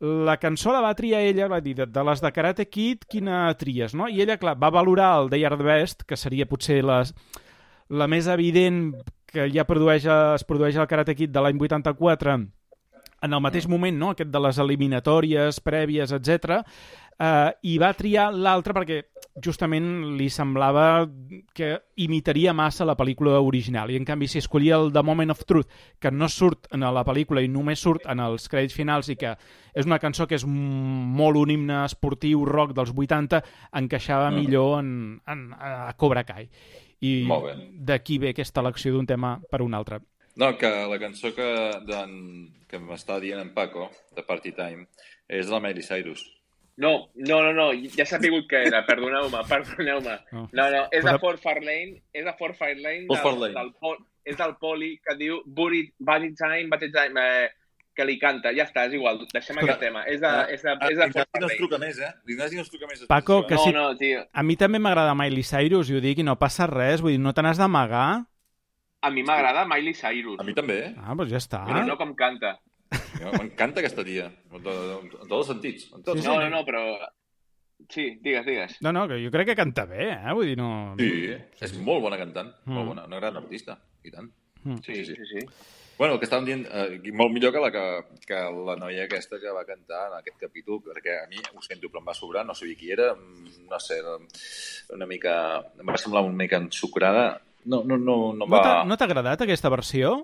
La 0.00 0.36
cançó 0.42 0.72
la 0.74 0.82
va 0.82 0.94
triar 0.98 1.22
ella, 1.22 1.48
va 1.48 1.60
dir, 1.62 1.76
de, 1.78 2.04
les 2.08 2.20
de 2.20 2.32
Karate 2.34 2.66
Kid, 2.66 3.06
quina 3.08 3.46
tries, 3.58 3.94
no? 3.94 4.08
I 4.08 4.24
ella, 4.24 4.38
clar, 4.38 4.56
va 4.58 4.72
valorar 4.74 5.12
el 5.20 5.30
They 5.30 5.44
Are 5.46 5.56
The 5.56 5.68
Best, 5.68 6.02
que 6.08 6.18
seria 6.18 6.48
potser 6.50 6.82
les, 6.84 7.14
la 7.88 8.08
més 8.10 8.26
evident 8.26 8.88
que 9.30 9.46
ja 9.54 9.66
produeix, 9.66 10.06
es 10.06 10.44
produeix 10.46 10.76
al 10.78 10.90
Karate 10.90 11.14
Kid 11.18 11.32
de 11.34 11.42
l'any 11.42 11.60
84, 11.60 12.36
en 13.24 13.32
el 13.32 13.40
mateix 13.40 13.66
moment, 13.70 13.96
no?, 13.96 14.12
aquest 14.12 14.30
de 14.30 14.42
les 14.42 14.58
eliminatòries 14.60 15.60
prèvies, 15.64 16.12
etc. 16.12 16.60
Uh, 17.14 17.54
i 17.62 17.78
va 17.78 17.94
triar 17.96 18.28
l'altre 18.34 18.74
perquè 18.76 19.00
justament 19.42 20.16
li 20.18 20.28
semblava 20.30 21.08
que 21.54 21.72
imitaria 21.96 22.52
massa 22.54 22.86
la 22.86 22.94
pel·lícula 22.94 23.40
original 23.42 23.90
i 23.90 23.96
en 23.98 24.04
canvi 24.06 24.28
si 24.30 24.38
escollia 24.38 24.76
el 24.76 24.92
The 24.94 25.02
Moment 25.02 25.34
of 25.34 25.42
Truth 25.44 25.68
que 25.98 26.12
no 26.14 26.28
surt 26.28 26.68
en 26.72 26.86
la 26.86 27.04
pel·lícula 27.04 27.42
i 27.42 27.48
només 27.50 27.82
surt 27.82 28.06
en 28.06 28.20
els 28.22 28.46
crèdits 28.48 28.76
finals 28.76 29.10
i 29.10 29.16
que 29.16 29.34
és 29.74 29.86
una 29.86 29.98
cançó 29.98 30.28
que 30.30 30.38
és 30.38 30.46
molt 30.46 31.36
un 31.40 31.50
himne 31.50 31.84
esportiu 31.84 32.44
rock 32.44 32.74
dels 32.74 32.94
80 32.94 33.42
encaixava 33.72 34.30
Mm. 34.30 34.34
millor 34.34 34.78
en, 34.78 35.20
en, 35.26 35.52
a 35.58 35.92
Cobra 35.96 36.22
Kai 36.24 36.48
i 37.00 37.26
d'aquí 37.74 38.18
ve 38.18 38.30
aquesta 38.30 38.60
elecció 38.60 38.92
d'un 38.92 39.06
tema 39.06 39.40
per 39.50 39.62
un 39.62 39.74
altre 39.74 40.00
No, 40.36 40.56
que 40.58 40.66
la 40.66 40.98
cançó 40.98 41.30
que, 41.34 41.46
que 42.66 42.78
m'està 42.82 43.20
dient 43.22 43.38
en 43.38 43.52
Paco, 43.54 43.90
de 44.16 44.22
Party 44.26 44.50
Time, 44.50 44.88
és 45.28 45.46
de 45.46 45.52
la 45.52 45.60
Miley 45.62 45.82
Cyrus. 45.86 46.24
No, 46.76 47.08
no, 47.14 47.36
no, 47.42 47.52
no, 47.54 47.66
ja 47.94 48.04
s'ha 48.04 48.18
sabut 48.18 48.48
que 48.50 48.64
era, 48.66 48.80
perdoneu-me, 48.86 49.42
perdoneu-me. 49.52 50.16
No. 50.32 50.48
No, 50.52 50.64
no, 50.70 50.80
és 50.90 51.04
Però- 51.04 51.12
de 51.12 51.18
Fort 51.22 51.42
Fairlane, 51.42 52.00
és 52.12 52.24
de 52.24 52.32
Fort 52.38 52.56
Fairlane, 52.58 53.04
Fort 53.06 53.20
del, 53.22 53.22
Fairlane. 53.22 53.54
del, 53.60 53.72
pol, 53.78 53.98
és 54.24 54.36
del 54.40 54.56
poli 54.58 54.88
que 55.04 55.14
diu 55.20 55.42
Booty, 55.46 55.84
Body 55.98 56.32
Time, 56.34 56.66
Body 56.72 56.90
Time, 56.90 57.20
eh, 57.22 57.50
que 57.94 58.02
li 58.04 58.16
canta, 58.18 58.50
ja 58.50 58.64
està, 58.66 58.88
és 58.88 58.94
igual, 58.98 59.20
deixem 59.30 59.54
Escolta, 59.54 59.76
aquest 59.76 59.80
tema. 59.86 60.02
És 60.10 60.18
de, 60.20 60.30
és 60.50 60.62
de, 60.66 60.70
Ah, 60.74 60.88
és 60.90 60.96
de 60.98 61.06
L'Ignasi 61.06 61.12
Fort 61.12 61.28
no 61.28 61.46
Fairlane. 61.46 61.58
truca 61.60 61.78
més, 61.78 61.98
eh? 62.02 62.10
L'Ignasi 62.26 62.54
no 62.58 62.64
ens 62.64 62.70
truca 62.72 62.86
més. 62.90 63.04
Paco, 63.06 63.46
que 63.46 63.54
No, 63.54 63.64
sí. 63.68 63.72
no, 63.72 63.84
tio, 63.96 64.24
A 64.32 64.42
mi 64.42 64.56
també 64.56 64.80
m'agrada 64.82 65.14
Miley 65.14 65.44
Cyrus, 65.46 65.90
i 65.90 65.94
ho 65.94 66.00
dic, 66.02 66.18
i 66.18 66.24
no 66.26 66.34
passa 66.40 66.66
res, 66.66 67.00
vull 67.00 67.12
dir, 67.14 67.20
no 67.20 67.32
te 67.32 67.42
n'has 67.46 67.56
d'amagar. 67.62 68.24
a 69.04 69.10
mi 69.10 69.22
m'agrada 69.22 69.66
Miley 69.68 69.94
Cyrus, 69.94 70.40
A 70.40 70.42
mi 70.42 70.54
també, 70.54 70.78
eh? 70.88 70.94
Ah, 70.98 71.14
doncs 71.14 71.30
ja 71.30 71.36
està. 71.38 71.62
però 71.68 71.86
no 71.86 71.96
com 71.96 72.14
canta. 72.16 72.58
M'encanta 73.38 73.80
aquesta 73.82 74.04
tia, 74.06 74.26
en, 74.52 74.62
to- 74.62 74.74
en, 75.00 75.10
en 75.10 75.28
tots 75.28 75.38
els 75.42 75.52
sentits. 75.54 75.86
En 75.94 76.02
tots 76.06 76.20
Sí, 76.20 76.26
No, 76.28 76.38
no, 76.40 76.48
no, 76.50 76.64
però... 76.66 76.84
Sí, 77.90 78.04
digues, 78.22 78.46
digues. 78.46 78.76
No, 78.86 78.92
no, 78.94 79.06
que 79.10 79.18
jo 79.20 79.30
crec 79.34 79.48
que 79.50 79.56
canta 79.58 79.84
bé, 79.84 80.06
eh? 80.14 80.32
Vull 80.32 80.46
dir, 80.52 80.56
no... 80.56 80.94
Sí, 80.98 81.08
és 81.66 81.72
molt 81.84 82.00
bona 82.04 82.16
cantant, 82.20 82.52
Mm. 82.64 82.72
molt 82.78 82.92
bona, 82.94 83.04
una 83.10 83.18
gran 83.20 83.36
artista, 83.36 83.76
i 84.04 84.10
tant. 84.14 84.30
Mm. 84.62 84.78
Sí, 84.84 84.94
sí, 84.94 85.04
sí. 85.04 85.16
sí. 85.18 85.40
sí. 85.40 85.46
Bueno, 85.98 86.14
el 86.16 86.18
que 86.18 86.26
estàvem 86.26 86.46
dient, 86.48 86.62
eh, 86.74 87.12
molt 87.14 87.30
millor 87.30 87.52
que 87.54 87.60
la, 87.62 87.68
que, 87.70 87.82
que 88.26 88.38
la 88.66 88.74
noia 88.80 89.04
aquesta 89.04 89.38
que 89.38 89.52
va 89.54 89.62
cantar 89.68 90.08
en 90.08 90.16
aquest 90.18 90.40
capítol, 90.40 90.80
perquè 90.82 91.20
a 91.20 91.28
mi, 91.30 91.38
ho 91.54 91.62
sento, 91.62 91.86
però 91.92 92.00
em 92.02 92.08
va 92.08 92.14
sobrar, 92.18 92.42
no 92.48 92.54
sabia 92.58 92.74
qui 92.80 92.90
era, 92.90 93.12
mm, 93.14 93.68
no 93.70 93.78
sé, 93.78 94.00
una 94.96 95.06
mica... 95.06 95.34
Em 95.78 95.86
va 95.86 95.98
semblar 96.00 96.24
una 96.26 96.34
mica 96.34 96.58
ensucrada. 96.58 97.40
No, 97.66 97.82
no, 97.84 97.96
no, 97.96 98.16
no, 98.34 98.46
No 98.46 98.48
va, 98.50 98.82
no 98.88 98.96
t'ha 98.98 99.06
agradat 99.06 99.44
aquesta 99.46 99.70
versió? 99.70 100.16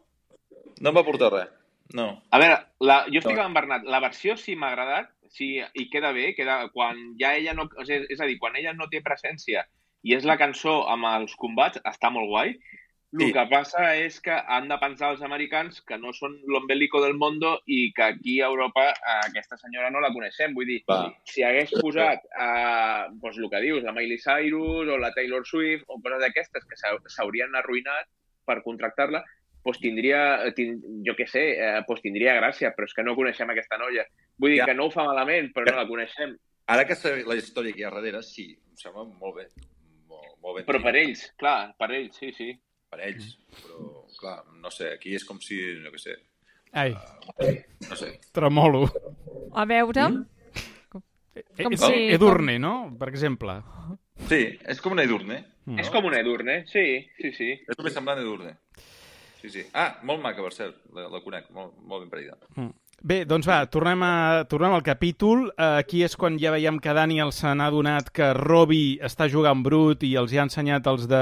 no 0.80 0.88
em 0.90 0.96
va 0.96 1.04
portar 1.04 1.28
res. 1.34 1.48
No. 1.94 2.22
A 2.30 2.38
veure, 2.38 2.58
la, 2.80 3.04
jo 3.10 3.18
estic 3.22 3.38
amb 3.38 3.54
Bernat. 3.56 3.82
La 3.84 4.00
versió 4.00 4.36
sí 4.36 4.56
m'ha 4.56 4.72
agradat, 4.74 5.10
Sí, 5.30 5.60
i 5.78 5.84
queda 5.92 6.10
bé, 6.10 6.34
queda... 6.34 6.68
quan 6.74 6.96
ja 7.20 7.36
ella 7.38 7.52
no... 7.54 7.68
O 7.78 7.84
sigui, 7.86 8.08
és 8.10 8.18
a 8.20 8.26
dir, 8.26 8.34
quan 8.42 8.56
ella 8.58 8.72
no 8.74 8.88
té 8.90 8.98
presència 9.00 9.62
i 10.02 10.16
és 10.16 10.24
la 10.26 10.34
cançó 10.40 10.88
amb 10.90 11.06
els 11.06 11.36
combats, 11.38 11.78
està 11.86 12.10
molt 12.10 12.26
guai. 12.26 12.56
El 13.14 13.20
Sí. 13.26 13.32
que 13.36 13.44
passa 13.50 13.84
és 13.98 14.18
que 14.22 14.34
han 14.34 14.66
de 14.70 14.76
pensar 14.82 15.12
els 15.12 15.22
americans 15.22 15.80
que 15.86 15.98
no 16.02 16.10
són 16.12 16.34
l'ombelico 16.50 17.00
del 17.02 17.14
mundo 17.14 17.60
i 17.66 17.92
que 17.94 18.02
aquí 18.08 18.40
a 18.42 18.46
Europa 18.50 18.88
aquesta 19.20 19.56
senyora 19.58 19.90
no 19.90 20.00
la 20.02 20.10
coneixem. 20.14 20.52
Vull 20.54 20.66
dir, 20.66 20.80
Va. 20.90 21.12
si 21.24 21.42
hagués 21.46 21.70
posat 21.80 22.26
eh, 22.26 23.06
doncs 23.22 23.38
el 23.38 23.50
que 23.50 23.60
dius, 23.62 23.82
la 23.86 23.92
Miley 23.94 24.18
Cyrus 24.18 24.88
o 24.88 24.98
la 24.98 25.12
Taylor 25.14 25.46
Swift 25.46 25.84
o 25.86 26.00
coses 26.02 26.18
d'aquestes 26.26 26.64
que 26.66 26.74
s'hau- 26.78 27.02
s'haurien 27.06 27.54
arruïnat 27.54 28.06
per 28.46 28.62
contractar-la, 28.66 29.22
doncs 29.64 29.78
tindria, 29.80 30.20
tin, 30.56 30.78
jo 31.06 31.14
què 31.18 31.26
sé, 31.28 31.42
eh, 31.58 31.82
doncs 31.86 32.00
tindria 32.02 32.36
gràcia, 32.40 32.72
però 32.76 32.84
és 32.88 32.94
que 32.96 33.02
no 33.04 33.14
coneixem 33.16 33.50
aquesta 33.50 33.78
noia. 33.78 34.06
Vull 34.38 34.50
dir 34.54 34.58
Ja. 34.62 34.66
que 34.66 34.74
no 34.74 34.86
ho 34.86 34.90
fa 34.90 35.04
malament, 35.04 35.52
però 35.52 35.70
no 35.70 35.76
la 35.82 35.86
coneixem. 35.88 36.36
Ara 36.66 36.86
que 36.86 36.94
sé 36.94 37.24
la 37.26 37.34
història 37.36 37.72
que 37.74 37.80
hi 37.80 37.84
ha 37.84 37.90
darrere, 37.90 38.22
sí, 38.22 38.52
em 38.70 38.76
sembla 38.76 39.04
molt 39.04 39.36
bé. 39.36 39.46
Molt, 40.08 40.36
molt 40.42 40.56
ben 40.56 40.66
Però 40.66 40.82
per 40.82 40.94
ells, 40.96 41.32
clar, 41.36 41.74
per 41.78 41.90
ells, 41.92 42.16
sí, 42.16 42.32
sí. 42.32 42.52
Per 42.90 43.00
ells. 43.00 43.36
Però, 43.62 44.06
clar, 44.18 44.44
no 44.60 44.70
sé, 44.70 44.92
aquí 44.94 45.14
és 45.14 45.24
com 45.24 45.38
si, 45.40 45.56
no 45.82 45.90
què 45.90 45.98
sé, 45.98 46.16
Ai, 46.72 46.92
no 47.90 47.96
sé. 47.96 48.06
A 48.14 48.32
tremolo. 48.32 48.84
veure... 49.66 50.08
Mm? 50.08 50.26
Com 50.90 51.02
Com 51.64 51.76
si- 51.76 52.08
Edurne, 52.14 52.58
no? 52.58 52.94
Per 52.98 53.08
exemple. 53.08 53.60
Sí, 54.28 54.58
és 54.68 54.80
com 54.80 54.92
una 54.92 55.02
Edurne. 55.02 55.44
No? 55.66 55.78
És 55.80 55.90
com 55.90 56.04
un 56.04 56.14
Edurne, 56.14 56.64
sí, 56.66 57.06
sí, 57.18 57.32
sí. 57.32 57.50
És 57.52 57.76
el 57.78 57.84
més 57.84 57.94
semblant 57.94 58.18
a 58.18 58.22
Edurne. 58.22 58.56
Sí, 59.40 59.48
sí. 59.48 59.64
Ah, 59.72 59.94
molt 60.04 60.22
maca, 60.22 60.44
per 60.44 60.52
cert, 60.52 60.78
la, 60.94 61.08
la 61.08 61.20
conec, 61.24 61.48
molt, 61.56 61.74
molt 61.80 62.04
ben 62.04 62.12
parida. 62.12 62.36
Bé, 63.00 63.22
doncs 63.24 63.46
va, 63.48 63.62
tornem, 63.72 64.02
a, 64.04 64.44
tornem 64.44 64.74
al 64.76 64.84
capítol. 64.84 65.46
Aquí 65.56 66.02
és 66.04 66.16
quan 66.20 66.36
ja 66.40 66.52
veiem 66.52 66.76
que 66.84 66.92
Daniel 66.92 67.32
se 67.32 67.48
n'ha 67.48 67.70
adonat 67.72 68.10
que 68.12 68.34
Robbie 68.36 68.98
està 69.06 69.30
jugant 69.32 69.62
brut 69.64 70.04
i 70.04 70.12
els 70.20 70.34
hi 70.34 70.40
ha 70.40 70.44
ensenyat 70.44 70.90
els 70.90 71.06
de 71.08 71.20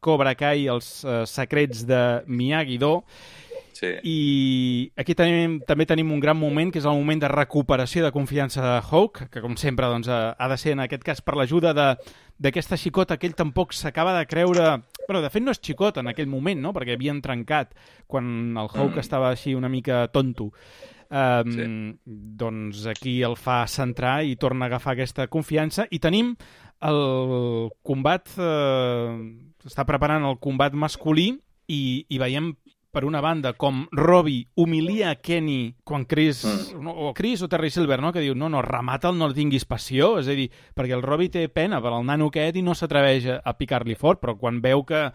Cobra 0.00 0.32
Kai 0.38 0.70
els 0.72 0.88
eh, 1.04 1.24
secrets 1.28 1.84
de 1.84 2.00
Miyagi-Do. 2.24 2.94
Sí. 3.76 3.92
I 4.08 4.18
aquí 4.96 5.12
tenim, 5.12 5.58
també 5.68 5.84
tenim 5.84 6.08
un 6.14 6.20
gran 6.22 6.38
moment, 6.40 6.72
que 6.72 6.80
és 6.80 6.88
el 6.88 6.96
moment 6.96 7.20
de 7.20 7.28
recuperació 7.28 8.06
de 8.06 8.12
confiança 8.14 8.64
de 8.64 8.78
Hawk, 8.80 9.26
que 9.28 9.42
com 9.44 9.58
sempre 9.60 9.90
doncs, 9.92 10.08
ha 10.08 10.48
de 10.48 10.56
ser 10.56 10.72
en 10.72 10.80
aquest 10.86 11.04
cas 11.04 11.20
per 11.20 11.36
l'ajuda 11.36 11.74
d'aquesta 11.76 12.80
xicota 12.80 13.18
que 13.20 13.28
ell 13.28 13.36
tampoc 13.36 13.76
s'acaba 13.76 14.16
de 14.16 14.24
creure... 14.30 14.78
Però 15.06 15.20
de 15.22 15.30
fet 15.30 15.42
no 15.42 15.52
és 15.54 15.60
xicota 15.62 16.00
en 16.00 16.08
aquell 16.10 16.26
moment, 16.26 16.60
no? 16.60 16.72
perquè 16.74 16.96
havien 16.96 17.20
trencat 17.22 17.74
quan 18.06 18.56
el 18.56 18.66
Hawk 18.72 18.96
Mm. 18.96 18.98
estava 18.98 19.30
així 19.30 19.54
una 19.54 19.68
mica 19.68 20.08
tonto. 20.08 20.50
Um, 21.08 21.50
Sí. 21.52 21.66
Doncs 22.04 22.86
aquí 22.90 23.22
el 23.22 23.36
fa 23.36 23.64
centrar 23.70 24.24
i 24.24 24.34
torna 24.36 24.64
a 24.66 24.68
agafar 24.68 24.94
aquesta 24.94 25.28
confiança. 25.28 25.86
I 25.90 25.98
tenim 26.00 26.34
el 26.82 27.70
combat... 27.82 28.26
Eh, 28.38 29.42
està 29.66 29.84
preparant 29.86 30.22
el 30.28 30.36
combat 30.38 30.72
masculí 30.78 31.32
i, 31.68 32.06
i 32.08 32.18
veiem 32.22 32.52
per 32.96 33.04
una 33.04 33.20
banda, 33.20 33.52
com 33.60 33.82
Robbie 33.92 34.46
humilia 34.56 35.10
a 35.12 35.18
Kenny 35.20 35.74
quan 35.84 36.06
Chris, 36.08 36.40
Mm. 36.46 36.88
o 36.88 37.12
Chris 37.12 37.42
o 37.44 37.48
Terry 37.52 37.68
Silver, 37.68 38.00
no? 38.00 38.08
que 38.14 38.22
diu, 38.24 38.34
no, 38.34 38.48
no, 38.48 38.62
remata'l, 38.64 39.18
no 39.20 39.28
tinguis 39.36 39.66
passió, 39.68 40.14
és 40.22 40.30
a 40.32 40.36
dir, 40.38 40.48
perquè 40.74 40.96
el 40.96 41.04
Robbie 41.04 41.28
té 41.28 41.46
pena 41.52 41.82
per 41.84 41.92
al 41.92 42.06
nano 42.08 42.30
aquest 42.32 42.56
i 42.56 42.64
no 42.64 42.72
s'atreveix 42.72 43.26
a, 43.28 43.40
a 43.44 43.52
picar-li 43.52 43.94
fort, 44.00 44.22
però 44.22 44.38
quan 44.40 44.62
veu 44.64 44.80
que 44.88 45.10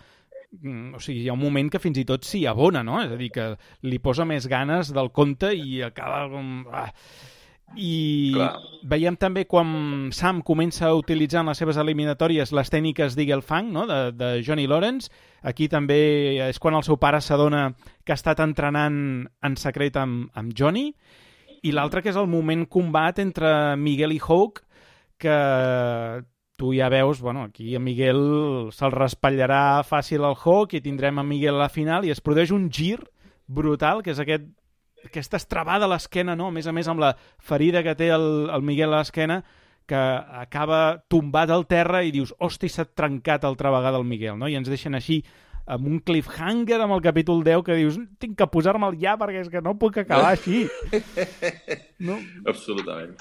mm, 0.62 0.94
o 0.94 1.02
sigui, 1.02 1.24
hi 1.26 1.30
ha 1.32 1.34
un 1.34 1.42
moment 1.42 1.72
que 1.74 1.82
fins 1.82 1.98
i 1.98 2.06
tot 2.06 2.24
s'hi 2.28 2.46
abona, 2.46 2.84
no? 2.86 3.02
És 3.02 3.12
a 3.16 3.18
dir, 3.18 3.32
que 3.34 3.56
li 3.82 3.98
posa 3.98 4.26
més 4.30 4.46
ganes 4.52 4.94
del 4.94 5.10
compte 5.12 5.50
i 5.56 5.82
acaba 5.82 6.28
com... 6.30 6.68
Ah. 6.70 6.92
I 7.76 8.34
Clar. 8.36 8.50
veiem 8.84 9.16
també 9.16 9.46
quan 9.48 10.10
Sam 10.16 10.42
comença 10.44 10.90
a 10.90 10.96
utilitzar 10.98 11.42
en 11.42 11.52
les 11.52 11.62
seves 11.62 11.80
eliminatòries 11.80 12.52
les 12.52 12.72
tècniques 12.74 13.16
d'Eagle 13.16 13.46
Fang, 13.46 13.72
no? 13.72 13.86
de, 13.88 14.12
de 14.12 14.32
Johnny 14.46 14.68
Lawrence. 14.68 15.12
Aquí 15.42 15.70
també 15.72 16.02
és 16.50 16.60
quan 16.60 16.76
el 16.76 16.84
seu 16.84 17.00
pare 17.00 17.22
s'adona 17.22 17.70
que 18.04 18.14
ha 18.14 18.20
estat 18.20 18.42
entrenant 18.44 18.98
en 19.44 19.58
secret 19.58 19.98
amb, 20.02 20.30
amb 20.36 20.52
Johnny. 20.58 20.92
I 21.64 21.72
l'altre 21.72 22.02
que 22.02 22.12
és 22.12 22.20
el 22.20 22.28
moment 22.28 22.66
combat 22.66 23.20
entre 23.22 23.78
Miguel 23.78 24.18
i 24.18 24.22
Hawk, 24.22 24.64
que 25.22 25.38
tu 26.58 26.74
ja 26.74 26.90
veus, 26.90 27.22
bueno, 27.22 27.44
aquí 27.44 27.76
a 27.76 27.80
Miguel 27.82 28.20
se'l 28.74 28.94
raspallarà 28.94 29.82
fàcil 29.86 30.26
al 30.26 30.38
Hawk 30.38 30.76
i 30.78 30.82
tindrem 30.82 31.18
a 31.18 31.26
Miguel 31.26 31.58
a 31.58 31.66
la 31.66 31.74
final 31.74 32.06
i 32.06 32.14
es 32.14 32.22
produeix 32.22 32.52
un 32.54 32.68
gir 32.70 33.00
brutal, 33.48 34.04
que 34.06 34.14
és 34.14 34.22
aquest 34.22 34.46
aquesta 35.06 35.38
estrabada 35.38 35.86
a 35.86 35.92
l'esquena, 35.92 36.36
no? 36.36 36.48
A 36.48 36.56
més 36.56 36.68
a 36.68 36.74
més, 36.76 36.88
amb 36.92 37.00
la 37.04 37.16
ferida 37.40 37.84
que 37.84 37.96
té 37.96 38.10
el, 38.14 38.50
el 38.54 38.62
Miguel 38.66 38.94
a 38.94 39.00
l'esquena, 39.02 39.42
que 39.88 39.98
acaba 39.98 41.02
tombat 41.12 41.50
al 41.52 41.66
terra 41.68 42.04
i 42.06 42.12
dius, 42.16 42.34
hosti, 42.40 42.70
s'ha 42.70 42.86
trencat 42.86 43.44
altra 43.44 43.72
vegada 43.74 43.98
el 44.00 44.06
Miguel, 44.08 44.38
no? 44.40 44.48
I 44.48 44.56
ens 44.60 44.70
deixen 44.70 44.96
així 44.96 45.22
amb 45.72 45.86
un 45.88 46.00
cliffhanger 46.04 46.80
amb 46.82 46.96
el 46.96 47.02
capítol 47.06 47.44
10 47.46 47.64
que 47.68 47.76
dius, 47.78 47.98
tinc 48.20 48.38
que 48.40 48.48
posar-me'l 48.50 48.96
ja 49.00 49.14
perquè 49.20 49.44
és 49.44 49.50
que 49.52 49.62
no 49.62 49.76
puc 49.80 49.98
acabar 50.02 50.32
així. 50.34 50.66
No? 52.02 52.18
Absolutament. 52.50 53.14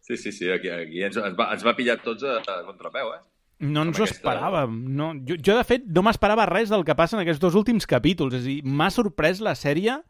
Sí, 0.00 0.16
sí, 0.16 0.32
sí, 0.32 0.48
aquí, 0.50 0.68
aquí 0.72 1.02
ens, 1.04 1.16
ens, 1.20 1.34
va, 1.38 1.50
ens 1.54 1.62
va 1.66 1.74
pillar 1.78 1.98
tots 2.02 2.24
a, 2.26 2.38
a 2.40 2.62
contrapeu, 2.66 3.12
eh? 3.14 3.20
No 3.62 3.84
ens 3.86 3.98
ho 4.00 4.02
aquesta- 4.06 4.18
esperàvem. 4.18 4.72
No. 4.98 5.12
Jo, 5.28 5.36
jo, 5.38 5.54
de 5.58 5.64
fet, 5.68 5.84
no 5.86 6.02
m'esperava 6.02 6.46
res 6.48 6.72
del 6.72 6.82
que 6.84 6.96
passa 6.98 7.14
en 7.18 7.22
aquests 7.22 7.42
dos 7.42 7.54
últims 7.58 7.86
capítols. 7.86 8.34
És 8.40 8.42
a 8.42 8.48
dir, 8.48 8.56
m'ha 8.66 8.88
sorprès 8.90 9.38
la 9.44 9.54
sèrie 9.54 10.00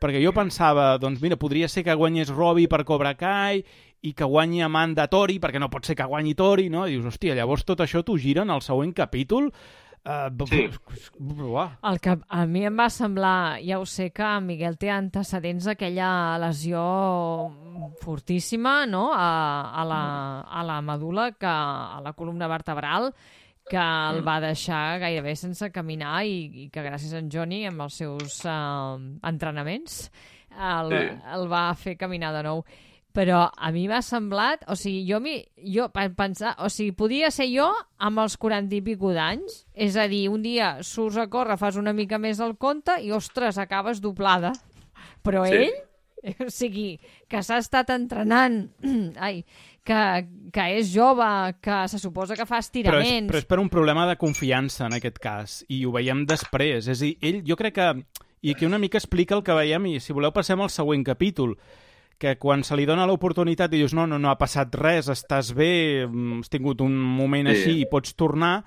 perquè 0.00 0.22
jo 0.22 0.32
pensava, 0.36 0.94
doncs 0.98 1.20
mira, 1.22 1.38
podria 1.40 1.68
ser 1.68 1.84
que 1.86 1.96
guanyés 1.96 2.32
Robbie 2.32 2.70
per 2.70 2.82
Cobra 2.88 3.14
Kai 3.18 3.62
i 4.02 4.14
que 4.16 4.24
guanyi 4.24 4.64
Amanda 4.64 5.06
Tori, 5.12 5.38
perquè 5.38 5.60
no 5.60 5.68
pot 5.72 5.84
ser 5.86 5.96
que 5.98 6.08
guanyi 6.08 6.34
Tori, 6.34 6.70
no? 6.72 6.86
I 6.88 6.96
dius, 6.96 7.06
hòstia, 7.12 7.36
llavors 7.36 7.66
tot 7.68 7.84
això 7.84 8.02
t'ho 8.02 8.16
giren 8.18 8.50
al 8.50 8.64
següent 8.64 8.96
capítol? 8.96 9.50
Uh, 10.00 10.30
Sí. 10.48 10.62
El 11.84 11.98
que 12.00 12.14
a 12.16 12.46
mi 12.48 12.62
em 12.64 12.78
va 12.80 12.86
semblar, 12.88 13.60
ja 13.60 13.76
ho 13.78 13.84
sé 13.84 14.06
que 14.16 14.28
Miguel 14.40 14.78
té 14.80 14.88
antecedents 14.88 15.66
d'aquella 15.68 16.38
lesió 16.40 16.80
fortíssima 18.00 18.86
no? 18.88 19.10
a, 19.12 19.28
a, 19.76 19.84
la, 19.84 20.00
a 20.40 20.64
la 20.64 20.80
medula, 20.80 21.32
que, 21.36 21.46
a 21.46 22.00
la 22.00 22.14
columna 22.16 22.48
vertebral, 22.48 23.12
que 23.70 23.78
el 24.10 24.20
va 24.26 24.40
deixar 24.42 24.98
gairebé 24.98 25.36
sense 25.38 25.70
caminar 25.70 26.24
i, 26.26 26.64
i 26.64 26.68
que 26.74 26.82
gràcies 26.82 27.14
a 27.14 27.20
en 27.22 27.30
Johnny, 27.30 27.62
amb 27.68 27.84
els 27.86 27.94
seus 28.02 28.40
uh, 28.44 28.98
entrenaments, 29.30 30.08
el, 30.50 30.90
Sí. 30.90 31.02
el 31.36 31.46
va 31.50 31.68
fer 31.78 31.96
caminar 31.96 32.32
de 32.34 32.42
nou. 32.48 32.64
Però 33.14 33.40
a 33.50 33.70
mi 33.74 33.88
m'ha 33.90 33.98
semblat, 34.06 34.60
o 34.70 34.76
sigui, 34.78 35.00
jo, 35.08 35.18
mi, 35.22 35.32
jo 35.74 35.88
pe- 35.90 36.12
pensar, 36.14 36.52
o 36.62 36.68
sigui, 36.70 36.92
podia 36.94 37.30
ser 37.34 37.48
jo 37.50 37.66
amb 37.98 38.20
els 38.22 38.36
40 38.38 38.76
i 38.76 38.82
pico 38.86 39.10
d'anys, 39.14 39.64
és 39.74 39.96
a 39.98 40.04
dir, 40.10 40.28
un 40.30 40.42
dia 40.46 40.76
surts 40.86 41.18
a 41.18 41.26
córrer, 41.26 41.56
fas 41.58 41.74
una 41.80 41.92
mica 41.92 42.18
més 42.22 42.38
el 42.38 42.54
compte 42.56 43.00
i, 43.02 43.10
ostres, 43.10 43.58
acabes 43.58 43.98
doblada. 44.00 44.52
Però 45.26 45.42
Sí. 45.46 45.58
ell, 45.58 45.74
o 46.46 46.50
sigui, 46.54 47.00
que 47.28 47.42
s'ha 47.42 47.58
estat 47.58 47.90
entrenant, 47.90 48.60
ai, 49.18 49.42
que, 49.90 50.28
que 50.54 50.66
és 50.78 50.92
jove, 50.94 51.26
que 51.62 51.82
se 51.90 51.98
suposa 51.98 52.36
que 52.38 52.46
fa 52.46 52.58
Però 52.58 52.62
és, 52.62 52.68
estiraments... 52.68 53.30
però 53.30 53.42
és 53.42 53.48
per 53.48 53.58
un 53.62 53.68
problema 53.72 54.06
de 54.08 54.16
confiança, 54.20 54.86
en 54.86 54.96
aquest 55.00 55.18
cas, 55.22 55.60
i 55.68 55.82
ho 55.84 55.92
veiem 55.94 56.24
després. 56.28 56.86
És 56.86 57.00
a 57.00 57.08
dir, 57.08 57.16
ell, 57.20 57.42
jo 57.46 57.58
crec 57.58 57.78
que... 57.80 57.92
I 58.40 58.54
aquí 58.54 58.64
una 58.64 58.78
mica 58.80 58.96
explica 58.96 59.34
el 59.36 59.42
que 59.44 59.52
veiem, 59.52 59.84
i 59.90 59.98
si 60.00 60.14
voleu 60.16 60.32
passem 60.32 60.60
al 60.64 60.70
següent 60.72 61.02
capítol, 61.04 61.58
que 62.20 62.38
quan 62.40 62.62
se 62.64 62.76
li 62.76 62.86
dona 62.88 63.04
l'oportunitat 63.08 63.74
i 63.74 63.82
dius 63.82 63.92
no, 63.92 64.06
no, 64.08 64.16
no 64.16 64.30
ha 64.30 64.38
passat 64.40 64.72
res, 64.80 65.10
estàs 65.12 65.50
bé, 65.56 66.06
mm, 66.06 66.38
has 66.40 66.48
tingut 66.48 66.80
un 66.80 66.94
moment 66.96 67.50
Sí. 67.50 67.52
així 67.52 67.74
i 67.82 67.88
pots 67.90 68.16
tornar, 68.16 68.62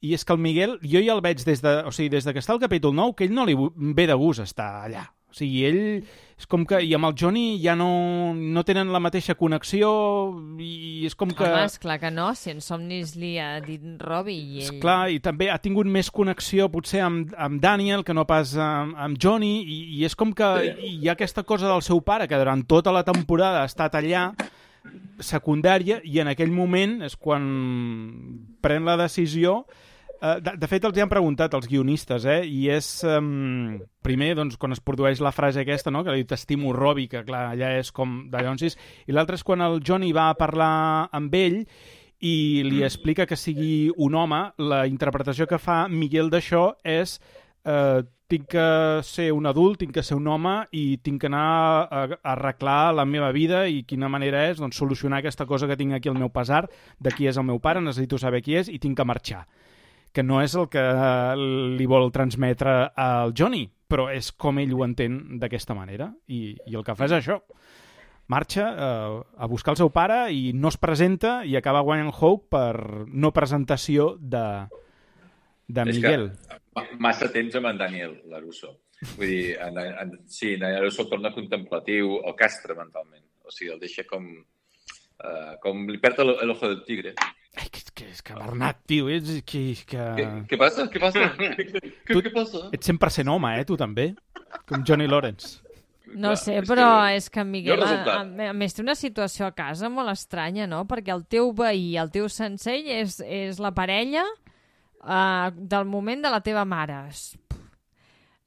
i 0.00 0.14
és 0.14 0.24
que 0.24 0.32
el 0.32 0.40
Miguel, 0.40 0.78
jo 0.80 1.02
ja 1.04 1.12
el 1.12 1.20
veig 1.20 1.44
des 1.44 1.60
de, 1.60 1.74
o 1.84 1.92
sigui, 1.92 2.08
des 2.08 2.24
de 2.24 2.32
que 2.32 2.40
està 2.40 2.54
al 2.54 2.62
capítol 2.62 2.94
9, 2.96 3.16
que 3.18 3.28
ell 3.28 3.34
no 3.34 3.44
li 3.44 3.56
ve 3.58 4.06
de 4.06 4.16
gust 4.16 4.40
estar 4.40 4.84
allà. 4.86 5.04
O 5.28 5.34
sigui, 5.36 5.64
ell 5.68 5.80
és 6.38 6.46
com 6.48 6.62
que... 6.64 6.78
I 6.86 6.94
amb 6.96 7.04
el 7.08 7.14
Johnny 7.18 7.58
ja 7.60 7.74
no, 7.76 8.32
no 8.32 8.62
tenen 8.64 8.88
la 8.94 9.00
mateixa 9.02 9.34
connexió 9.36 9.90
i 10.62 11.04
és 11.04 11.16
com 11.18 11.28
que... 11.36 11.44
Home, 11.44 11.66
esclar 11.68 11.98
que 12.00 12.10
no, 12.14 12.30
si 12.38 12.52
en 12.54 12.62
somnis 12.64 13.12
li 13.18 13.34
ha 13.42 13.58
dit 13.60 13.82
Robbie 14.00 14.38
i 14.38 14.62
ell... 14.64 14.78
Clar, 14.80 15.10
i 15.12 15.18
també 15.20 15.50
ha 15.52 15.58
tingut 15.60 15.90
més 15.90 16.08
connexió 16.14 16.70
potser 16.72 17.02
amb, 17.04 17.34
amb 17.36 17.60
Daniel 17.60 18.06
que 18.06 18.16
no 18.16 18.24
pas 18.30 18.54
amb, 18.56 18.96
amb 18.96 19.20
Johnny 19.20 19.58
i, 19.66 19.78
i 19.98 20.04
és 20.08 20.16
com 20.16 20.32
que 20.32 20.48
Sí. 20.62 20.94
hi 21.02 21.10
ha 21.10 21.16
aquesta 21.18 21.42
cosa 21.44 21.68
del 21.68 21.82
seu 21.84 22.00
pare 22.00 22.28
que 22.30 22.38
durant 22.40 22.64
tota 22.64 22.94
la 22.94 23.04
temporada 23.04 23.60
ha 23.60 23.68
estat 23.68 23.98
allà 24.00 24.30
secundària 25.20 25.98
i 26.06 26.20
en 26.22 26.30
aquell 26.32 26.52
moment 26.54 27.02
és 27.04 27.16
quan 27.18 27.44
pren 28.64 28.86
la 28.88 28.96
decisió 29.00 29.64
de, 30.20 30.54
de 30.58 30.68
fet, 30.70 30.84
els 30.84 30.96
hi 30.96 31.02
han 31.04 31.10
preguntat 31.10 31.54
els 31.54 31.68
guionistes, 31.70 32.24
eh? 32.26 32.40
I 32.44 32.68
és, 32.74 32.88
um, 33.06 33.78
primer, 34.04 34.32
doncs, 34.38 34.58
quan 34.58 34.74
es 34.74 34.82
produeix 34.82 35.22
la 35.24 35.32
frase 35.34 35.62
aquesta, 35.62 35.92
no?, 35.94 36.02
que 36.06 36.16
li 36.16 36.26
t'estimo 36.28 36.72
Robbie, 36.76 37.10
que, 37.12 37.22
clar, 37.26 37.52
allà 37.54 37.74
és 37.78 37.92
com 37.94 38.24
de 38.32 38.42
Llonsis, 38.42 38.78
i 39.06 39.14
l'altre 39.14 39.38
és 39.38 39.46
quan 39.46 39.62
el 39.64 39.80
Johnny 39.84 40.10
va 40.16 40.28
a 40.32 40.36
parlar 40.38 40.72
amb 41.14 41.34
ell 41.38 41.62
i 42.18 42.64
li 42.66 42.82
explica 42.82 43.28
que 43.30 43.38
sigui 43.38 43.90
un 43.96 44.16
home, 44.18 44.40
la 44.58 44.84
interpretació 44.90 45.46
que 45.46 45.60
fa 45.62 45.84
Miguel 45.88 46.32
d'això 46.32 46.72
és 46.82 47.20
eh, 47.62 48.02
tinc 48.28 48.48
que 48.52 48.66
ser 49.06 49.30
un 49.32 49.46
adult, 49.46 49.78
tinc 49.80 49.94
que 49.94 50.02
ser 50.04 50.18
un 50.18 50.26
home 50.28 50.54
i 50.76 50.98
tinc 51.04 51.22
que 51.22 51.30
anar 51.30 51.44
a, 51.86 52.02
a 52.10 52.18
arreglar 52.34 52.92
la 52.94 53.06
meva 53.08 53.30
vida 53.32 53.62
i 53.70 53.84
quina 53.88 54.10
manera 54.12 54.44
és 54.50 54.58
doncs, 54.60 54.76
solucionar 54.76 55.22
aquesta 55.22 55.46
cosa 55.46 55.70
que 55.70 55.78
tinc 55.80 55.96
aquí 55.96 56.10
al 56.10 56.18
meu 56.18 56.28
pesar, 56.28 56.66
de 56.98 57.14
qui 57.14 57.30
és 57.30 57.38
el 57.38 57.46
meu 57.48 57.62
pare, 57.62 57.80
necessito 57.80 58.18
saber 58.18 58.42
qui 58.42 58.58
és 58.60 58.68
i 58.68 58.82
tinc 58.82 58.98
que 58.98 59.06
marxar. 59.08 59.46
Que 60.12 60.22
no 60.24 60.40
és 60.42 60.54
el 60.56 60.68
que 60.72 60.82
eh, 60.82 61.34
li 61.78 61.86
vol 61.86 62.10
transmetre 62.14 62.78
al 62.96 63.34
Johnny, 63.36 63.66
però 63.88 64.08
és 64.12 64.32
com 64.32 64.58
ell 64.58 64.72
ho 64.74 64.84
entén 64.84 65.38
d'aquesta 65.40 65.76
manera 65.76 66.10
i, 66.26 66.56
i 66.66 66.76
el 66.76 66.84
que 66.84 66.96
fa 66.96 67.06
és 67.08 67.14
això 67.16 67.38
marxa 68.28 68.64
eh, 68.68 69.20
a 69.40 69.46
buscar 69.48 69.72
el 69.72 69.78
seu 69.80 69.88
pare 69.88 70.18
i 70.36 70.52
no 70.52 70.68
es 70.68 70.76
presenta 70.76 71.38
i 71.48 71.56
acaba 71.56 71.80
guanyant 71.80 72.10
Hope 72.12 72.50
per 72.52 73.06
no 73.08 73.30
presentació 73.32 74.10
de, 74.20 74.44
de 75.66 75.86
És 75.86 75.96
Miguel. 75.96 76.26
Que, 76.48 76.58
ma- 76.76 76.84
massa 77.08 77.30
temps 77.32 77.56
amb 77.56 77.70
en 77.70 77.80
Daniel 77.80 78.18
Larusso. 78.28 78.74
Vull 79.14 79.30
dir, 79.30 79.56
en, 79.62 79.78
en, 79.80 80.12
sí, 80.26 80.54
en 80.58 80.66
Daniel 80.66 80.82
Larusso 80.82 81.08
torna 81.08 81.32
contemplatiu, 81.32 82.18
el 82.20 82.36
castra 82.36 82.76
mentalment. 82.76 83.24
O 83.44 83.54
sigui, 83.54 83.72
el 83.72 83.80
deixa 83.80 84.04
com... 84.08 84.28
Uh, 85.18 85.56
com 85.64 85.80
li 85.88 85.98
perd 85.98 86.20
el, 86.22 86.36
el 86.44 86.52
ojo 86.52 86.68
del 86.68 86.84
tigre. 86.86 87.14
Ai, 87.56 87.68
que, 87.72 87.80
que, 87.94 88.04
és 88.12 88.20
que 88.22 88.34
Bernat, 88.36 88.82
tio, 88.86 89.08
ets, 89.10 89.30
que, 89.48 89.62
que... 89.88 90.02
Què, 90.18 90.26
què 90.50 90.58
passa? 90.60 90.84
Què 90.92 91.00
passa? 91.02 91.24
què, 91.38 91.80
què, 92.06 92.20
què 92.28 92.32
passa? 92.34 92.66
ets 92.76 92.90
100% 92.92 93.32
home, 93.32 93.54
eh, 93.58 93.64
tu 93.66 93.76
també? 93.80 94.10
Com 94.68 94.84
Johnny 94.86 95.08
Lawrence. 95.08 95.58
No 96.08 96.30
Clar, 96.32 96.38
sé, 96.40 96.54
és 96.62 96.68
però 96.70 96.84
que- 97.04 97.16
és 97.18 97.26
que 97.28 97.40
en 97.42 97.50
Miguel, 97.50 97.82
a, 97.84 98.20
a 98.22 98.52
més, 98.56 98.72
té 98.76 98.80
una 98.84 98.94
situació 98.96 99.48
a 99.48 99.52
casa 99.56 99.90
molt 99.92 100.08
estranya, 100.12 100.66
no? 100.70 100.84
Perquè 100.88 101.12
el 101.12 101.26
teu 101.28 101.50
veí, 101.52 101.96
el 102.00 102.08
teu 102.14 102.28
sensei, 102.32 102.86
és, 103.00 103.18
és 103.20 103.58
la 103.60 103.74
parella 103.76 104.22
uh, 105.02 105.50
del 105.52 105.84
moment 105.84 106.22
de 106.24 106.30
la 106.32 106.40
teva 106.40 106.64
mare. 106.64 107.02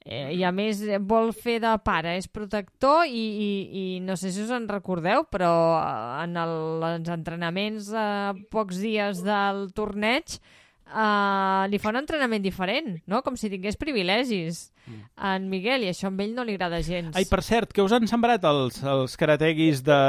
Eh, 0.01 0.33
I 0.33 0.41
a 0.47 0.49
més 0.49 0.79
eh, 0.81 0.97
vol 0.97 1.29
fer 1.35 1.59
de 1.61 1.71
pare, 1.85 2.15
és 2.17 2.25
protector 2.25 3.05
i, 3.05 3.21
i, 3.21 3.49
i 3.77 3.83
no 4.01 4.15
sé 4.17 4.31
si 4.33 4.41
us 4.41 4.53
en 4.55 4.65
recordeu, 4.69 5.27
però 5.29 5.51
eh, 5.77 6.23
en 6.23 6.39
el, 6.41 6.55
els 6.87 7.11
entrenaments 7.13 7.91
a 7.93 8.07
pocs 8.53 8.81
dies 8.81 9.21
del 9.27 9.67
torneig 9.77 10.39
uh, 10.91 11.65
li 11.71 11.79
fa 11.79 11.89
un 11.89 11.97
entrenament 12.01 12.43
diferent, 12.43 12.99
no? 13.07 13.21
Com 13.25 13.35
si 13.39 13.49
tingués 13.49 13.77
privilegis 13.79 14.67
en 15.21 15.45
Miguel, 15.49 15.85
i 15.85 15.91
això 15.91 16.09
a 16.09 16.15
ell 16.23 16.33
no 16.35 16.43
li 16.43 16.55
agrada 16.57 16.81
gens. 16.83 17.15
Ai, 17.15 17.23
per 17.29 17.39
cert, 17.45 17.71
que 17.71 17.83
us 17.85 17.93
han 17.95 18.07
sembrat 18.09 18.43
els, 18.49 18.81
els 18.83 19.13
karateguis 19.17 19.83
de, 19.85 19.99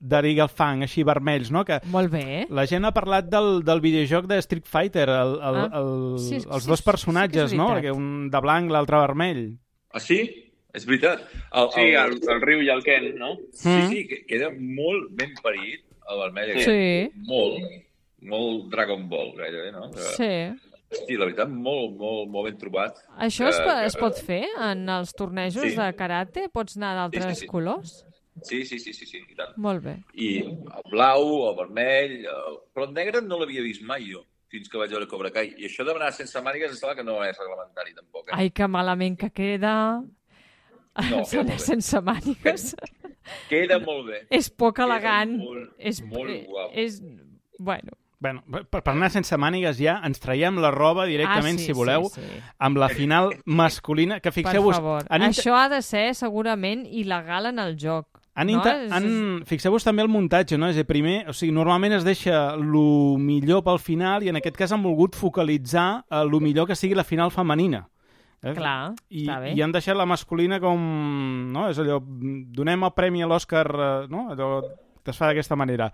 de 0.00 0.20
Regal 0.24 0.48
Fang, 0.48 0.84
així 0.86 1.02
vermells, 1.04 1.50
no? 1.52 1.64
Que 1.68 1.80
Molt 1.92 2.12
bé. 2.12 2.46
la 2.48 2.64
gent 2.70 2.86
ha 2.88 2.92
parlat 2.96 3.28
del, 3.28 3.62
del 3.66 3.82
videojoc 3.84 4.26
de 4.30 4.38
Street 4.44 4.66
Fighter, 4.70 5.08
el, 5.10 5.34
el, 5.42 5.60
Ah, 5.64 5.68
el, 5.82 5.92
sí, 6.22 6.36
els 6.40 6.64
sí, 6.64 6.70
dos 6.70 6.80
sí, 6.80 6.86
personatges, 6.86 7.50
sí 7.50 7.56
que 7.56 7.60
és 7.60 7.60
no? 7.60 7.68
Que 7.82 7.92
un 7.92 8.30
de 8.30 8.40
blanc, 8.40 8.70
l'altre 8.72 9.02
vermell. 9.02 9.44
Ah, 9.92 10.00
sí? 10.00 10.22
És 10.74 10.86
veritat. 10.86 11.20
El, 11.54 11.68
Sí, 11.74 11.82
el, 11.94 12.16
el 12.32 12.40
Riu 12.42 12.62
i 12.64 12.70
el 12.72 12.80
Ken, 12.82 13.10
no? 13.18 13.34
Sí, 13.52 13.68
Mm. 13.68 13.90
sí, 13.90 14.06
que 14.10 14.22
queda 14.26 14.48
molt 14.50 15.10
ben 15.14 15.34
parit, 15.42 15.84
el 16.10 16.18
vermell 16.24 16.50
aquest. 16.54 16.70
Sí, 16.70 17.20
Molt, 17.28 17.60
molt 18.24 18.70
Dragon 18.72 19.08
Ball, 19.08 19.34
gairebé, 19.38 19.72
no? 19.72 19.90
Sí. 20.16 20.30
Hosti, 20.94 21.16
la 21.18 21.24
veritat, 21.26 21.48
molt, 21.50 21.96
molt, 21.98 22.28
molt 22.30 22.46
ben 22.50 22.58
trobat. 22.60 22.98
Això 23.18 23.48
es, 23.48 23.56
Que- 23.58 23.64
po- 23.64 23.70
que- 23.78 23.86
es 23.86 23.96
pot 23.98 24.18
fer 24.22 24.42
en 24.70 24.88
els 24.88 25.12
tornejos 25.14 25.62
Sí. 25.62 25.74
de 25.76 25.88
karate? 25.98 26.48
Pots 26.52 26.76
anar 26.76 26.94
d'altres 26.96 27.24
Sí, 27.24 27.34
sí, 27.34 27.40
sí. 27.40 27.46
colors? 27.46 27.94
Sí, 28.42 28.64
sí, 28.66 28.78
sí, 28.78 28.92
sí, 28.92 29.06
sí, 29.06 29.18
i 29.30 29.34
tant. 29.34 29.56
Molt 29.56 29.82
bé. 29.84 29.96
I 30.14 30.38
el 30.42 30.58
blau, 30.90 31.48
el 31.50 31.56
vermell... 31.56 32.14
El... 32.26 32.56
Però 32.74 32.86
el 32.88 32.92
negre 32.94 33.22
no 33.22 33.38
l'havia 33.38 33.62
vist 33.62 33.82
mai 33.82 34.06
jo, 34.12 34.24
fins 34.50 34.68
que 34.68 34.78
vaig 34.78 34.90
veure 34.90 35.06
Cobra 35.08 35.30
Kai. 35.30 35.52
I 35.58 35.66
això 35.68 35.84
de 35.86 35.92
d'anar 35.92 36.12
sense 36.12 36.40
mànigues 36.42 36.70
em 36.70 36.76
sembla 36.76 36.96
que 36.98 37.04
no 37.06 37.20
és 37.24 37.38
reglamentari, 37.38 37.94
tampoc. 37.94 38.28
Eh? 38.28 38.34
Ai, 38.34 38.50
que 38.50 38.66
malament 38.68 39.16
que 39.18 39.30
queda. 39.30 39.74
No, 41.10 41.22
bé. 41.48 41.58
sense 41.58 42.00
mànigues. 42.02 42.74
Queda 43.48 43.78
molt 43.80 44.06
bé. 44.10 44.20
és 44.30 44.50
poc 44.50 44.76
Queda 44.76 44.86
elegant. 44.92 45.36
molt, 45.38 45.72
és, 45.78 46.02
molt 46.02 46.30
eh, 46.30 46.44
guapo. 46.48 46.72
És... 46.74 47.00
Bueno. 47.58 47.92
Bueno, 48.24 48.40
per, 48.48 48.80
per 48.80 48.94
anar 48.94 49.10
sense 49.12 49.36
mànigues 49.36 49.76
ja 49.76 49.98
ens 50.08 50.22
traiem 50.22 50.56
la 50.64 50.70
roba 50.72 51.04
directament, 51.04 51.58
ah, 51.58 51.60
sí, 51.60 51.68
si 51.68 51.76
voleu, 51.76 52.06
Sí, 52.08 52.22
sí. 52.24 52.40
amb 52.64 52.78
la 52.80 52.88
final 52.88 53.34
masculina, 53.44 54.16
que 54.24 54.32
fixeu-vos... 54.32 54.78
favor. 54.80 55.04
han 55.10 55.26
int- 55.26 55.36
Això 55.36 55.58
ha 55.60 55.68
de 55.68 55.82
ser 55.84 56.06
segurament 56.16 56.86
il·legal 56.88 57.50
en 57.52 57.60
el 57.60 57.76
joc. 57.76 58.08
Han, 58.34 58.48
no? 58.48 58.54
inter... 58.56 58.72
Han... 58.96 59.42
Fixeu-vos 59.46 59.84
també 59.86 60.02
el 60.02 60.08
muntatge, 60.10 60.56
no? 60.58 60.66
És 60.72 60.74
dir, 60.80 60.86
primer, 60.88 61.20
o 61.28 61.34
sigui, 61.36 61.52
normalment 61.54 61.92
es 62.00 62.06
deixa 62.06 62.54
el 62.56 62.64
millor 63.20 63.60
pel 63.62 63.78
final 63.78 64.24
i 64.24 64.32
en 64.32 64.40
aquest 64.40 64.56
cas 64.58 64.72
han 64.74 64.82
volgut 64.82 65.14
focalitzar 65.20 66.04
el 66.10 66.32
millor 66.42 66.66
que 66.66 66.74
sigui 66.80 66.96
la 66.98 67.04
final 67.04 67.30
femenina. 67.30 67.84
Eh? 68.42 68.52
Clar, 68.56 68.94
I, 69.08 69.22
està 69.28 69.38
bé. 69.40 69.52
I 69.54 69.62
han 69.64 69.72
deixat 69.72 69.96
la 70.00 70.04
masculina 70.08 70.58
com... 70.60 70.80
No? 71.54 71.68
És 71.70 71.78
allò, 71.80 72.00
donem 72.02 72.82
el 72.88 72.92
premi 72.96 73.22
a 73.22 73.28
l'Oscar, 73.30 73.68
eh, 73.70 73.92
no? 74.10 74.26
Allò 74.34 74.50
que 75.04 75.12
es 75.12 75.20
fa 75.20 75.28
d'aquesta 75.30 75.56
manera. 75.56 75.90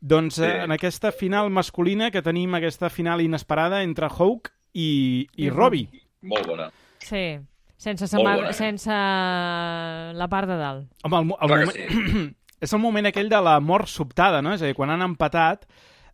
Doncs 0.00 0.38
eh, 0.38 0.46
Sí. 0.46 0.64
en 0.64 0.72
aquesta 0.72 1.12
final 1.12 1.50
masculina 1.50 2.10
que 2.10 2.22
tenim 2.22 2.54
aquesta 2.56 2.88
final 2.90 3.20
inesperada 3.20 3.82
entre 3.82 4.06
Hawk 4.08 4.48
i, 4.72 5.28
i 5.36 5.46
I 5.46 5.50
Robbie. 5.50 5.88
Molt 6.22 6.46
bona. 6.46 6.70
Sí. 6.98 7.38
Sense, 7.80 8.06
bona. 8.16 8.52
sense 8.52 8.90
la 8.92 10.28
part 10.28 10.48
de 10.48 10.56
dalt. 10.56 10.88
Home, 11.04 11.16
el, 11.16 11.30
el 11.30 11.48
Clar 11.48 11.60
moment... 11.66 12.34
és 12.60 12.72
el 12.76 12.80
moment 12.82 13.06
aquell 13.08 13.30
de 13.32 13.38
la 13.40 13.54
mort 13.64 13.88
sobtada, 13.88 14.42
no? 14.44 14.52
És 14.52 14.60
a 14.62 14.68
dir, 14.68 14.74
quan 14.76 14.90
han 14.92 15.00
empatat, 15.06 15.62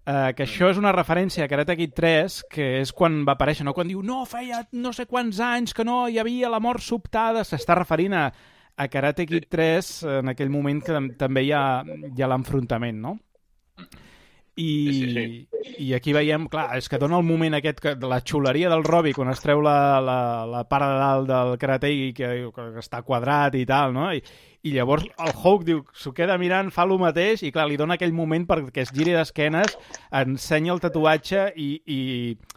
eh, 0.07 0.33
que 0.39 0.45
això 0.47 0.69
és 0.71 0.79
una 0.79 0.93
referència 0.95 1.43
a 1.45 1.49
Karate 1.51 1.75
Kid 1.77 1.95
3, 1.99 2.37
que 2.53 2.69
és 2.85 2.93
quan 2.95 3.25
va 3.27 3.35
aparèixer, 3.35 3.67
no? 3.67 3.75
Quan 3.75 3.91
diu, 3.91 4.03
no, 4.07 4.21
feia 4.31 4.63
no 4.79 4.93
sé 4.95 5.09
quants 5.11 5.41
anys 5.43 5.75
que 5.75 5.85
no 5.87 6.05
hi 6.09 6.21
havia 6.23 6.51
la 6.53 6.61
mort 6.63 6.83
sobtada, 6.87 7.43
s'està 7.43 7.75
referint 7.81 8.15
a, 8.15 8.29
a 8.77 8.87
Karate 8.93 9.27
Kid 9.27 9.49
3 9.51 9.91
en 10.21 10.31
aquell 10.37 10.55
moment 10.55 10.83
que 10.87 10.95
tam- 10.95 11.11
també 11.19 11.43
hi 11.49 11.51
ha, 11.51 11.65
hi 11.83 12.23
ha 12.23 12.31
l'enfrontament, 12.31 13.03
no? 13.03 13.17
I, 14.57 14.69
Sí, 14.91 15.13
sí, 15.13 15.49
I 15.85 15.93
aquí 15.93 16.15
veiem, 16.17 16.47
clar, 16.49 16.71
és 16.79 16.87
que 16.89 16.97
dona 16.97 17.19
el 17.21 17.27
moment 17.29 17.59
aquest, 17.59 17.81
que, 17.85 17.93
de 18.01 18.09
la 18.09 18.23
xuleria 18.25 18.71
del 18.73 18.87
Robbie 18.87 19.13
quan 19.13 19.29
es 19.29 19.43
treu 19.45 19.61
la, 19.61 20.01
la, 20.01 20.19
la 20.49 20.63
part 20.65 20.89
de 20.89 20.95
dalt 21.03 21.29
del 21.29 21.59
karategi 21.61 22.15
que, 22.17 22.31
que 22.57 22.67
està 22.81 23.03
quadrat 23.05 23.59
i 23.61 23.67
tal, 23.69 23.93
no? 23.93 24.09
I, 24.17 24.23
i 24.65 24.73
llavors 24.73 25.05
el 25.05 25.35
Hulk 25.37 25.67
diu, 25.69 25.83
s'ho 25.93 26.15
queda 26.17 26.39
mirant, 26.41 26.73
fa 26.73 26.87
el 26.89 26.97
mateix 26.99 27.45
i 27.45 27.53
clar, 27.53 27.69
li 27.69 27.77
dona 27.77 27.99
aquell 28.01 28.17
moment 28.17 28.49
perquè 28.49 28.87
es 28.87 28.95
giri 28.97 29.13
d'esquenes, 29.13 29.77
ensenya 30.25 30.73
el 30.73 30.81
tatuatge 30.81 31.51
i, 31.53 31.69
i 31.85 32.01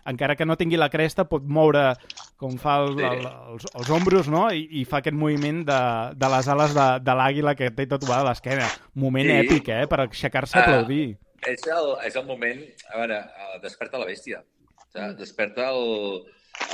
encara 0.08 0.40
que 0.40 0.48
no 0.48 0.56
tingui 0.56 0.80
la 0.80 0.90
cresta 0.90 1.28
pot 1.28 1.44
moure 1.44 1.92
com 2.40 2.54
fa 2.62 2.78
el, 2.86 2.94
el, 3.04 3.26
els, 3.54 3.66
els 3.76 3.90
ombros, 3.92 4.30
no? 4.32 4.46
I, 4.56 4.62
i 4.80 4.86
fa 4.88 5.02
aquest 5.02 5.18
moviment 5.20 5.58
de, 5.68 5.80
de 6.16 6.30
les 6.34 6.48
ales 6.54 6.76
de, 6.78 6.86
de 7.04 7.16
l'àguila 7.20 7.54
que 7.60 7.68
té 7.76 7.86
tatuada 7.92 8.22
a 8.24 8.30
l'esquena. 8.30 8.70
Moment 8.96 9.28
Sí. 9.28 9.36
èpic, 9.44 9.68
eh? 9.76 9.88
Per 9.92 10.00
aixecar-se 10.06 10.58
a 10.58 10.64
aplaudir. 10.64 11.18
És 11.48 11.66
el, 11.68 11.92
és 12.08 12.16
el 12.20 12.26
moment... 12.28 12.62
A 12.94 13.02
veure, 13.02 13.20
eh, 13.20 13.60
desperta 13.64 14.00
la 14.00 14.08
bèstia. 14.08 14.40
O 14.80 14.88
sigui, 14.88 15.12
desperta 15.20 15.68
el, 15.74 16.24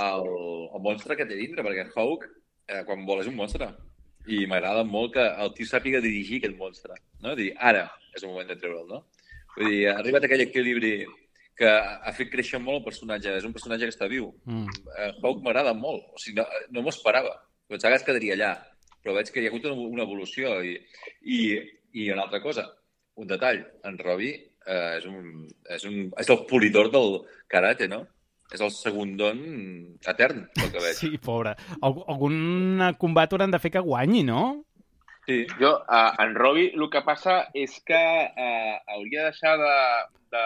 el, 0.06 0.30
el 0.78 0.86
monstre 0.86 1.18
que 1.18 1.26
té 1.26 1.36
dintre, 1.42 1.66
perquè 1.66 1.88
Hawk, 1.96 2.30
eh, 2.70 2.84
quan 2.86 3.04
vol, 3.10 3.26
és 3.26 3.30
un 3.34 3.36
monstre. 3.42 3.72
I 4.30 4.46
m'agrada 4.50 4.86
molt 4.86 5.14
que 5.18 5.26
el 5.44 5.52
tio 5.58 5.68
sàpiga 5.70 6.00
dirigir 6.02 6.40
aquest 6.44 6.56
monstre. 6.58 6.96
No? 7.22 7.36
Dir, 7.38 7.52
ara 7.58 7.88
és 8.16 8.24
el 8.24 8.30
moment 8.32 8.48
de 8.50 8.56
treure'l, 8.62 8.88
no? 8.90 9.04
Vull 9.58 9.70
dir, 9.74 9.84
arribat 9.92 10.26
aquell 10.26 10.46
equilibri 10.46 10.96
que 11.58 11.70
ha 11.72 12.14
fet 12.16 12.32
créixer 12.32 12.60
molt 12.62 12.82
el 12.82 12.88
personatge. 12.88 13.34
És 13.40 13.48
un 13.48 13.54
personatge 13.56 13.88
que 13.88 13.96
està 13.96 14.10
viu. 14.12 14.32
Mm. 14.46 14.80
Eh, 14.96 15.12
Hawk 15.22 15.44
m'agrada 15.46 15.76
molt. 15.78 16.10
O 16.14 16.22
sigui, 16.22 16.42
no, 16.42 16.48
no 16.76 16.84
m'ho 16.84 16.94
esperava. 16.94 17.36
Pensava 17.72 17.96
que 17.96 18.02
es 18.04 18.08
quedaria 18.08 18.36
allà. 18.36 18.52
Però 19.04 19.16
veig 19.16 19.32
que 19.32 19.42
hi 19.42 19.48
ha 19.48 19.54
hagut 19.54 19.70
una, 19.70 19.88
una 19.98 20.08
evolució. 20.08 20.58
I, 20.66 20.76
i, 21.22 21.40
I 21.96 22.10
una 22.12 22.28
altra 22.28 22.42
cosa, 22.44 22.68
un 23.22 23.30
detall. 23.30 23.64
En 23.88 23.98
Robbie 24.02 24.36
eh, 24.66 24.98
és, 24.98 25.08
un, 25.08 25.48
és, 25.78 25.88
un, 25.88 26.12
és 26.20 26.34
el 26.34 26.44
polidor 26.50 26.92
del 26.94 27.22
karate, 27.52 27.88
no? 27.92 28.04
És 28.54 28.62
el 28.62 28.70
segundon 28.70 29.40
etern, 30.06 30.46
pel 30.54 30.70
que 30.74 30.84
veig. 30.84 30.98
Sí, 31.00 31.16
pobre. 31.22 31.56
Alg 31.82 32.04
algun 32.12 32.84
combat 33.02 33.32
hauran 33.34 33.54
de 33.56 33.60
fer 33.64 33.72
que 33.74 33.82
guanyi, 33.86 34.22
no? 34.28 34.44
Sí. 35.26 35.40
Jo, 35.58 35.72
uh, 35.82 36.12
en 36.22 36.36
Robbie, 36.38 36.70
el 36.78 36.86
que 36.94 37.02
passa 37.06 37.40
és 37.58 37.80
que 37.88 37.98
uh, 37.98 38.76
hauria 38.94 39.24
de 39.24 39.32
deixar 39.32 39.56
de, 39.62 39.78
de... 40.36 40.44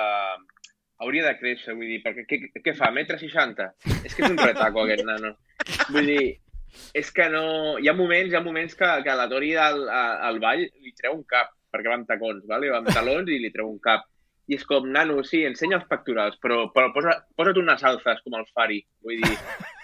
Hauria 0.99 1.23
de 1.25 1.35
créixer, 1.39 1.73
vull 1.77 1.87
dir, 1.87 2.01
perquè 2.03 2.25
què, 2.27 2.37
què 2.63 2.73
fa, 2.75 2.89
metre 2.91 3.15
60? 3.21 3.69
És 4.03 4.15
que 4.15 4.25
és 4.25 4.31
un 4.33 4.37
retaco, 4.39 4.83
aquest 4.83 5.05
nano. 5.07 5.33
Vull 5.93 6.09
dir, 6.11 6.25
és 6.99 7.11
que 7.15 7.29
no... 7.31 7.43
Hi 7.79 7.87
ha 7.87 7.95
moments, 7.95 8.33
hi 8.33 8.35
ha 8.35 8.43
moments 8.43 8.75
que, 8.75 8.89
que 9.05 9.15
la 9.15 9.29
Tori 9.31 9.53
al, 9.55 9.85
al 9.89 10.41
ball 10.43 10.65
li 10.65 10.91
treu 10.97 11.15
un 11.15 11.23
cap, 11.29 11.53
perquè 11.71 11.87
va 11.91 11.95
amb 12.01 12.09
tacons, 12.09 12.43
vale? 12.51 12.69
va 12.73 12.81
amb 12.81 12.91
talons 12.91 13.31
i 13.31 13.39
li 13.39 13.51
treu 13.55 13.71
un 13.71 13.79
cap. 13.79 14.03
I 14.49 14.57
és 14.57 14.65
com, 14.65 14.87
nano, 14.91 15.21
sí, 15.23 15.43
ensenya 15.45 15.77
els 15.77 15.87
pectorals, 15.87 16.35
però, 16.41 16.63
però 16.73 16.91
posa, 16.91 17.15
posa't 17.37 17.57
unes 17.61 17.83
alces 17.85 18.21
com 18.25 18.35
el 18.39 18.47
Fari. 18.51 18.79
Vull 19.05 19.23
dir, 19.23 19.35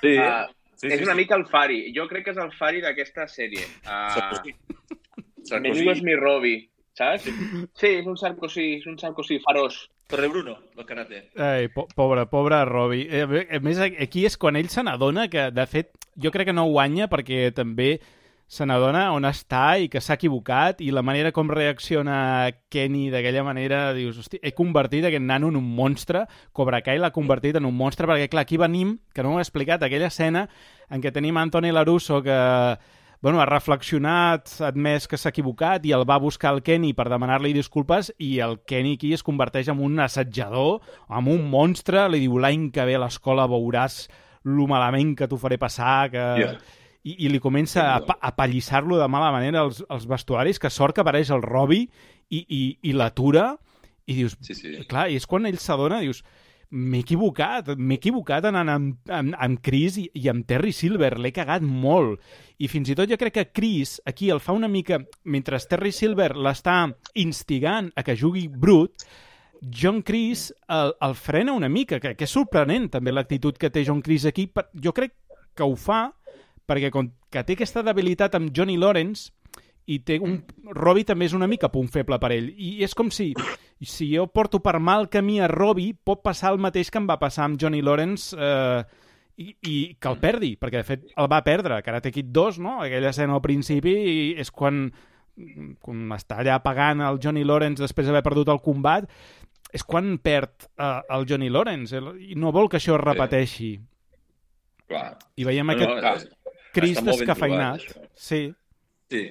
Sí. 0.01 0.15
uh, 0.19 0.47
sí, 0.75 0.89
és 0.91 1.03
una 1.05 1.15
mica 1.15 1.37
el 1.37 1.45
Fari. 1.47 1.83
Jo 1.95 2.09
crec 2.11 2.25
que 2.27 2.33
és 2.35 2.41
el 2.41 2.51
Fari 2.59 2.81
d'aquesta 2.83 3.27
sèrie. 3.31 3.63
Uh, 3.85 4.09
Sarkozy. 5.47 5.89
És 5.93 6.01
mi 6.03 6.15
Robbie, 6.17 6.65
saps? 6.97 7.27
Sí, 7.77 7.91
és 8.01 8.07
un 8.09 8.17
Sarkozy, 8.17 8.71
és 8.81 8.87
un 8.89 8.97
Sarkozy 8.97 9.37
farós. 9.45 9.83
Torre 10.07 10.27
Bruno, 10.29 10.57
del 10.75 10.85
karate. 10.85 11.23
Ai, 11.35 11.69
po 11.73 11.87
pobre, 11.95 12.27
pobre 12.29 12.59
Robbie. 12.65 13.07
Eh, 13.09 13.47
a 13.57 13.59
més, 13.63 13.79
aquí 13.81 14.25
és 14.27 14.37
quan 14.37 14.55
ell 14.59 14.69
se 14.69 14.83
n'adona 14.85 15.25
que, 15.33 15.49
de 15.51 15.65
fet, 15.65 15.95
jo 16.21 16.31
crec 16.31 16.51
que 16.51 16.55
no 16.55 16.67
guanya 16.69 17.09
perquè 17.09 17.49
també 17.55 17.95
se 18.45 18.65
n'adona 18.69 19.07
on 19.15 19.25
està 19.25 19.79
i 19.81 19.87
que 19.89 20.01
s'ha 20.03 20.19
equivocat 20.19 20.81
i 20.85 20.91
la 20.93 21.01
manera 21.01 21.31
com 21.33 21.49
reacciona 21.49 22.51
Kenny 22.69 23.07
d'aquella 23.09 23.43
manera, 23.43 23.87
dius, 23.97 24.19
hosti, 24.21 24.37
he 24.37 24.53
convertit 24.53 25.07
aquest 25.09 25.25
nano 25.25 25.49
en 25.49 25.57
un 25.57 25.71
monstre, 25.75 26.27
Cobra 26.53 26.83
Kai 26.85 27.01
l'ha 27.01 27.13
convertit 27.15 27.57
en 27.57 27.65
un 27.65 27.73
monstre, 27.73 28.05
perquè 28.05 28.29
clar, 28.29 28.45
aquí 28.45 28.61
venim, 28.61 28.99
que 29.13 29.25
no 29.25 29.33
ho 29.33 29.39
he 29.39 29.45
explicat, 29.45 29.81
aquella 29.81 30.11
escena 30.13 30.45
en 30.93 31.01
què 31.01 31.11
tenim 31.11 31.41
Anthony 31.41 31.73
Larusso 31.73 32.21
que 32.21 32.37
bueno, 33.25 33.39
ha 33.41 33.47
reflexionat, 33.49 34.51
ha 34.61 34.67
admès 34.67 35.07
que 35.09 35.17
s'ha 35.17 35.31
equivocat 35.33 35.87
i 35.89 35.95
el 35.97 36.03
va 36.05 36.19
buscar 36.21 36.51
el 36.53 36.59
Kenny 36.61 36.91
per 36.93 37.07
demanar-li 37.09 37.55
disculpes 37.57 38.11
i 38.21 38.35
el 38.45 38.59
Kenny 38.69 38.91
aquí 38.99 39.15
es 39.17 39.23
converteix 39.25 39.71
en 39.73 39.81
un 39.81 39.97
assetjador, 40.03 40.83
en 41.09 41.29
un 41.33 41.47
monstre, 41.49 42.03
li 42.13 42.19
diu 42.21 42.37
l'any 42.37 42.67
que 42.75 42.85
ve 42.85 42.93
a 42.93 43.01
l'escola 43.01 43.47
veuràs 43.49 44.03
lo 44.45 44.67
malament 44.69 45.15
que 45.17 45.25
t'ho 45.25 45.41
faré 45.41 45.57
passar, 45.57 46.11
que... 46.13 46.25
Yeah. 46.43 46.59
I, 47.05 47.15
i 47.25 47.27
li 47.29 47.37
comença 47.41 47.83
a, 47.95 47.97
a 48.01 48.31
pallissar-lo 48.37 48.97
de 48.97 49.05
mala 49.09 49.31
manera 49.33 49.59
als, 49.65 49.83
als 49.89 50.05
vestuaris, 50.09 50.57
que 50.61 50.69
sort 50.73 50.93
que 50.93 51.01
apareix 51.01 51.29
el 51.33 51.43
Robbie 51.45 51.89
i, 52.29 52.39
i, 52.45 52.61
i 52.81 52.93
l'atura 52.97 53.55
i 54.05 54.15
dius, 54.21 54.37
Sí, 54.45 54.53
sí. 54.57 54.71
clar, 54.89 55.09
i 55.09 55.17
és 55.17 55.25
quan 55.29 55.45
ell 55.49 55.57
s'adona, 55.61 55.99
dius, 56.01 56.23
m'he 56.71 56.99
equivocat, 57.03 57.69
m'he 57.77 57.95
equivocat 57.99 58.45
anant 58.49 58.69
amb, 58.73 59.11
amb, 59.11 59.35
amb 59.37 59.59
Chris 59.63 59.97
i, 60.01 60.07
i 60.13 60.29
amb 60.31 60.45
Terry 60.47 60.71
Silver, 60.73 61.13
l'he 61.19 61.31
cagat 61.35 61.61
molt. 61.65 62.19
I 62.57 62.67
fins 62.71 62.89
i 62.89 62.95
tot 62.97 63.09
jo 63.11 63.17
crec 63.21 63.33
que 63.37 63.45
Chris 63.51 63.99
aquí 64.05 64.29
el 64.33 64.39
fa 64.43 64.55
una 64.55 64.67
mica, 64.71 64.99
mentre 65.25 65.59
Terry 65.69 65.91
Silver 65.91 66.31
l'està 66.35 66.79
instigant 67.21 67.91
a 67.95 68.03
que 68.03 68.15
jugui 68.17 68.47
brut, 68.47 69.05
John 69.61 70.01
Chris 70.03 70.49
el, 70.69 70.93
el 71.01 71.15
frena 71.15 71.53
una 71.53 71.69
mica, 71.69 71.99
que, 71.99 72.15
que 72.15 72.27
és 72.27 72.31
sorprenent 72.35 72.89
també 72.93 73.13
l'actitud 73.13 73.57
que 73.57 73.69
té 73.71 73.85
John 73.87 74.01
Chris 74.05 74.25
aquí. 74.29 74.47
Per- 74.47 74.67
Jo 74.83 74.91
crec 74.93 75.13
que 75.55 75.63
ho 75.63 75.75
fa 75.79 76.09
perquè 76.67 76.89
com 76.91 77.07
que 77.31 77.43
té 77.45 77.53
aquesta 77.55 77.83
debilitat 77.85 78.35
amb 78.35 78.51
Johnny 78.55 78.75
Lawrence 78.77 79.31
i 79.87 79.99
té 80.01 80.15
un... 80.19 80.39
Robbie 80.73 81.05
també 81.05 81.27
és 81.29 81.33
una 81.37 81.47
mica 81.47 81.69
punt 81.69 81.87
feble 81.93 82.17
per 82.19 82.31
ell. 82.33 82.47
I 82.57 82.83
és 82.83 82.95
com 82.97 83.11
si, 83.13 83.31
si 83.85 84.07
jo 84.15 84.25
porto 84.33 84.59
per 84.65 84.79
mal 84.81 85.09
camí 85.13 85.39
a 85.39 85.47
Robbie, 85.51 85.93
pot 85.93 86.23
passar 86.25 86.53
el 86.55 86.61
mateix 86.63 86.89
que 86.89 86.97
em 86.97 87.09
va 87.09 87.19
passar 87.21 87.45
amb 87.45 87.59
Johnny 87.61 87.83
Lawrence 87.85 88.33
eh, 88.39 88.83
i, 89.37 89.51
i 89.69 89.75
que 89.99 90.09
el 90.09 90.17
perdi, 90.23 90.55
perquè 90.57 90.81
de 90.81 90.87
fet 90.87 91.05
el 91.15 91.29
va 91.31 91.43
perdre. 91.45 91.81
Karate 91.85 92.11
Kid 92.15 92.31
2, 92.33 92.57
no? 92.65 92.79
Aquella 92.81 93.11
escena 93.13 93.37
al 93.37 93.43
principi 93.45 93.93
i 93.93 94.17
és 94.41 94.49
quan, 94.49 94.87
quan 95.85 96.05
està 96.17 96.39
allà 96.41 96.57
pagant 96.65 97.01
el 97.05 97.19
Johnny 97.21 97.43
Lawrence 97.45 97.83
després 97.83 98.07
d'haver 98.09 98.23
perdut 98.25 98.49
el 98.55 98.61
combat, 98.65 99.05
és 99.75 99.83
quan 99.83 100.15
perd 100.23 100.69
eh, 100.79 101.01
el 101.13 101.25
Johnny 101.29 101.49
Lawrence 101.53 101.99
i 102.25 102.33
no 102.39 102.53
vol 102.55 102.69
que 102.71 102.79
això 102.81 102.97
es 102.97 103.03
repeteixi. 103.05 103.75
Clar. 104.89 105.15
I 105.37 105.45
veiem 105.47 105.65
No, 105.67 105.73
aquest 105.77 105.89
no, 105.93 106.01
no, 106.01 106.15
és- 106.17 106.29
Cris 106.75 106.97
està 106.97 107.05
molt 107.05 107.17
ben 107.17 107.25
descafeinat. 107.27 107.81
trobat, 107.85 108.05
això. 108.05 108.21
Sí, 108.25 108.41
Sí, 109.11 109.21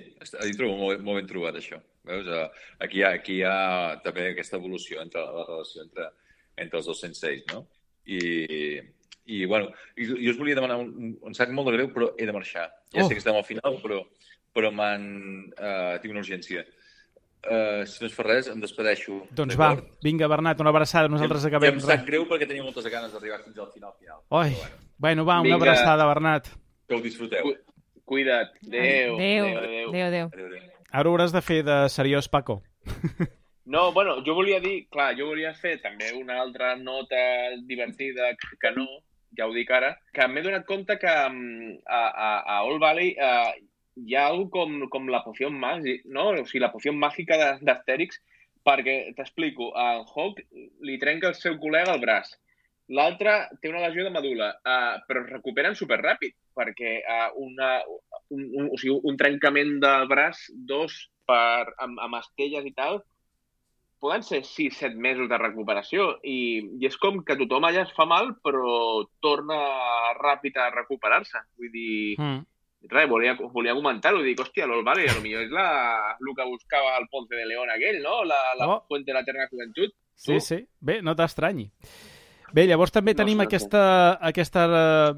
hi 0.47 0.53
trobo 0.57 0.77
molt, 0.79 1.01
molt 1.03 1.19
ben 1.21 1.27
trobat, 1.31 1.57
això. 1.59 1.81
Veus? 2.07 2.27
Eh, 2.29 2.49
Aquí 2.85 2.99
hi, 3.01 3.03
ha, 3.03 3.13
aquí 3.19 3.39
hi 3.41 3.45
ha 3.49 3.55
també 4.05 4.29
aquesta 4.31 4.57
evolució 4.61 5.01
entre 5.03 5.23
la 5.25 5.45
relació 5.49 5.83
entre, 5.83 6.11
entre 6.63 6.79
els 6.79 6.87
dos 6.87 7.01
senseis, 7.01 7.43
no? 7.53 7.65
I, 8.07 8.21
i 9.27 9.45
bueno, 9.49 9.71
i, 9.97 10.05
jo 10.07 10.31
us 10.35 10.39
volia 10.39 10.55
demanar, 10.59 10.77
un, 10.85 11.15
em 11.27 11.35
sap 11.35 11.51
molt 11.57 11.71
de 11.71 11.79
greu, 11.79 11.89
però 11.95 12.13
he 12.19 12.27
de 12.29 12.33
marxar. 12.37 12.69
Ja 12.95 13.03
Oh. 13.03 13.09
sé 13.09 13.15
que 13.17 13.23
estem 13.25 13.35
al 13.41 13.45
final, 13.49 13.81
però, 13.83 14.03
però 14.55 14.71
m'han... 14.71 15.09
Uh, 15.59 15.97
tinc 16.03 16.13
una 16.13 16.23
urgència. 16.23 16.63
Uh, 17.45 17.83
si 17.85 17.99
no 18.01 18.07
es 18.09 18.15
fa 18.17 18.23
res, 18.25 18.47
em 18.49 18.61
despedeixo. 18.63 19.19
doncs 19.37 19.57
va, 19.61 19.73
vinga 20.05 20.29
Bernat, 20.31 20.61
una 20.63 20.71
abraçada, 20.71 21.09
nosaltres 21.13 21.45
acabem. 21.45 21.75
I 21.75 21.81
em 21.81 21.81
sap 21.85 22.07
greu 22.07 22.29
perquè 22.31 22.47
tenia 22.49 22.63
moltes 22.65 22.87
ganes 22.89 23.13
d'arribar 23.13 23.43
fins 23.43 23.59
al 23.59 23.73
final 23.75 23.93
final. 23.99 24.23
Oi, 24.31 24.55
Però 24.55 24.61
bueno, 24.63 24.79
bueno, 24.99 25.25
va, 25.29 25.41
una 25.41 25.51
Vinga. 25.51 25.57
abraçada, 25.59 26.07
Bernat. 26.07 26.49
que 26.87 26.95
ho 26.95 27.01
disfruteu. 27.01 27.51
Cu- 28.05 28.14
Cuida't. 28.14 28.51
Adéu. 28.66 29.14
Adéu, 29.16 29.47
adéu. 29.59 29.89
adéu, 29.89 30.06
adéu. 30.06 30.28
Ara 30.93 31.09
ho 31.09 31.12
hauràs 31.12 31.32
de 31.32 31.40
fer 31.43 31.62
de 31.64 31.89
seriós, 31.89 32.28
Paco. 32.28 32.62
No, 33.66 33.93
bueno, 33.93 34.22
jo 34.26 34.35
volia 34.35 34.60
dir, 34.60 34.86
clar, 34.93 35.14
jo 35.16 35.26
volia 35.31 35.55
fer 35.55 35.78
també 35.81 36.12
una 36.14 36.36
altra 36.43 36.74
nota 36.76 37.16
divertida 37.66 38.35
que 38.60 38.70
no, 38.76 38.85
ja 39.36 39.47
ho 39.48 39.55
dic 39.55 39.70
ara, 39.72 39.94
que 40.12 40.26
m'he 40.28 40.43
donat 40.44 40.66
compte 40.68 40.98
que 41.01 41.09
mm, 41.31 41.78
a, 41.89 42.02
a, 42.09 42.28
a 42.44 42.59
All 42.60 42.78
Valley 42.78 43.14
eh, 43.16 43.55
hi 44.05 44.14
ha 44.14 44.26
algo 44.28 44.51
com, 44.52 44.82
com 44.93 45.09
la 45.09 45.22
poció 45.24 45.48
màgica, 45.51 46.05
no? 46.12 46.28
O 46.36 46.44
sigui, 46.44 46.60
la 46.60 46.70
poció 46.74 46.93
màgica 46.93 47.39
de- 47.40 47.64
d'Astèrix, 47.64 48.20
perquè, 48.64 49.14
t'explico, 49.16 49.72
a 49.74 50.05
Hawk 50.05 50.44
li 50.85 50.98
trenca 51.01 51.32
el 51.32 51.35
seu 51.40 51.56
col·lega 51.56 51.94
el 51.97 52.01
braç. 52.05 52.36
L'altre 52.93 53.48
té 53.62 53.70
una 53.70 53.81
lesió 53.86 54.05
de 54.05 54.11
medula, 54.12 54.51
uh, 54.61 54.98
però 55.09 55.23
es 55.24 55.31
recuperen 55.32 55.77
superràpid, 55.78 56.35
perquè 56.52 56.98
uh, 57.01 57.31
una, 57.40 57.78
un, 58.28 58.43
un, 58.44 58.69
o 58.69 58.77
sigui, 58.77 58.98
un 59.09 59.16
trencament 59.16 59.78
del 59.81 60.05
braç, 60.11 60.51
dos 60.69 60.98
per, 61.24 61.73
amb, 61.81 61.97
amb 62.05 62.19
estelles 62.20 62.66
i 62.69 62.74
tal, 62.77 63.01
poden 64.05 64.20
ser 64.27 64.43
6-7 64.44 64.98
mesos 65.01 65.31
de 65.31 65.39
recuperació 65.40 66.19
i, 66.28 66.61
i 66.77 66.85
és 66.90 66.97
com 67.01 67.23
que 67.24 67.39
tothom 67.40 67.65
allà 67.65 67.86
es 67.86 67.94
fa 67.97 68.05
mal 68.05 68.35
però 68.44 69.06
torna 69.24 69.56
ràpid 70.19 70.59
a 70.61 70.66
recuperar-se. 70.74 71.40
Vull 71.56 71.73
dir, 71.73 72.19
Mm. 72.20 72.43
res, 72.93 73.09
volia, 73.09 73.32
volia 73.40 73.73
comentar-ho, 73.73 74.20
dic, 74.20 74.39
hòstia, 74.44 74.66
l'Ol 74.69 74.85
lo 74.85 75.23
millor 75.24 75.43
és 75.47 75.51
la, 75.51 76.16
el 76.20 76.35
que 76.36 76.44
buscava 76.44 76.98
el 76.98 77.09
Ponce 77.09 77.35
de 77.35 77.47
León 77.47 77.70
aquell, 77.70 78.02
no? 78.02 78.24
La, 78.24 78.55
la 78.59 78.69
Oh. 78.69 78.85
Fuente 78.86 79.11
de 79.11 79.15
la 79.15 79.20
Eterna 79.20 79.48
Juventud. 79.48 79.90
Sí, 80.15 80.35
Tu? 80.35 80.40
sí. 80.40 80.69
Bé, 80.81 81.01
no 81.01 81.16
t'estranyi. 81.16 81.70
Bé, 82.55 82.68
llavors 82.70 82.93
també 82.94 83.16
No 83.16 83.24
tenim 83.24 83.40
aquesta, 83.43 83.82
aquesta 84.22 84.68
eh, 84.70 85.14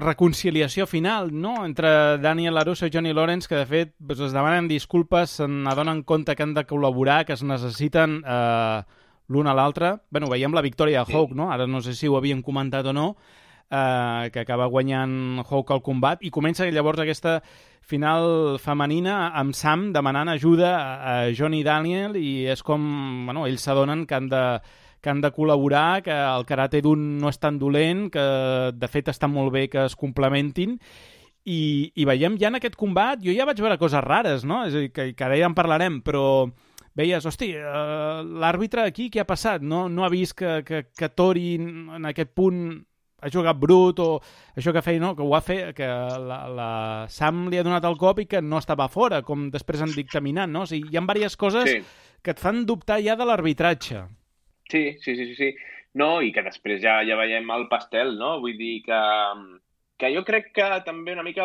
reconciliació 0.00 0.86
final, 0.88 1.28
no?, 1.36 1.66
entre 1.66 2.16
Daniel 2.22 2.56
LaRusso 2.56 2.88
i 2.88 2.94
Johnny 2.94 3.12
Lawrence, 3.12 3.48
que 3.48 3.58
de 3.60 3.68
fet 3.68 3.92
doncs, 3.98 4.22
es 4.30 4.32
demanen 4.32 4.70
disculpes, 4.70 5.36
se 5.36 5.48
n'adonen 5.48 6.00
compte 6.08 6.32
que 6.32 6.46
han 6.46 6.56
de 6.56 6.64
col·laborar, 6.64 7.26
que 7.28 7.36
es 7.36 7.44
necessiten 7.44 8.22
eh, 8.24 8.80
l'un 9.28 9.52
a 9.52 9.54
l'altre. 9.54 9.98
bueno, 10.08 10.32
veiem 10.32 10.56
la 10.56 10.64
victòria 10.64 11.04
de 11.04 11.12
Hawk, 11.12 11.36
no? 11.36 11.50
Ara 11.52 11.66
no 11.66 11.82
sé 11.84 11.92
si 11.94 12.08
ho 12.08 12.16
havien 12.16 12.40
comentat 12.40 12.88
o 12.88 12.96
no, 12.96 13.16
eh, 13.68 14.30
que 14.32 14.40
acaba 14.40 14.66
guanyant 14.72 15.44
Hawk 15.44 15.76
al 15.76 15.82
combat, 15.82 16.24
i 16.24 16.30
comença 16.30 16.64
llavors 16.64 17.00
aquesta 17.04 17.42
final 17.82 18.56
femenina 18.62 19.34
amb 19.36 19.52
Sam 19.52 19.90
demanant 19.92 20.30
ajuda 20.32 20.76
a, 20.78 20.92
a 21.02 21.32
Johnny 21.36 21.60
i 21.60 21.66
Daniel 21.66 22.16
i 22.16 22.46
és 22.48 22.62
com, 22.62 22.80
bueno, 23.26 23.44
ells 23.44 23.60
s'adonen 23.60 24.06
que 24.06 24.16
han 24.16 24.30
de 24.32 24.44
que 25.02 25.10
han 25.10 25.20
de 25.20 25.32
col·laborar, 25.34 26.02
que 26.06 26.14
el 26.14 26.46
karate 26.46 26.80
d'un 26.84 27.18
no 27.18 27.28
és 27.32 27.40
tan 27.42 27.58
dolent, 27.58 28.06
que 28.14 28.26
de 28.72 28.88
fet 28.88 29.10
està 29.10 29.28
molt 29.28 29.52
bé 29.52 29.66
que 29.68 29.84
es 29.88 29.96
complementin, 29.98 30.78
i, 31.42 31.90
i 31.98 32.04
veiem 32.06 32.36
ja 32.38 32.52
en 32.52 32.58
aquest 32.60 32.76
combat, 32.78 33.18
jo 33.22 33.34
ja 33.34 33.46
vaig 33.48 33.58
veure 33.58 33.80
coses 33.80 34.04
rares, 34.04 34.44
no? 34.46 34.60
És 34.68 34.76
a 34.78 34.84
dir, 34.84 34.92
que, 34.94 35.08
que 35.18 35.24
ara 35.26 35.38
ja 35.40 35.48
en 35.50 35.56
parlarem, 35.58 35.98
però 36.06 36.46
veies, 36.94 37.26
hosti, 37.26 37.50
uh, 37.58 38.22
l'àrbitre 38.22 38.84
aquí 38.86 39.08
què 39.10 39.24
ha 39.24 39.26
passat? 39.26 39.64
No, 39.64 39.88
no 39.90 40.06
ha 40.06 40.12
vist 40.12 40.36
que, 40.38 40.60
que, 40.66 40.84
que 40.94 41.10
Tori 41.10 41.56
en 41.58 42.06
aquest 42.06 42.30
punt 42.36 42.62
ha 43.22 43.30
jugat 43.30 43.58
brut 43.58 44.00
o 44.02 44.08
això 44.58 44.72
que 44.74 44.82
feia, 44.82 45.00
no? 45.02 45.12
que 45.18 45.22
ho 45.22 45.34
ha 45.34 45.40
fet, 45.42 45.74
que 45.78 45.86
la, 45.86 46.40
la 46.50 46.70
Sam 47.10 47.48
li 47.50 47.58
ha 47.58 47.66
donat 47.66 47.84
el 47.86 47.98
cop 47.98 48.18
i 48.22 48.26
que 48.30 48.42
no 48.42 48.58
estava 48.58 48.88
fora, 48.90 49.22
com 49.26 49.48
després 49.50 49.82
han 49.82 49.94
dictaminat, 49.94 50.50
no? 50.50 50.64
O 50.66 50.70
sigui, 50.70 50.90
hi 50.90 50.98
ha 50.98 51.04
diverses 51.06 51.38
coses 51.38 51.70
Sí. 51.70 51.78
que 52.22 52.34
et 52.34 52.42
fan 52.42 52.64
dubtar 52.66 53.00
ja 53.02 53.14
de 53.18 53.26
l'arbitratge. 53.26 54.02
Sí, 54.72 54.96
sí, 55.02 55.14
sí, 55.16 55.26
sí, 55.26 55.34
sí. 55.36 55.54
No, 56.00 56.22
i 56.24 56.30
que 56.32 56.40
després 56.46 56.80
ja, 56.80 56.94
ja 57.04 57.18
veiem 57.20 57.50
el 57.52 57.66
pastel, 57.68 58.14
no? 58.16 58.38
Vull 58.40 58.56
dir 58.56 58.78
que, 58.86 59.00
que 60.00 60.08
jo 60.14 60.22
crec 60.24 60.48
que 60.56 60.68
també 60.86 61.12
una 61.12 61.24
mica 61.26 61.44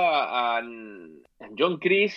en, 0.56 0.70
en 1.44 1.58
John 1.60 1.76
Chris, 1.84 2.16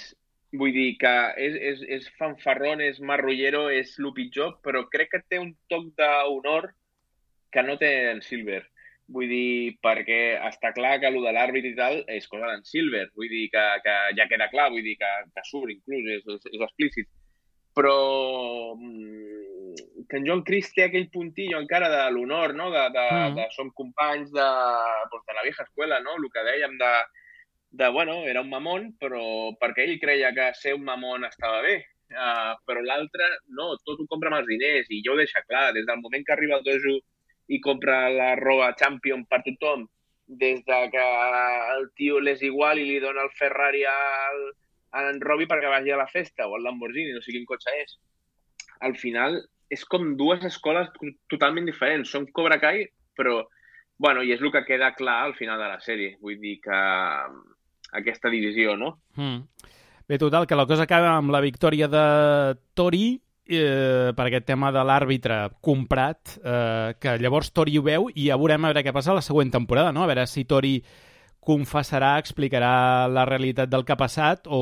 vull 0.61 0.71
dir 0.77 0.93
que 1.03 1.15
és, 1.47 1.57
és, 1.73 1.83
és 1.99 2.07
fanfarrón, 2.21 2.85
és 2.87 3.03
marrullero, 3.03 3.65
és 3.75 3.97
el 3.99 4.13
pitjor, 4.15 4.61
però 4.63 4.85
crec 4.93 5.11
que 5.17 5.23
té 5.27 5.43
un 5.43 5.51
toc 5.73 5.91
d'honor 5.99 6.71
que 7.51 7.67
no 7.67 7.75
té 7.83 7.91
en 8.13 8.23
Silver. 8.23 8.63
Vull 9.11 9.27
dir, 9.27 9.75
perquè 9.83 10.21
està 10.47 10.71
clar 10.77 11.01
que 11.03 11.11
el 11.11 11.19
de 11.25 11.35
l'àrbit 11.35 11.67
i 11.73 11.75
tal 11.75 12.05
és 12.07 12.31
cosa 12.31 12.53
d'en 12.53 12.63
Silver. 12.71 13.09
Vull 13.19 13.35
dir 13.35 13.49
que, 13.51 13.67
que 13.83 13.97
ja 14.15 14.31
queda 14.31 14.47
clar, 14.55 14.71
vull 14.71 14.87
dir 14.87 14.95
que, 15.03 15.11
que 15.35 15.49
surt 15.51 15.75
inclús, 15.75 16.07
és, 16.21 16.23
és, 16.37 16.51
és 16.55 16.67
explícit. 16.69 17.11
Però 17.75 17.99
mm, 18.79 19.40
que 20.11 20.19
en 20.19 20.27
John 20.27 20.43
Chris 20.43 20.73
té 20.75 20.85
aquell 20.85 21.09
puntillo 21.15 21.61
encara 21.63 21.89
de 21.93 22.03
l'honor, 22.11 22.55
no? 22.59 22.71
De, 22.75 22.83
de, 22.97 23.07
Mm. 23.15 23.37
de 23.39 23.47
som 23.55 23.71
companys 23.71 24.33
de, 24.35 24.49
pues, 25.11 25.23
de 25.27 25.35
la 25.35 25.45
vieja 25.47 25.63
escuela, 25.63 26.01
no? 26.01 26.17
El 26.19 26.27
que 26.35 26.43
dèiem 26.45 26.77
de, 26.79 26.93
de, 27.71 27.89
bueno, 27.89 28.25
era 28.27 28.43
un 28.43 28.51
mamón, 28.51 28.91
però 28.99 29.23
perquè 29.61 29.87
ell 29.87 30.01
creia 30.03 30.35
que 30.35 30.51
ser 30.55 30.75
un 30.75 30.85
mamón 30.85 31.25
estava 31.25 31.63
bé. 31.63 31.79
Uh, 32.11 32.59
però 32.67 32.81
l'altre, 32.83 33.27
no, 33.55 33.77
tot 33.87 34.01
ho 34.03 34.07
compra 34.11 34.33
amb 34.33 34.41
els 34.41 34.49
diners 34.51 34.89
i 34.91 34.99
jo 35.07 35.13
ho 35.15 35.21
deixa 35.21 35.45
clar, 35.47 35.69
des 35.77 35.87
del 35.87 36.01
moment 36.03 36.25
que 36.27 36.33
arriba 36.35 36.57
al 36.57 36.65
dojo 36.67 36.97
i 37.47 37.61
compra 37.63 38.09
la 38.11 38.33
roba 38.35 38.73
Champion 38.75 39.23
per 39.31 39.45
tothom, 39.47 39.85
des 40.27 40.59
de 40.67 40.81
que 40.91 41.05
el 41.77 41.87
tio 41.95 42.19
l'és 42.19 42.43
igual 42.43 42.83
i 42.83 42.89
li 42.89 42.99
dona 42.99 43.23
el 43.23 43.31
Ferrari 43.39 43.85
al, 43.87 44.43
a 44.91 45.05
en 45.11 45.21
Robbie 45.23 45.47
perquè 45.47 45.71
vagi 45.71 45.95
a 45.95 46.01
la 46.03 46.09
festa 46.11 46.49
o 46.49 46.57
al 46.57 46.67
Lamborghini, 46.67 47.15
no 47.15 47.23
sé 47.23 47.31
quin 47.31 47.47
cotxe 47.47 47.77
és. 47.79 47.97
Al 48.81 48.97
final, 48.99 49.39
és 49.71 49.85
com 49.87 50.15
dues 50.19 50.45
escoles 50.49 50.91
to- 50.97 51.15
totalment 51.31 51.69
diferents. 51.69 52.11
Són 52.11 52.29
Cobra 52.35 52.61
Kai, 52.63 52.85
però... 53.17 53.41
Bueno, 54.01 54.23
i 54.25 54.33
és 54.33 54.41
el 54.41 54.49
que 54.49 54.63
queda 54.65 54.95
clar 54.97 55.19
al 55.27 55.35
final 55.37 55.61
de 55.61 55.67
la 55.69 55.81
sèrie. 55.85 56.15
Vull 56.25 56.39
dir 56.41 56.55
que 56.65 56.73
mm, 56.73 57.41
aquesta 58.01 58.31
divisió, 58.33 58.73
no? 58.81 58.95
Mm. 59.21 59.43
Bé, 60.09 60.17
total, 60.19 60.47
que 60.49 60.57
la 60.57 60.65
cosa 60.67 60.87
acaba 60.89 61.13
amb 61.19 61.31
la 61.31 61.43
victòria 61.45 61.87
de 61.87 62.05
Tori 62.75 63.21
eh, 63.51 64.11
per 64.17 64.27
aquest 64.27 64.47
tema 64.49 64.73
de 64.73 64.83
l'àrbitre 64.89 65.37
comprat, 65.61 66.33
eh, 66.41 66.97
que 66.99 67.19
llavors 67.21 67.53
Tori 67.53 67.77
ho 67.79 67.85
veu 67.85 68.09
i 68.15 68.31
ja 68.31 68.39
veurem 68.41 68.65
a 68.65 68.73
veure 68.73 68.87
què 68.87 68.95
passa 68.97 69.15
la 69.15 69.23
següent 69.27 69.53
temporada, 69.53 69.93
no? 69.93 70.03
A 70.03 70.11
veure 70.11 70.25
si 70.27 70.47
Tori 70.49 70.79
confessarà, 71.41 72.17
explicarà 72.21 73.09
la 73.09 73.25
realitat 73.25 73.71
del 73.73 73.85
que 73.85 73.95
ha 73.95 74.01
passat 74.01 74.45
o, 74.47 74.61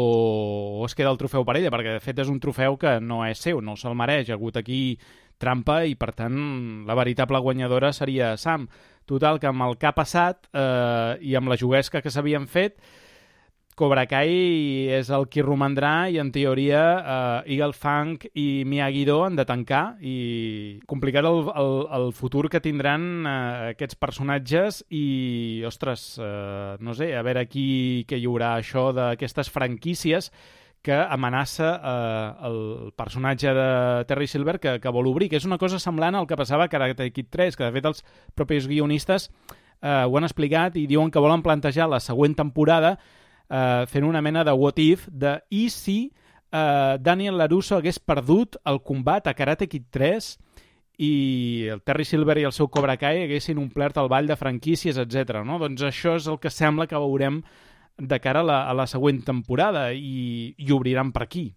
o 0.78 0.84
es 0.86 0.94
queda 0.94 1.10
el 1.10 1.18
trofeu 1.18 1.44
per 1.46 1.56
ella, 1.58 1.72
perquè 1.74 1.96
de 1.96 2.04
fet 2.04 2.22
és 2.22 2.30
un 2.30 2.38
trofeu 2.40 2.78
que 2.78 2.98
no 3.02 3.24
és 3.26 3.42
seu, 3.42 3.60
no 3.60 3.74
se'l 3.76 3.98
mereix, 3.98 4.30
ha 4.30 4.38
hagut 4.38 4.60
aquí 4.60 4.98
trampa 5.38 5.82
i 5.86 5.94
per 5.98 6.12
tant 6.18 6.38
la 6.86 6.96
veritable 6.98 7.40
guanyadora 7.42 7.92
seria 7.92 8.36
Sam. 8.36 8.68
Total, 9.08 9.38
que 9.40 9.48
amb 9.48 9.64
el 9.64 9.78
que 9.80 9.88
ha 9.88 9.96
passat 9.96 10.50
eh, 10.52 11.16
i 11.24 11.34
amb 11.38 11.48
la 11.48 11.56
juguesca 11.56 12.02
que 12.04 12.12
s'havien 12.12 12.44
fet, 12.46 12.76
Cobra 13.78 14.08
Kai 14.10 14.88
és 14.90 15.06
el 15.14 15.28
qui 15.30 15.42
romandrà 15.44 16.08
i, 16.10 16.16
en 16.18 16.32
teoria, 16.34 16.80
eh, 16.98 17.54
Eagle 17.54 17.76
Fang 17.78 18.24
i 18.34 18.64
Miyagi-Do 18.66 19.20
han 19.22 19.36
de 19.38 19.44
tancar 19.46 19.82
i 20.02 20.80
complicat 20.90 21.28
el, 21.28 21.44
el, 21.62 21.74
el 22.00 22.08
futur 22.16 22.48
que 22.50 22.58
tindran 22.64 23.04
eh, 23.22 23.34
aquests 23.76 24.00
personatges 24.02 24.80
i, 24.90 25.62
ostres, 25.68 26.08
eh, 26.18 26.74
no 26.82 26.96
sé, 26.98 27.12
a 27.14 27.22
veure 27.22 27.44
aquí 27.46 27.68
què 28.10 28.18
hi 28.18 28.26
haurà 28.26 28.56
això 28.56 28.88
d'aquestes 28.96 29.52
franquícies 29.54 30.32
que 30.82 30.98
amenaça 30.98 31.70
eh, 31.78 32.48
el 32.48 32.58
personatge 32.98 33.54
de 33.54 33.68
Terry 34.10 34.26
Silver 34.26 34.56
que, 34.58 34.74
que 34.82 34.94
vol 34.94 35.06
obrir, 35.12 35.30
que 35.30 35.38
és 35.38 35.46
una 35.46 35.60
cosa 35.62 35.78
semblant 35.78 36.18
al 36.18 36.26
que 36.26 36.38
passava 36.40 36.66
a 36.66 36.72
Karate 36.72 37.12
Kid 37.14 37.30
3, 37.30 37.54
que 37.54 37.70
de 37.70 37.78
fet 37.78 37.86
els 37.92 38.02
propis 38.34 38.66
guionistes 38.66 39.30
eh, 39.30 40.02
ho 40.02 40.18
han 40.18 40.26
explicat 40.26 40.74
i 40.82 40.88
diuen 40.90 41.14
que 41.14 41.22
volen 41.22 41.46
plantejar 41.46 41.86
la 41.86 42.02
següent 42.02 42.34
temporada 42.34 42.96
eh, 43.50 43.84
fent 43.88 44.06
una 44.06 44.22
mena 44.22 44.44
de 44.44 44.52
what 44.52 44.78
if 44.78 45.06
de 45.08 45.38
i 45.50 45.68
si 45.70 46.10
eh, 46.52 46.96
Daniel 47.00 47.38
LaRusso 47.38 47.76
hagués 47.76 47.98
perdut 47.98 48.58
el 48.64 48.82
combat 48.82 49.26
a 49.26 49.34
Karate 49.34 49.68
Kid 49.68 49.88
3 49.90 50.30
i 50.98 51.68
el 51.70 51.82
Terry 51.86 52.04
Silver 52.04 52.38
i 52.40 52.48
el 52.48 52.52
seu 52.52 52.68
Cobra 52.68 52.96
Kai 52.98 53.22
haguessin 53.24 53.60
omplert 53.62 54.00
el 54.02 54.08
ball 54.10 54.26
de 54.26 54.36
franquícies, 54.36 54.98
etc. 54.98 55.44
No? 55.46 55.60
Doncs 55.62 55.84
això 55.86 56.16
és 56.18 56.26
el 56.26 56.40
que 56.42 56.50
sembla 56.50 56.88
que 56.90 56.98
veurem 56.98 57.42
de 57.98 58.18
cara 58.22 58.42
a 58.42 58.46
la, 58.46 58.58
a 58.70 58.74
la 58.74 58.86
següent 58.90 59.22
temporada 59.26 59.92
i, 59.94 60.54
i 60.58 60.74
obriran 60.74 61.12
per 61.14 61.24
aquí. 61.26 61.48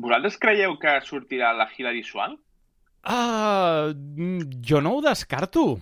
Vosaltres 0.00 0.36
creieu 0.40 0.76
que 0.80 0.92
sortirà 1.04 1.52
la 1.56 1.68
Hilary 1.72 2.04
Swank? 2.04 2.38
Ah, 3.04 3.92
mm, 3.94 4.60
jo 4.64 4.80
no 4.84 4.96
ho 4.96 5.00
descarto. 5.04 5.80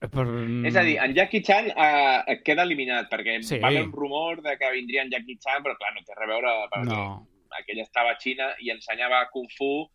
Per... 0.00 0.24
És 0.68 0.76
a 0.76 0.82
dir, 0.84 0.96
en 1.00 1.14
Jackie 1.16 1.40
Chan 1.42 1.70
eh, 1.70 2.36
queda 2.44 2.62
eliminat, 2.66 3.06
perquè 3.10 3.38
Sí. 3.42 3.58
va 3.58 3.68
haver 3.68 3.84
un 3.86 3.92
rumor 3.92 4.42
de 4.42 4.56
que 4.58 4.70
vindria 4.72 5.02
en 5.02 5.10
Jackie 5.10 5.38
Chan, 5.38 5.62
però 5.62 5.76
clar, 5.78 5.94
no 5.94 6.02
té 6.04 6.12
res 6.14 6.24
a 6.26 6.32
veure, 6.32 6.52
perquè 6.72 6.88
No. 6.90 7.26
aquell 7.58 7.80
estava 7.80 8.10
a 8.10 8.18
Xina 8.18 8.54
i 8.60 8.70
ensenyava 8.70 9.28
Kung 9.30 9.48
Fu 9.56 9.88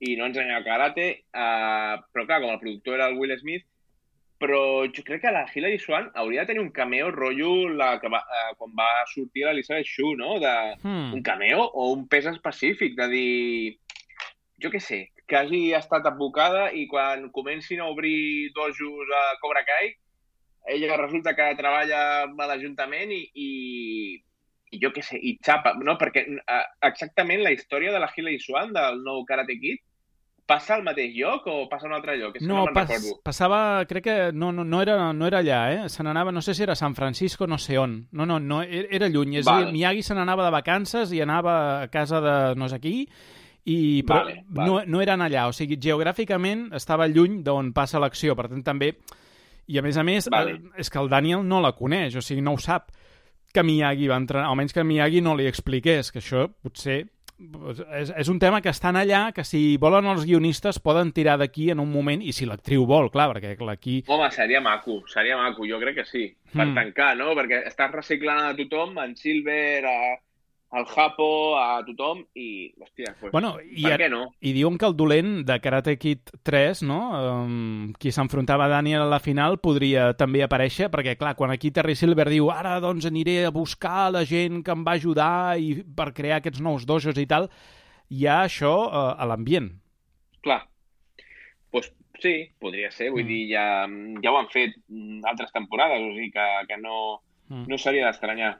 i 0.00 0.16
no 0.16 0.26
ensenyava 0.26 0.64
Karate, 0.64 1.06
eh, 1.32 1.94
però 2.12 2.26
clar, 2.26 2.40
com 2.42 2.50
el 2.50 2.58
productor 2.60 2.94
era 2.98 3.06
el 3.08 3.16
Will 3.16 3.38
Smith, 3.38 3.64
però 4.38 4.84
jo 4.92 5.02
crec 5.02 5.22
que 5.22 5.30
la 5.32 5.46
Hilary 5.54 5.78
Swan 5.78 6.10
hauria 6.14 6.42
de 6.42 6.48
tenir 6.48 6.60
un 6.60 6.70
cameo 6.70 7.10
rotllo 7.10 7.68
la 7.72 7.98
que 7.98 8.08
va, 8.12 8.18
eh, 8.18 8.54
quan 8.58 8.74
va 8.76 8.90
sortir 9.14 9.46
l'Elizabeth 9.46 9.86
Shue, 9.86 10.16
no? 10.16 10.38
De, 10.38 10.76
Hmm. 10.82 11.14
un 11.14 11.22
cameo 11.22 11.62
o 11.62 11.92
un 11.94 12.06
pes 12.08 12.26
específic, 12.26 12.94
de 12.96 13.08
dir, 13.08 13.78
jo 14.60 14.68
què 14.70 14.80
sé, 14.80 15.08
que 15.26 15.36
hagi 15.36 15.62
estat 15.74 16.06
advocada 16.06 16.68
i 16.72 16.86
quan 16.86 17.30
comencin 17.34 17.80
a 17.82 17.88
obrir 17.90 18.52
dojos 18.54 19.10
a 19.10 19.24
Cobra 19.42 19.64
Kai, 19.66 19.90
ella 20.74 20.96
resulta 20.98 21.34
que 21.34 21.48
treballa 21.58 22.04
a 22.26 22.46
l'Ajuntament 22.50 23.10
i, 23.14 23.20
i, 23.34 23.50
i 24.74 24.80
jo 24.82 24.90
què 24.94 25.02
sé, 25.02 25.18
i 25.18 25.36
xapa, 25.42 25.74
no? 25.82 25.94
Perquè 25.98 26.24
exactament 26.86 27.42
la 27.42 27.52
història 27.54 27.92
de 27.94 28.00
la 28.02 28.10
Hilary 28.14 28.40
Swan, 28.42 28.72
del 28.74 29.02
nou 29.04 29.24
Karate 29.28 29.58
Kid, 29.60 29.82
passa 30.46 30.76
al 30.76 30.84
mateix 30.86 31.10
lloc 31.18 31.46
o 31.50 31.54
passa 31.70 31.86
a 31.86 31.90
un 31.90 31.94
altre 31.96 32.14
lloc? 32.18 32.36
És 32.38 32.44
que 32.44 32.48
no, 32.50 32.64
No, 32.64 32.72
pas, 32.74 32.86
recordo. 32.88 33.16
passava, 33.26 33.60
crec 33.90 34.04
que 34.04 34.16
no, 34.32 34.52
no, 34.54 34.62
no, 34.64 34.82
era, 34.82 35.12
no 35.12 35.26
era 35.26 35.40
allà, 35.42 35.60
eh? 35.74 35.88
Se 35.90 36.04
n'anava, 36.06 36.30
no 36.34 36.42
sé 36.42 36.54
si 36.54 36.62
era 36.62 36.76
San 36.78 36.94
Francisco, 36.94 37.48
no 37.50 37.58
sé 37.58 37.78
on. 37.78 38.06
No, 38.12 38.26
no, 38.26 38.38
no 38.38 38.60
era 38.62 39.08
lluny. 39.10 39.40
És 39.40 39.48
a 39.50 39.58
dir. 39.64 39.72
Miyagi 39.74 40.04
se 40.06 40.14
n'anava 40.14 40.46
de 40.46 40.54
vacances 40.54 41.10
i 41.12 41.20
anava 41.22 41.56
a 41.82 41.88
casa 41.90 42.20
de 42.22 42.36
no 42.58 42.68
sé 42.70 42.78
qui, 42.78 43.08
i, 43.66 44.02
però 44.06 44.22
Vale, 44.24 44.44
vale. 44.48 44.68
No, 44.70 44.80
no 44.86 45.00
eren 45.02 45.20
allà. 45.26 45.48
O 45.50 45.52
sigui, 45.52 45.76
geogràficament 45.82 46.68
estava 46.78 47.08
lluny 47.10 47.40
d'on 47.42 47.72
passa 47.74 47.98
l'acció. 48.02 48.36
Per 48.38 48.48
tant, 48.48 48.62
també... 48.66 48.92
I 49.66 49.80
a 49.80 49.82
més 49.82 49.96
a 49.98 50.04
més, 50.06 50.28
Vale. 50.30 50.52
eh, 50.52 50.78
és 50.78 50.88
que 50.88 50.98
el 51.02 51.08
Daniel 51.10 51.40
no 51.42 51.58
la 51.60 51.72
coneix, 51.74 52.14
o 52.14 52.20
sigui, 52.22 52.40
no 52.46 52.52
ho 52.54 52.58
sap 52.62 52.92
que 53.52 53.62
Miyagi 53.66 54.06
va 54.06 54.18
entrenar, 54.20 54.46
almenys 54.46 54.72
que 54.76 54.84
Miyagi 54.86 55.18
no 55.24 55.32
li 55.34 55.48
expliqués, 55.50 56.12
que 56.14 56.20
això 56.22 56.44
potser 56.62 57.00
és, 57.98 58.12
és 58.16 58.28
un 58.30 58.38
tema 58.38 58.60
que 58.62 58.70
estan 58.70 58.94
allà, 58.96 59.32
que 59.34 59.42
si 59.44 59.76
volen 59.82 60.06
els 60.08 60.22
guionistes 60.24 60.78
poden 60.78 61.10
tirar 61.12 61.34
d'aquí 61.40 61.70
en 61.74 61.80
un 61.82 61.90
moment, 61.92 62.22
i 62.22 62.32
si 62.32 62.46
l'actriu 62.46 62.86
vol, 62.86 63.10
clar, 63.10 63.26
perquè 63.34 63.56
aquí... 63.72 63.96
Home, 64.06 64.30
seria 64.30 64.60
maco, 64.62 65.00
seria 65.10 65.36
maco, 65.36 65.66
jo 65.68 65.80
crec 65.82 65.98
que 65.98 66.04
sí. 66.06 66.24
Per 66.54 66.64
Mm. 66.66 66.74
tancar, 66.78 67.16
no? 67.18 67.34
Perquè 67.34 67.64
estàs 67.66 67.90
reciclant 67.92 68.44
a 68.46 68.54
tothom, 68.56 68.96
en 69.02 69.16
Silver, 69.16 69.84
a, 69.84 69.96
al 70.76 70.84
Japo, 70.90 71.26
a 71.56 71.80
tothom, 71.86 72.18
i, 72.36 72.74
hòstia, 72.76 73.14
pues, 73.18 73.32
Bueno, 73.32 73.54
i, 73.64 73.80
per 73.86 73.92
ara- 73.94 74.04
què 74.04 74.10
no? 74.12 74.20
I 74.44 74.52
diuen 74.52 74.76
que 74.76 74.84
el 74.90 74.96
dolent 74.98 75.30
de 75.48 75.56
Karate 75.64 75.94
Kid 75.96 76.30
3, 76.44 76.82
no? 76.84 76.98
Um, 77.16 77.92
qui 77.98 78.12
s'enfrontava 78.12 78.66
a 78.66 78.72
Daniel 78.74 79.06
a 79.06 79.10
la 79.14 79.20
final 79.24 79.56
podria 79.64 80.10
també 80.18 80.42
aparèixer, 80.44 80.90
perquè, 80.92 81.16
clar, 81.16 81.34
quan 81.38 81.50
aquí 81.54 81.70
Terry 81.72 81.96
Silver 81.96 82.28
diu 82.28 82.50
ara, 82.52 82.76
doncs, 82.84 83.06
aniré 83.08 83.38
a 83.48 83.50
buscar 83.54 84.10
la 84.12 84.24
gent 84.28 84.62
que 84.66 84.74
em 84.76 84.84
va 84.84 84.98
ajudar 85.00 85.56
i 85.58 85.82
per 85.96 86.12
crear 86.12 86.42
aquests 86.42 86.60
nous 86.60 86.84
dojos 86.84 87.16
i 87.16 87.26
tal, 87.26 87.48
hi 88.12 88.26
ha 88.28 88.42
això 88.44 88.74
uh, 88.86 89.14
a 89.16 89.24
l'ambient. 89.26 89.72
Clar. 90.44 90.60
Pues, 91.72 91.88
sí, 92.22 92.50
podria 92.60 92.90
ser, 92.92 93.10
vull 93.10 93.24
Mm. 93.24 93.28
dir, 93.28 93.42
ja, 93.50 93.64
ja 94.22 94.30
ho 94.32 94.38
han 94.38 94.46
fet 94.52 94.76
altres 95.24 95.50
temporades, 95.52 96.00
o 96.04 96.12
sigui 96.14 96.30
que, 96.32 96.46
que 96.68 96.76
no, 96.80 97.22
Mm. 97.48 97.64
no 97.68 97.78
seria 97.78 98.06
d'estranyar. 98.06 98.58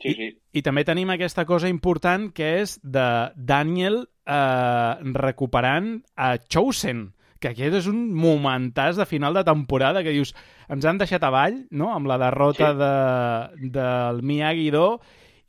Sí, 0.00 0.14
sí. 0.16 0.28
I 0.56 0.62
també 0.64 0.84
tenim 0.88 1.10
aquesta 1.12 1.44
cosa 1.46 1.68
important 1.68 2.30
que 2.32 2.60
és 2.62 2.78
de 2.82 3.06
Daniel 3.36 4.02
eh, 4.26 4.94
recuperant 5.14 5.98
a 6.16 6.34
Chosen, 6.40 7.10
que 7.40 7.52
aquest 7.52 7.76
és 7.78 7.86
un 7.88 8.10
momentàs 8.12 8.98
de 9.00 9.06
final 9.08 9.36
de 9.36 9.44
temporada 9.44 10.02
que 10.04 10.12
dius, 10.12 10.34
ens 10.68 10.84
han 10.84 10.98
deixat 11.00 11.24
avall, 11.24 11.62
no?, 11.70 11.92
amb 11.94 12.08
la 12.10 12.18
derrota 12.20 12.72
Sí. 12.72 12.78
de, 12.80 13.70
del 13.76 14.22
Miyagi-Do, 14.22 14.86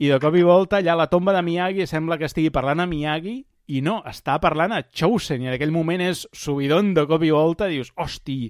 i 0.02 0.10
de 0.10 0.20
cop 0.20 0.36
i 0.36 0.44
volta 0.44 0.80
allà 0.80 0.96
a 0.96 1.02
la 1.04 1.10
tomba 1.12 1.34
de 1.36 1.44
Miyagi 1.46 1.86
sembla 1.88 2.18
que 2.18 2.26
estigui 2.26 2.50
parlant 2.50 2.80
a 2.82 2.88
Miyagi, 2.90 3.42
i 3.72 3.82
no, 3.86 4.00
està 4.08 4.40
parlant 4.42 4.74
a 4.74 4.82
Chosen, 4.90 5.44
i 5.44 5.48
en 5.52 5.54
aquell 5.56 5.72
moment 5.72 6.02
és 6.02 6.26
subidon 6.34 6.94
de 6.96 7.06
cop 7.08 7.24
i 7.24 7.30
volta, 7.32 7.68
dius, 7.72 7.92
hosti, 7.96 8.50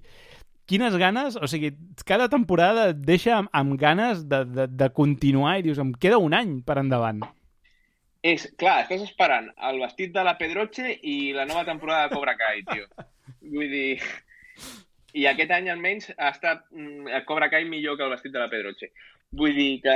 quines 0.69 0.95
ganes, 0.99 1.35
o 1.35 1.47
sigui, 1.49 1.73
cada 2.07 2.29
temporada 2.31 2.89
et 2.91 3.03
deixa 3.05 3.38
amb, 3.38 3.51
amb 3.53 3.77
ganes 3.79 4.25
de, 4.29 4.43
de, 4.45 4.67
de 4.67 4.89
continuar 4.95 5.59
i 5.59 5.65
dius, 5.65 5.81
em 5.81 5.93
queda 5.93 6.21
un 6.21 6.35
any 6.38 6.59
per 6.65 6.79
endavant. 6.81 7.23
És, 8.21 8.45
clar, 8.61 8.83
estàs 8.83 9.01
esperant 9.07 9.47
el 9.67 9.79
vestit 9.81 10.11
de 10.13 10.23
la 10.25 10.35
Pedroche 10.38 10.91
i 10.93 11.31
la 11.33 11.47
nova 11.49 11.65
temporada 11.65 12.05
de 12.05 12.15
Cobra 12.15 12.35
Kai, 12.38 12.61
tio. 12.69 12.85
Vull 13.53 13.71
dir... 13.71 13.95
I 15.17 15.25
aquest 15.27 15.49
any 15.51 15.65
almenys 15.67 16.05
ha 16.13 16.29
estat 16.31 16.61
mm, 16.71 17.25
Cobra 17.27 17.49
Kai 17.51 17.65
millor 17.67 17.97
que 17.99 18.05
el 18.05 18.13
vestit 18.13 18.31
de 18.31 18.39
la 18.39 18.47
Pedroche. 18.51 18.91
Vull 19.35 19.57
dir 19.57 19.81
que... 19.83 19.95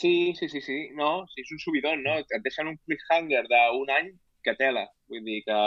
Sí, 0.00 0.34
sí, 0.36 0.48
sí, 0.48 0.60
sí. 0.60 0.78
No, 0.98 1.22
sí, 1.30 1.44
és 1.46 1.54
un 1.54 1.62
subidon, 1.62 2.02
no? 2.04 2.18
Et 2.20 2.44
deixen 2.44 2.68
un 2.68 2.76
cliffhanger 2.84 3.46
d'un 3.48 3.92
any 3.94 4.10
que 4.44 4.56
tela. 4.58 4.84
Vull 5.08 5.24
dir 5.24 5.40
que... 5.46 5.58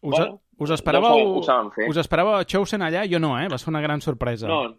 Us, 0.00 0.16
Bueno, 0.18 0.40
us 0.58 0.70
no 0.70 0.74
esperàveu, 0.76 1.16
ho 1.18 1.38
ho 1.38 1.42
fer. 1.74 1.88
us 1.90 1.96
esperàveu 1.96 2.36
a 2.38 2.44
Chosen 2.44 2.82
allà? 2.82 3.04
Jo 3.10 3.18
no, 3.18 3.38
eh? 3.40 3.48
Va 3.48 3.58
ser 3.58 3.68
una 3.70 3.80
gran 3.80 4.00
sorpresa. 4.00 4.46
No, 4.48 4.76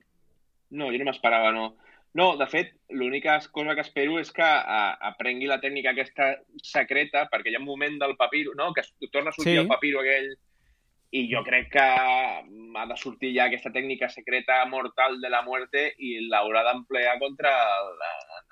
no, 0.72 0.92
jo 0.92 0.98
no 0.98 1.06
m'esperava, 1.06 1.52
no. 1.52 1.76
No, 2.14 2.36
de 2.38 2.48
fet, 2.48 2.72
l'única 2.90 3.36
cosa 3.52 3.76
que 3.76 3.82
espero 3.82 4.18
és 4.20 4.32
que 4.34 4.42
a, 4.42 4.94
aprengui 5.12 5.46
la 5.46 5.60
tècnica 5.62 5.92
aquesta 5.92 6.32
secreta, 6.64 7.28
perquè 7.30 7.52
hi 7.52 7.56
ha 7.56 7.60
un 7.60 7.66
moment 7.66 8.00
del 8.02 8.16
papiro, 8.18 8.56
no?, 8.58 8.72
que 8.74 8.82
es- 8.82 8.94
torna 9.12 9.30
a 9.30 9.34
sortir 9.34 9.54
Sí. 9.54 9.60
el 9.60 9.68
papiro 9.68 10.00
aquell, 10.00 10.32
i 11.12 11.24
jo 11.32 11.42
crec 11.44 11.72
que 11.74 11.82
ha 11.84 12.86
de 12.86 12.96
sortir 13.02 13.32
ja 13.34 13.48
aquesta 13.50 13.72
tècnica 13.74 14.10
secreta 14.14 14.60
mortal 14.70 15.20
de 15.22 15.30
la 15.34 15.42
muerte 15.42 15.88
i 15.98 16.20
l'haurà 16.30 16.62
d'emplear 16.68 17.16
contra 17.20 17.50
el, 17.50 17.90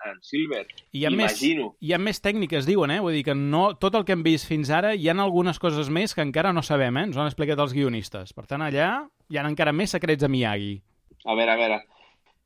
en 0.09 0.17
Silver. 0.25 0.63
I 0.91 1.03
hi 1.03 1.05
ha, 1.05 1.11
més, 1.11 1.37
Imagino. 1.37 1.67
hi 1.79 1.93
ha 1.93 1.99
més 2.01 2.19
tècniques, 2.21 2.65
diuen, 2.65 2.91
eh? 2.91 2.99
Vull 2.99 3.13
dir 3.13 3.23
que 3.27 3.35
no, 3.37 3.75
tot 3.77 3.93
el 3.95 4.05
que 4.05 4.15
hem 4.17 4.23
vist 4.25 4.47
fins 4.49 4.71
ara 4.73 4.95
hi 4.95 5.05
han 5.09 5.21
algunes 5.21 5.59
coses 5.61 5.89
més 5.93 6.15
que 6.17 6.25
encara 6.25 6.51
no 6.53 6.63
sabem, 6.65 6.97
eh? 6.97 7.03
Ens 7.11 7.17
ho 7.17 7.21
han 7.21 7.29
explicat 7.29 7.59
els 7.61 7.73
guionistes. 7.77 8.33
Per 8.33 8.47
tant, 8.49 8.65
allà 8.65 8.89
hi 9.29 9.37
ha 9.37 9.45
encara 9.45 9.71
més 9.75 9.93
secrets 9.93 10.23
de 10.25 10.29
Miyagi. 10.31 10.73
A 11.25 11.35
veure, 11.37 11.51
a 11.53 11.57
veure, 11.61 11.79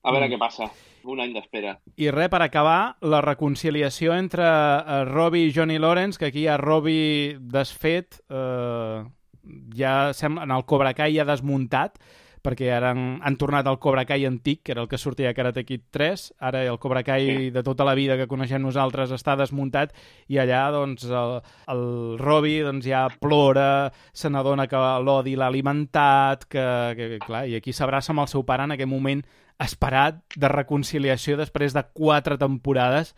a 0.03 0.11
veure 0.11 0.27
Mm. 0.27 0.31
què 0.33 0.39
passa. 0.39 0.67
Un 1.03 1.19
any 1.19 1.31
d'espera. 1.33 1.79
I 1.97 2.11
res, 2.13 2.27
per 2.29 2.41
acabar, 2.43 2.95
la 3.01 3.21
reconciliació 3.25 4.13
entre 4.13 4.43
eh, 4.45 5.03
Robbie 5.05 5.47
i 5.47 5.53
Johnny 5.55 5.79
Lawrence, 5.79 6.19
que 6.19 6.27
aquí 6.29 6.43
hi 6.43 6.47
ha 6.47 6.57
Robbie 6.61 7.37
desfet, 7.39 8.19
eh, 8.29 9.01
ja 9.75 10.13
sembla, 10.13 10.43
en 10.43 10.51
el 10.51 10.65
Cobra 10.65 10.93
Kai 10.97 11.15
ja 11.15 11.25
desmuntat, 11.27 11.99
perquè 12.41 12.71
ara 12.73 12.91
han, 12.95 13.19
han 13.21 13.35
tornat 13.37 13.67
al 13.69 13.77
Cobra 13.81 14.03
Kai 14.09 14.25
antic, 14.25 14.63
que 14.65 14.73
era 14.73 14.81
el 14.81 14.89
que 14.89 14.97
sortia 14.97 15.29
a 15.29 15.35
Karate 15.37 15.63
Kid 15.65 15.83
3, 15.93 16.23
ara 16.41 16.63
el 16.65 16.79
Cobra 16.81 17.03
Kai 17.05 17.27
sí. 17.27 17.49
de 17.53 17.63
tota 17.63 17.85
la 17.85 17.93
vida 17.97 18.17
que 18.17 18.27
coneixem 18.29 18.63
nosaltres 18.63 19.13
està 19.13 19.35
desmuntat 19.37 19.93
i 20.27 20.39
allà 20.41 20.63
doncs 20.73 21.05
el, 21.05 21.37
el 21.73 21.83
Robbie 22.21 22.63
doncs, 22.65 22.87
ja 22.89 23.05
plora, 23.21 23.91
se 24.13 24.31
n'adona 24.33 24.67
que 24.71 24.81
l'odi 25.05 25.35
l'ha 25.37 25.51
alimentat, 25.53 26.47
que, 26.49 26.65
que, 26.97 27.11
clar, 27.21 27.45
i 27.49 27.59
aquí 27.59 27.73
s'abraça 27.73 28.13
amb 28.15 28.25
el 28.25 28.31
seu 28.31 28.45
pare 28.47 28.65
en 28.65 28.75
aquest 28.77 28.89
moment 28.89 29.21
esperat 29.61 30.23
de 30.33 30.49
reconciliació 30.49 31.37
després 31.37 31.77
de 31.77 31.85
quatre 31.93 32.39
temporades 32.41 33.13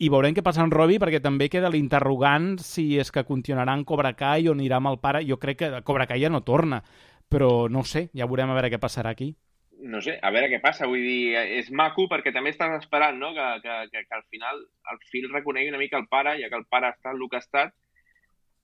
i 0.00 0.08
veurem 0.08 0.32
què 0.32 0.42
passa 0.44 0.62
amb 0.64 0.72
Robbie 0.72 1.00
perquè 1.00 1.20
també 1.20 1.50
queda 1.52 1.68
l'interrogant 1.72 2.54
si 2.64 2.94
és 3.02 3.10
que 3.12 3.26
continuarà 3.28 3.74
en 3.76 3.84
Cobra 3.84 4.14
Kai 4.16 4.48
o 4.48 4.54
anirà 4.56 4.78
amb 4.80 4.88
el 4.88 4.98
pare. 5.02 5.20
Jo 5.28 5.36
crec 5.42 5.60
que 5.60 5.68
Cobra 5.84 6.06
Kai 6.08 6.22
ja 6.22 6.30
no 6.32 6.40
torna, 6.40 6.80
però 7.28 7.68
no 7.68 7.84
sé, 7.84 8.06
ja 8.16 8.28
veurem 8.30 8.50
a 8.50 8.56
veure 8.56 8.70
què 8.72 8.80
passarà 8.80 9.12
aquí. 9.12 9.34
No 9.92 10.00
sé, 10.04 10.16
a 10.16 10.32
veure 10.32 10.48
què 10.52 10.60
passa. 10.64 10.88
Vull 10.88 11.04
dir, 11.04 11.36
és 11.60 11.68
maco 11.72 12.06
perquè 12.08 12.32
també 12.32 12.54
estàs 12.54 12.78
esperant 12.80 13.20
no? 13.20 13.34
que, 13.36 13.46
que, 13.64 13.76
que, 13.92 14.04
que 14.08 14.16
al 14.16 14.24
final 14.32 14.64
el 14.92 15.04
fill 15.12 15.28
reconegui 15.32 15.72
una 15.72 15.80
mica 15.80 16.00
el 16.00 16.08
pare, 16.08 16.38
ja 16.40 16.48
que 16.48 16.60
el 16.60 16.68
pare 16.72 16.94
està 16.94 17.12
el 17.12 17.24
que 17.28 17.36
ha 17.36 17.44
estat, 17.44 17.76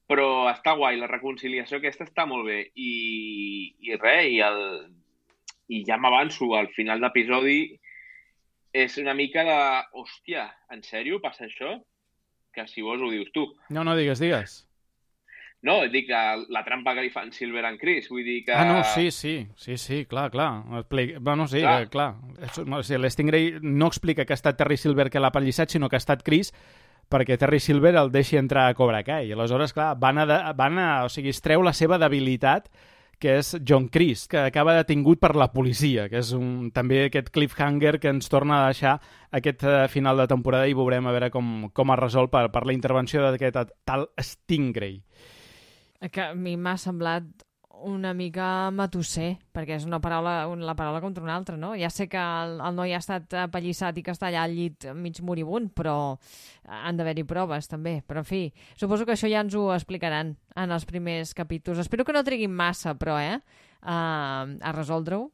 però 0.08 0.46
està 0.48 0.76
guai, 0.78 0.96
la 0.96 1.10
reconciliació 1.10 1.82
aquesta 1.82 2.08
està 2.08 2.24
molt 2.28 2.48
bé. 2.48 2.62
I, 2.80 2.92
i 3.84 4.00
res, 4.00 4.30
i, 4.32 4.40
el, 4.40 4.62
i 5.68 5.84
ja 5.84 6.00
m'avanço, 6.00 6.54
al 6.56 6.72
final 6.76 7.04
d'episodi 7.04 7.60
és 8.84 8.96
una 9.00 9.14
mica 9.16 9.44
de... 9.46 9.58
Hòstia, 9.96 10.46
en 10.74 10.84
sèrio 10.84 11.20
passa 11.24 11.46
això? 11.48 11.76
Que 12.52 12.66
si 12.68 12.84
vols 12.84 13.02
ho 13.02 13.10
dius 13.12 13.32
tu. 13.34 13.46
No, 13.72 13.84
no, 13.84 13.96
digues, 13.96 14.20
digues. 14.22 14.62
No, 15.66 15.80
dic 15.90 16.06
que 16.10 16.22
la 16.52 16.62
trampa 16.66 16.92
que 16.94 17.02
li 17.06 17.10
fan 17.10 17.32
Silver 17.34 17.64
and 17.66 17.80
Chris, 17.80 18.10
vull 18.12 18.22
dir 18.26 18.42
que... 18.46 18.54
Ah, 18.54 18.66
no, 18.68 18.82
sí, 18.92 19.10
sí, 19.10 19.48
sí, 19.58 19.78
sí, 19.80 20.04
clar, 20.06 20.28
clar. 20.30 20.50
Expli... 20.82 21.14
Bueno, 21.18 21.48
sí, 21.48 21.62
clar. 21.64 21.82
Eh, 21.82 21.88
clar. 21.90 22.10
O 22.76 22.82
sigui, 22.84 23.00
L'Stingray 23.02 23.48
no 23.62 23.88
explica 23.90 24.26
que 24.26 24.36
ha 24.36 24.38
estat 24.38 24.60
Terry 24.60 24.76
Silver 24.78 25.08
que 25.10 25.22
l'ha 25.22 25.32
pallissat, 25.34 25.72
sinó 25.72 25.88
que 25.88 25.98
ha 25.98 26.02
estat 26.04 26.22
Chris 26.26 26.52
perquè 27.10 27.36
Terry 27.38 27.60
Silver 27.62 27.94
el 27.96 28.10
deixi 28.12 28.38
entrar 28.38 28.66
a 28.68 28.76
Cobra 28.78 29.02
Kai. 29.06 29.30
I 29.30 29.34
aleshores, 29.34 29.72
clar, 29.74 29.94
van 30.02 30.20
a, 30.22 30.26
de, 30.28 30.38
van 30.58 30.78
a, 30.82 30.90
o 31.06 31.10
sigui, 31.12 31.32
es 31.34 31.42
treu 31.42 31.64
la 31.64 31.74
seva 31.76 31.98
debilitat 32.02 32.68
que 33.18 33.38
és 33.40 33.54
John 33.64 33.88
Chris, 33.88 34.26
que 34.28 34.42
acaba 34.44 34.76
detingut 34.76 35.20
per 35.22 35.32
la 35.38 35.48
policia, 35.54 36.06
que 36.12 36.20
és 36.20 36.34
un, 36.36 36.70
també 36.74 37.06
aquest 37.06 37.30
cliffhanger 37.32 37.96
que 38.02 38.12
ens 38.12 38.28
torna 38.32 38.60
a 38.60 38.68
deixar 38.68 38.98
aquest 39.38 39.64
uh, 39.64 39.86
final 39.92 40.20
de 40.20 40.28
temporada 40.30 40.68
i 40.68 40.76
veurem 40.76 41.08
a 41.08 41.14
veure 41.16 41.30
com, 41.32 41.70
com 41.72 41.94
es 41.94 42.00
resol 42.02 42.28
per, 42.32 42.46
per 42.52 42.66
la 42.68 42.76
intervenció 42.76 43.24
d'aquest 43.24 43.74
tal 43.88 44.08
Stingray. 44.20 45.00
Que 46.12 46.28
a 46.28 46.34
mi 46.36 46.58
m'ha 46.60 46.76
semblat 46.76 47.45
una 47.84 48.12
mica 48.16 48.70
matusser, 48.72 49.36
perquè 49.54 49.76
és 49.76 49.84
una 49.86 49.98
paraula, 50.02 50.46
una, 50.48 50.64
la 50.68 50.74
paraula 50.78 51.00
contra 51.04 51.24
una 51.24 51.34
altra, 51.36 51.56
no? 51.60 51.74
Ja 51.78 51.90
sé 51.92 52.06
que 52.08 52.18
el, 52.18 52.56
el 52.64 52.76
noi 52.76 52.94
ha 52.96 53.00
estat 53.02 53.34
apallissat 53.46 53.98
i 53.98 54.04
que 54.06 54.14
està 54.14 54.30
allà 54.30 54.44
al 54.46 54.54
llit 54.56 54.88
mig 54.96 55.20
moribund, 55.20 55.72
però 55.76 56.16
han 56.64 56.96
d'haver-hi 56.96 57.26
proves, 57.28 57.68
també. 57.70 57.98
Però, 58.06 58.22
en 58.24 58.28
fi, 58.28 58.42
suposo 58.78 59.06
que 59.06 59.16
això 59.16 59.30
ja 59.30 59.42
ens 59.44 59.54
ho 59.54 59.68
explicaran 59.74 60.36
en 60.56 60.72
els 60.74 60.86
primers 60.88 61.34
capítols. 61.36 61.82
Espero 61.84 62.04
que 62.04 62.16
no 62.16 62.24
triguin 62.26 62.54
massa, 62.54 62.96
però, 62.98 63.18
eh? 63.20 63.40
Uh, 63.82 64.56
a 64.60 64.72
resoldre-ho. 64.74 65.28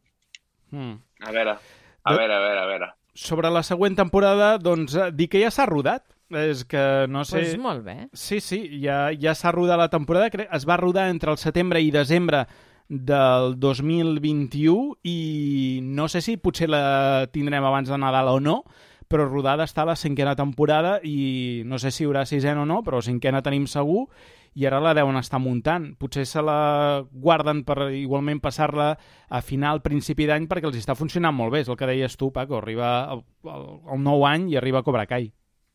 Hmm. 0.72 0.98
A 1.22 1.32
veure, 1.32 1.56
a 2.02 2.16
veure, 2.16 2.34
a 2.34 2.42
veure, 2.42 2.60
a 2.60 2.66
veure. 2.66 2.90
Sobre 3.14 3.52
la 3.52 3.62
següent 3.62 3.94
temporada, 3.96 4.56
doncs, 4.58 4.96
eh, 4.96 5.10
dir 5.12 5.28
que 5.28 5.40
ja 5.42 5.50
s'ha 5.52 5.68
rodat, 5.68 6.06
és 6.38 6.64
que 6.64 7.06
no 7.08 7.24
sé... 7.24 7.40
Pues 7.40 7.58
molt 7.60 7.84
bé. 7.84 7.96
Sí, 8.12 8.40
sí, 8.40 8.64
ja, 8.82 9.10
ja 9.18 9.34
s'ha 9.34 9.52
rodat 9.52 9.80
la 9.80 9.90
temporada. 9.92 10.30
Es 10.50 10.68
va 10.68 10.78
rodar 10.80 11.08
entre 11.10 11.32
el 11.32 11.38
setembre 11.38 11.80
i 11.82 11.90
desembre 11.94 12.46
del 12.88 13.58
2021 13.60 14.98
i 15.08 15.80
no 15.82 16.08
sé 16.12 16.20
si 16.20 16.36
potser 16.36 16.68
la 16.68 17.28
tindrem 17.32 17.64
abans 17.64 17.88
de 17.88 17.96
Nadal 17.96 18.28
o 18.28 18.40
no, 18.40 18.62
però 19.08 19.24
rodada 19.28 19.64
està 19.68 19.84
la 19.88 19.96
cinquena 19.96 20.34
temporada 20.36 20.98
i 21.04 21.62
no 21.68 21.78
sé 21.80 21.90
si 21.92 22.02
hi 22.02 22.08
haurà 22.08 22.24
sisena 22.28 22.64
o 22.64 22.68
no, 22.68 22.82
però 22.84 23.00
cinquena 23.04 23.42
tenim 23.44 23.66
segur 23.68 24.06
i 24.54 24.66
ara 24.68 24.80
la 24.84 24.92
deuen 24.96 25.16
estar 25.16 25.40
muntant. 25.40 25.92
Potser 26.00 26.26
se 26.28 26.42
la 26.44 27.04
guarden 27.10 27.62
per 27.64 27.88
igualment 27.96 28.42
passar-la 28.44 28.90
a 29.28 29.40
final, 29.40 29.80
principi 29.84 30.26
d'any, 30.28 30.48
perquè 30.48 30.68
els 30.68 30.76
està 30.80 30.96
funcionant 30.98 31.34
molt 31.34 31.54
bé. 31.54 31.62
És 31.64 31.70
el 31.72 31.78
que 31.80 31.88
deies 31.88 32.18
tu, 32.20 32.28
Paco, 32.32 32.58
arriba 32.60 32.92
el, 33.14 33.24
el, 33.48 33.68
el 33.96 34.02
nou 34.04 34.26
any 34.28 34.50
i 34.52 34.58
arriba 34.60 34.82
a 34.82 34.86
Cobra 34.86 35.06
Kai. 35.08 35.30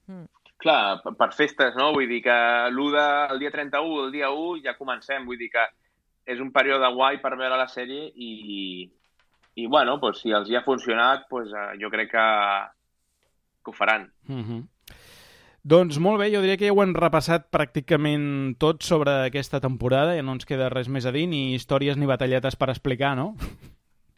Mm. 0.07 0.27
Clar, 0.57 1.01
per 1.05 1.31
festes, 1.37 1.75
no? 1.77 1.91
Vull 1.93 2.09
dir 2.09 2.23
que 2.25 2.37
l'1 2.71 2.93
de, 2.95 3.07
el 3.33 3.41
dia 3.43 3.51
31, 3.53 4.05
el 4.07 4.11
dia 4.11 4.31
1, 4.33 4.63
ja 4.65 4.77
comencem. 4.77 5.25
Vull 5.27 5.37
dir 5.37 5.51
que 5.53 5.65
és 6.27 6.41
un 6.43 6.49
període 6.51 6.89
guai 6.95 7.21
per 7.21 7.35
veure 7.37 7.59
la 7.59 7.67
sèrie 7.69 8.09
i, 8.15 8.87
i 9.55 9.67
bueno, 9.67 9.99
pues, 10.01 10.23
si 10.23 10.33
els 10.33 10.49
hi 10.49 10.57
ha 10.57 10.65
funcionat, 10.65 11.27
pues, 11.29 11.53
uh, 11.53 11.75
jo 11.79 11.91
crec 11.93 12.11
que, 12.11 12.25
que 13.63 13.71
ho 13.71 13.73
faran. 13.73 14.09
Mm 14.27 14.43
-hmm. 14.43 14.65
Doncs 15.67 15.97
molt 15.99 16.19
bé, 16.19 16.29
jo 16.31 16.39
diria 16.41 16.57
que 16.57 16.67
ja 16.67 16.73
ho 16.73 16.83
hem 16.83 16.93
repassat 16.95 17.49
pràcticament 17.51 18.55
tot 18.57 18.83
sobre 18.83 19.11
aquesta 19.27 19.59
temporada, 19.59 20.15
ja 20.15 20.23
no 20.23 20.31
ens 20.31 20.45
queda 20.45 20.69
res 20.69 20.87
més 20.87 21.05
a 21.05 21.11
dir, 21.11 21.27
ni 21.27 21.55
històries 21.55 21.97
ni 21.97 22.05
batalletes 22.05 22.55
per 22.55 22.69
explicar, 22.69 23.15
no? 23.17 23.35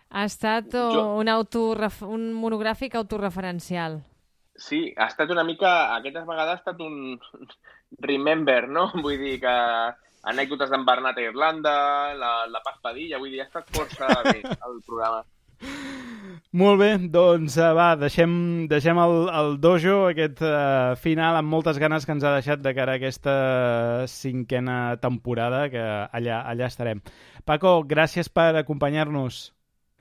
Ha 0.10 0.26
estat 0.26 0.72
jo... 0.72 1.18
un, 1.18 1.28
autoref... 1.28 2.03
un 2.03 2.34
monogràfic 2.34 2.95
autorreferencial. 2.95 4.03
Sí, 4.60 4.94
ha 4.98 5.07
estat 5.07 5.31
una 5.31 5.45
mica... 5.48 5.95
Aquesta 5.95 6.26
vegada 6.27 6.53
ha 6.53 6.60
estat 6.60 6.80
un 6.84 7.18
remember, 8.10 8.68
no? 8.68 8.90
Vull 9.06 9.18
dir 9.22 9.40
que 9.44 9.56
anècdotes 10.30 10.72
d'en 10.72 10.86
Bernat 10.86 11.18
a 11.18 11.27
Irlanda, 11.30 11.76
la, 12.19 12.31
la 12.52 12.64
Paz 12.64 12.80
Padilla, 12.84 13.19
vull 13.22 13.31
dir, 13.31 13.40
ha 13.40 13.48
estat 13.48 13.69
força 13.72 14.10
bé 14.26 14.41
el 14.44 14.81
programa. 14.86 15.23
Molt 16.60 16.80
bé, 16.81 16.90
doncs 17.14 17.56
uh, 17.60 17.69
va, 17.77 17.94
deixem, 17.99 18.31
deixem 18.72 18.99
el, 18.99 19.15
el 19.40 19.56
dojo, 19.61 19.95
aquest 20.10 20.41
uh, 20.44 20.98
final 20.99 21.38
amb 21.40 21.52
moltes 21.52 21.80
ganes 21.81 22.07
que 22.07 22.15
ens 22.15 22.26
ha 22.26 22.34
deixat 22.36 22.64
de 22.64 22.73
cara 22.76 22.95
a 22.95 22.99
aquesta 22.99 23.36
cinquena 24.11 24.98
temporada, 25.03 25.68
que 25.72 25.86
allà, 26.19 26.41
allà 26.52 26.68
estarem. 26.68 27.03
Paco, 27.48 27.80
gràcies 27.88 28.31
per 28.34 28.52
acompanyar-nos. 28.60 29.41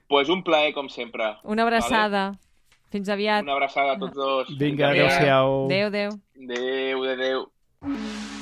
Pues 0.09 0.32
un 0.32 0.43
plaer, 0.43 0.72
com 0.74 0.89
sempre. 0.89 1.35
Una 1.44 1.68
abraçada. 1.68 2.30
Vale? 2.32 2.48
Fins 2.90 3.09
aviat. 3.09 3.43
Una 3.43 3.52
abraçada 3.52 3.93
a 3.93 3.98
tots 3.98 4.16
dos. 4.16 4.59
Vinga, 4.59 4.89
adéu-siau. 4.90 5.66
Adéu, 5.66 5.86
adéu. 5.89 6.10
Adéu, 6.43 7.05
adéu. 7.05 8.38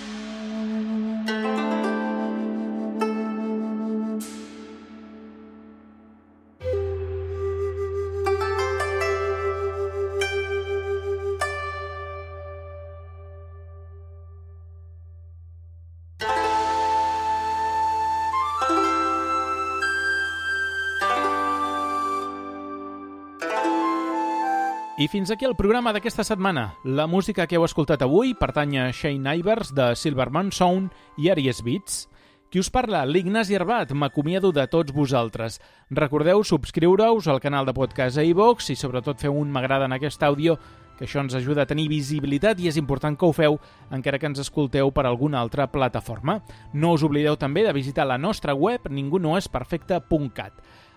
I 24.98 25.08
fins 25.12 25.28
aquí 25.30 25.44
el 25.44 25.52
programa 25.52 25.92
d'aquesta 25.92 26.24
setmana. 26.24 26.70
La 26.82 27.04
música 27.06 27.44
que 27.44 27.58
heu 27.58 27.66
escoltat 27.66 28.00
avui 28.00 28.30
pertany 28.32 28.78
a 28.80 28.86
Shane 28.96 29.34
Ivers 29.42 29.74
de 29.76 29.90
Silverman 29.92 30.48
Sound 30.56 30.94
i 31.20 31.28
Aries 31.28 31.60
Beats. 31.60 32.06
Qui 32.48 32.62
us 32.62 32.70
parla? 32.72 33.02
L'Ignasi 33.04 33.58
Arbat. 33.58 33.92
M'acomiado 33.92 34.54
de 34.56 34.64
tots 34.72 34.94
vosaltres. 34.96 35.60
Recordeu 35.90 36.40
subscriure-us 36.40 37.28
al 37.28 37.42
canal 37.44 37.68
de 37.68 37.76
podcast 37.76 38.16
a 38.16 38.24
iVox 38.24 38.70
i 38.72 38.78
sobretot 38.80 39.20
feu 39.20 39.36
un 39.36 39.52
m'agrada 39.52 39.84
en 39.84 39.98
aquest 39.98 40.24
àudio 40.24 40.56
que 40.96 41.04
això 41.04 41.20
ens 41.20 41.36
ajuda 41.36 41.66
a 41.66 41.68
tenir 41.68 41.90
visibilitat 41.92 42.56
i 42.64 42.70
és 42.70 42.80
important 42.80 43.18
que 43.20 43.28
ho 43.28 43.36
feu 43.36 43.60
encara 43.92 44.16
que 44.16 44.30
ens 44.30 44.40
escolteu 44.40 44.94
per 44.96 45.04
alguna 45.04 45.44
altra 45.44 45.68
plataforma. 45.68 46.40
No 46.72 46.94
us 46.96 47.04
oblideu 47.04 47.36
també 47.36 47.66
de 47.68 47.76
visitar 47.76 48.08
la 48.08 48.16
nostra 48.16 48.56
web 48.56 48.88
ningunoesperfecte.cat. 48.88 50.56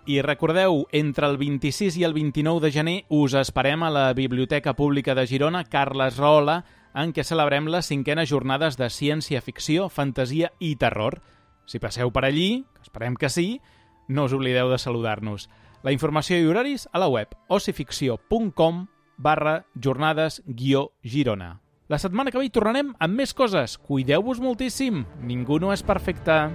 I 0.09 0.23
recordeu, 0.23 0.87
entre 0.91 1.27
el 1.27 1.35
26 1.37 1.99
i 1.99 2.03
el 2.03 2.15
29 2.15 2.63
de 2.63 2.71
gener 2.73 2.93
us 3.13 3.35
esperem 3.37 3.83
a 3.85 3.91
la 3.93 4.07
Biblioteca 4.17 4.73
Pública 4.73 5.13
de 5.13 5.27
Girona 5.29 5.61
Carles 5.69 6.17
Rahola, 6.17 6.63
en 6.97 7.11
què 7.13 7.21
celebrem 7.21 7.67
les 7.69 7.91
cinquenes 7.91 8.31
jornades 8.31 8.73
de 8.79 8.87
ciència-ficció, 8.89 9.85
fantasia 9.93 10.49
i 10.57 10.71
terror. 10.81 11.19
Si 11.69 11.77
passeu 11.77 12.09
per 12.09 12.25
allí, 12.25 12.65
esperem 12.81 13.13
que 13.21 13.29
sí, 13.29 13.61
no 14.07 14.25
us 14.25 14.33
oblideu 14.33 14.73
de 14.73 14.81
saludar-nos. 14.81 15.45
La 15.85 15.93
informació 15.93 16.41
i 16.41 16.49
horaris 16.49 16.87
a 16.89 17.05
la 17.05 17.11
web 17.13 17.37
ocificció.com 17.45 18.87
barra 19.21 19.67
jornades 19.77 20.41
guió 20.47 20.87
Girona. 21.03 21.59
La 21.85 22.01
setmana 22.01 22.33
que 22.33 22.41
ve 22.41 22.49
hi 22.49 22.55
tornarem 22.57 22.95
amb 22.97 23.13
més 23.13 23.37
coses. 23.37 23.77
Cuideu-vos 23.77 24.41
moltíssim. 24.41 25.05
Ningú 25.21 25.61
no 25.61 25.69
és 25.69 25.85
perfecte. 25.85 26.47